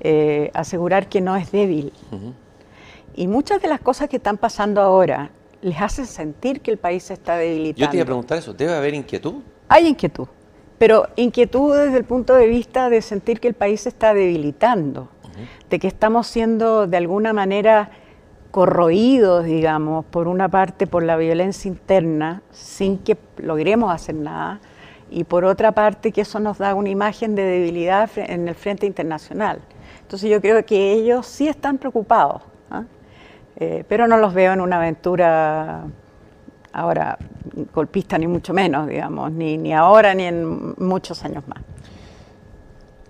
eh, 0.00 0.50
asegurar 0.52 1.08
que 1.08 1.22
no 1.22 1.36
es 1.36 1.50
débil. 1.50 1.90
Y 3.14 3.26
muchas 3.28 3.62
de 3.62 3.68
las 3.68 3.80
cosas 3.80 4.10
que 4.10 4.16
están 4.16 4.36
pasando 4.36 4.82
ahora 4.82 5.30
les 5.62 5.80
hacen 5.80 6.04
sentir 6.04 6.60
que 6.60 6.70
el 6.70 6.76
país 6.76 7.04
se 7.04 7.14
está 7.14 7.36
debilitando. 7.36 7.86
Yo 7.86 7.90
te 7.90 7.96
iba 7.96 8.02
a 8.02 8.06
preguntar 8.06 8.38
eso, 8.38 8.52
¿debe 8.52 8.74
haber 8.74 8.92
inquietud? 8.92 9.36
Hay 9.68 9.86
inquietud, 9.86 10.28
pero 10.76 11.08
inquietud 11.16 11.74
desde 11.74 11.96
el 11.96 12.04
punto 12.04 12.34
de 12.34 12.46
vista 12.46 12.90
de 12.90 13.00
sentir 13.00 13.40
que 13.40 13.48
el 13.48 13.54
país 13.54 13.80
se 13.80 13.88
está 13.88 14.12
debilitando, 14.12 15.08
de 15.70 15.78
que 15.78 15.88
estamos 15.88 16.26
siendo 16.26 16.86
de 16.86 16.98
alguna 16.98 17.32
manera 17.32 17.90
corroídos, 18.54 19.44
digamos, 19.44 20.04
por 20.04 20.28
una 20.28 20.48
parte 20.48 20.86
por 20.86 21.02
la 21.02 21.16
violencia 21.16 21.68
interna, 21.68 22.40
sin 22.52 22.98
que 22.98 23.18
logremos 23.38 23.92
hacer 23.92 24.14
nada, 24.14 24.60
y 25.10 25.24
por 25.24 25.44
otra 25.44 25.72
parte 25.72 26.12
que 26.12 26.20
eso 26.20 26.38
nos 26.38 26.58
da 26.58 26.72
una 26.76 26.88
imagen 26.88 27.34
de 27.34 27.42
debilidad 27.42 28.08
en 28.14 28.46
el 28.46 28.54
frente 28.54 28.86
internacional. 28.86 29.60
Entonces 30.02 30.30
yo 30.30 30.40
creo 30.40 30.64
que 30.64 30.92
ellos 30.92 31.26
sí 31.26 31.48
están 31.48 31.78
preocupados, 31.78 32.42
¿ah? 32.70 32.84
eh, 33.56 33.82
pero 33.88 34.06
no 34.06 34.18
los 34.18 34.32
veo 34.32 34.52
en 34.52 34.60
una 34.60 34.76
aventura 34.76 35.86
ahora 36.72 37.18
golpista 37.74 38.18
ni 38.18 38.28
mucho 38.28 38.54
menos, 38.54 38.86
digamos, 38.86 39.32
ni, 39.32 39.58
ni 39.58 39.74
ahora 39.74 40.14
ni 40.14 40.26
en 40.26 40.74
muchos 40.78 41.24
años 41.24 41.42
más. 41.48 41.58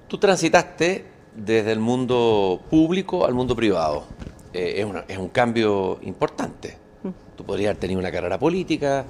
Tú 0.09 0.17
transitaste 0.17 1.05
desde 1.37 1.71
el 1.71 1.81
mundo 1.81 2.63
público 2.71 3.27
al 3.27 3.35
mundo 3.35 3.55
privado. 3.55 4.05
Eh, 4.55 4.81
es, 4.81 5.05
es 5.09 5.19
un 5.19 5.29
cambio 5.29 5.99
importante. 6.03 6.79
Mm. 7.03 7.37
Tú 7.37 7.45
podrías 7.45 7.71
haber 7.71 7.81
tenido 7.81 8.01
una 8.01 8.11
carrera 8.11 8.39
política, 8.39 9.05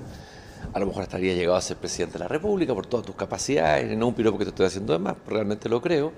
a 0.73 0.79
lo 0.79 0.87
mejor 0.87 1.03
estaría 1.03 1.35
llegado 1.35 1.57
a 1.57 1.61
ser 1.61 1.77
presidente 1.77 2.15
de 2.15 2.21
la 2.21 2.29
República 2.29 2.75
por 2.75 2.87
todas 2.87 3.07
tus 3.07 3.15
capacidades, 3.15 3.97
no 3.97 4.09
un 4.09 4.15
piropo 4.15 4.39
que 4.39 4.45
te 4.45 4.51
estoy 4.51 4.67
haciendo 4.67 4.93
de 4.93 4.99
más, 4.99 5.15
realmente 5.27 5.69
lo 5.69 5.81
creo. 5.81 6.13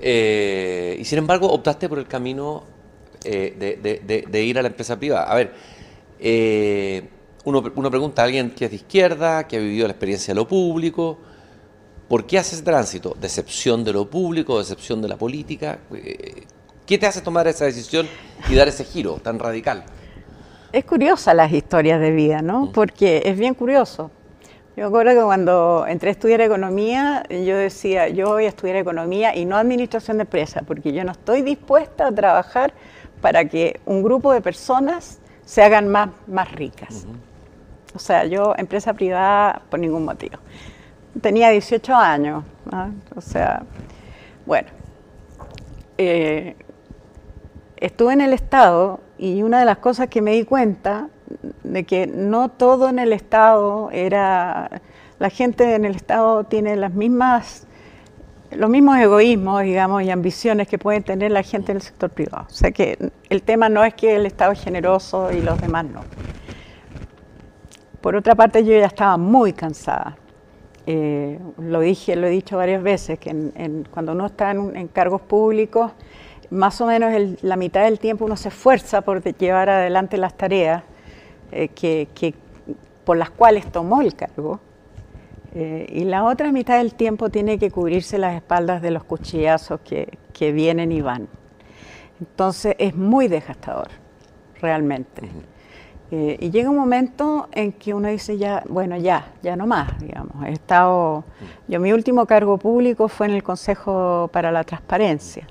Eh, 0.00 0.96
y 0.98 1.04
sin 1.04 1.18
embargo, 1.18 1.50
optaste 1.50 1.88
por 1.88 1.98
el 1.98 2.06
camino 2.06 2.64
eh, 3.24 3.86
de, 4.30 4.44
ir 4.44 4.58
a 4.58 4.62
la 4.62 4.68
empresa 4.68 4.98
privada. 4.98 5.24
A 5.24 5.34
ver, 5.34 5.52
eh, 6.18 7.08
uno, 7.44 7.62
uno, 7.74 7.90
pregunta 7.90 8.22
a 8.22 8.24
alguien 8.24 8.50
que 8.50 8.66
es 8.66 8.70
de 8.70 8.76
izquierda, 8.76 9.46
que 9.46 9.56
ha 9.56 9.60
vivido 9.60 9.86
la 9.86 9.92
experiencia 9.92 10.32
de 10.32 10.36
lo 10.36 10.48
público, 10.48 11.18
¿por 12.08 12.26
qué 12.26 12.38
haces 12.38 12.54
ese 12.54 12.62
tránsito? 12.62 13.16
¿Decepción 13.20 13.84
de 13.84 13.92
lo 13.92 14.08
público, 14.08 14.58
decepción 14.58 15.02
de 15.02 15.08
la 15.08 15.16
política? 15.16 15.78
¿Qué 16.86 16.98
te 16.98 17.06
hace 17.06 17.22
tomar 17.22 17.46
esa 17.48 17.64
decisión 17.64 18.06
y 18.46 18.54
dar 18.54 18.68
ese 18.68 18.84
giro 18.84 19.14
tan 19.14 19.38
radical? 19.38 19.84
Es 20.70 20.84
curiosa 20.84 21.32
las 21.32 21.50
historias 21.50 21.98
de 21.98 22.10
vida, 22.10 22.42
¿no? 22.42 22.72
Porque 22.72 23.22
es 23.24 23.38
bien 23.38 23.54
curioso. 23.54 24.10
Yo 24.76 24.88
acuerdo 24.88 25.12
que 25.12 25.22
cuando 25.22 25.86
entré 25.88 26.10
a 26.10 26.12
estudiar 26.12 26.42
economía, 26.42 27.22
yo 27.30 27.56
decía, 27.56 28.08
yo 28.08 28.30
voy 28.30 28.44
a 28.44 28.48
estudiar 28.48 28.76
economía 28.76 29.34
y 29.34 29.46
no 29.46 29.56
administración 29.56 30.18
de 30.18 30.24
empresas, 30.24 30.62
porque 30.66 30.92
yo 30.92 31.04
no 31.04 31.12
estoy 31.12 31.40
dispuesta 31.40 32.08
a 32.08 32.12
trabajar 32.12 32.74
para 33.22 33.46
que 33.46 33.80
un 33.86 34.02
grupo 34.02 34.32
de 34.32 34.42
personas 34.42 35.20
se 35.46 35.62
hagan 35.62 35.88
más, 35.88 36.10
más 36.26 36.52
ricas. 36.52 37.06
O 37.94 37.98
sea, 37.98 38.26
yo 38.26 38.52
empresa 38.58 38.92
privada 38.92 39.62
por 39.70 39.80
ningún 39.80 40.04
motivo. 40.04 40.36
Tenía 41.22 41.48
18 41.48 41.94
años, 41.94 42.44
o 43.14 43.20
sea, 43.20 43.62
bueno, 44.44 44.68
eh, 45.96 46.56
estuve 47.84 48.14
en 48.14 48.20
el 48.22 48.32
Estado 48.32 49.00
y 49.18 49.42
una 49.42 49.58
de 49.58 49.66
las 49.66 49.78
cosas 49.78 50.08
que 50.08 50.22
me 50.22 50.32
di 50.32 50.44
cuenta 50.44 51.08
de 51.62 51.84
que 51.84 52.06
no 52.06 52.48
todo 52.48 52.88
en 52.88 52.98
el 52.98 53.12
Estado 53.12 53.90
era, 53.92 54.80
la 55.18 55.30
gente 55.30 55.74
en 55.74 55.84
el 55.84 55.94
Estado 55.94 56.44
tiene 56.44 56.76
las 56.76 56.94
mismas, 56.94 57.66
los 58.52 58.70
mismos 58.70 58.98
egoísmos, 58.98 59.62
digamos, 59.62 60.02
y 60.02 60.10
ambiciones 60.10 60.66
que 60.66 60.78
puede 60.78 61.02
tener 61.02 61.30
la 61.30 61.42
gente 61.42 61.72
en 61.72 61.76
el 61.76 61.82
sector 61.82 62.08
privado. 62.08 62.46
O 62.48 62.54
sea 62.54 62.70
que 62.70 63.10
el 63.28 63.42
tema 63.42 63.68
no 63.68 63.84
es 63.84 63.92
que 63.94 64.16
el 64.16 64.24
Estado 64.24 64.52
es 64.52 64.62
generoso 64.62 65.30
y 65.30 65.42
los 65.42 65.60
demás 65.60 65.84
no. 65.84 66.00
Por 68.00 68.16
otra 68.16 68.34
parte, 68.34 68.64
yo 68.64 68.72
ya 68.72 68.86
estaba 68.86 69.16
muy 69.16 69.52
cansada. 69.52 70.16
Eh, 70.86 71.38
lo 71.58 71.80
dije, 71.80 72.16
lo 72.16 72.26
he 72.26 72.30
dicho 72.30 72.56
varias 72.56 72.82
veces, 72.82 73.18
que 73.18 73.84
cuando 73.90 74.12
uno 74.12 74.26
está 74.26 74.50
en, 74.50 74.88
cargos 74.88 75.22
públicos, 75.22 75.92
más 76.54 76.80
o 76.80 76.86
menos 76.86 77.42
la 77.42 77.56
mitad 77.56 77.84
del 77.84 77.98
tiempo 77.98 78.24
uno 78.24 78.36
se 78.36 78.48
esfuerza 78.48 79.02
por 79.02 79.22
llevar 79.22 79.68
adelante 79.68 80.16
las 80.16 80.34
tareas 80.34 80.82
eh, 81.52 81.68
que, 81.68 82.34
por 83.04 83.16
las 83.16 83.30
cuales 83.30 83.70
tomó 83.70 84.00
el 84.00 84.14
cargo, 84.14 84.60
eh, 85.54 85.86
y 85.88 86.04
la 86.04 86.24
otra 86.24 86.50
mitad 86.52 86.78
del 86.78 86.94
tiempo 86.94 87.28
tiene 87.28 87.58
que 87.58 87.70
cubrirse 87.70 88.18
las 88.18 88.34
espaldas 88.34 88.82
de 88.82 88.90
los 88.90 89.04
cuchillazos 89.04 89.80
que, 89.80 90.18
que 90.32 90.52
vienen 90.52 90.90
y 90.90 91.00
van. 91.00 91.28
Entonces 92.20 92.74
es 92.78 92.94
muy 92.94 93.28
desgastador, 93.28 93.88
realmente. 94.60 95.28
Eh, 96.10 96.36
y 96.40 96.50
llega 96.50 96.70
un 96.70 96.76
momento 96.76 97.48
en 97.52 97.72
que 97.72 97.94
uno 97.94 98.08
dice 98.08 98.36
ya, 98.38 98.62
bueno, 98.68 98.96
ya, 98.96 99.32
ya 99.42 99.56
no 99.56 99.66
más, 99.66 99.98
digamos. 99.98 100.44
He 100.44 100.52
estado, 100.52 101.24
yo 101.66 101.80
mi 101.80 101.92
último 101.92 102.26
cargo 102.26 102.58
público 102.58 103.08
fue 103.08 103.26
en 103.26 103.32
el 103.32 103.42
Consejo 103.42 104.28
para 104.32 104.52
la 104.52 104.64
Transparencia, 104.64 105.46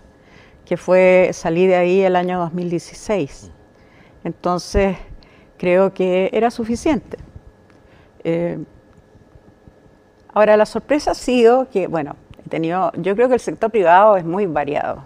fue, 0.77 1.29
salí 1.33 1.67
de 1.67 1.75
ahí 1.75 2.01
el 2.01 2.15
año 2.15 2.39
2016. 2.39 3.51
Entonces, 4.23 4.97
creo 5.57 5.93
que 5.93 6.29
era 6.33 6.51
suficiente. 6.51 7.17
Eh, 8.23 8.57
ahora, 10.33 10.57
la 10.57 10.65
sorpresa 10.65 11.11
ha 11.11 11.15
sido 11.15 11.69
que, 11.69 11.87
bueno, 11.87 12.15
he 12.45 12.49
tenido, 12.49 12.91
yo 12.97 13.15
creo 13.15 13.27
que 13.27 13.35
el 13.35 13.39
sector 13.39 13.71
privado 13.71 14.17
es 14.17 14.25
muy 14.25 14.45
variado 14.45 15.05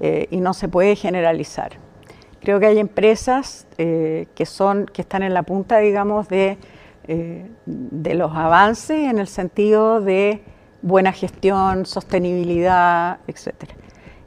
eh, 0.00 0.26
y 0.30 0.40
no 0.40 0.54
se 0.54 0.68
puede 0.68 0.96
generalizar. 0.96 1.72
Creo 2.40 2.60
que 2.60 2.66
hay 2.66 2.78
empresas 2.78 3.66
eh, 3.78 4.26
que, 4.34 4.46
son, 4.46 4.86
que 4.86 5.02
están 5.02 5.22
en 5.22 5.34
la 5.34 5.42
punta, 5.42 5.78
digamos, 5.78 6.28
de, 6.28 6.58
de 7.06 8.14
los 8.14 8.34
avances 8.34 9.08
en 9.08 9.18
el 9.18 9.28
sentido 9.28 10.02
de 10.02 10.42
buena 10.82 11.12
gestión, 11.12 11.86
sostenibilidad, 11.86 13.20
etc. 13.26 13.77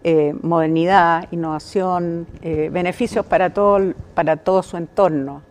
Eh, 0.04 0.34
modernidad, 0.42 1.28
innovación, 1.32 2.26
beneficios 2.42 3.24
para 3.24 3.54
todo, 3.54 3.94
para 4.16 4.38
todo 4.38 4.64
su 4.64 4.78
entorno. 4.78 5.44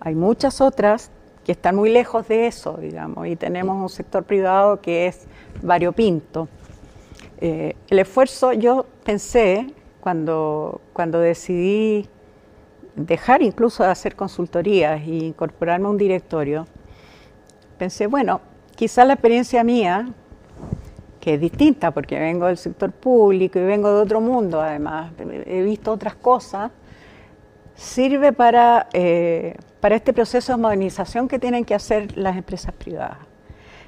Hay 0.00 0.14
muchas 0.14 0.62
otras 0.62 1.10
que 1.44 1.52
están 1.52 1.76
muy 1.76 1.90
lejos 1.90 2.26
de 2.26 2.46
eso, 2.46 2.78
digamos, 2.80 3.26
y 3.26 3.36
tenemos 3.36 3.76
un 3.82 3.90
sector 3.90 4.24
privado 4.24 4.80
que 4.80 5.08
es 5.08 5.26
variopinto. 5.60 6.48
el 7.38 7.98
esfuerzo, 7.98 8.52
yo 8.52 8.86
pensé, 9.04 9.66
cuando, 10.02 10.80
cuando 10.92 11.20
decidí 11.20 12.08
dejar 12.96 13.40
incluso 13.40 13.84
de 13.84 13.90
hacer 13.90 14.16
consultorías 14.16 15.00
e 15.00 15.26
incorporarme 15.26 15.86
a 15.86 15.90
un 15.90 15.96
directorio, 15.96 16.66
pensé, 17.78 18.08
bueno, 18.08 18.40
quizá 18.74 19.04
la 19.04 19.14
experiencia 19.14 19.62
mía, 19.64 20.08
que 21.22 21.34
es 21.34 21.40
distinta 21.40 21.92
porque 21.92 22.18
vengo 22.18 22.46
del 22.46 22.56
sector 22.56 22.90
público 22.90 23.56
y 23.56 23.62
vengo 23.62 23.94
de 23.94 24.02
otro 24.02 24.20
mundo 24.20 24.60
además, 24.60 25.12
he 25.46 25.62
visto 25.62 25.92
otras 25.92 26.16
cosas, 26.16 26.72
sirve 27.76 28.32
para, 28.32 28.88
eh, 28.92 29.54
para 29.78 29.94
este 29.94 30.12
proceso 30.12 30.50
de 30.50 30.58
modernización 30.60 31.28
que 31.28 31.38
tienen 31.38 31.64
que 31.64 31.76
hacer 31.76 32.18
las 32.18 32.36
empresas 32.36 32.74
privadas. 32.74 33.18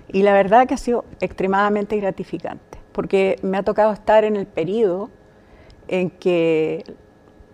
Y 0.06 0.22
la 0.22 0.32
verdad 0.32 0.68
que 0.68 0.74
ha 0.74 0.76
sido 0.76 1.06
extremadamente 1.20 1.96
gratificante, 1.96 2.78
porque 2.92 3.40
me 3.42 3.58
ha 3.58 3.64
tocado 3.64 3.92
estar 3.92 4.22
en 4.22 4.36
el 4.36 4.46
periodo 4.46 5.10
en 5.88 6.10
que, 6.10 6.84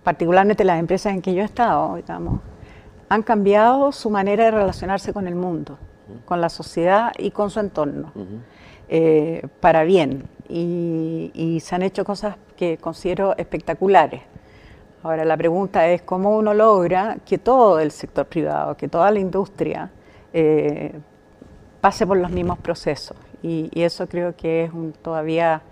particularmente 0.05 0.63
las 0.63 0.79
empresas 0.79 1.15
en 1.15 1.23
que 1.23 1.33
yo 1.33 1.41
he 1.41 1.47
estado, 1.47 1.97
digamos, 1.97 2.41
han 3.09 3.23
cambiado 3.23 3.93
su 3.93 4.11
manera 4.11 4.45
de 4.45 4.51
relacionarse 4.51 5.15
con 5.15 5.27
el 5.27 5.37
mundo, 5.37 5.79
con 6.27 6.43
la 6.43 6.51
sociedad 6.51 7.13
y 7.17 7.31
con 7.31 7.49
su 7.49 7.61
entorno, 7.61 8.13
eh, 8.93 9.47
para 9.61 9.85
bien. 9.85 10.25
Y, 10.49 11.61
se 11.63 11.77
han 11.77 11.83
hecho 11.83 12.05
cosas 12.05 12.37
que 12.57 12.77
considero 12.77 13.37
espectaculares. 13.37 14.23
Ahora 15.05 15.25
la 15.25 15.37
pregunta 15.37 15.89
es 15.89 16.03
cómo 16.03 16.37
uno 16.37 16.53
logra 16.55 17.19
que 17.25 17.39
todo 17.39 17.79
el 17.79 17.93
sector 17.93 18.27
privado, 18.27 18.77
que 18.77 18.89
toda 18.89 19.11
la 19.13 19.21
industria 19.21 19.91
eh, 20.33 20.93
pase 21.81 22.05
por 22.05 22.17
los 22.17 22.33
mismos 22.33 22.59
procesos. 22.59 23.17
Y, 23.43 23.71
eso 23.81 24.09
creo 24.09 24.35
que 24.35 24.65
es 24.65 24.73
un, 24.73 24.93
todavía 24.93 25.63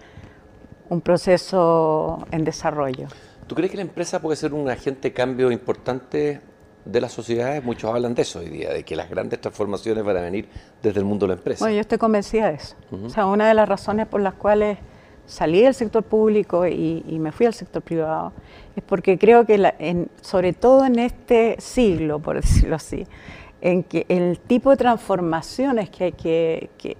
un 0.89 1.01
proceso 1.01 2.24
en 2.31 2.45
desarrollo. 2.45 3.09
¿Tú 3.49 3.57
crees 3.57 3.73
que 3.73 3.78
la 3.78 3.82
empresa 3.82 4.23
puede 4.23 4.36
ser 4.36 4.55
un 4.55 4.70
agente 4.70 5.09
de 5.09 5.12
cambio 5.12 5.51
importante 5.51 6.40
de 6.89 7.01
las 7.01 7.12
sociedades? 7.12 7.62
Muchos 7.62 7.93
hablan 7.93 8.15
de 8.15 8.23
eso 8.23 8.40
hoy 8.40 8.48
día, 8.48 8.73
de 8.73 8.82
que 8.82 8.97
las 8.97 9.10
grandes 9.10 9.40
transformaciones 9.40 10.02
van 10.02 10.16
a 10.16 10.20
venir 10.23 10.48
desde 10.82 10.98
el 11.01 11.05
mundo 11.05 11.27
de 11.27 11.35
la 11.35 11.39
empresa. 11.39 11.65
Bueno, 11.65 11.74
yo 11.74 11.82
estoy 11.82 11.98
convencida 11.98 12.48
de 12.48 12.55
eso. 12.55 12.77
O 12.90 13.10
sea, 13.10 13.27
una 13.27 13.47
de 13.47 13.55
las 13.55 13.69
razones 13.69 14.06
por 14.06 14.20
las 14.20 14.35
cuales 14.35 14.78
salí 15.27 15.60
del 15.62 15.74
sector 15.74 16.02
público 16.02 16.66
y, 16.66 17.19
me 17.20 17.31
fui 17.32 17.47
al 17.47 17.55
sector 17.55 17.82
privado 17.82 18.32
es 18.74 18.82
porque 18.82 19.19
creo 19.19 19.44
que, 19.44 20.09
sobre 20.23 20.55
todo 20.55 20.86
en 20.86 20.98
este 20.98 21.56
siglo, 21.60 22.19
por 22.20 22.36
decirlo 22.40 22.77
así, 22.77 23.06
en 23.60 23.82
que 23.82 24.06
el 24.09 24.39
tipo 24.39 24.70
de 24.70 24.77
transformaciones 24.77 25.90
que 25.90 26.05
hay 26.05 26.12
que, 26.12 26.70
que 26.78 26.97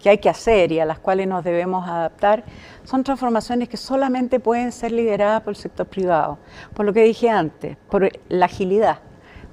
que 0.00 0.10
hay 0.10 0.18
que 0.18 0.28
hacer 0.28 0.72
y 0.72 0.80
a 0.80 0.84
las 0.84 0.98
cuales 0.98 1.26
nos 1.26 1.44
debemos 1.44 1.88
adaptar, 1.88 2.44
son 2.84 3.04
transformaciones 3.04 3.68
que 3.68 3.76
solamente 3.76 4.40
pueden 4.40 4.72
ser 4.72 4.92
lideradas 4.92 5.42
por 5.42 5.52
el 5.52 5.56
sector 5.56 5.86
privado, 5.86 6.38
por 6.74 6.86
lo 6.86 6.92
que 6.92 7.02
dije 7.02 7.28
antes, 7.28 7.76
por 7.90 8.08
la 8.28 8.46
agilidad, 8.46 9.00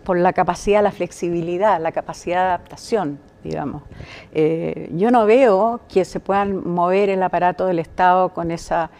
por 0.03 0.17
la 0.17 0.33
capacidad, 0.33 0.83
la 0.83 0.91
flexibilidad, 0.91 1.81
la 1.81 1.91
capacidad 1.91 2.41
de 2.41 2.47
adaptación, 2.47 3.19
digamos. 3.43 3.83
Eh, 4.33 4.89
yo 4.93 5.11
no 5.11 5.25
veo 5.25 5.81
que 5.89 6.05
se 6.05 6.19
puedan 6.19 6.67
mover 6.67 7.09
el 7.09 7.23
aparato 7.23 7.65
del 7.65 7.79
Estado 7.79 8.29
con 8.29 8.51
esa, 8.51 8.91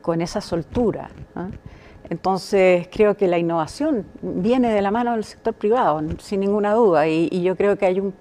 con 0.00 0.20
esa 0.20 0.40
soltura. 0.40 1.10
Entonces 2.08 2.88
creo 2.92 3.16
que 3.16 3.28
la 3.28 3.38
innovación 3.38 4.06
viene 4.22 4.72
de 4.72 4.82
la 4.82 4.90
mano 4.90 5.12
del 5.12 5.24
sector 5.24 5.54
privado, 5.54 6.00
sin 6.18 6.40
ninguna 6.40 6.74
duda, 6.74 7.06
y, 7.08 7.42
yo 7.42 7.56
creo 7.56 7.76
que 7.76 7.86
hay 7.86 8.00
un, 8.00 8.14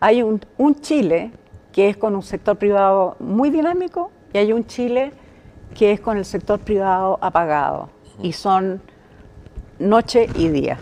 hay 0.00 0.22
un, 0.22 0.40
un 0.56 0.74
Chile 0.80 1.32
que 1.72 1.88
es 1.88 1.96
con 1.96 2.14
un 2.14 2.22
sector 2.22 2.56
privado 2.56 3.16
muy 3.18 3.50
dinámico, 3.50 4.10
y 4.32 4.38
hay 4.38 4.52
un 4.52 4.66
Chile 4.66 5.12
que 5.74 5.92
es 5.92 6.00
con 6.00 6.16
el 6.16 6.24
sector 6.24 6.58
privado 6.58 7.18
apagado, 7.20 7.90
y 8.22 8.32
son 8.32 8.80
noche 9.78 10.28
y 10.34 10.48
día. 10.48 10.78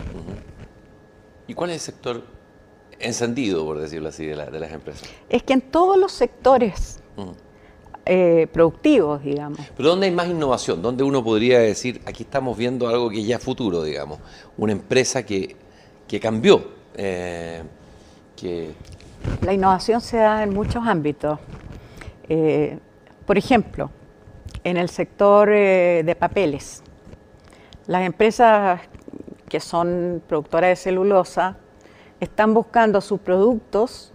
¿Y 1.47 1.53
cuál 1.53 1.69
es 1.69 1.75
el 1.75 1.81
sector 1.81 2.23
encendido, 2.99 3.63
por 3.65 3.79
decirlo 3.79 4.09
así, 4.09 4.25
de, 4.25 4.35
las 4.35 4.71
empresas? 4.71 5.09
Es 5.29 5.43
que 5.43 5.53
en 5.53 5.61
todos 5.61 5.97
los 5.97 6.11
sectores 6.11 6.99
eh, 8.05 8.47
productivos, 8.51 9.23
digamos. 9.23 9.59
Pero 9.75 9.89
¿dónde 9.89 10.07
hay 10.07 10.13
más 10.13 10.27
innovación? 10.27 10.81
¿Dónde 10.81 11.03
uno 11.03 11.23
podría 11.23 11.59
decir, 11.59 12.01
aquí 12.05 12.23
estamos 12.23 12.57
viendo 12.57 12.87
algo 12.87 13.09
que 13.09 13.23
ya 13.23 13.37
es 13.37 13.43
futuro, 13.43 13.83
digamos? 13.83 14.19
Una 14.57 14.73
empresa 14.73 15.25
que, 15.25 15.55
cambió, 16.21 16.71
eh, 16.95 17.63
que, 18.35 18.71
la 19.41 19.53
innovación 19.53 20.01
se 20.01 20.17
da 20.17 20.43
en 20.43 20.53
muchos 20.53 20.85
ámbitos. 20.85 21.39
Eh, 22.29 22.79
por 23.25 23.37
ejemplo, 23.37 23.89
en 24.63 24.77
el 24.77 24.89
sector 24.89 25.49
eh, 25.51 26.03
de 26.05 26.15
papeles, 26.15 26.83
las 27.87 28.03
empresas 28.03 28.81
que 29.47 29.59
son 29.59 30.21
productoras 30.27 30.69
de 30.69 30.75
celulosa 30.75 31.57
están 32.19 32.53
buscando 32.53 32.99
sus 33.01 33.19
productos 33.19 34.11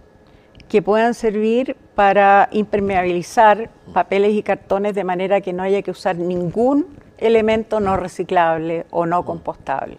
que 0.67 0.81
puedan 0.81 1.13
servir 1.13 1.75
para 1.95 2.49
impermeabilizar 2.51 3.69
papeles 3.93 4.33
y 4.33 4.43
cartones 4.43 4.95
de 4.95 5.03
manera 5.03 5.41
que 5.41 5.53
no 5.53 5.63
haya 5.63 5.81
que 5.81 5.91
usar 5.91 6.17
ningún 6.17 6.97
elemento 7.17 7.79
no 7.79 7.97
reciclable 7.97 8.85
o 8.89 9.05
no 9.05 9.23
compostable. 9.23 9.97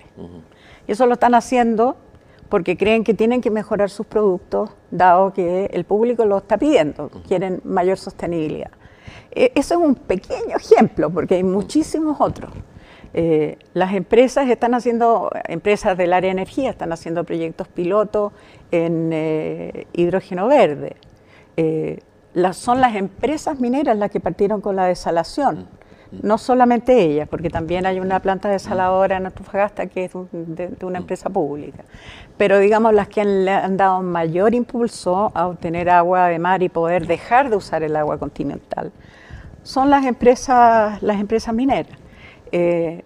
Y 0.87 0.93
eso 0.93 1.07
lo 1.07 1.15
están 1.15 1.35
haciendo 1.35 1.97
porque 2.55 2.77
creen 2.77 3.03
que 3.03 3.15
tienen 3.15 3.41
que 3.41 3.51
mejorar 3.51 3.91
sus 3.91 4.07
productos, 4.07 4.71
dado 4.93 5.33
que 5.33 5.65
el 5.73 5.83
público 5.85 6.25
lo 6.25 6.39
está 6.39 6.57
pidiendo, 6.57 7.11
quieren 7.27 7.61
mayor 7.65 7.99
sostenibilidad. 7.99 8.71
E, 9.33 9.51
eso 9.57 9.75
es 9.75 9.81
un 9.81 9.97
pequeño 9.97 10.57
ejemplo, 10.57 11.11
porque 11.11 11.35
hay 11.35 11.43
muchísimos 11.43 12.21
otros. 12.21 12.53
Eh, 13.13 13.59
las 13.73 13.93
empresas 13.93 14.49
están 14.49 14.73
haciendo, 14.75 15.33
empresas 15.49 15.99
del 15.99 16.13
área 16.13 16.29
de 16.29 16.43
energía, 16.43 16.71
están 16.71 16.93
haciendo 16.93 17.25
proyectos 17.25 17.67
pilotos 17.67 18.33
en 18.71 19.11
eh, 19.13 19.89
hidrógeno 19.93 20.47
verde. 20.47 20.95
Eh, 21.57 21.99
son 22.53 22.81
las 22.81 22.95
empresas 22.95 23.59
mineras 23.59 23.99
las 23.99 24.13
que 24.13 24.21
partieron 24.21 24.61
con 24.61 24.77
la 24.77 24.87
desalación 24.87 25.67
no 26.23 26.39
solamente 26.39 27.01
ella, 27.01 27.27
porque 27.27 27.51
también 27.51 27.87
hay 27.87 28.01
una 28.01 28.21
planta 28.21 28.49
desaladora 28.49 29.17
en 29.17 29.27
Antofagasta 29.27 29.87
que 29.87 30.05
es 30.05 30.13
de, 30.33 30.77
una 30.83 30.99
empresa 30.99 31.31
pública, 31.31 31.85
pero 32.37 32.59
digamos 32.59 32.95
las 32.95 33.09
que 33.09 33.21
han, 33.21 33.45
le 33.45 33.51
han 33.51 33.77
dado 33.77 34.03
mayor 34.03 34.55
impulso 34.55 35.33
a 35.35 35.47
obtener 35.47 35.91
agua 35.91 36.29
de 36.29 36.39
mar 36.39 36.63
y 36.63 36.69
poder 36.69 37.07
dejar 37.07 37.51
de 37.51 37.57
usar 37.57 37.83
el 37.83 37.97
agua 37.97 38.19
continental 38.19 38.93
son 39.65 39.91
las 39.91 40.05
empresas, 40.05 41.03
las 41.03 41.21
empresas 41.21 41.53
mineras. 41.53 41.99
Eh, 42.53 43.03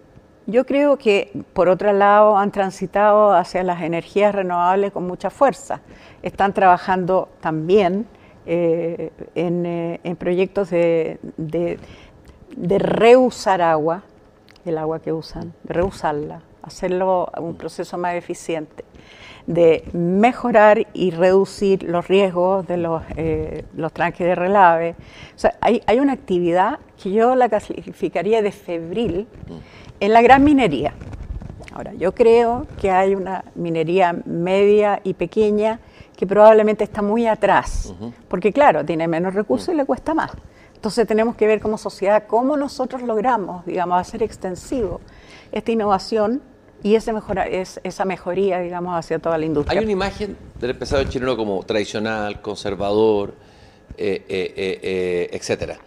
Yo 0.46 0.64
creo 0.64 0.96
que, 0.96 1.30
por 1.52 1.68
otro 1.68 1.92
lado, 1.92 2.38
han 2.38 2.50
transitado 2.50 3.32
hacia 3.32 3.62
las 3.62 3.82
energías 3.82 4.34
renovables 4.34 4.92
con 4.92 5.06
mucha 5.06 5.30
fuerza. 5.30 5.80
Están 6.22 6.52
trabajando 6.54 7.28
también 7.40 8.06
eh, 8.46 9.12
eh, 9.34 10.00
en, 10.02 10.16
proyectos 10.16 10.70
de, 10.70 11.18
de, 11.36 11.78
reusar 12.78 13.62
agua, 13.62 14.02
el 14.64 14.78
agua 14.78 15.00
que 15.00 15.12
usan, 15.12 15.52
de 15.62 15.74
reusarla, 15.74 16.42
hacerlo 16.62 17.30
un 17.38 17.56
proceso 17.56 17.98
más 17.98 18.14
eficiente, 18.14 18.84
de 19.46 19.84
mejorar 19.92 20.86
y 20.92 21.10
reducir 21.10 21.82
los 21.82 22.06
riesgos 22.06 22.66
de 22.66 22.76
los, 22.76 23.02
eh, 23.16 23.64
los 23.74 23.92
tranques 23.92 24.26
de 24.26 24.34
relave. 24.34 24.94
O 25.34 25.38
sea, 25.38 25.54
hay, 25.60 25.82
hay, 25.86 26.00
una 26.00 26.12
actividad 26.12 26.78
que 27.02 27.10
yo 27.10 27.34
la 27.34 27.48
clasificaría 27.48 28.42
de 28.42 28.52
febril 28.52 29.26
en 30.00 30.12
la 30.12 30.20
gran 30.20 30.44
minería. 30.44 30.92
Ahora, 31.72 31.94
yo 31.94 32.14
creo 32.14 32.66
que 32.80 32.90
hay 32.90 33.14
una 33.14 33.44
minería 33.54 34.14
media 34.26 35.00
y 35.04 35.14
pequeña 35.14 35.80
que 36.16 36.26
probablemente 36.26 36.82
está 36.82 37.00
muy 37.00 37.26
atrás, 37.26 37.94
porque 38.26 38.52
claro, 38.52 38.84
tiene 38.84 39.06
menos 39.06 39.34
recursos 39.34 39.72
y 39.72 39.76
le 39.76 39.84
cuesta 39.84 40.14
más. 40.14 40.32
Entonces 40.78 41.08
tenemos 41.08 41.34
que 41.34 41.44
ver 41.48 41.58
como 41.60 41.76
sociedad 41.76 42.28
cómo 42.28 42.56
nosotros 42.56 43.02
logramos, 43.02 43.66
digamos, 43.66 44.00
hacer 44.00 44.22
extensivo 44.22 45.00
esta 45.50 45.72
innovación 45.72 46.40
y 46.84 46.94
ese 46.94 47.12
mejora, 47.12 47.48
es, 47.48 47.80
esa 47.82 48.04
mejoría, 48.04 48.60
digamos, 48.60 48.96
hacia 48.96 49.18
toda 49.18 49.36
la 49.38 49.44
industria. 49.44 49.76
Hay 49.76 49.82
una 49.84 49.90
imagen 49.90 50.36
del 50.60 50.70
empresario 50.70 51.10
chileno 51.10 51.36
como 51.36 51.60
tradicional, 51.64 52.40
conservador, 52.40 53.34
eh, 53.96 54.24
eh, 54.28 54.80
eh, 54.80 55.30
etcétera. 55.32 55.78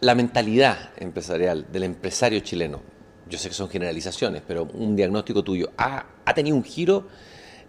La 0.00 0.14
mentalidad 0.14 0.78
empresarial 0.96 1.66
del 1.70 1.82
empresario 1.82 2.40
chileno, 2.40 2.80
yo 3.28 3.36
sé 3.36 3.48
que 3.48 3.54
son 3.54 3.68
generalizaciones, 3.68 4.40
pero 4.48 4.64
un 4.64 4.96
diagnóstico 4.96 5.44
tuyo, 5.44 5.72
¿ha, 5.76 6.06
ha 6.24 6.32
tenido 6.32 6.56
un 6.56 6.64
giro 6.64 7.04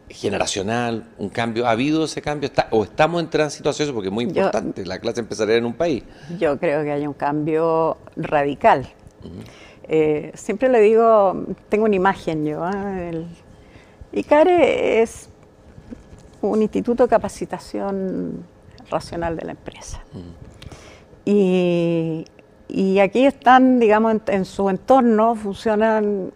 generacional, 0.10 1.08
un 1.18 1.30
cambio? 1.30 1.68
¿Ha 1.68 1.72
habido 1.72 2.06
ese 2.06 2.22
cambio? 2.22 2.50
¿O 2.72 2.84
estamos 2.84 3.22
en 3.22 3.30
tránsito 3.30 3.70
hacia 3.70 3.84
eso? 3.84 3.94
Porque 3.94 4.10
es 4.10 4.14
muy 4.14 4.26
importante 4.26 4.86
la 4.86 5.00
clase 5.00 5.20
empresarial 5.22 5.60
en 5.60 5.66
un 5.66 5.74
país. 5.74 6.04
Yo 6.40 6.60
creo 6.60 6.84
que 6.84 6.92
hay 6.92 7.08
un 7.08 7.14
cambio 7.14 7.98
radical. 8.16 8.88
Eh, 9.84 10.32
siempre 10.36 10.70
le 10.70 10.80
digo, 10.82 11.46
tengo 11.70 11.86
una 11.86 11.96
imagen 11.96 12.46
yo. 12.46 12.64
¿eh? 12.70 13.26
ICARE 14.14 15.02
es 15.02 15.30
un 16.42 16.62
instituto 16.62 17.04
de 17.04 17.10
capacitación 17.10 18.46
racional 18.90 19.36
de 19.36 19.46
la 19.46 19.52
empresa. 19.52 20.04
y, 21.26 22.26
y, 22.68 23.00
aquí 23.00 23.26
están, 23.26 23.80
digamos, 23.80 24.12
en, 24.14 24.22
en 24.28 24.46
su 24.46 24.70
entorno 24.70 25.34
funcionan 25.36 26.32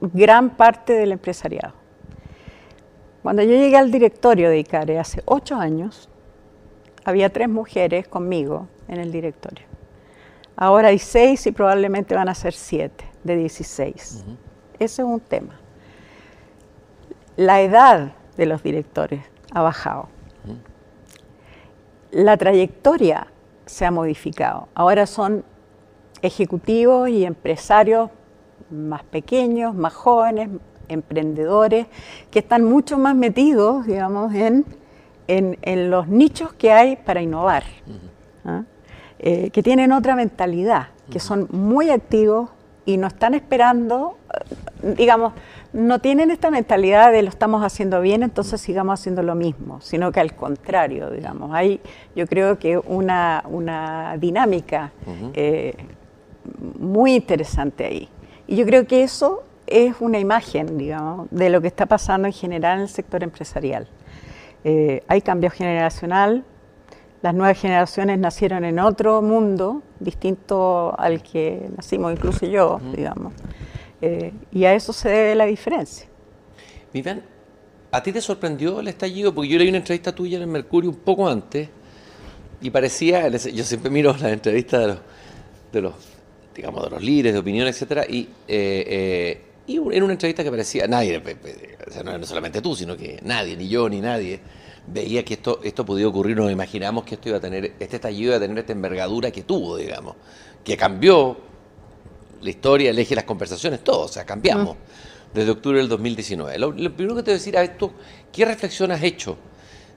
gran 0.00 0.50
parte 0.50 0.94
del 0.94 1.12
empresariado 1.12 1.81
cuando 3.22 3.42
yo 3.42 3.50
llegué 3.50 3.76
al 3.76 3.90
directorio 3.90 4.50
de 4.50 4.58
ICARE 4.58 4.98
hace 4.98 5.22
ocho 5.26 5.56
años, 5.56 6.08
había 7.04 7.30
tres 7.30 7.48
mujeres 7.48 8.08
conmigo 8.08 8.68
en 8.88 8.98
el 8.98 9.12
directorio. 9.12 9.66
Ahora 10.56 10.88
hay 10.88 10.98
seis 10.98 11.46
y 11.46 11.52
probablemente 11.52 12.14
van 12.14 12.28
a 12.28 12.34
ser 12.34 12.52
siete 12.52 13.04
de 13.24 13.36
16. 13.36 14.24
Ese 14.78 15.02
es 15.02 15.08
un 15.08 15.20
tema. 15.20 15.58
La 17.36 17.60
edad 17.60 18.12
de 18.36 18.46
los 18.46 18.62
directores 18.62 19.24
ha 19.52 19.62
bajado. 19.62 20.08
La 22.10 22.36
trayectoria 22.36 23.28
se 23.64 23.86
ha 23.86 23.90
modificado. 23.90 24.68
Ahora 24.74 25.06
son 25.06 25.44
ejecutivos 26.20 27.08
y 27.08 27.24
empresarios 27.24 28.10
más 28.70 29.02
pequeños, 29.04 29.74
más 29.74 29.94
jóvenes, 29.94 30.50
emprendedores 30.92 31.86
que 32.30 32.38
están 32.38 32.64
mucho 32.64 32.98
más 32.98 33.14
metidos, 33.14 33.86
digamos, 33.86 34.34
en, 34.34 34.64
en, 35.26 35.90
los 35.90 36.08
nichos 36.08 36.52
que 36.52 36.72
hay 36.72 36.96
para 36.96 37.22
innovar, 37.22 37.64
¿ah? 38.44 38.62
eh, 39.18 39.50
que 39.50 39.62
tienen 39.62 39.92
otra 39.92 40.16
mentalidad, 40.16 40.88
que 41.10 41.20
son 41.20 41.48
muy 41.50 41.90
activos 41.90 42.50
y 42.84 42.96
no 42.96 43.06
están 43.06 43.34
esperando, 43.34 44.16
eh, 44.82 44.94
digamos, 44.96 45.32
no 45.72 46.00
tienen 46.00 46.30
esta 46.30 46.50
mentalidad 46.50 47.12
de 47.12 47.22
lo 47.22 47.30
estamos 47.30 47.64
haciendo 47.64 48.00
bien, 48.00 48.22
entonces 48.22 48.60
sigamos 48.60 49.00
haciendo 49.00 49.22
lo 49.22 49.34
mismo, 49.34 49.80
sino 49.80 50.12
que 50.12 50.20
al 50.20 50.34
contrario, 50.34 51.10
digamos, 51.10 51.52
hay 51.54 51.80
yo 52.14 52.26
creo 52.26 52.58
que 52.58 52.76
una, 52.76 53.42
una 53.48 54.16
dinámica 54.18 54.92
eh, 55.32 55.74
muy 56.78 57.14
interesante 57.14 57.84
ahí. 57.84 58.08
Y 58.46 58.56
yo 58.56 58.66
creo 58.66 58.86
que 58.86 59.02
eso 59.02 59.44
es 59.72 59.94
una 60.00 60.18
imagen, 60.18 60.76
digamos, 60.76 61.28
de 61.30 61.50
lo 61.50 61.60
que 61.60 61.68
está 61.68 61.86
pasando 61.86 62.26
en 62.26 62.34
general 62.34 62.76
en 62.76 62.82
el 62.82 62.88
sector 62.88 63.22
empresarial. 63.22 63.88
Eh, 64.64 65.02
hay 65.08 65.22
cambio 65.22 65.50
generacional, 65.50 66.44
las 67.22 67.34
nuevas 67.34 67.58
generaciones 67.58 68.18
nacieron 68.18 68.64
en 68.64 68.78
otro 68.78 69.22
mundo, 69.22 69.82
distinto 69.98 70.94
al 70.98 71.22
que 71.22 71.68
nacimos, 71.76 72.12
incluso 72.12 72.46
yo, 72.46 72.80
digamos, 72.94 73.32
eh, 74.00 74.32
y 74.50 74.64
a 74.64 74.74
eso 74.74 74.92
se 74.92 75.08
debe 75.08 75.34
la 75.34 75.46
diferencia. 75.46 76.06
Vivian, 76.92 77.22
¿a 77.90 78.02
ti 78.02 78.12
te 78.12 78.20
sorprendió 78.20 78.80
el 78.80 78.88
estallido? 78.88 79.34
Porque 79.34 79.48
yo 79.48 79.58
leí 79.58 79.68
una 79.68 79.78
entrevista 79.78 80.12
tuya 80.14 80.36
en 80.36 80.42
el 80.42 80.48
Mercurio 80.48 80.90
un 80.90 80.96
poco 80.96 81.28
antes 81.28 81.68
y 82.60 82.70
parecía, 82.70 83.28
yo 83.28 83.64
siempre 83.64 83.90
miro 83.90 84.12
las 84.12 84.32
entrevistas 84.32 84.80
de 84.80 84.86
los, 84.88 84.98
de 85.72 85.80
los 85.80 85.94
digamos, 86.54 86.84
de 86.84 86.90
los 86.90 87.02
líderes 87.02 87.32
de 87.32 87.38
opinión, 87.38 87.66
etcétera, 87.66 88.04
y 88.08 88.28
eh, 88.46 89.51
y 89.66 89.76
en 89.76 90.02
una 90.02 90.12
entrevista 90.12 90.42
que 90.42 90.50
parecía, 90.50 90.86
nadie, 90.86 91.22
o 91.86 91.90
sea, 91.90 92.02
no 92.02 92.26
solamente 92.26 92.60
tú, 92.60 92.74
sino 92.74 92.96
que 92.96 93.20
nadie, 93.22 93.56
ni 93.56 93.68
yo, 93.68 93.88
ni 93.88 94.00
nadie, 94.00 94.40
veía 94.86 95.24
que 95.24 95.34
esto, 95.34 95.60
esto 95.62 95.84
podía 95.84 96.08
ocurrir, 96.08 96.36
nos 96.36 96.50
imaginamos 96.50 97.04
que 97.04 97.14
esto 97.14 97.28
iba 97.28 97.38
a 97.38 97.40
tener, 97.40 97.74
este 97.78 97.96
estallido 97.96 98.30
iba 98.30 98.36
a 98.36 98.40
tener 98.40 98.58
esta 98.58 98.72
envergadura 98.72 99.30
que 99.30 99.42
tuvo, 99.42 99.76
digamos, 99.76 100.16
que 100.64 100.76
cambió 100.76 101.36
la 102.40 102.50
historia, 102.50 102.90
el 102.90 102.98
eje 102.98 103.14
las 103.14 103.24
conversaciones, 103.24 103.84
todo, 103.84 104.06
o 104.06 104.08
sea, 104.08 104.24
cambiamos 104.24 104.76
desde 105.32 105.50
octubre 105.50 105.78
del 105.78 105.88
2019. 105.88 106.58
Lo, 106.58 106.74
primero 106.74 107.16
que 107.16 107.22
te 107.22 107.30
voy 107.30 107.36
a 107.36 107.38
decir 107.38 107.56
a 107.56 107.62
esto, 107.62 107.92
¿qué 108.32 108.44
reflexión 108.44 108.90
has 108.90 109.02
hecho 109.02 109.36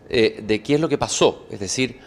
eh, 0.10 0.44
de 0.46 0.62
qué 0.62 0.76
es 0.76 0.80
lo 0.80 0.88
que 0.88 0.98
pasó? 0.98 1.48
Es 1.50 1.60
decir, 1.60 2.00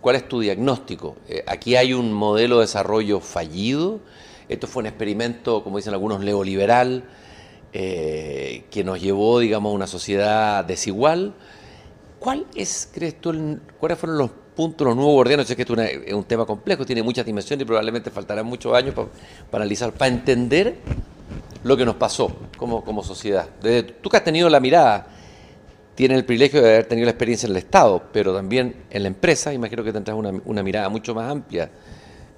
¿cuál 0.00 0.16
es 0.16 0.28
tu 0.28 0.40
diagnóstico? 0.40 1.16
Eh, 1.28 1.44
¿Aquí 1.46 1.76
hay 1.76 1.92
un 1.92 2.12
modelo 2.12 2.56
de 2.56 2.62
desarrollo 2.62 3.20
fallido? 3.20 4.00
Esto 4.48 4.66
fue 4.66 4.80
un 4.80 4.86
experimento, 4.86 5.62
como 5.64 5.76
dicen 5.78 5.92
algunos, 5.92 6.20
neoliberal, 6.20 7.04
eh, 7.72 8.64
que 8.70 8.84
nos 8.84 9.00
llevó, 9.00 9.40
digamos, 9.40 9.70
a 9.70 9.74
una 9.74 9.86
sociedad 9.86 10.64
desigual. 10.64 11.34
¿Cuál 12.18 12.46
es, 12.54 12.88
crees 12.92 13.20
tú, 13.20 13.58
cuáles 13.78 13.98
fueron 13.98 14.18
los 14.18 14.30
puntos, 14.54 14.86
los 14.86 14.96
nuevos 14.96 15.14
gordianos? 15.14 15.46
Sé 15.46 15.56
que 15.56 15.62
esto 15.62 15.74
es 15.80 16.12
un 16.12 16.24
tema 16.24 16.46
complejo, 16.46 16.86
tiene 16.86 17.02
muchas 17.02 17.26
dimensiones 17.26 17.64
y 17.64 17.66
probablemente 17.66 18.10
faltarán 18.10 18.46
muchos 18.46 18.74
años 18.74 18.94
para, 18.94 19.08
analizar, 19.52 19.92
para 19.92 20.14
entender 20.14 20.76
lo 21.64 21.76
que 21.76 21.84
nos 21.84 21.96
pasó 21.96 22.34
como, 22.56 23.02
sociedad. 23.02 23.48
Desde, 23.60 23.82
tú 23.82 24.08
que 24.08 24.16
has 24.16 24.24
tenido 24.24 24.48
la 24.48 24.60
mirada, 24.60 25.08
tienes 25.96 26.18
el 26.18 26.24
privilegio 26.24 26.62
de 26.62 26.68
haber 26.68 26.86
tenido 26.86 27.06
la 27.06 27.10
experiencia 27.10 27.46
en 27.46 27.50
el 27.50 27.58
Estado, 27.58 28.04
pero 28.12 28.32
también 28.32 28.84
en 28.90 29.02
la 29.02 29.08
empresa, 29.08 29.52
imagino 29.52 29.82
que 29.82 29.92
tendrás 29.92 30.16
una, 30.16 30.30
una 30.44 30.62
mirada 30.62 30.88
mucho 30.88 31.14
más 31.14 31.30
amplia 31.30 31.68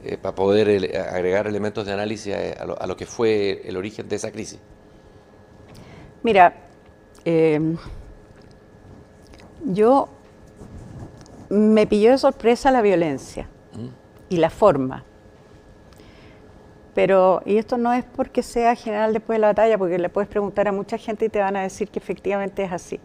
eh, 0.05 0.17
para 0.17 0.35
poder 0.35 0.97
agregar 1.09 1.47
elementos 1.47 1.87
de 1.87 1.93
análisis 1.93 2.35
a 2.35 2.87
lo, 2.87 2.97
que 2.97 3.07
fue 3.07 3.63
el 3.65 3.77
origen 3.77 4.09
de 4.09 4.17
esa 4.17 4.31
crisis? 4.31 4.59
Mira, 6.23 6.55
em, 7.25 7.77
yo 9.65 10.09
me 11.49 11.87
pilló 11.87 12.11
de 12.11 12.19
sorpresa 12.19 12.71
la 12.71 12.83
violencia 12.83 13.49
y 14.29 14.37
la 14.37 14.51
forma. 14.51 15.05
Pero, 16.95 17.43
y 17.45 17.59
esto 17.59 17.79
no 17.79 17.93
es 17.93 18.05
porque 18.05 18.43
sea 18.43 18.75
general 18.75 19.13
después 19.13 19.37
de 19.37 19.41
la 19.41 19.47
batalla, 19.49 19.79
porque 19.79 19.99
le 19.99 20.09
puedes 20.09 20.29
preguntar 20.29 20.69
a 20.69 20.73
mucha 20.73 20.99
gente 20.99 21.27
y 21.27 21.29
te 21.29 21.39
van 21.39 21.57
a 21.57 21.63
decir 21.63 21.89
que 21.89 21.99
efectivamente 21.99 22.65
es 22.65 22.73
así. 22.73 23.01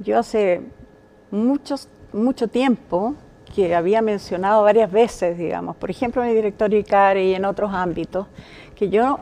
Yo 0.00 0.18
hace 0.18 0.60
muchos, 1.30 1.88
mucho 2.12 2.48
tiempo 2.48 3.14
que 3.54 3.74
había 3.74 4.02
mencionado 4.02 4.62
varias 4.62 4.90
veces, 4.90 5.38
digamos, 5.38 5.76
por 5.76 5.90
ejemplo 5.90 6.22
en 6.22 6.30
el 6.30 6.34
directorio 6.34 6.78
ICARE 6.78 7.24
y 7.24 7.34
en 7.34 7.44
otros 7.44 7.72
ámbitos, 7.72 8.26
que 8.74 8.88
yo 8.88 9.18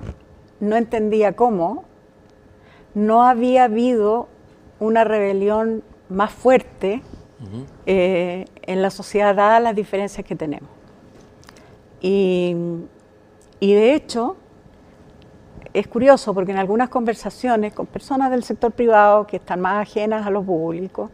no 0.60 0.76
entendía 0.76 1.32
cómo 1.32 1.84
no 2.94 3.24
había 3.24 3.64
habido 3.64 4.28
una 4.80 5.04
rebelión 5.04 5.82
más 6.08 6.32
fuerte 6.32 7.02
eh, 7.84 8.46
en 8.62 8.82
la 8.82 8.90
sociedad 8.90 9.34
dadas 9.34 9.62
las 9.62 9.76
diferencias 9.76 10.26
que 10.26 10.34
tenemos. 10.34 10.70
Y, 12.00 12.56
y, 13.60 13.74
de 13.74 13.94
hecho, 13.94 14.36
es 15.74 15.86
curioso 15.88 16.32
porque 16.32 16.52
en 16.52 16.58
algunas 16.58 16.88
conversaciones 16.88 17.74
con 17.74 17.86
personas 17.86 18.30
del 18.30 18.42
sector 18.42 18.72
privado 18.72 19.26
que 19.26 19.36
están 19.36 19.60
más 19.60 19.82
ajenas 19.82 20.26
a 20.26 20.30
lo 20.30 20.42
público, 20.42 21.10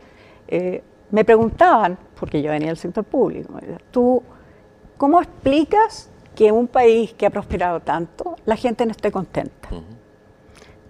eh, 0.46 0.82
me 1.12 1.24
preguntaban, 1.24 1.96
porque 2.18 2.42
yo 2.42 2.50
venía 2.50 2.68
del 2.68 2.76
sector 2.76 3.04
público, 3.04 3.54
¿tú 3.92 4.22
cómo 4.96 5.20
explicas 5.20 6.10
que 6.34 6.48
en 6.48 6.54
un 6.54 6.66
país 6.66 7.12
que 7.12 7.26
ha 7.26 7.30
prosperado 7.30 7.80
tanto, 7.80 8.36
la 8.46 8.56
gente 8.56 8.86
no 8.86 8.92
esté 8.92 9.12
contenta. 9.12 9.68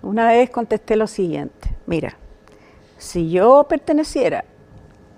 Una 0.02 0.28
vez 0.28 0.50
contesté 0.50 0.96
lo 0.96 1.06
siguiente, 1.06 1.74
mira, 1.86 2.16
si 2.98 3.30
yo 3.30 3.66
perteneciera 3.68 4.44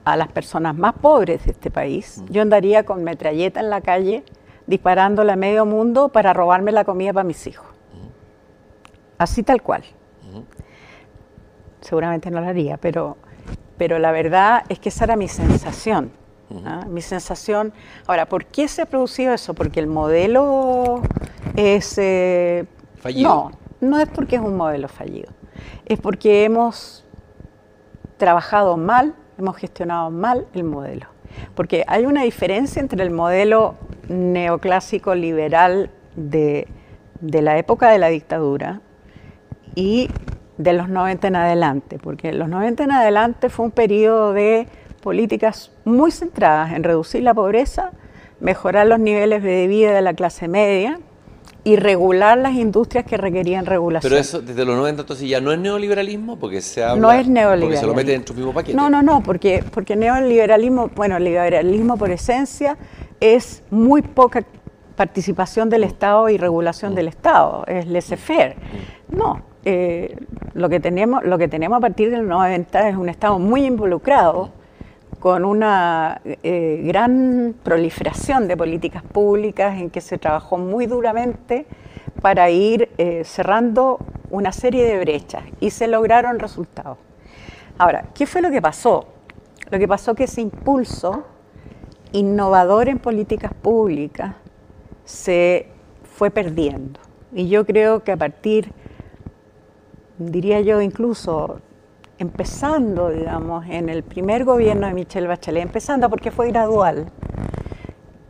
a 0.05 0.17
las 0.17 0.29
personas 0.29 0.77
más 0.77 0.95
pobres 0.95 1.45
de 1.45 1.53
este 1.53 1.71
país, 1.71 2.23
yo 2.29 2.43
andaría 2.43 2.85
con 2.85 3.03
metralleta 3.05 3.61
en 3.61 3.71
la 3.71 3.81
calle 3.81 4.25
disparándole 4.67 5.33
a 5.33 5.37
medio 5.37 5.67
mundo 5.67 6.11
para 6.11 6.33
robarme 6.33 6.73
la 6.73 6.85
comida 6.85 7.13
para 7.13 7.25
mis 7.25 7.47
hijos. 7.47 7.67
Así 9.19 9.43
tal 9.43 9.63
cual. 9.63 9.85
Seguramente 11.81 12.31
no 12.31 12.41
lo 12.41 12.47
haría, 12.47 12.79
pero, 12.79 13.17
pero 13.77 13.99
la 13.99 14.13
verdad 14.13 14.65
es 14.69 14.79
que 14.79 14.89
esa 14.89 15.05
era 15.05 15.17
mi 15.17 15.29
sensación. 15.29 16.13
¿ah? 16.65 16.85
Mi 16.89 17.01
sensación. 17.01 17.73
Ahora, 18.07 18.27
¿por 18.27 18.47
qué 18.47 18.69
se 18.69 18.83
ha 18.83 18.87
producido 18.87 19.35
eso? 19.35 19.55
Porque 19.55 19.81
el 19.81 19.87
modelo 19.87 21.03
es. 21.57 21.99
Eh, 21.99 22.67
fallido. 22.97 23.51
No, 23.81 23.89
no 23.89 23.99
es 23.99 24.09
porque 24.09 24.37
es 24.37 24.43
un 24.43 24.57
modelo 24.57 24.89
fallido. 24.89 25.33
Es 25.87 25.99
porque 25.99 26.45
hemos 26.45 27.05
trabajado 28.17 28.77
mal, 28.77 29.15
hemos 29.39 29.57
gestionado 29.57 30.11
mal 30.11 30.47
el 30.55 30.65
modelo. 30.65 31.07
Porque 31.55 31.85
hay 31.89 32.07
una 32.07 32.23
diferencia 32.23 32.81
entre 32.81 33.03
el 33.03 33.11
modelo 33.11 33.75
neoclásico 34.09 35.15
liberal 35.15 35.91
de, 36.15 36.69
de 37.21 37.43
la 37.43 37.59
época 37.59 37.91
de 37.91 37.99
la 37.99 38.09
dictadura 38.09 38.81
y 39.75 40.09
de 40.59 40.73
los 40.73 40.89
90 40.89 41.29
en 41.29 41.37
adelante, 41.37 41.99
porque 42.03 42.33
los 42.33 42.49
90 42.49 42.85
en 42.85 42.93
adelante 42.93 43.49
fue 43.49 43.67
un 43.67 43.71
periodo 43.73 44.33
de 44.33 44.67
políticas 45.03 45.71
muy 45.85 46.11
centradas 46.11 46.73
en 46.73 46.85
reducir 46.85 47.23
la 47.23 47.35
pobreza, 47.35 47.91
mejorar 48.41 48.87
los 48.87 48.99
niveles 49.01 49.43
de 49.43 49.67
vida 49.67 49.93
de 49.93 50.01
la 50.03 50.15
clase 50.15 50.49
media 50.49 50.99
y 51.67 51.77
regular 51.77 52.37
las 52.39 52.53
industrias 52.55 53.05
que 53.07 53.17
requerían 53.17 53.65
regulación. 53.67 54.11
Pero 54.11 54.21
eso 54.21 54.41
desde 54.43 54.65
los 54.65 54.77
90 54.77 55.03
entonces 55.03 55.29
ya 55.29 55.41
no 55.41 55.51
es 55.51 55.59
neoliberalismo 55.59 56.39
porque 56.39 56.61
se 56.61 56.85
habla 56.85 57.01
no 57.01 57.11
es 57.13 57.27
neoliberalismo. 57.27 57.67
porque 57.69 57.81
se 57.81 57.87
lo 57.87 57.95
mete 57.95 58.13
dentro 58.13 58.35
del 58.35 58.45
mismo 58.45 58.55
paquete. 58.55 58.77
No, 58.77 58.91
no, 58.91 59.03
no, 59.03 59.23
porque 59.23 59.65
porque 59.73 59.97
neoliberalismo, 59.97 60.91
bueno, 60.95 61.19
liberalismo 61.19 61.97
por 61.97 62.11
esencia 62.11 62.77
es 63.21 63.63
muy 63.71 64.03
poca 64.03 64.45
participación 64.95 65.71
del 65.71 65.85
Estado 65.85 66.29
y 66.29 66.37
regulación 66.39 66.93
Mm. 66.93 66.97
del 66.97 67.09
Estado, 67.09 67.65
es 67.67 67.87
laissez-faire. 67.87 68.57
No, 69.09 69.43
eh, 69.65 70.17
lo, 70.53 70.69
que 70.69 70.81
tenemos, 70.81 71.23
a 71.23 71.81
partir 71.81 72.11
del 72.11 72.27
90 72.29 72.89
es 72.89 72.97
un 72.97 73.09
Estado 73.09 73.39
muy 73.39 73.65
involucrado, 73.65 74.51
con 75.21 75.47
una 75.47 76.21
eh, 76.25 76.83
gran 76.85 77.55
proliferación 77.63 78.47
de 78.47 78.59
políticas 78.59 79.03
públicas 79.03 79.81
en 79.81 79.89
que 79.89 80.03
se 80.03 80.19
trabajó 80.19 80.59
muy 80.59 80.85
duramente 80.85 81.67
para 82.21 82.51
ir 82.51 82.91
eh, 82.99 83.23
cerrando 83.25 83.99
una 84.29 84.53
serie 84.53 84.85
de 84.85 84.99
brechas 84.99 85.43
y 85.61 85.71
se 85.71 85.87
lograron 85.87 86.39
resultados. 86.39 86.99
Ahora, 87.79 88.05
¿qué 88.15 88.27
fue 88.27 88.43
lo 88.43 88.51
que 88.51 88.61
pasó? 88.61 89.07
Lo 89.71 89.79
que 89.79 89.89
pasó 89.89 90.15
que 90.15 90.25
ese 90.25 90.43
impulso 90.43 91.25
innovador 92.13 92.89
en 92.91 92.99
políticas 92.99 93.55
públicas 93.55 94.35
se 95.05 95.69
fue 96.17 96.31
perdiendo. 96.31 97.01
Y 97.33 97.49
yo 97.49 97.65
creo 97.65 98.05
que 98.05 98.13
a 98.13 98.17
partir, 98.17 98.73
diría 100.19 100.61
yo 100.61 100.81
incluso, 100.81 101.61
empezando, 102.19 103.11
digamos, 103.11 103.67
en 103.69 103.89
el 103.89 104.03
primer 104.03 104.45
gobierno 104.45 104.87
de 104.87 104.95
Michelle 104.95 105.27
Bachelet, 105.27 105.63
empezando 105.63 106.09
porque 106.09 106.31
fue 106.31 106.49
gradual, 106.49 107.07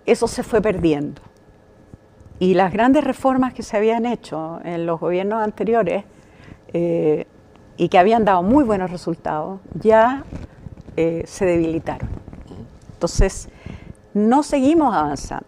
eso 0.06 0.26
se 0.26 0.42
fue 0.42 0.60
perdiendo. 0.60 1.20
Y 2.38 2.54
las 2.54 2.72
grandes 2.72 3.04
reformas 3.04 3.54
que 3.54 3.62
se 3.62 3.76
habían 3.76 4.06
hecho 4.06 4.60
en 4.64 4.86
los 4.86 5.00
gobiernos 5.00 5.42
anteriores 5.42 6.04
eh, 6.72 7.26
y 7.76 7.88
que 7.88 7.98
habían 7.98 8.24
dado 8.24 8.42
muy 8.42 8.64
buenos 8.64 8.90
resultados, 8.90 9.60
ya 9.74 10.24
eh, 10.96 11.22
se 11.26 11.46
debilitaron. 11.46 12.08
Entonces, 12.92 13.48
no 14.14 14.42
seguimos 14.42 14.94
avanzando. 14.94 15.46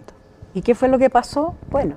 ¿Y 0.55 0.63
qué 0.63 0.75
fue 0.75 0.89
lo 0.89 0.99
que 0.99 1.11
pasó? 1.11 1.55
Bueno, 1.71 1.97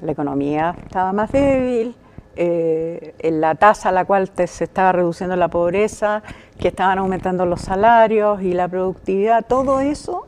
la 0.00 0.12
economía 0.12 0.76
estaba 0.86 1.12
más 1.12 1.32
débil, 1.32 1.96
eh, 2.36 3.14
en 3.18 3.40
la 3.40 3.54
tasa 3.54 3.90
a 3.90 3.92
la 3.92 4.04
cual 4.04 4.30
te- 4.30 4.46
se 4.46 4.64
estaba 4.64 4.92
reduciendo 4.92 5.36
la 5.36 5.48
pobreza, 5.48 6.22
que 6.58 6.68
estaban 6.68 6.98
aumentando 6.98 7.44
los 7.46 7.60
salarios 7.62 8.42
y 8.42 8.52
la 8.54 8.68
productividad, 8.68 9.44
todo 9.46 9.80
eso 9.80 10.26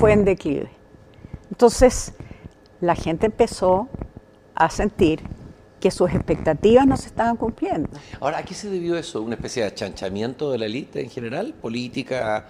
fue 0.00 0.12
en 0.12 0.24
declive. 0.24 0.70
Entonces, 1.50 2.14
la 2.80 2.94
gente 2.94 3.26
empezó 3.26 3.88
a 4.54 4.70
sentir 4.70 5.20
que 5.80 5.90
sus 5.90 6.10
expectativas 6.12 6.86
no 6.86 6.96
se 6.96 7.08
estaban 7.08 7.36
cumpliendo. 7.36 7.90
Ahora, 8.20 8.38
¿a 8.38 8.42
qué 8.42 8.54
se 8.54 8.70
debió 8.70 8.96
eso? 8.96 9.20
¿Una 9.20 9.34
especie 9.34 9.62
de 9.62 9.68
achanchamiento 9.68 10.50
de 10.50 10.58
la 10.58 10.66
élite 10.66 11.02
en 11.02 11.10
general? 11.10 11.54
¿Política, 11.60 12.46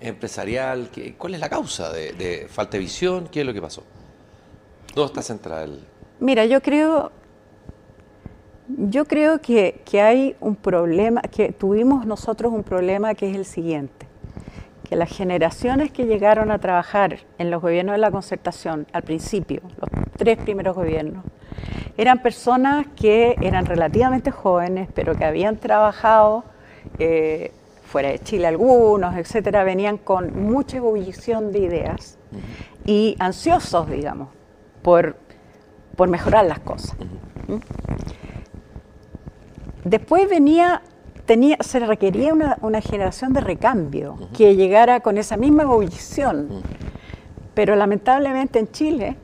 empresarial? 0.00 0.88
¿Qué- 0.90 1.14
¿Cuál 1.14 1.34
es 1.34 1.40
la 1.40 1.48
causa 1.50 1.92
de, 1.92 2.12
de 2.12 2.46
falta 2.48 2.72
de 2.72 2.78
visión? 2.78 3.28
¿Qué 3.30 3.40
es 3.40 3.46
lo 3.46 3.52
que 3.52 3.60
pasó? 3.60 3.82
¿Dónde 4.94 5.08
está 5.08 5.22
central? 5.22 5.80
Mira, 6.20 6.46
yo 6.46 6.60
creo, 6.62 7.12
yo 8.78 9.04
creo 9.04 9.40
que, 9.40 9.82
que 9.84 10.00
hay 10.00 10.36
un 10.40 10.56
problema, 10.56 11.22
que 11.22 11.52
tuvimos 11.52 12.06
nosotros 12.06 12.52
un 12.52 12.62
problema 12.62 13.14
que 13.14 13.30
es 13.30 13.36
el 13.36 13.44
siguiente, 13.44 14.06
que 14.88 14.96
las 14.96 15.10
generaciones 15.10 15.90
que 15.90 16.06
llegaron 16.06 16.50
a 16.50 16.58
trabajar 16.58 17.18
en 17.38 17.50
los 17.50 17.62
gobiernos 17.62 17.94
de 17.94 17.98
la 17.98 18.10
concertación 18.10 18.86
al 18.92 19.02
principio, 19.02 19.62
los 19.80 19.90
tres 20.16 20.38
primeros 20.38 20.76
gobiernos, 20.76 21.24
eran 21.96 22.22
personas 22.22 22.86
que 22.96 23.36
eran 23.40 23.66
relativamente 23.66 24.30
jóvenes, 24.30 24.88
pero 24.94 25.14
que 25.14 25.24
habían 25.24 25.56
trabajado 25.56 26.44
eh, 26.98 27.52
fuera 27.84 28.10
de 28.10 28.18
Chile 28.20 28.46
algunos, 28.46 29.16
etcétera, 29.16 29.64
venían 29.64 29.98
con 29.98 30.44
mucha 30.44 30.76
ebullición 30.76 31.52
de 31.52 31.58
ideas 31.58 32.18
y 32.86 33.16
ansiosos, 33.18 33.90
digamos, 33.90 34.28
por, 34.82 35.16
por 35.96 36.08
mejorar 36.08 36.46
las 36.46 36.60
cosas. 36.60 36.96
¿Mm? 37.48 37.56
Después 39.84 40.28
venía, 40.28 40.82
tenía, 41.26 41.56
se 41.60 41.80
requería 41.80 42.32
una, 42.32 42.58
una 42.60 42.80
generación 42.80 43.32
de 43.32 43.40
recambio 43.40 44.16
que 44.36 44.56
llegara 44.56 45.00
con 45.00 45.18
esa 45.18 45.36
misma 45.36 45.62
ebullición. 45.62 46.62
Pero 47.54 47.76
lamentablemente 47.76 48.58
en 48.58 48.70
Chile 48.70 49.16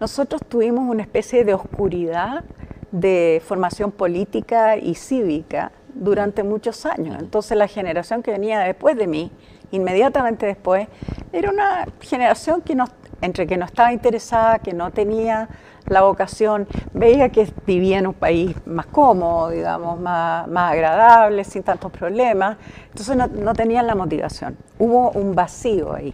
nosotros 0.00 0.42
tuvimos 0.48 0.88
una 0.88 1.02
especie 1.02 1.44
de 1.44 1.54
oscuridad 1.54 2.44
de 2.92 3.42
formación 3.44 3.90
política 3.92 4.76
y 4.76 4.94
cívica 4.94 5.72
durante 5.94 6.42
muchos 6.42 6.86
años. 6.86 7.16
Entonces 7.18 7.56
la 7.56 7.68
generación 7.68 8.22
que 8.22 8.30
venía 8.30 8.60
después 8.60 8.96
de 8.96 9.06
mí, 9.06 9.30
inmediatamente 9.70 10.46
después, 10.46 10.88
era 11.32 11.50
una 11.50 11.86
generación 12.00 12.62
que 12.62 12.74
no, 12.74 12.86
entre 13.20 13.46
que 13.46 13.56
no 13.56 13.64
estaba 13.64 13.92
interesada, 13.92 14.58
que 14.58 14.72
no 14.72 14.90
tenía 14.90 15.48
la 15.86 16.02
vocación, 16.02 16.66
veía 16.92 17.28
que 17.28 17.48
vivía 17.66 17.98
en 17.98 18.08
un 18.08 18.14
país 18.14 18.56
más 18.66 18.86
cómodo, 18.86 19.50
digamos, 19.50 20.00
más, 20.00 20.48
más 20.48 20.72
agradable, 20.72 21.44
sin 21.44 21.62
tantos 21.62 21.92
problemas, 21.92 22.56
entonces 22.88 23.16
no, 23.16 23.26
no 23.28 23.54
tenían 23.54 23.86
la 23.86 23.94
motivación. 23.94 24.56
Hubo 24.78 25.10
un 25.12 25.34
vacío 25.34 25.94
ahí 25.94 26.12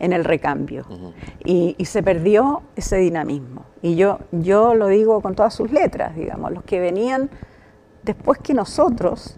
en 0.00 0.12
el 0.12 0.24
recambio 0.24 0.84
y, 1.44 1.76
y 1.78 1.84
se 1.84 2.02
perdió 2.02 2.62
ese 2.74 2.96
dinamismo. 2.96 3.64
Y 3.82 3.94
yo, 3.94 4.18
yo 4.32 4.74
lo 4.74 4.88
digo 4.88 5.20
con 5.20 5.36
todas 5.36 5.54
sus 5.54 5.70
letras, 5.70 6.16
digamos, 6.16 6.50
los 6.52 6.64
que 6.64 6.80
venían 6.80 7.30
después 8.02 8.38
que 8.40 8.52
nosotros 8.52 9.36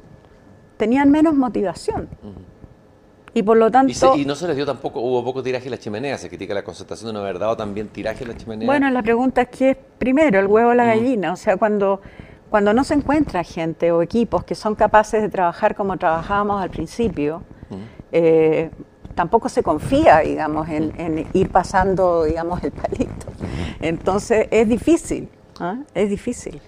tenían 0.77 1.11
menos 1.11 1.35
motivación. 1.35 2.09
Y 3.35 3.43
por 3.43 3.57
lo 3.57 3.71
tanto... 3.71 3.91
Y, 3.91 3.95
se- 3.95 4.17
y 4.17 4.25
no 4.25 4.35
se 4.37 4.47
les 4.47 4.55
dio 4.57 4.65
tampoco, 4.65 5.01
hubo 5.01 5.25
poco 5.25 5.43
tiraje 5.43 5.65
en 5.67 5.73
la 5.73 5.79
chimenea, 5.79 6.17
se 6.19 6.29
critica 6.29 6.55
la 6.55 6.63
concentración 6.63 7.09
de 7.09 7.15
no 7.15 7.19
haber 7.21 7.39
dado 7.39 7.57
también 7.57 7.89
tiraje 7.89 8.23
en 8.23 8.31
la 8.31 8.37
chimenea. 8.37 8.67
Bueno, 8.67 8.89
la 8.91 9.03
pregunta 9.03 9.43
es 9.43 9.49
qué 9.49 9.71
es 9.71 9.77
primero, 9.99 10.39
el 10.39 10.47
huevo 10.47 10.71
o 10.71 10.75
la 10.75 10.85
gallina. 10.85 11.33
O 11.33 11.37
sea, 11.37 11.57
cuando, 11.57 12.01
cuando 12.49 12.73
no 12.73 12.85
se 12.85 12.95
encuentra 12.95 13.43
gente 13.43 13.91
o 13.91 14.03
equipos 14.03 14.45
que 14.45 14.55
son 14.55 14.77
capaces 14.77 15.21
de 15.21 15.29
trabajar 15.29 15.75
como 15.75 15.97
trabajábamos 15.97 16.63
al 16.63 16.71
principio, 16.71 17.43
eh, 18.13 18.71
tampoco 19.17 19.49
se 19.49 19.63
confía, 19.65 20.19
digamos, 20.21 20.69
en, 20.69 20.93
en 21.01 21.27
ir 21.33 21.51
pasando, 21.51 22.23
digamos, 22.25 22.63
el 22.63 22.71
palito. 22.71 23.27
Entonces 23.81 24.47
es 24.53 24.69
difícil, 24.69 25.29
¿ah? 25.59 25.79
es 25.95 26.09
difícil. 26.09 26.61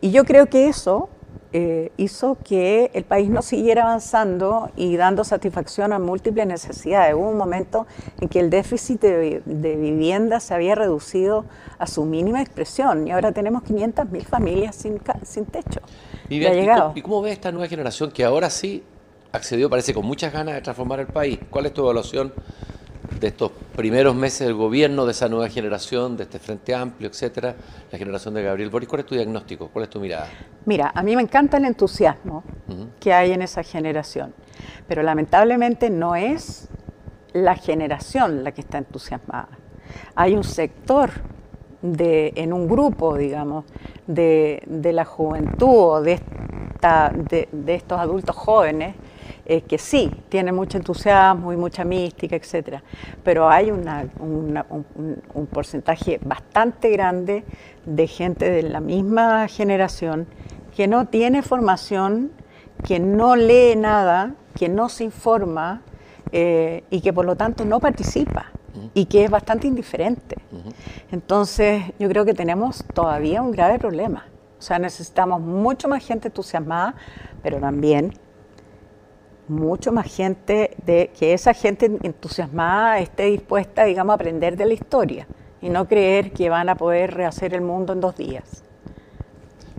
Y 0.00 0.12
yo 0.12 0.24
creo 0.24 0.46
que 0.46 0.68
eso 0.68 1.08
eh, 1.52 1.90
hizo 1.96 2.36
que 2.44 2.90
el 2.94 3.04
país 3.04 3.28
no 3.28 3.42
siguiera 3.42 3.82
avanzando 3.82 4.70
y 4.76 4.96
dando 4.96 5.24
satisfacción 5.24 5.92
a 5.92 5.98
múltiples 5.98 6.46
necesidades. 6.46 7.14
Hubo 7.14 7.28
un 7.28 7.36
momento 7.36 7.86
en 8.20 8.28
que 8.28 8.38
el 8.40 8.50
déficit 8.50 9.00
de, 9.00 9.42
de 9.44 9.76
vivienda 9.76 10.38
se 10.40 10.54
había 10.54 10.74
reducido 10.74 11.44
a 11.78 11.86
su 11.86 12.04
mínima 12.04 12.40
expresión 12.40 13.08
y 13.08 13.10
ahora 13.10 13.32
tenemos 13.32 13.62
500.000 13.64 14.24
familias 14.24 14.76
sin, 14.76 15.00
sin 15.24 15.44
techo. 15.46 15.80
Y, 16.28 16.44
ha 16.46 16.50
ve- 16.50 16.56
y 16.56 16.60
llegado. 16.60 16.82
cómo- 16.82 16.92
¿Y 16.98 17.02
cómo 17.02 17.22
ve 17.22 17.32
esta 17.32 17.50
nueva 17.50 17.66
generación 17.68 18.10
que 18.12 18.24
ahora 18.24 18.48
sí 18.50 18.84
accedió, 19.32 19.68
parece, 19.68 19.92
con 19.94 20.06
muchas 20.06 20.32
ganas 20.32 20.54
de 20.54 20.60
transformar 20.60 21.00
el 21.00 21.06
país? 21.08 21.38
¿Cuál 21.50 21.66
es 21.66 21.74
tu 21.74 21.82
evaluación 21.82 22.32
de 23.18 23.28
estos 23.28 23.50
primeros 23.76 24.14
meses 24.14 24.46
del 24.46 24.54
gobierno, 24.54 25.04
de 25.04 25.12
esa 25.12 25.28
nueva 25.28 25.48
generación, 25.48 26.16
de 26.16 26.24
este 26.24 26.38
Frente 26.38 26.74
Amplio, 26.74 27.08
etcétera, 27.08 27.54
la 27.90 27.98
generación 27.98 28.34
de 28.34 28.42
Gabriel 28.42 28.70
Boric? 28.70 28.88
¿Cuál 28.88 29.00
es 29.00 29.06
tu 29.06 29.14
diagnóstico? 29.14 29.68
¿Cuál 29.68 29.84
es 29.84 29.90
tu 29.90 30.00
mirada? 30.00 30.28
Mira, 30.66 30.92
a 30.94 31.02
mí 31.02 31.16
me 31.16 31.22
encanta 31.22 31.56
el 31.56 31.64
entusiasmo 31.64 32.44
que 32.98 33.12
hay 33.12 33.32
en 33.32 33.42
esa 33.42 33.62
generación, 33.62 34.34
pero 34.86 35.02
lamentablemente 35.02 35.90
no 35.90 36.14
es 36.14 36.68
la 37.32 37.56
generación 37.56 38.44
la 38.44 38.52
que 38.52 38.60
está 38.60 38.78
entusiasmada. 38.78 39.48
Hay 40.14 40.34
un 40.34 40.44
sector 40.44 41.10
de, 41.82 42.32
en 42.36 42.52
un 42.52 42.68
grupo, 42.68 43.16
digamos, 43.16 43.64
de, 44.06 44.62
la 44.92 45.04
juventud 45.04 45.68
o 45.68 46.02
de, 46.02 46.20
de 47.52 47.74
estos 47.74 47.98
adultos 47.98 48.36
jóvenes 48.36 48.94
eh, 49.52 49.62
que 49.62 49.78
sí, 49.78 50.12
tiene 50.28 50.52
mucho 50.52 50.78
entusiasmo 50.78 51.52
y 51.52 51.56
mucha 51.56 51.82
mística, 51.82 52.36
etcétera, 52.36 52.84
pero 53.24 53.50
hay 53.50 53.72
un, 53.72 53.84
porcentaje 55.52 56.20
bastante 56.22 56.88
grande 56.90 57.42
de 57.84 58.06
gente 58.06 58.48
de 58.48 58.62
la 58.62 58.78
misma 58.78 59.48
generación 59.48 60.28
que 60.76 60.86
no 60.86 61.08
tiene 61.08 61.42
formación, 61.42 62.30
que 62.86 63.00
no 63.00 63.34
lee 63.34 63.74
nada, 63.74 64.36
que 64.54 64.68
no 64.68 64.88
se 64.88 65.02
informa 65.02 65.82
eh, 66.30 66.84
y 66.88 67.00
que 67.00 67.12
por 67.12 67.24
lo 67.24 67.34
tanto 67.34 67.64
no 67.64 67.80
participa 67.80 68.52
y 68.94 69.06
que 69.06 69.24
es 69.24 69.30
bastante 69.32 69.66
indiferente. 69.66 70.36
Entonces 71.10 71.82
yo 71.98 72.08
creo 72.08 72.24
que 72.24 72.34
tenemos 72.34 72.84
todavía 72.94 73.42
un 73.42 73.50
grave 73.50 73.80
problema. 73.80 74.26
O 74.60 74.62
sea, 74.62 74.78
necesitamos 74.78 75.40
mucho 75.40 75.88
más 75.88 76.06
gente 76.06 76.28
entusiasmada, 76.28 76.94
pero 77.42 77.58
también 77.58 78.12
mucho 79.50 79.92
más 79.92 80.06
gente, 80.14 80.70
de 80.86 81.10
que 81.18 81.34
esa 81.34 81.52
gente 81.52 81.90
entusiasmada 82.02 83.00
esté 83.00 83.24
dispuesta, 83.24 83.84
digamos, 83.84 84.12
a 84.12 84.14
aprender 84.14 84.56
de 84.56 84.66
la 84.66 84.74
historia 84.74 85.26
y 85.60 85.68
no 85.68 85.86
creer 85.86 86.32
que 86.32 86.48
van 86.48 86.68
a 86.68 86.76
poder 86.76 87.12
rehacer 87.12 87.52
el 87.54 87.60
mundo 87.60 87.92
en 87.92 88.00
dos 88.00 88.16
días. 88.16 88.62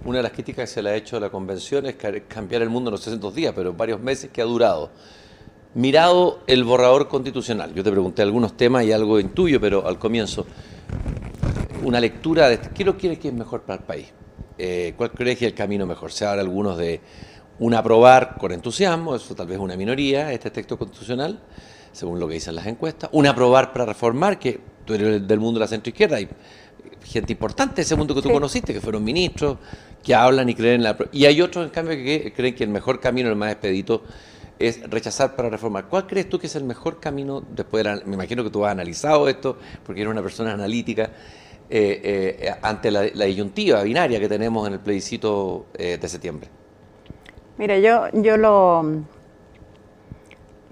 Una 0.04 0.18
de 0.18 0.24
las 0.24 0.32
críticas 0.32 0.70
que 0.70 0.76
se 0.76 0.82
le 0.82 0.90
ha 0.90 0.96
hecho 0.96 1.18
a 1.18 1.20
la 1.20 1.30
convención 1.30 1.86
es 1.86 1.96
cambiar 2.28 2.62
el 2.62 2.70
mundo 2.70 2.92
no 2.92 2.98
sé 2.98 3.12
en 3.12 3.20
dos 3.20 3.34
días, 3.34 3.54
pero 3.56 3.74
varios 3.74 4.00
meses 4.00 4.30
que 4.32 4.42
ha 4.42 4.46
durado. 4.46 4.90
Mirado 5.74 6.40
el 6.48 6.64
borrador 6.64 7.08
constitucional, 7.08 7.74
yo 7.74 7.84
te 7.84 7.92
pregunté 7.92 8.22
algunos 8.22 8.58
temas 8.58 8.84
y 8.84 8.92
algo 8.92 9.20
intuyo, 9.20 9.62
pero 9.62 9.88
al 9.88 9.98
comienzo, 9.98 10.46
una 11.84 12.00
lectura 12.00 12.50
de 12.50 12.60
qué 12.60 12.84
lo 12.84 12.98
quiere 12.98 13.18
que 13.18 13.30
es 13.30 13.34
mejor 13.34 13.62
para 13.62 13.80
el 13.80 13.86
país. 13.86 14.08
Eh, 14.58 14.94
¿Cuál 14.98 15.12
crees 15.12 15.40
que 15.40 15.46
es 15.46 15.52
el 15.52 15.58
camino 15.58 15.86
mejor? 15.86 16.12
Se 16.12 16.26
habla 16.26 16.42
algunos 16.42 16.78
de 16.78 17.00
un 17.62 17.76
aprobar 17.76 18.38
con 18.40 18.52
entusiasmo, 18.52 19.16
eso 19.16 19.36
tal 19.36 19.46
vez 19.46 19.60
una 19.60 19.76
minoría, 19.76 20.34
este 20.34 20.50
texto 20.50 20.80
constitucional, 20.80 21.40
según 21.92 22.20
lo 22.20 22.28
que 22.28 22.34
dicen 22.34 22.56
las 22.56 22.66
encuestas. 22.66 23.12
Un 23.14 23.28
aprobar 23.28 23.72
para 23.72 23.86
reformar, 23.86 24.40
que 24.40 24.60
tú 24.84 24.96
eres 24.96 25.28
del 25.28 25.40
mundo 25.40 25.60
de 25.60 25.66
la 25.66 25.68
centroizquierda, 25.68 26.18
hay 26.18 26.28
gente 27.04 27.34
importante 27.34 27.76
de 27.76 27.82
ese 27.84 27.96
mundo 27.96 28.16
que 28.16 28.22
tú 28.24 28.32
conociste, 28.32 28.74
que 28.74 28.82
fueron 28.82 29.04
ministros, 29.04 29.60
que 30.02 30.16
hablan 30.16 30.50
y 30.50 30.56
creen 30.56 30.76
en 30.78 30.84
la... 30.84 30.98
Y 31.12 31.26
hay 31.26 31.40
otros, 31.40 31.64
en 31.64 31.70
cambio, 31.70 31.96
que 31.98 32.34
creen 32.36 32.56
que 32.56 32.64
el 32.64 32.72
mejor 32.72 33.00
camino, 33.00 33.30
el 33.30 33.36
más 33.36 33.52
expedito, 33.52 34.06
es 34.58 34.82
rechazar 34.90 35.36
para 35.36 35.48
reformar. 35.48 35.88
¿Cuál 35.88 36.08
crees 36.08 36.30
tú 36.30 36.40
que 36.40 36.48
es 36.48 36.56
el 36.56 36.64
mejor 36.64 37.00
camino 37.00 37.44
después 37.48 37.84
de 37.84 38.02
Me 38.06 38.16
imagino 38.16 38.44
que 38.44 38.50
tú 38.50 38.66
has 38.66 38.72
analizado 38.72 39.30
esto, 39.30 39.56
porque 39.86 40.02
eres 40.02 40.12
una 40.12 40.24
persona 40.24 40.52
analítica, 40.54 41.12
eh, 41.70 42.40
eh, 42.42 42.54
ante 42.64 42.90
la, 42.90 43.04
disyuntiva 43.04 43.84
binaria 43.84 44.20
que 44.20 44.28
tenemos 44.28 44.68
en 44.68 44.74
el 44.74 44.80
plebiscito 44.80 45.68
eh, 45.76 46.00
de 46.02 46.10
septiembre. 46.10 46.61
Mira, 47.58 47.78
yo, 47.80 48.10
yo 48.14 48.38
lo 48.38 49.04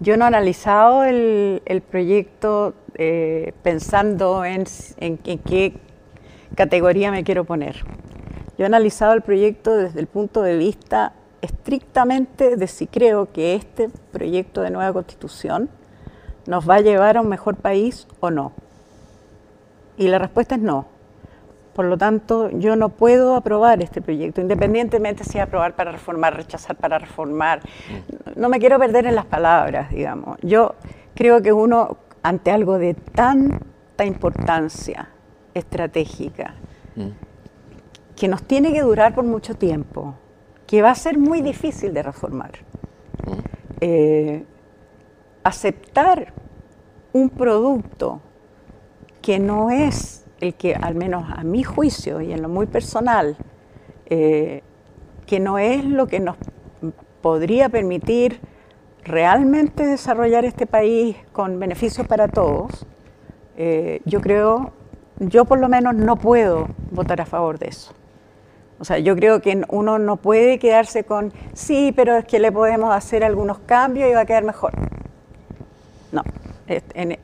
yo 0.02 0.16
no 0.16 0.24
he 0.24 0.28
analizado 0.28 1.04
el, 1.04 1.84
proyecto 1.90 2.74
eh, 2.96 3.54
pensando 3.64 4.46
en, 4.46 4.64
en, 4.98 5.18
qué 5.18 5.74
categoría 6.56 7.12
me 7.12 7.24
quiero 7.26 7.44
poner. 7.44 7.84
Yo 8.58 8.64
he 8.64 8.66
analizado 8.66 9.14
el 9.14 9.22
proyecto 9.22 9.76
desde 9.76 10.00
el 10.00 10.08
punto 10.08 10.42
de 10.42 10.58
vista 10.58 11.14
estrictamente 11.42 12.56
de 12.56 12.68
si 12.68 12.88
creo 12.88 13.32
que 13.32 13.56
este 13.56 13.90
proyecto 14.12 14.62
de 14.62 14.72
nueva 14.72 14.94
constitución 14.94 15.70
nos 16.46 16.70
va 16.70 16.76
a 16.76 16.82
llevar 16.82 17.18
a 17.18 17.22
un 17.22 17.28
mejor 17.28 17.58
país 17.58 18.08
o 18.22 18.32
no. 18.32 18.54
Y 19.98 20.08
la 20.08 20.18
respuesta 20.18 20.56
es 20.56 20.62
no. 20.62 20.88
Por 21.80 21.86
lo 21.86 21.98
tanto, 21.98 22.50
yo 22.50 22.76
no 22.76 22.90
puedo 22.90 23.38
aprobar 23.38 23.82
este 23.82 24.02
proyecto, 24.02 24.42
independientemente 24.42 25.24
si 25.24 25.40
aprobar 25.40 25.78
para 25.78 25.94
reformar, 25.94 26.36
rechazar 26.36 26.76
para 26.76 27.00
reformar. 27.00 27.62
No 28.36 28.50
me 28.50 28.60
quiero 28.60 28.78
perder 28.78 29.06
en 29.06 29.16
las 29.16 29.24
palabras, 29.24 29.90
digamos. 29.90 30.38
Yo 30.42 30.76
creo 31.16 31.42
que 31.42 31.54
uno, 31.54 31.96
ante 32.22 32.52
algo 32.52 32.78
de 32.80 32.96
tanta 32.96 34.04
importancia 34.04 35.08
estratégica, 35.54 36.56
que 38.14 38.28
nos 38.28 38.44
tiene 38.44 38.74
que 38.74 38.82
durar 38.82 39.16
por 39.16 39.24
mucho 39.24 39.56
tiempo, 39.56 40.16
que 40.68 40.82
va 40.82 40.92
a 40.92 40.96
ser 40.96 41.18
muy 41.18 41.42
difícil 41.42 41.94
de 41.94 42.04
reformar, 42.04 42.52
eh, 43.80 44.44
aceptar 45.46 46.34
un 47.14 47.30
producto 47.30 48.20
que 49.22 49.40
no 49.40 49.70
es 49.70 50.26
el 50.40 50.54
que, 50.54 50.76
al 50.76 50.96
menos 50.96 51.26
a 51.30 51.44
mi 51.44 51.64
juicio 51.64 52.22
y 52.22 52.32
en 52.32 52.42
lo 52.42 52.50
muy 52.50 52.66
personal, 52.66 53.38
eh, 54.08 54.64
que 55.26 55.40
no 55.40 55.58
es 55.58 55.86
lo 55.86 56.08
que 56.08 56.20
nos 56.20 56.36
podría 57.22 57.70
permitir 57.70 58.40
realmente 59.04 59.86
desarrollar 59.86 60.46
este 60.46 60.66
país 60.66 61.16
con 61.32 61.60
beneficios 61.60 62.08
para 62.08 62.28
todos, 62.28 62.86
eh, 63.58 64.02
yo 64.06 64.22
creo, 64.22 64.72
yo 65.20 65.46
por 65.46 65.60
lo 65.60 65.68
menos 65.70 65.96
no 65.96 66.16
puedo 66.16 66.68
votar 66.92 67.22
a 67.22 67.26
favor 67.26 67.60
de 67.60 67.68
eso. 67.68 67.94
O 68.80 68.86
sea, 68.86 68.98
yo 68.98 69.16
creo 69.16 69.42
que 69.42 69.62
uno 69.68 70.00
no 70.00 70.16
puede 70.16 70.58
quedarse 70.58 71.04
con, 71.04 71.34
sí, 71.54 71.92
pero 71.94 72.16
es 72.16 72.26
que 72.26 72.40
le 72.40 72.52
podemos 72.52 72.94
hacer 72.94 73.26
algunos 73.26 73.60
cambios 73.60 74.10
y 74.10 74.14
va 74.14 74.22
a 74.22 74.26
quedar 74.26 74.46
mejor. 74.46 74.72
No, 76.14 76.24
en, 76.68 77.20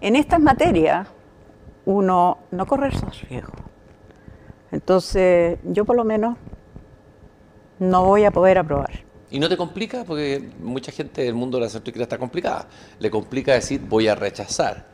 en 0.00 0.16
estas 0.16 0.40
materias 0.40 1.08
uno 1.88 2.36
no 2.50 2.66
correr 2.66 2.92
esos 2.92 3.22
riesgos. 3.22 3.62
Entonces, 4.70 5.58
yo 5.64 5.86
por 5.86 5.96
lo 5.96 6.04
menos 6.04 6.36
no 7.78 8.04
voy 8.04 8.24
a 8.24 8.30
poder 8.30 8.58
aprobar. 8.58 8.90
¿Y 9.30 9.40
no 9.40 9.48
te 9.48 9.56
complica? 9.56 10.04
Porque 10.04 10.50
mucha 10.60 10.92
gente 10.92 11.22
del 11.22 11.34
mundo 11.34 11.56
de 11.56 11.64
la 11.64 11.70
centroizquierda 11.70 12.02
está 12.02 12.18
complicada. 12.18 12.68
Le 12.98 13.10
complica 13.10 13.54
decir 13.54 13.80
voy 13.80 14.06
a 14.06 14.14
rechazar. 14.14 14.84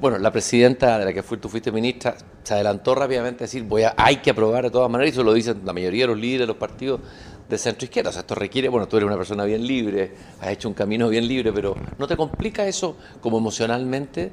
Bueno, 0.00 0.18
la 0.18 0.30
presidenta 0.30 1.00
de 1.00 1.06
la 1.06 1.12
que 1.12 1.22
tú 1.22 1.48
fuiste 1.48 1.72
ministra 1.72 2.16
se 2.44 2.54
adelantó 2.54 2.94
rápidamente 2.94 3.42
a 3.42 3.46
decir 3.46 3.64
voy 3.64 3.82
a, 3.82 3.94
hay 3.96 4.18
que 4.18 4.30
aprobar 4.30 4.62
de 4.62 4.70
todas 4.70 4.88
maneras 4.88 5.12
y 5.12 5.14
eso 5.14 5.24
lo 5.24 5.32
dicen 5.32 5.62
la 5.64 5.72
mayoría 5.72 6.04
de 6.04 6.08
los 6.08 6.18
líderes 6.18 6.42
de 6.42 6.46
los 6.46 6.56
partidos 6.56 7.00
de 7.48 7.58
centro 7.58 7.86
izquierda. 7.86 8.10
O 8.10 8.12
sea, 8.12 8.20
esto 8.20 8.36
requiere, 8.36 8.68
bueno, 8.68 8.86
tú 8.86 8.98
eres 8.98 9.08
una 9.08 9.16
persona 9.16 9.44
bien 9.44 9.66
libre, 9.66 10.12
has 10.40 10.50
hecho 10.50 10.68
un 10.68 10.74
camino 10.74 11.08
bien 11.08 11.26
libre, 11.26 11.52
pero 11.52 11.74
¿no 11.98 12.06
te 12.06 12.16
complica 12.16 12.64
eso 12.68 12.96
como 13.20 13.38
emocionalmente? 13.38 14.30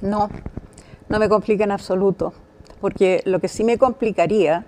No, 0.00 0.30
no 1.12 1.18
me 1.18 1.28
complica 1.28 1.64
en 1.64 1.72
absoluto, 1.72 2.32
porque 2.80 3.20
lo 3.26 3.38
que 3.38 3.46
sí 3.46 3.64
me 3.64 3.76
complicaría 3.76 4.64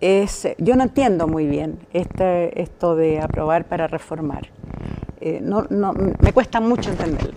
es, 0.00 0.48
yo 0.58 0.74
no 0.74 0.82
entiendo 0.82 1.28
muy 1.28 1.46
bien 1.46 1.78
este, 1.92 2.60
esto 2.60 2.96
de 2.96 3.20
aprobar 3.20 3.66
para 3.66 3.86
reformar. 3.86 4.48
Eh, 5.20 5.38
no, 5.40 5.64
me 5.70 6.32
cuesta 6.32 6.60
mucho 6.60 6.90
entenderlo. 6.90 7.34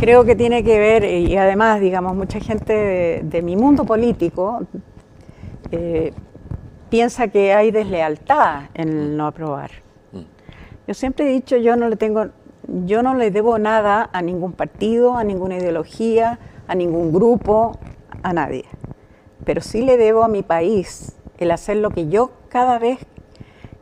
Creo 0.00 0.24
que 0.24 0.34
tiene 0.34 0.64
que 0.64 0.76
ver, 0.76 1.04
y 1.04 1.36
además, 1.36 1.80
digamos, 1.80 2.16
mucha 2.16 2.40
gente 2.40 3.22
de, 3.22 3.42
mi 3.42 3.54
mundo 3.54 3.84
político 3.84 4.62
eh, 5.70 6.12
piensa 6.90 7.28
que 7.28 7.54
hay 7.54 7.70
deslealtad 7.70 8.62
en 8.74 8.88
el 8.88 9.16
no 9.16 9.28
aprobar. 9.28 9.70
Mm. 10.10 10.22
Yo 10.88 10.94
siempre 10.94 11.26
he 11.26 11.32
dicho, 11.32 11.56
yo 11.58 11.76
no 11.76 11.88
le 11.88 11.94
tengo, 11.94 12.26
yo 12.66 13.04
no 13.04 13.14
le 13.14 13.30
debo 13.30 13.56
nada 13.60 14.10
a 14.12 14.20
ningún 14.20 14.50
partido, 14.50 15.16
a 15.16 15.22
ninguna 15.22 15.58
ideología, 15.58 16.40
a 16.66 16.74
ningún 16.74 17.12
grupo, 17.12 17.78
a 18.22 18.32
nadie. 18.32 18.64
Pero 19.44 19.60
sí 19.60 19.82
le 19.82 19.96
debo 19.96 20.24
a 20.24 20.28
mi 20.28 20.42
país 20.42 21.14
el 21.38 21.50
hacer 21.50 21.78
lo 21.78 21.90
que 21.90 22.08
yo 22.08 22.32
cada 22.48 22.78
vez, 22.78 22.98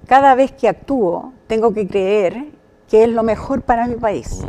cada 0.06 0.34
vez 0.34 0.52
que 0.52 0.68
actúo, 0.68 1.32
tengo 1.46 1.72
que 1.72 1.86
creer 1.86 2.46
que 2.88 3.04
es 3.04 3.08
lo 3.08 3.22
mejor 3.22 3.62
para 3.62 3.86
mi 3.86 3.96
país. 3.96 4.44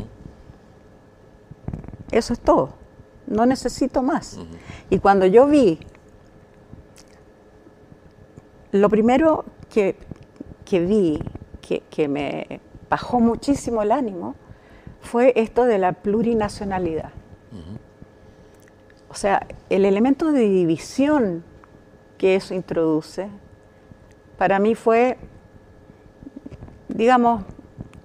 Eso 2.11 2.33
es 2.33 2.39
todo. 2.39 2.69
No 3.27 3.45
necesito 3.45 4.01
más. 4.03 4.39
Y 4.89 4.99
cuando 4.99 5.25
yo 5.25 5.47
vi, 5.47 5.79
lo 8.71 8.89
primero 8.89 9.45
que, 9.69 9.95
vi, 10.69 11.21
que 11.61 12.07
me 12.07 12.59
bajó 12.89 13.19
muchísimo 13.19 13.81
el 13.81 13.91
ánimo, 13.91 14.35
fue 15.01 15.33
esto 15.35 15.65
de 15.65 15.77
la 15.77 15.93
plurinacionalidad. 15.93 17.11
O 19.13 19.15
sea, 19.15 19.45
el 19.69 19.85
elemento 19.85 20.31
de 20.31 20.41
división 20.41 21.43
que 22.17 22.35
eso 22.35 22.55
introduce, 22.55 23.29
para 24.39 24.57
mí 24.57 24.73
fue, 24.73 25.19
digamos, 26.87 27.43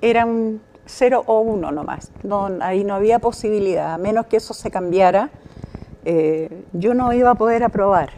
era 0.03 0.27
un, 0.27 0.61
0 0.85 1.23
o 1.25 1.41
1 1.41 1.73
nomás. 1.73 2.13
No, 2.23 2.51
ahí 2.61 2.85
no 2.85 2.95
había 2.95 3.21
posibilidad, 3.21 3.95
a 3.95 3.97
menos 3.97 4.27
que 4.27 4.37
eso 4.37 4.53
se 4.53 4.71
cambiara, 4.71 5.31
eh, 6.05 6.65
yo 6.75 6.93
no 6.93 7.11
iba 7.15 7.31
a 7.31 7.35
poder 7.37 7.65
aprobar. 7.65 8.11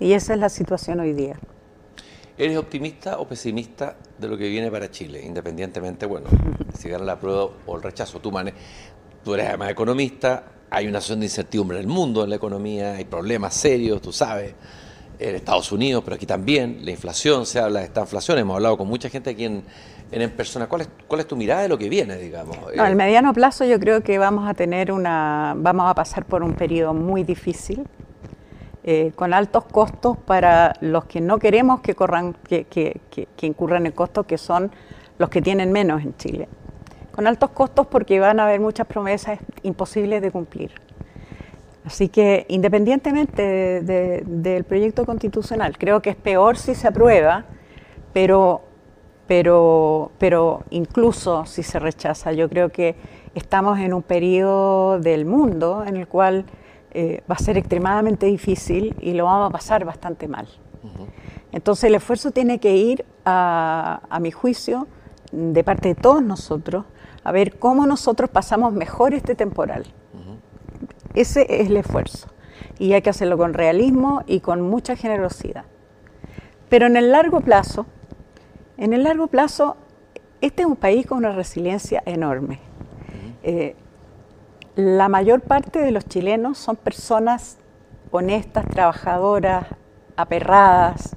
Y 0.00 0.14
esa 0.14 0.32
es 0.32 0.40
la 0.40 0.48
situación 0.48 1.00
hoy 1.00 1.12
día. 1.12 1.38
¿Eres 2.38 2.56
optimista 2.56 3.18
o 3.18 3.28
pesimista 3.28 3.96
de 4.16 4.28
lo 4.28 4.38
que 4.38 4.48
viene 4.48 4.70
para 4.70 4.90
Chile, 4.90 5.20
independientemente, 5.22 6.06
bueno, 6.06 6.28
si 6.78 6.88
gana 6.88 7.04
la 7.04 7.20
prueba 7.20 7.50
o 7.66 7.76
el 7.76 7.82
rechazo? 7.82 8.18
Tú, 8.18 8.32
manes, 8.32 8.54
tú 9.28 9.34
eres 9.34 9.48
además 9.48 9.70
economista, 9.70 10.42
hay 10.70 10.86
una 10.86 11.02
situación 11.02 11.20
de 11.20 11.26
incertidumbre 11.26 11.76
en 11.76 11.82
el 11.82 11.86
mundo, 11.86 12.24
en 12.24 12.30
la 12.30 12.36
economía, 12.36 12.94
hay 12.94 13.04
problemas 13.04 13.52
serios, 13.52 14.00
tú 14.00 14.10
sabes, 14.10 14.54
en 15.18 15.34
Estados 15.34 15.70
Unidos, 15.70 16.02
pero 16.02 16.16
aquí 16.16 16.24
también, 16.24 16.78
la 16.82 16.92
inflación, 16.92 17.44
se 17.44 17.60
habla 17.60 17.80
de 17.80 17.84
esta 17.84 18.00
inflación, 18.00 18.38
hemos 18.38 18.54
hablado 18.54 18.78
con 18.78 18.88
mucha 18.88 19.10
gente 19.10 19.28
aquí 19.28 19.44
en, 19.44 19.64
en, 20.12 20.30
persona. 20.30 20.66
¿Cuál 20.66 20.80
es, 20.80 20.88
¿Cuál 21.06 21.20
es 21.20 21.28
tu 21.28 21.36
mirada 21.36 21.60
de 21.60 21.68
lo 21.68 21.76
que 21.76 21.90
viene, 21.90 22.16
digamos? 22.16 22.56
No, 22.74 22.82
al 22.82 22.96
mediano 22.96 23.34
plazo 23.34 23.66
yo 23.66 23.78
creo 23.78 24.02
que 24.02 24.16
vamos 24.16 24.48
a 24.48 24.54
tener 24.54 24.92
una, 24.92 25.52
vamos 25.58 25.90
a 25.90 25.94
pasar 25.94 26.24
por 26.24 26.42
un 26.42 26.54
periodo 26.54 26.94
muy 26.94 27.22
difícil, 27.22 27.84
eh, 28.82 29.12
con 29.14 29.34
altos 29.34 29.64
costos 29.66 30.16
para 30.16 30.72
los 30.80 31.04
que 31.04 31.20
no 31.20 31.38
queremos 31.38 31.82
que, 31.82 31.94
corran, 31.94 32.34
que, 32.48 32.64
que, 32.64 32.98
que, 33.10 33.46
incurran 33.46 33.84
en 33.84 33.92
costos, 33.92 34.24
que 34.24 34.38
son 34.38 34.72
los 35.18 35.28
que 35.28 35.42
tienen 35.42 35.70
menos 35.70 36.00
en 36.00 36.16
Chile. 36.16 36.48
Con 37.18 37.26
altos 37.26 37.50
costos 37.50 37.88
porque 37.88 38.20
van 38.20 38.38
a 38.38 38.44
haber 38.44 38.60
muchas 38.60 38.86
promesas 38.86 39.40
imposibles 39.64 40.22
de 40.22 40.30
cumplir. 40.30 40.70
Así 41.84 42.08
que 42.08 42.46
independientemente 42.48 43.82
del 44.24 44.62
proyecto 44.62 45.04
constitucional, 45.04 45.76
creo 45.76 46.00
que 46.00 46.10
es 46.10 46.14
peor 46.14 46.56
si 46.56 46.76
se 46.76 46.86
aprueba, 46.86 47.44
pero, 48.12 48.60
pero, 49.26 50.12
pero 50.18 50.62
incluso 50.70 51.44
si 51.44 51.64
se 51.64 51.80
rechaza, 51.80 52.30
yo 52.30 52.48
creo 52.48 52.68
que 52.68 52.94
estamos 53.34 53.80
en 53.80 53.94
un 53.94 54.02
periodo 54.02 55.00
del 55.00 55.24
mundo 55.24 55.82
en 55.84 55.96
el 55.96 56.06
cual 56.06 56.44
eh, 56.92 57.24
va 57.28 57.34
a 57.34 57.40
ser 57.40 57.58
extremadamente 57.58 58.26
difícil 58.26 58.94
y 59.00 59.14
lo 59.14 59.24
vamos 59.24 59.48
a 59.48 59.52
pasar 59.52 59.84
bastante 59.84 60.28
mal. 60.28 60.46
Entonces 61.50 61.82
el 61.82 61.96
esfuerzo 61.96 62.30
tiene 62.30 62.60
que 62.60 62.76
ir, 62.76 63.04
a, 63.24 64.02
a, 64.08 64.20
mi 64.20 64.30
juicio, 64.30 64.86
de 65.32 65.64
parte 65.64 65.88
de 65.88 65.94
todos 65.96 66.22
nosotros, 66.22 66.84
a 67.28 67.32
ver 67.32 67.58
cómo 67.58 67.86
nosotros 67.86 68.30
pasamos 68.30 68.72
mejor 68.72 69.14
este 69.14 69.34
temporal. 69.34 69.84
Ese 71.14 71.46
es 71.48 71.68
el 71.68 71.76
esfuerzo. 71.76 72.28
Y 72.78 72.92
hay 72.92 73.02
que 73.02 73.10
hacerlo 73.10 73.36
con 73.36 73.54
realismo 73.54 74.22
y 74.26 74.40
con 74.40 74.60
mucha 74.62 74.96
generosidad. 74.96 75.64
Pero 76.68 76.86
en 76.86 76.96
el 76.96 77.12
largo 77.12 77.40
plazo, 77.40 77.86
en 78.76 78.92
el 78.92 79.02
largo 79.02 79.26
plazo, 79.26 79.76
este 80.40 80.62
es 80.62 80.68
un 80.68 80.76
país 80.76 81.06
con 81.06 81.18
una 81.18 81.32
resiliencia 81.32 82.02
enorme 82.06 82.60
la 84.78 85.08
mayor 85.08 85.40
parte 85.40 85.80
de 85.80 85.90
los 85.90 86.06
chilenos 86.06 86.56
son 86.56 86.76
personas 86.76 87.58
honestas, 88.12 88.64
trabajadoras, 88.68 89.66
aperradas, 90.16 91.16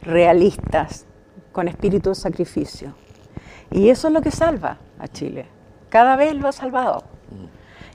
realistas, 0.00 1.06
con 1.50 1.66
espíritu 1.66 2.10
de 2.10 2.14
sacrificio. 2.14 2.94
Y 3.70 3.88
eso 3.88 4.08
es 4.08 4.14
lo 4.14 4.20
que 4.20 4.30
salva 4.30 4.78
a 4.98 5.08
Chile. 5.08 5.46
Cada 5.88 6.16
vez 6.16 6.34
lo 6.34 6.48
ha 6.48 6.52
salvado. 6.52 7.04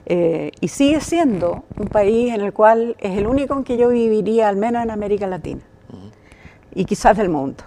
Eh, 0.08 0.52
y 0.60 0.68
sigue 0.68 1.00
siendo 1.00 1.64
un 1.76 1.88
país 1.88 2.32
en 2.32 2.40
el 2.40 2.52
cual 2.52 2.94
es 3.00 3.18
el 3.18 3.26
único 3.26 3.54
en 3.54 3.64
que 3.64 3.76
yo 3.76 3.88
viviría, 3.88 4.48
al 4.48 4.56
menos 4.56 4.82
en 4.82 4.90
América 4.90 5.26
Latina. 5.26 5.62
Y 6.74 6.84
quizás 6.84 7.16
del 7.16 7.28
mundo. 7.28 7.64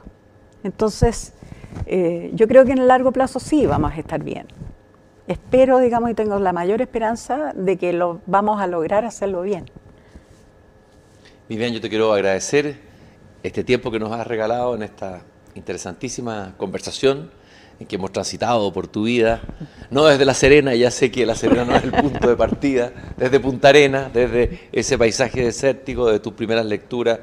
Entonces, 0.63 1.33
eh, 1.85 2.31
yo 2.33 2.47
creo 2.47 2.63
que 2.65 2.71
en 2.71 2.79
el 2.79 2.87
largo 2.87 3.11
plazo 3.11 3.39
sí 3.39 3.65
vamos 3.65 3.91
a 3.91 3.97
estar 3.97 4.23
bien 4.23 4.47
espero, 5.29 5.77
digamos, 5.79 6.09
y 6.09 6.15
tengo 6.15 6.39
la 6.39 6.51
mayor 6.51 6.81
esperanza 6.81 7.53
de 7.55 7.77
que 7.77 7.93
lo 7.93 8.19
vamos 8.25 8.59
a 8.59 8.65
lograr 8.65 9.05
hacerlo 9.05 9.43
bien. 9.43 9.69
Vivian, 11.47 11.71
yo 11.71 11.79
te 11.79 11.87
quiero 11.87 12.11
agradecer 12.11 12.79
este 13.43 13.63
tiempo 13.63 13.91
que 13.91 13.99
nos 13.99 14.11
has 14.11 14.25
regalado 14.25 14.75
en 14.75 14.81
esta 14.81 15.21
interesantísima 15.53 16.55
conversación 16.57 17.31
que 17.85 17.95
hemos 17.95 18.11
transitado 18.11 18.71
por 18.73 18.87
tu 18.87 19.03
vida, 19.03 19.41
no 19.89 20.05
desde 20.05 20.25
La 20.25 20.33
Serena, 20.33 20.75
ya 20.75 20.91
sé 20.91 21.11
que 21.11 21.25
La 21.25 21.35
Serena 21.35 21.65
no 21.65 21.75
es 21.75 21.83
el 21.83 21.91
punto 21.91 22.27
de 22.27 22.35
partida, 22.35 22.91
desde 23.17 23.39
Punta 23.39 23.69
Arena, 23.69 24.09
desde 24.13 24.67
ese 24.71 24.97
paisaje 24.97 25.43
desértico, 25.43 26.09
de 26.11 26.19
tus 26.19 26.33
primeras 26.33 26.65
lecturas, 26.65 27.19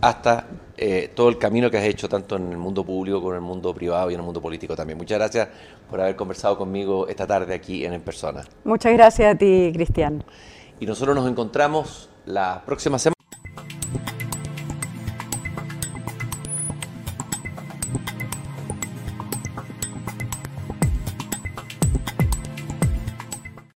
hasta 0.00 0.46
eh, 0.76 1.12
todo 1.14 1.28
el 1.28 1.38
camino 1.38 1.70
que 1.70 1.78
has 1.78 1.84
hecho 1.84 2.08
tanto 2.08 2.36
en 2.36 2.50
el 2.50 2.58
mundo 2.58 2.84
público 2.84 3.20
como 3.20 3.30
en 3.30 3.36
el 3.36 3.42
mundo 3.42 3.72
privado 3.72 4.10
y 4.10 4.14
en 4.14 4.20
el 4.20 4.26
mundo 4.26 4.42
político 4.42 4.74
también. 4.74 4.98
Muchas 4.98 5.18
gracias 5.18 5.48
por 5.88 6.00
haber 6.00 6.16
conversado 6.16 6.58
conmigo 6.58 7.06
esta 7.06 7.26
tarde 7.26 7.54
aquí 7.54 7.84
en 7.84 7.92
En 7.92 8.00
Persona. 8.00 8.42
Muchas 8.64 8.92
gracias 8.92 9.34
a 9.34 9.38
ti, 9.38 9.70
Cristian. 9.72 10.24
Y 10.80 10.86
nosotros 10.86 11.14
nos 11.14 11.28
encontramos 11.30 12.10
la 12.26 12.62
próxima 12.66 12.98
semana. 12.98 13.21